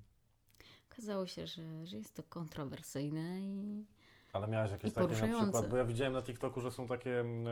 Okazało 0.93 1.27
się, 1.27 1.47
że, 1.47 1.87
że 1.87 1.97
jest 1.97 2.15
to 2.15 2.23
kontrowersyjne 2.23 3.41
i 3.41 3.87
Ale 4.33 4.49
miałeś 4.49 4.71
jakieś 4.71 4.93
takie 4.93 5.27
na 5.27 5.41
przykład, 5.41 5.69
bo 5.69 5.77
ja 5.77 5.85
widziałem 5.85 6.13
na 6.13 6.23
TikToku, 6.23 6.61
że 6.61 6.71
są 6.71 6.87
takie 6.87 7.21
em, 7.21 7.45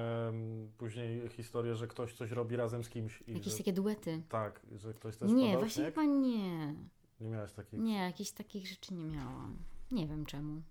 później 0.78 1.28
historie, 1.28 1.74
że 1.74 1.86
ktoś 1.86 2.15
coś 2.15 2.31
robi 2.31 2.57
razem 2.57 2.85
z 2.85 2.89
kimś. 2.89 3.23
I 3.27 3.32
jakieś 3.32 3.52
że, 3.52 3.59
takie 3.59 3.73
duety. 3.73 4.23
Tak, 4.28 4.66
że 4.73 4.94
ktoś 4.94 5.16
też 5.16 5.31
Nie, 5.31 5.59
właśnie 5.59 5.82
śnieg? 5.82 5.94
chyba 5.94 6.07
nie. 6.07 6.74
Nie 7.20 7.28
miałeś 7.28 7.52
takich? 7.52 7.81
Nie, 7.81 7.98
jakichś 7.98 8.31
takich 8.31 8.66
rzeczy 8.66 8.94
nie 8.94 9.05
miałam. 9.05 9.57
Nie 9.90 10.07
wiem 10.07 10.27
czemu. 10.27 10.62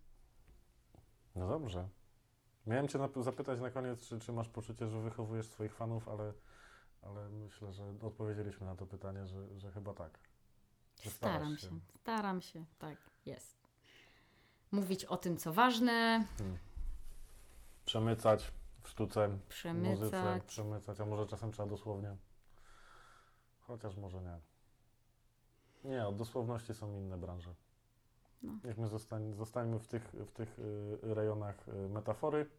No 1.36 1.48
dobrze. 1.48 1.90
Miałem 2.68 2.88
Cię 2.88 3.00
na, 3.00 3.10
zapytać 3.24 3.60
na 3.60 3.72
koniec, 3.72 4.08
czy, 4.08 4.20
czy 4.20 4.32
masz 4.32 4.50
poczucie, 4.50 4.88
że 4.88 5.02
wychowujesz 5.02 5.48
swoich 5.48 5.76
fanów, 5.76 6.10
ale, 6.10 6.34
ale 7.02 7.30
myślę, 7.30 7.74
że 7.74 7.94
odpowiedzieliśmy 8.02 8.66
na 8.66 8.76
to 8.76 8.86
pytanie, 8.86 9.28
że, 9.28 9.60
że 9.60 9.72
chyba 9.72 9.94
tak. 9.94 10.20
Że 11.02 11.10
Staram 11.10 11.58
się. 11.58 11.80
Staram 12.02 12.42
się, 12.42 12.66
tak, 12.80 12.98
jest. 13.26 13.69
Mówić 14.72 15.06
o 15.06 15.18
tym, 15.18 15.38
co 15.38 15.54
ważne, 15.54 16.26
Przemycać 17.86 18.52
w 18.84 18.90
sztuce, 18.90 19.28
w 19.28 19.32
muzyce, 19.32 20.10
przemycać. 20.10 20.44
przemycać, 20.44 21.00
a 21.02 21.06
może 21.06 21.28
czasem 21.28 21.52
trzeba 21.52 21.70
dosłownie. 21.70 22.16
Chociaż 23.60 23.96
może 23.98 24.22
nie. 24.22 24.40
Nie, 25.92 26.08
od 26.08 26.16
dosłowności 26.16 26.74
są 26.74 26.94
inne 26.94 27.18
branże. 27.18 27.54
No. 28.44 28.54
Niech 28.64 28.78
my 28.78 28.88
zostań, 28.88 29.34
zostańmy 29.34 29.80
w 29.80 29.88
tych, 29.88 30.04
w 30.14 30.32
tych 30.32 30.60
y, 30.60 30.98
rejonach 31.02 31.68
y, 31.70 31.90
metafory. 31.90 32.50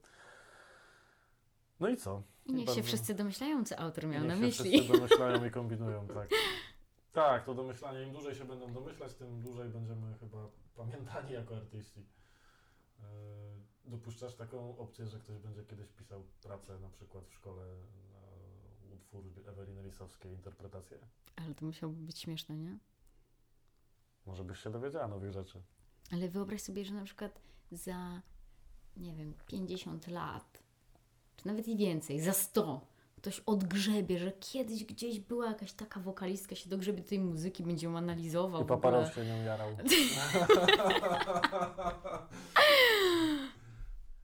No 1.81 1.89
i 1.89 1.97
co? 1.97 2.23
I 2.47 2.53
niech 2.53 2.61
się 2.69 2.75
Bardzo- 2.75 2.83
wszyscy 2.89 3.15
domyślają, 3.15 3.65
co 3.65 3.79
autor 3.79 4.07
miał 4.07 4.21
Niech 4.23 4.29
na 4.29 4.35
się 4.35 4.41
myśli. 4.41 4.71
wszyscy 4.79 4.93
domyślają 4.99 5.45
i 5.45 5.51
kombinują, 5.61 6.07
tak. 6.09 6.29
Tak, 7.13 7.45
to 7.45 7.55
domyślanie, 7.55 8.03
im 8.03 8.13
dłużej 8.13 8.35
się 8.35 8.45
będą 8.45 8.73
domyślać, 8.73 9.15
tym 9.15 9.41
dłużej 9.41 9.69
będziemy 9.69 10.19
chyba 10.19 10.49
pamiętani 10.77 11.33
jako 11.33 11.57
artyści. 11.57 12.01
Yy, 12.01 13.05
Dopuszczasz 13.85 14.35
taką 14.35 14.79
opcję, 14.79 15.07
że 15.07 15.19
ktoś 15.19 15.39
będzie 15.39 15.65
kiedyś 15.65 15.89
pisał 15.93 16.23
pracę 16.43 16.79
na 16.79 16.89
przykład 16.89 17.25
w 17.25 17.33
szkole 17.33 17.67
na 18.13 18.95
utwór 18.95 19.25
Eweliny 19.49 19.83
Lisowskiej, 19.83 20.33
interpretację? 20.33 20.99
Ale 21.37 21.55
to 21.55 21.67
musiałoby 21.67 22.03
być 22.03 22.19
śmieszne, 22.19 22.57
nie? 22.57 22.79
Może 24.27 24.45
byś 24.45 24.59
się 24.59 24.71
dowiedziała 24.71 25.09
nowych 25.09 25.33
rzeczy. 25.33 25.63
Ale 26.13 26.29
wyobraź 26.29 26.63
sobie, 26.63 26.85
że 26.85 26.95
na 26.95 27.05
przykład 27.05 27.41
za, 27.73 28.23
nie 28.97 29.15
wiem, 29.15 29.35
50 29.47 30.07
lat, 30.07 30.63
czy 31.37 31.47
nawet 31.47 31.69
i 31.69 31.77
więcej, 31.77 32.21
za 32.21 32.33
100, 32.33 32.87
ktoś 33.21 33.41
odgrzebie, 33.41 34.19
że 34.19 34.33
kiedyś 34.33 34.85
gdzieś 34.85 35.21
była 35.21 35.47
jakaś 35.47 35.73
taka 35.73 36.01
wokalistka, 36.01 36.55
się 36.55 36.71
dogrzebie 36.71 37.03
tej 37.03 37.19
muzyki, 37.19 37.63
będzie 37.63 37.87
ją 37.87 37.99
analizował. 37.99 38.63
I 38.63 38.67
paparosz 38.67 39.15
się 39.15 39.25
nią 39.25 39.45
jarał. 39.45 39.77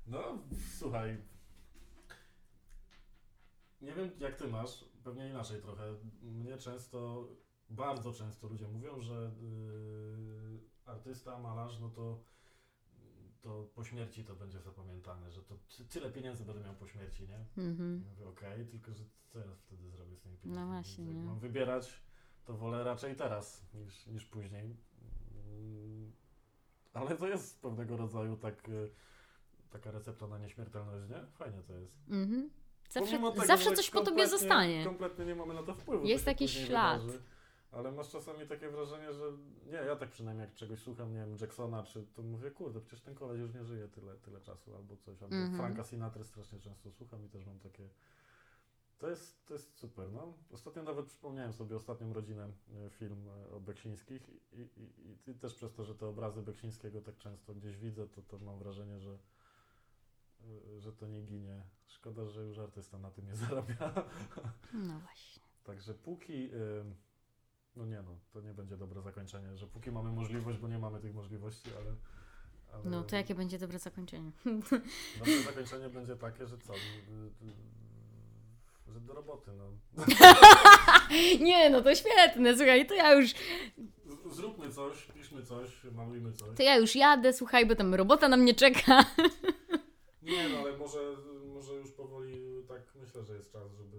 No, 0.06 0.38
słuchaj. 0.78 1.22
Nie 3.80 3.92
wiem, 3.92 4.10
jak 4.18 4.36
ty 4.36 4.48
masz, 4.48 4.84
pewnie 5.04 5.28
inaczej 5.28 5.62
trochę. 5.62 5.82
Mnie 6.22 6.58
często, 6.58 7.28
bardzo 7.70 8.12
często 8.12 8.48
ludzie 8.48 8.68
mówią, 8.68 9.00
że 9.00 9.30
yy, 9.40 10.60
artysta, 10.84 11.38
malarz, 11.38 11.78
no 11.80 11.88
to, 11.90 12.20
to 13.46 13.68
po 13.74 13.84
śmierci 13.84 14.24
to 14.24 14.34
będzie 14.34 14.60
zapamiętane, 14.60 15.30
że 15.30 15.42
to 15.42 15.54
ty- 15.76 15.84
tyle 15.84 16.10
pieniędzy 16.10 16.44
będę 16.44 16.62
miał 16.64 16.74
po 16.74 16.86
śmierci, 16.86 17.28
nie? 17.28 17.64
Mhm. 17.64 18.04
Mówię, 18.10 18.26
okej, 18.28 18.66
tylko 18.66 18.92
że 18.94 19.04
co 19.32 19.38
ja 19.38 19.54
wtedy 19.56 19.90
zrobię 19.90 20.16
z 20.16 20.20
tymi 20.20 20.36
pieniędzmi? 20.36 20.62
No 20.64 20.66
właśnie, 20.72 21.04
jak 21.06 21.14
nie? 21.16 21.22
mam 21.24 21.38
wybierać, 21.38 22.02
to 22.44 22.54
wolę 22.56 22.84
raczej 22.84 23.16
teraz 23.16 23.64
niż, 23.74 24.06
niż 24.06 24.24
później. 24.24 24.76
Mm, 25.46 26.12
Ale 26.92 27.16
to 27.16 27.28
jest 27.28 27.60
pewnego 27.62 27.96
rodzaju 27.96 28.36
tak, 28.36 28.68
y, 28.68 28.90
taka 29.70 29.90
recepta 29.90 30.26
na 30.26 30.38
nieśmiertelność, 30.38 31.10
nie? 31.10 31.26
Fajnie 31.32 31.62
to 31.62 31.72
jest. 31.72 31.92
Mhm. 32.08 32.50
Zawsze, 32.90 33.16
tego, 33.18 33.46
zawsze 33.46 33.72
coś 33.72 33.90
po 33.90 34.00
tobie 34.00 34.28
zostanie. 34.28 34.84
Kompletnie 34.84 35.24
nie 35.24 35.34
mamy 35.34 35.54
na 35.54 35.62
to 35.62 35.74
wpływu. 35.74 36.06
Jest 36.06 36.24
się 36.24 36.30
jakiś 36.30 36.66
ślad. 36.66 37.00
wydarzy. 37.02 37.22
Ale 37.72 37.92
masz 37.92 38.08
czasami 38.08 38.46
takie 38.46 38.70
wrażenie, 38.70 39.12
że 39.12 39.24
nie, 39.66 39.72
ja 39.72 39.96
tak 39.96 40.10
przynajmniej 40.10 40.46
jak 40.46 40.54
czegoś 40.54 40.78
słucham, 40.78 41.12
nie 41.12 41.18
wiem, 41.18 41.36
Jacksona, 41.40 41.82
czy 41.82 42.06
to 42.14 42.22
mówię, 42.22 42.50
kurde, 42.50 42.80
przecież 42.80 43.04
ten 43.04 43.14
koleś 43.14 43.40
już 43.40 43.54
nie 43.54 43.64
żyje 43.64 43.88
tyle, 43.88 44.14
tyle 44.14 44.40
czasu, 44.40 44.76
albo 44.76 44.96
coś, 44.96 45.22
albo 45.22 45.36
Mhm. 45.36 45.56
Franka 45.56 45.84
Sinatra 45.84 46.24
strasznie 46.24 46.60
często 46.60 46.90
słucham 46.90 47.24
i 47.24 47.28
też 47.28 47.46
mam 47.46 47.58
takie... 47.58 47.88
To 48.98 49.10
jest, 49.10 49.46
to 49.46 49.54
jest 49.54 49.78
super, 49.78 50.12
no. 50.12 50.32
Ostatnio 50.50 50.82
nawet 50.82 51.06
przypomniałem 51.06 51.52
sobie 51.52 51.76
ostatnią 51.76 52.12
rodzinę, 52.12 52.48
e, 52.86 52.90
film 52.90 53.28
e, 53.28 53.50
o 53.50 53.60
Beksińskich 53.60 54.28
i, 54.52 54.60
i, 54.60 55.30
i, 55.30 55.34
też 55.34 55.54
przez 55.54 55.72
to, 55.74 55.84
że 55.84 55.94
te 55.94 56.06
obrazy 56.06 56.42
Beksińskiego 56.42 57.00
tak 57.00 57.18
często 57.18 57.54
gdzieś 57.54 57.76
widzę, 57.76 58.08
to, 58.08 58.22
to 58.22 58.38
mam 58.38 58.58
wrażenie, 58.58 59.00
że, 59.00 59.18
e, 60.40 60.80
że 60.80 60.92
to 60.92 61.06
nie 61.06 61.22
ginie. 61.22 61.62
Szkoda, 61.86 62.26
że 62.26 62.44
już 62.44 62.58
artysta 62.58 62.98
na 62.98 63.10
tym 63.10 63.26
nie 63.26 63.36
zarabia. 63.36 63.92
No 64.72 64.98
właśnie. 64.98 65.42
Także 65.64 65.94
póki. 65.94 66.50
No 67.76 67.86
nie 67.86 68.02
no, 68.02 68.18
to 68.32 68.40
nie 68.40 68.54
będzie 68.54 68.76
dobre 68.76 69.02
zakończenie, 69.02 69.56
że 69.56 69.66
póki 69.66 69.90
mamy 69.90 70.12
możliwość, 70.12 70.58
bo 70.58 70.68
nie 70.68 70.78
mamy 70.78 71.00
tych 71.00 71.14
możliwości, 71.14 71.70
ale. 71.80 71.94
ale 72.72 72.90
No 72.90 73.02
to 73.04 73.16
jakie 73.16 73.34
będzie 73.34 73.58
dobre 73.58 73.78
zakończenie? 73.78 74.30
Dobre 75.18 75.42
zakończenie 75.46 75.88
będzie 75.88 76.16
takie, 76.16 76.46
że 76.46 76.58
co? 76.58 76.74
y, 76.74 76.76
y, 78.88 78.92
Że 78.92 79.00
do 79.00 79.14
roboty, 79.14 79.50
no. 79.52 79.64
Nie, 81.44 81.70
no 81.70 81.82
to 81.82 81.94
świetne, 81.94 82.56
słuchaj, 82.56 82.86
to 82.86 82.94
ja 82.94 83.12
już, 83.14 83.34
Zróbmy 84.30 84.70
coś, 84.72 85.06
piszmy 85.06 85.42
coś, 85.42 85.84
malujmy 85.92 86.32
coś. 86.32 86.56
to 86.56 86.62
ja 86.62 86.76
już 86.76 86.96
jadę, 86.96 87.32
słuchaj, 87.32 87.66
bo 87.66 87.74
tam 87.74 87.94
robota 87.94 88.28
na 88.28 88.36
mnie 88.36 88.54
czeka. 88.54 89.04
Nie 90.22 90.48
no, 90.48 90.58
ale 90.58 90.76
może, 90.78 90.98
może 91.54 91.74
już 91.74 91.92
powoli 91.92 92.64
tak 92.68 92.82
myślę, 92.94 93.24
że 93.24 93.34
jest 93.34 93.52
czas, 93.52 93.72
żeby, 93.72 93.96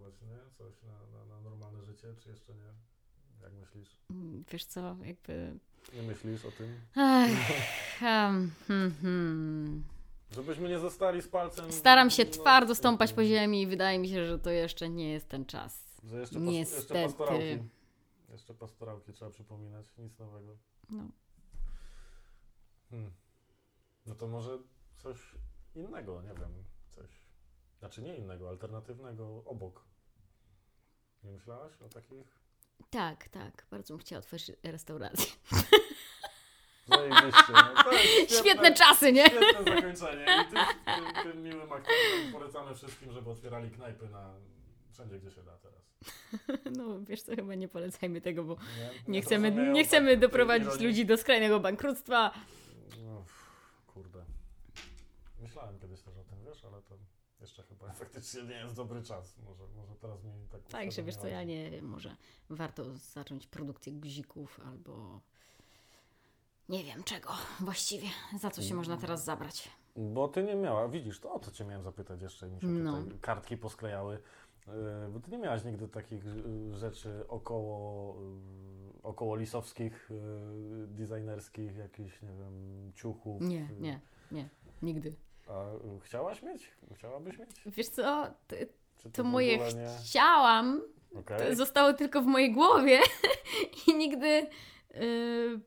nie? 0.00 0.38
Coś 0.58 0.82
na, 0.82 1.18
na, 1.18 1.24
na 1.24 1.40
normalne 1.40 1.84
życie, 1.84 2.14
czy 2.18 2.30
jeszcze 2.30 2.54
nie? 2.54 2.74
Jak 3.42 3.52
myślisz? 3.52 4.00
Wiesz 4.52 4.64
co, 4.64 4.96
jakby... 5.04 5.58
Nie 5.94 6.02
myślisz 6.02 6.44
o 6.44 6.50
tym? 6.50 6.80
Ech, 6.96 8.02
em, 8.02 8.50
hmm, 8.68 8.94
hmm. 9.02 9.84
Żebyśmy 10.30 10.68
nie 10.68 10.78
zostali 10.78 11.22
z 11.22 11.28
palcem. 11.28 11.72
Staram 11.72 12.10
się 12.10 12.24
no, 12.24 12.30
twardo 12.30 12.74
stąpać 12.74 13.12
po 13.12 13.24
ziemi 13.24 13.62
i 13.62 13.66
wydaje 13.66 13.98
mi 13.98 14.08
się, 14.08 14.26
że 14.26 14.38
to 14.38 14.50
jeszcze 14.50 14.88
nie 14.88 15.12
jest 15.12 15.28
ten 15.28 15.46
czas. 15.46 16.00
Że 16.04 16.20
jeszcze, 16.20 16.40
pas, 16.40 16.44
jeszcze 16.44 16.76
Niestety. 16.76 17.04
pastorałki. 17.04 17.58
Jeszcze 18.28 18.54
pastorałki 18.54 19.12
trzeba 19.12 19.30
przypominać, 19.30 19.98
nic 19.98 20.18
nowego. 20.18 20.56
No. 20.90 21.08
Hmm. 22.90 23.12
No 24.06 24.14
to 24.14 24.28
może 24.28 24.58
coś 24.96 25.34
innego, 25.74 26.22
nie 26.22 26.34
wiem. 26.34 26.64
Znaczy 27.82 28.02
nie 28.02 28.16
innego, 28.16 28.48
alternatywnego 28.48 29.42
obok. 29.44 29.84
Nie 31.22 31.30
myślałaś 31.30 31.82
o 31.82 31.88
takich? 31.88 32.38
Tak, 32.90 33.28
tak, 33.28 33.66
bardzo 33.70 33.94
bym 33.94 34.00
chciała 34.00 34.18
otworzyć 34.18 34.56
restaurację. 34.62 35.26
Zajebiście. 36.88 37.52
No, 37.84 37.92
jest 37.92 38.38
Świetne 38.38 38.74
czasy, 38.74 39.12
nie? 39.12 39.26
Świetne 39.26 39.74
zakończenie. 39.74 40.24
I 40.24 40.50
tym, 40.50 40.58
tym, 40.84 41.32
tym 41.32 41.42
miłym 41.42 41.72
akcentem 41.72 42.32
polecamy 42.32 42.74
wszystkim, 42.74 43.12
żeby 43.12 43.30
otwierali 43.30 43.70
knajpy 43.70 44.08
na 44.08 44.34
wszędzie, 44.90 45.18
gdzie 45.18 45.30
się 45.30 45.42
da 45.42 45.56
teraz. 45.58 45.82
No 46.78 47.00
wiesz 47.00 47.22
co, 47.22 47.36
chyba 47.36 47.54
nie 47.54 47.68
polecajmy 47.68 48.20
tego, 48.20 48.44
bo 48.44 48.56
Nie, 48.78 49.12
nie 49.12 49.22
chcemy, 49.22 49.72
nie 49.72 49.84
chcemy 49.84 50.10
tak- 50.10 50.20
doprowadzić 50.20 50.80
ludzi 50.80 51.06
do 51.06 51.16
skrajnego 51.16 51.60
bankructwa. 51.60 52.32
No, 53.04 53.16
pff, 53.20 53.50
kurde. 53.86 54.24
Myślałem 55.40 55.78
kiedyś 55.78 56.02
też 56.02 56.16
o 56.16 56.24
tym, 56.24 56.44
wiesz, 56.44 56.64
ale 56.64 56.82
to 56.82 56.98
jeszcze 57.42 57.62
chyba 57.62 57.92
faktycznie 58.02 58.42
nie 58.42 58.54
jest 58.54 58.74
dobry 58.76 59.02
czas. 59.02 59.38
Może, 59.38 59.64
może 59.76 59.94
teraz 59.96 60.24
mi 60.24 60.48
tak 60.50 60.62
Tak, 60.62 60.92
że 60.92 61.02
wiesz 61.02 61.16
co, 61.16 61.26
ja 61.26 61.44
nie 61.44 61.82
może 61.82 62.16
warto 62.50 62.96
zacząć 62.96 63.46
produkcję 63.46 63.92
guzików 63.92 64.60
albo 64.66 65.20
nie 66.68 66.84
wiem 66.84 67.04
czego 67.04 67.28
właściwie, 67.60 68.08
za 68.40 68.50
co 68.50 68.62
się 68.62 68.74
można 68.74 68.96
teraz 68.96 69.24
zabrać. 69.24 69.68
Bo 69.96 70.28
ty 70.28 70.42
nie 70.42 70.54
miała, 70.56 70.88
widzisz, 70.88 71.20
to 71.20 71.32
o 71.34 71.38
to 71.38 71.50
cię 71.50 71.64
miałem 71.64 71.82
zapytać 71.82 72.22
jeszcze, 72.22 72.48
mi 72.48 72.60
się 72.60 72.66
No. 72.66 73.02
tutaj 73.02 73.18
kartki 73.20 73.56
posklejały. 73.56 74.18
Yy, 74.66 74.72
Bo 75.12 75.20
ty 75.20 75.30
nie 75.30 75.38
miałaś 75.38 75.64
nigdy 75.64 75.88
takich 75.88 76.24
yy, 76.24 76.76
rzeczy 76.76 77.24
około, 77.28 78.14
yy, 78.22 79.02
około 79.02 79.36
lisowskich, 79.36 80.10
designerskich, 80.86 81.76
jakichś, 81.76 82.22
nie 82.22 82.28
wiem, 82.28 82.92
ciuchów. 82.94 83.42
Nie, 83.42 83.68
nie, 83.80 84.00
nie, 84.32 84.48
nigdy. 84.82 85.14
A 85.48 85.64
yy, 85.72 86.00
chciałaś 86.00 86.42
mieć? 86.42 86.70
Chciałabyś 86.94 87.38
mieć? 87.38 87.50
Wiesz 87.66 87.88
co, 87.88 88.26
to, 88.46 88.56
to 89.12 89.22
w 89.22 89.26
moje 89.26 89.58
nie? 89.58 89.96
chciałam, 90.00 90.82
to 91.26 91.54
zostało 91.54 91.92
tylko 91.92 92.22
w 92.22 92.26
mojej 92.26 92.52
głowie 92.52 92.98
i 93.88 93.94
nigdy 93.94 94.46
y, 94.94 95.60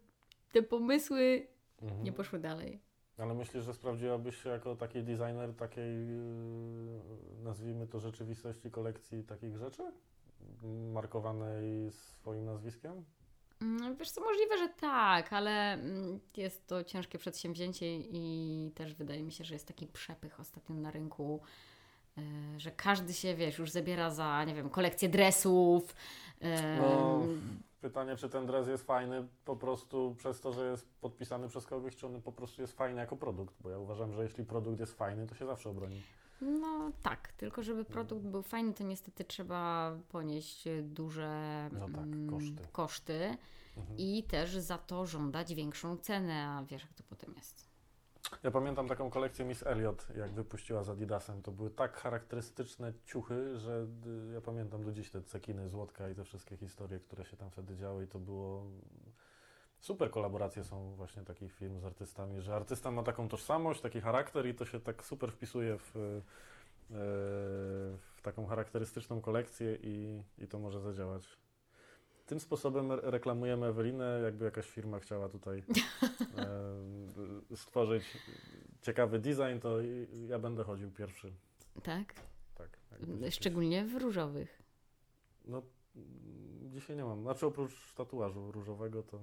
te 0.52 0.62
pomysły 0.62 1.48
Mhm. 1.82 2.04
nie 2.04 2.12
poszły 2.12 2.40
dalej. 2.40 2.82
Ale 3.18 3.34
myślisz, 3.34 3.64
że 3.64 3.74
sprawdziłabyś 3.74 4.44
się 4.44 4.50
jako 4.50 4.76
taki 4.76 5.04
designer 5.04 5.54
takiej, 5.56 6.08
yy, 6.08 7.02
nazwijmy 7.44 7.88
to, 7.88 8.00
rzeczywistości 8.00 8.72
kolekcji 8.72 9.24
takich 9.24 9.58
rzeczy? 9.58 9.84
Markowanej 10.94 11.92
swoim 11.92 12.46
nazwiskiem? 12.46 13.06
Mm, 13.61 13.95
Wiesz 13.95 14.11
co, 14.11 14.22
możliwe, 14.22 14.57
że 14.57 14.69
tak, 14.69 15.34
ale 15.34 15.73
mm, 15.73 16.19
jest 16.38 16.68
to 16.68 16.84
ciężkie 16.84 17.18
przedsięwzięcie 17.18 17.95
i 17.99 18.72
też 18.76 18.94
wydaje 18.94 19.23
mi 19.23 19.32
się, 19.32 19.44
że 19.44 19.53
jest 19.56 19.68
taki 19.68 19.88
przepych 19.88 20.40
ostatnio 20.40 20.76
na 20.76 20.91
rynku, 20.91 21.40
y, 22.18 22.22
że 22.60 22.72
każdy 22.72 23.14
się, 23.14 23.36
wiesz, 23.36 23.57
już 23.60 23.72
zabiera 23.72 24.10
za, 24.11 24.44
nie 24.44 24.56
wiem, 24.56 24.69
kolekcję 24.69 25.10
dresów. 25.10 25.95
y, 26.41 26.45
No, 26.82 27.19
Pytanie, 27.82 28.15
czy 28.15 28.30
ten 28.30 28.45
dres 28.45 28.68
jest 28.68 28.86
fajny 28.86 29.27
po 29.45 29.56
prostu 29.56 30.15
przez 30.18 30.41
to, 30.41 30.53
że 30.53 30.72
jest 30.72 30.88
podpisany 31.02 31.48
przez 31.48 31.65
kogoś, 31.65 31.95
czy 31.95 32.07
on 32.07 32.22
po 32.22 32.32
prostu 32.32 32.61
jest 32.61 32.77
fajny 32.77 32.99
jako 33.02 33.15
produkt? 33.15 33.56
Bo 33.61 33.69
ja 33.69 33.77
uważam, 33.77 34.14
że 34.14 34.23
jeśli 34.23 34.44
produkt 34.45 34.80
jest 34.80 34.94
fajny, 34.98 35.27
to 35.27 35.36
się 35.36 35.45
zawsze 35.45 35.69
obroni. 35.69 36.02
No 36.41 36.91
tak, 37.02 37.32
tylko 37.34 37.64
żeby 37.64 37.86
produkt 37.86 38.26
był 38.26 38.41
fajny, 38.41 38.74
to 38.74 38.84
niestety 38.84 39.24
trzeba 39.24 39.91
ponieść 40.10 40.64
duże 40.84 41.70
No 41.72 41.86
tak, 41.90 42.03
mm, 42.03 42.30
koszty. 42.30 42.68
koszty 42.72 43.38
Mhm. 43.78 43.98
i 43.98 44.24
też 44.24 44.57
za 44.57 44.78
to 44.78 45.06
żądać 45.06 45.56
większą 45.56 45.98
cenę, 45.98 46.48
a 46.48 46.64
wiesz 46.64 46.82
jak 46.82 46.94
to 46.94 47.03
potem 47.10 47.34
jest. 47.36 47.70
Ja 48.44 48.52
pamiętam 48.52 48.88
taką 48.88 49.10
kolekcję 49.10 49.45
Miss 49.45 49.64
Elliot, 49.64 50.07
jak 50.18 50.32
wypuściła 50.32 50.84
z 50.84 50.90
Adidasem. 50.90 51.41
To 51.41 51.52
były 51.52 51.70
tak 51.70 51.98
charakterystyczne 51.98 52.94
ciuchy, 53.06 53.57
że 53.60 53.88
y, 54.30 54.34
ja 54.34 54.41
pamiętam 54.41 54.84
do 54.84 54.91
dziś 54.91 55.10
te 55.10 55.22
cekiny, 55.22 55.70
złotka 55.70 56.10
i 56.10 56.16
te 56.16 56.24
wszystkie 56.24 56.57
historie, 56.57 56.99
które 56.99 57.26
się 57.26 57.38
tam 57.38 57.52
wtedy 57.52 57.76
działy 57.76 58.03
i 58.03 58.07
to 58.07 58.20
było... 58.20 58.66
Super 59.86 60.12
kolaboracje 60.12 60.64
są 60.64 60.95
właśnie 60.95 61.24
takich 61.24 61.53
firm 61.53 61.80
z 61.80 61.86
artystami, 61.86 62.41
że 62.41 62.56
artysta 62.56 62.91
ma 62.91 63.03
taką 63.03 63.28
tożsamość, 63.30 63.82
taki 63.82 64.02
charakter 64.02 64.48
i 64.48 64.56
to 64.56 64.66
się 64.66 64.80
tak 64.80 65.06
super 65.06 65.32
wpisuje 65.32 65.78
w, 65.78 65.95
y, 65.95 66.22
w 68.16 68.20
taką 68.22 68.45
charakterystyczną 68.45 69.22
kolekcję 69.22 69.78
i, 69.82 70.24
i 70.38 70.48
to 70.48 70.60
może 70.60 70.82
zadziałać. 70.82 71.24
Tym 72.26 72.40
sposobem 72.40 72.91
re- 72.91 73.02
reklamujemy 73.12 73.66
Ewelinę, 73.66 74.20
jakby 74.24 74.45
jakaś 74.45 74.70
firma 74.70 74.99
chciała 74.99 75.30
tutaj 75.30 75.64
e, 77.52 77.56
stworzyć 77.56 78.03
ciekawy 78.82 79.20
design, 79.20 79.60
to 79.62 79.78
ja 80.28 80.40
będę 80.40 80.64
chodził 80.64 80.91
pierwszy. 80.91 81.34
Tak? 81.84 82.14
Tak. 82.56 82.78
jakieś- 82.91 83.36
Szczególnie 83.36 83.86
w 83.86 83.95
różowych. 83.95 84.62
No, 85.45 85.62
dzisiaj 86.70 86.95
nie 86.98 87.03
mam. 87.06 87.22
Znaczy 87.22 87.45
oprócz 87.45 87.94
tatuażu 87.94 88.52
różowego, 88.52 89.03
to, 89.03 89.20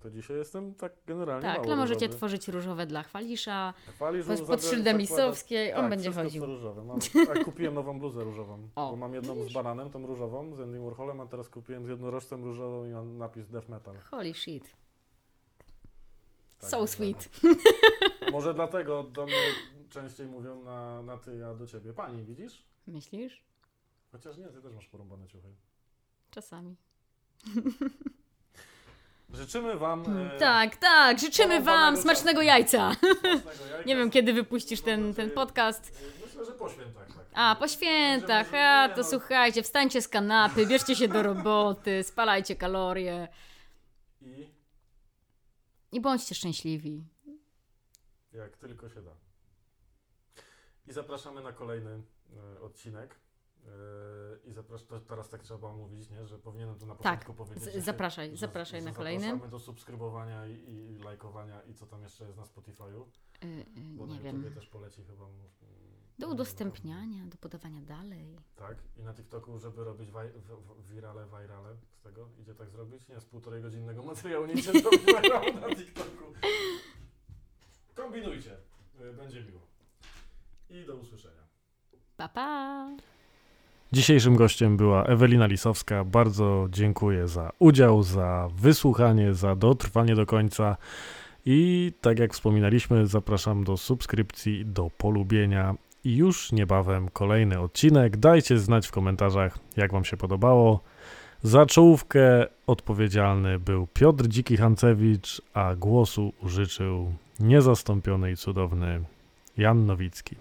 to 0.00 0.10
dzisiaj 0.10 0.36
jestem 0.36 0.74
tak 0.74 0.92
generalnie 1.06 1.42
Tak, 1.42 1.56
mało 1.56 1.66
ale 1.66 1.76
możecie 1.76 2.06
różowy. 2.06 2.16
tworzyć 2.16 2.48
różowe 2.48 2.86
dla 2.86 3.02
chwalisza, 3.02 3.74
Chwalisz, 3.94 4.26
pod, 4.26 4.40
pod 4.40 4.64
szyldem 4.64 4.98
Lisowskiej, 4.98 5.74
on 5.74 5.80
tak, 5.80 5.90
będzie 5.90 6.12
chodził. 6.12 6.40
To 6.40 6.46
różowe. 6.46 6.84
Mam, 6.84 6.98
a 7.40 7.44
kupiłem 7.44 7.74
nową 7.74 7.98
bluzę 7.98 8.24
różową, 8.24 8.68
O, 8.74 8.90
bo 8.90 8.96
mam 8.96 9.14
jedną 9.14 9.34
z 9.34 9.38
widzisz? 9.38 9.54
bananem, 9.54 9.90
tą 9.90 10.06
różową, 10.06 10.54
z 10.56 10.60
Andy 10.60 10.80
Warholem, 10.80 11.20
a 11.20 11.26
teraz 11.26 11.48
kupiłem 11.48 11.86
z 11.86 11.88
jednorożcem 11.88 12.44
różową 12.44 12.84
i 12.86 12.88
mam 12.90 13.18
napis 13.18 13.48
death 13.48 13.68
metal. 13.68 13.96
Holy 14.10 14.34
shit. 14.34 14.76
Tak, 16.58 16.70
so 16.70 16.86
sweet. 16.86 17.28
Może 18.32 18.54
dlatego 18.54 19.02
do 19.02 19.26
mnie 19.26 19.34
częściej 19.90 20.26
mówią 20.26 20.62
na, 20.62 21.02
na 21.02 21.16
ty, 21.16 21.46
a 21.46 21.54
do 21.54 21.66
ciebie. 21.66 21.92
Pani, 21.92 22.24
widzisz? 22.24 22.62
Myślisz? 22.86 23.42
Chociaż 24.12 24.36
nie, 24.38 24.44
ty 24.48 24.62
też 24.62 24.72
masz 24.74 24.86
porąbane 24.88 25.26
ciuchy. 25.28 25.48
Czasami. 26.30 26.76
Życzymy 29.30 29.76
wam... 29.76 30.18
e, 30.34 30.38
Tak, 30.38 30.76
tak, 30.76 31.18
życzymy 31.18 31.60
Wam 31.60 31.96
smacznego 31.96 32.42
jajca. 32.42 32.90
smacznego 33.42 33.66
jajka. 33.70 33.82
Nie 33.86 33.96
wiem, 33.96 34.10
kiedy 34.10 34.32
wypuścisz 34.32 34.80
ten, 34.80 35.14
ten 35.14 35.30
podcast. 35.30 36.02
Myślę, 36.26 36.44
że 36.44 36.52
po 36.52 36.68
świętach. 36.68 37.06
Tak. 37.08 37.26
A, 37.34 37.56
po 37.56 37.68
świętach, 37.68 38.54
a 38.54 38.88
to 38.88 38.96
no. 38.96 39.04
słuchajcie, 39.04 39.62
wstańcie 39.62 40.02
z 40.02 40.08
kanapy, 40.08 40.66
bierzcie 40.66 40.96
się 40.96 41.08
do 41.08 41.22
roboty, 41.22 42.02
spalajcie 42.12 42.56
kalorie 42.56 43.28
I 44.22 44.46
i 45.92 46.00
bądźcie 46.00 46.34
szczęśliwi. 46.34 47.04
jak 48.32 48.56
tylko 48.56 48.88
się 48.88 49.02
da. 49.02 49.10
I 50.86 50.92
zapraszamy 50.92 51.42
na 51.42 51.52
kolejny 51.52 52.02
e, 52.56 52.60
odcinek. 52.60 53.14
E, 53.66 53.70
I 54.50 54.52
zapraszam, 54.52 55.00
teraz 55.08 55.28
tak 55.28 55.42
trzeba 55.42 55.72
mówić, 55.72 56.10
nie? 56.10 56.26
że 56.26 56.38
powinienem 56.38 56.78
to 56.78 56.86
na 56.86 56.94
Tak, 56.94 57.02
początku 57.20 57.34
powiedzieć. 57.34 57.62
z- 57.62 57.66
że 57.66 57.72
się- 57.72 57.80
zapraszaj, 57.80 58.30
że- 58.30 58.36
zapraszaj 58.36 58.80
że 58.80 58.86
na 58.86 58.92
kolejny. 58.92 59.24
Zapraszamy 59.24 59.50
do 59.50 59.58
subskrybowania 59.58 60.46
i, 60.46 60.52
i 60.70 60.98
lajkowania 60.98 61.62
i 61.62 61.74
co 61.74 61.86
tam 61.86 62.02
jeszcze 62.02 62.24
jest 62.24 62.36
na 62.36 62.44
Spotify'u. 62.44 63.02
Y, 63.44 63.46
y, 63.46 63.64
Bo 63.96 64.06
nie 64.06 64.14
na 64.14 64.20
wiem. 64.22 64.54
Też 64.54 64.68
poleci 64.68 65.02
chyba. 65.04 65.26
Do 66.18 66.28
udostępniania, 66.28 67.26
do 67.26 67.36
podawania 67.36 67.80
dalej. 67.80 68.36
Tak, 68.56 68.76
i 68.96 69.02
na 69.02 69.14
TikToku, 69.14 69.58
żeby 69.58 69.84
robić 69.84 70.10
waj, 70.10 70.28
w, 70.32 70.48
w, 70.48 70.88
wirale, 70.90 71.26
virale 71.26 71.76
z 71.76 72.00
tego, 72.00 72.28
idzie 72.38 72.54
tak 72.54 72.70
zrobić? 72.70 73.08
Nie, 73.08 73.20
z 73.20 73.24
półtorej 73.26 73.62
godzinnego 73.62 74.02
materiału 74.02 74.46
nie 74.46 74.52
idzie 74.54 74.72
zrobić 74.80 75.06
na 75.60 75.74
TikToku. 75.74 76.24
Kombinujcie, 77.94 78.56
y, 79.00 79.12
będzie 79.12 79.44
miło. 79.44 79.60
I 80.70 80.84
do 80.86 80.96
usłyszenia. 80.96 81.42
Pa, 82.16 82.28
pa! 82.28 82.88
Dzisiejszym 83.92 84.36
gościem 84.36 84.76
była 84.76 85.04
Ewelina 85.04 85.46
Lisowska. 85.46 86.04
Bardzo 86.04 86.66
dziękuję 86.70 87.28
za 87.28 87.52
udział, 87.58 88.02
za 88.02 88.48
wysłuchanie, 88.56 89.34
za 89.34 89.56
dotrwanie 89.56 90.14
do 90.14 90.26
końca. 90.26 90.76
I 91.44 91.92
tak 92.00 92.18
jak 92.18 92.32
wspominaliśmy, 92.32 93.06
zapraszam 93.06 93.64
do 93.64 93.76
subskrypcji, 93.76 94.66
do 94.66 94.90
polubienia. 94.98 95.74
I 96.04 96.16
już 96.16 96.52
niebawem 96.52 97.08
kolejny 97.08 97.60
odcinek. 97.60 98.16
Dajcie 98.16 98.58
znać 98.58 98.86
w 98.86 98.92
komentarzach, 98.92 99.58
jak 99.76 99.92
Wam 99.92 100.04
się 100.04 100.16
podobało. 100.16 100.80
Za 101.42 101.66
czołówkę 101.66 102.46
odpowiedzialny 102.66 103.58
był 103.58 103.86
Piotr 103.86 104.24
Dziki-Hancewicz, 104.24 105.40
a 105.54 105.76
głosu 105.76 106.32
użyczył 106.42 107.12
niezastąpiony 107.40 108.32
i 108.32 108.36
cudowny 108.36 109.00
Jan 109.56 109.86
Nowicki. 109.86 110.36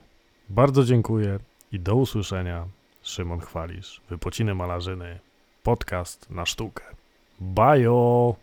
Bardzo 0.49 0.83
dziękuję 0.83 1.39
i 1.71 1.79
do 1.79 1.95
usłyszenia. 1.95 2.65
Szymon 3.05 3.39
Chwalisz, 3.39 3.99
Wypociny 4.09 4.55
Malarzyny, 4.55 5.19
podcast 5.63 6.29
na 6.29 6.45
sztukę. 6.45 6.83
Bajo! 7.39 8.35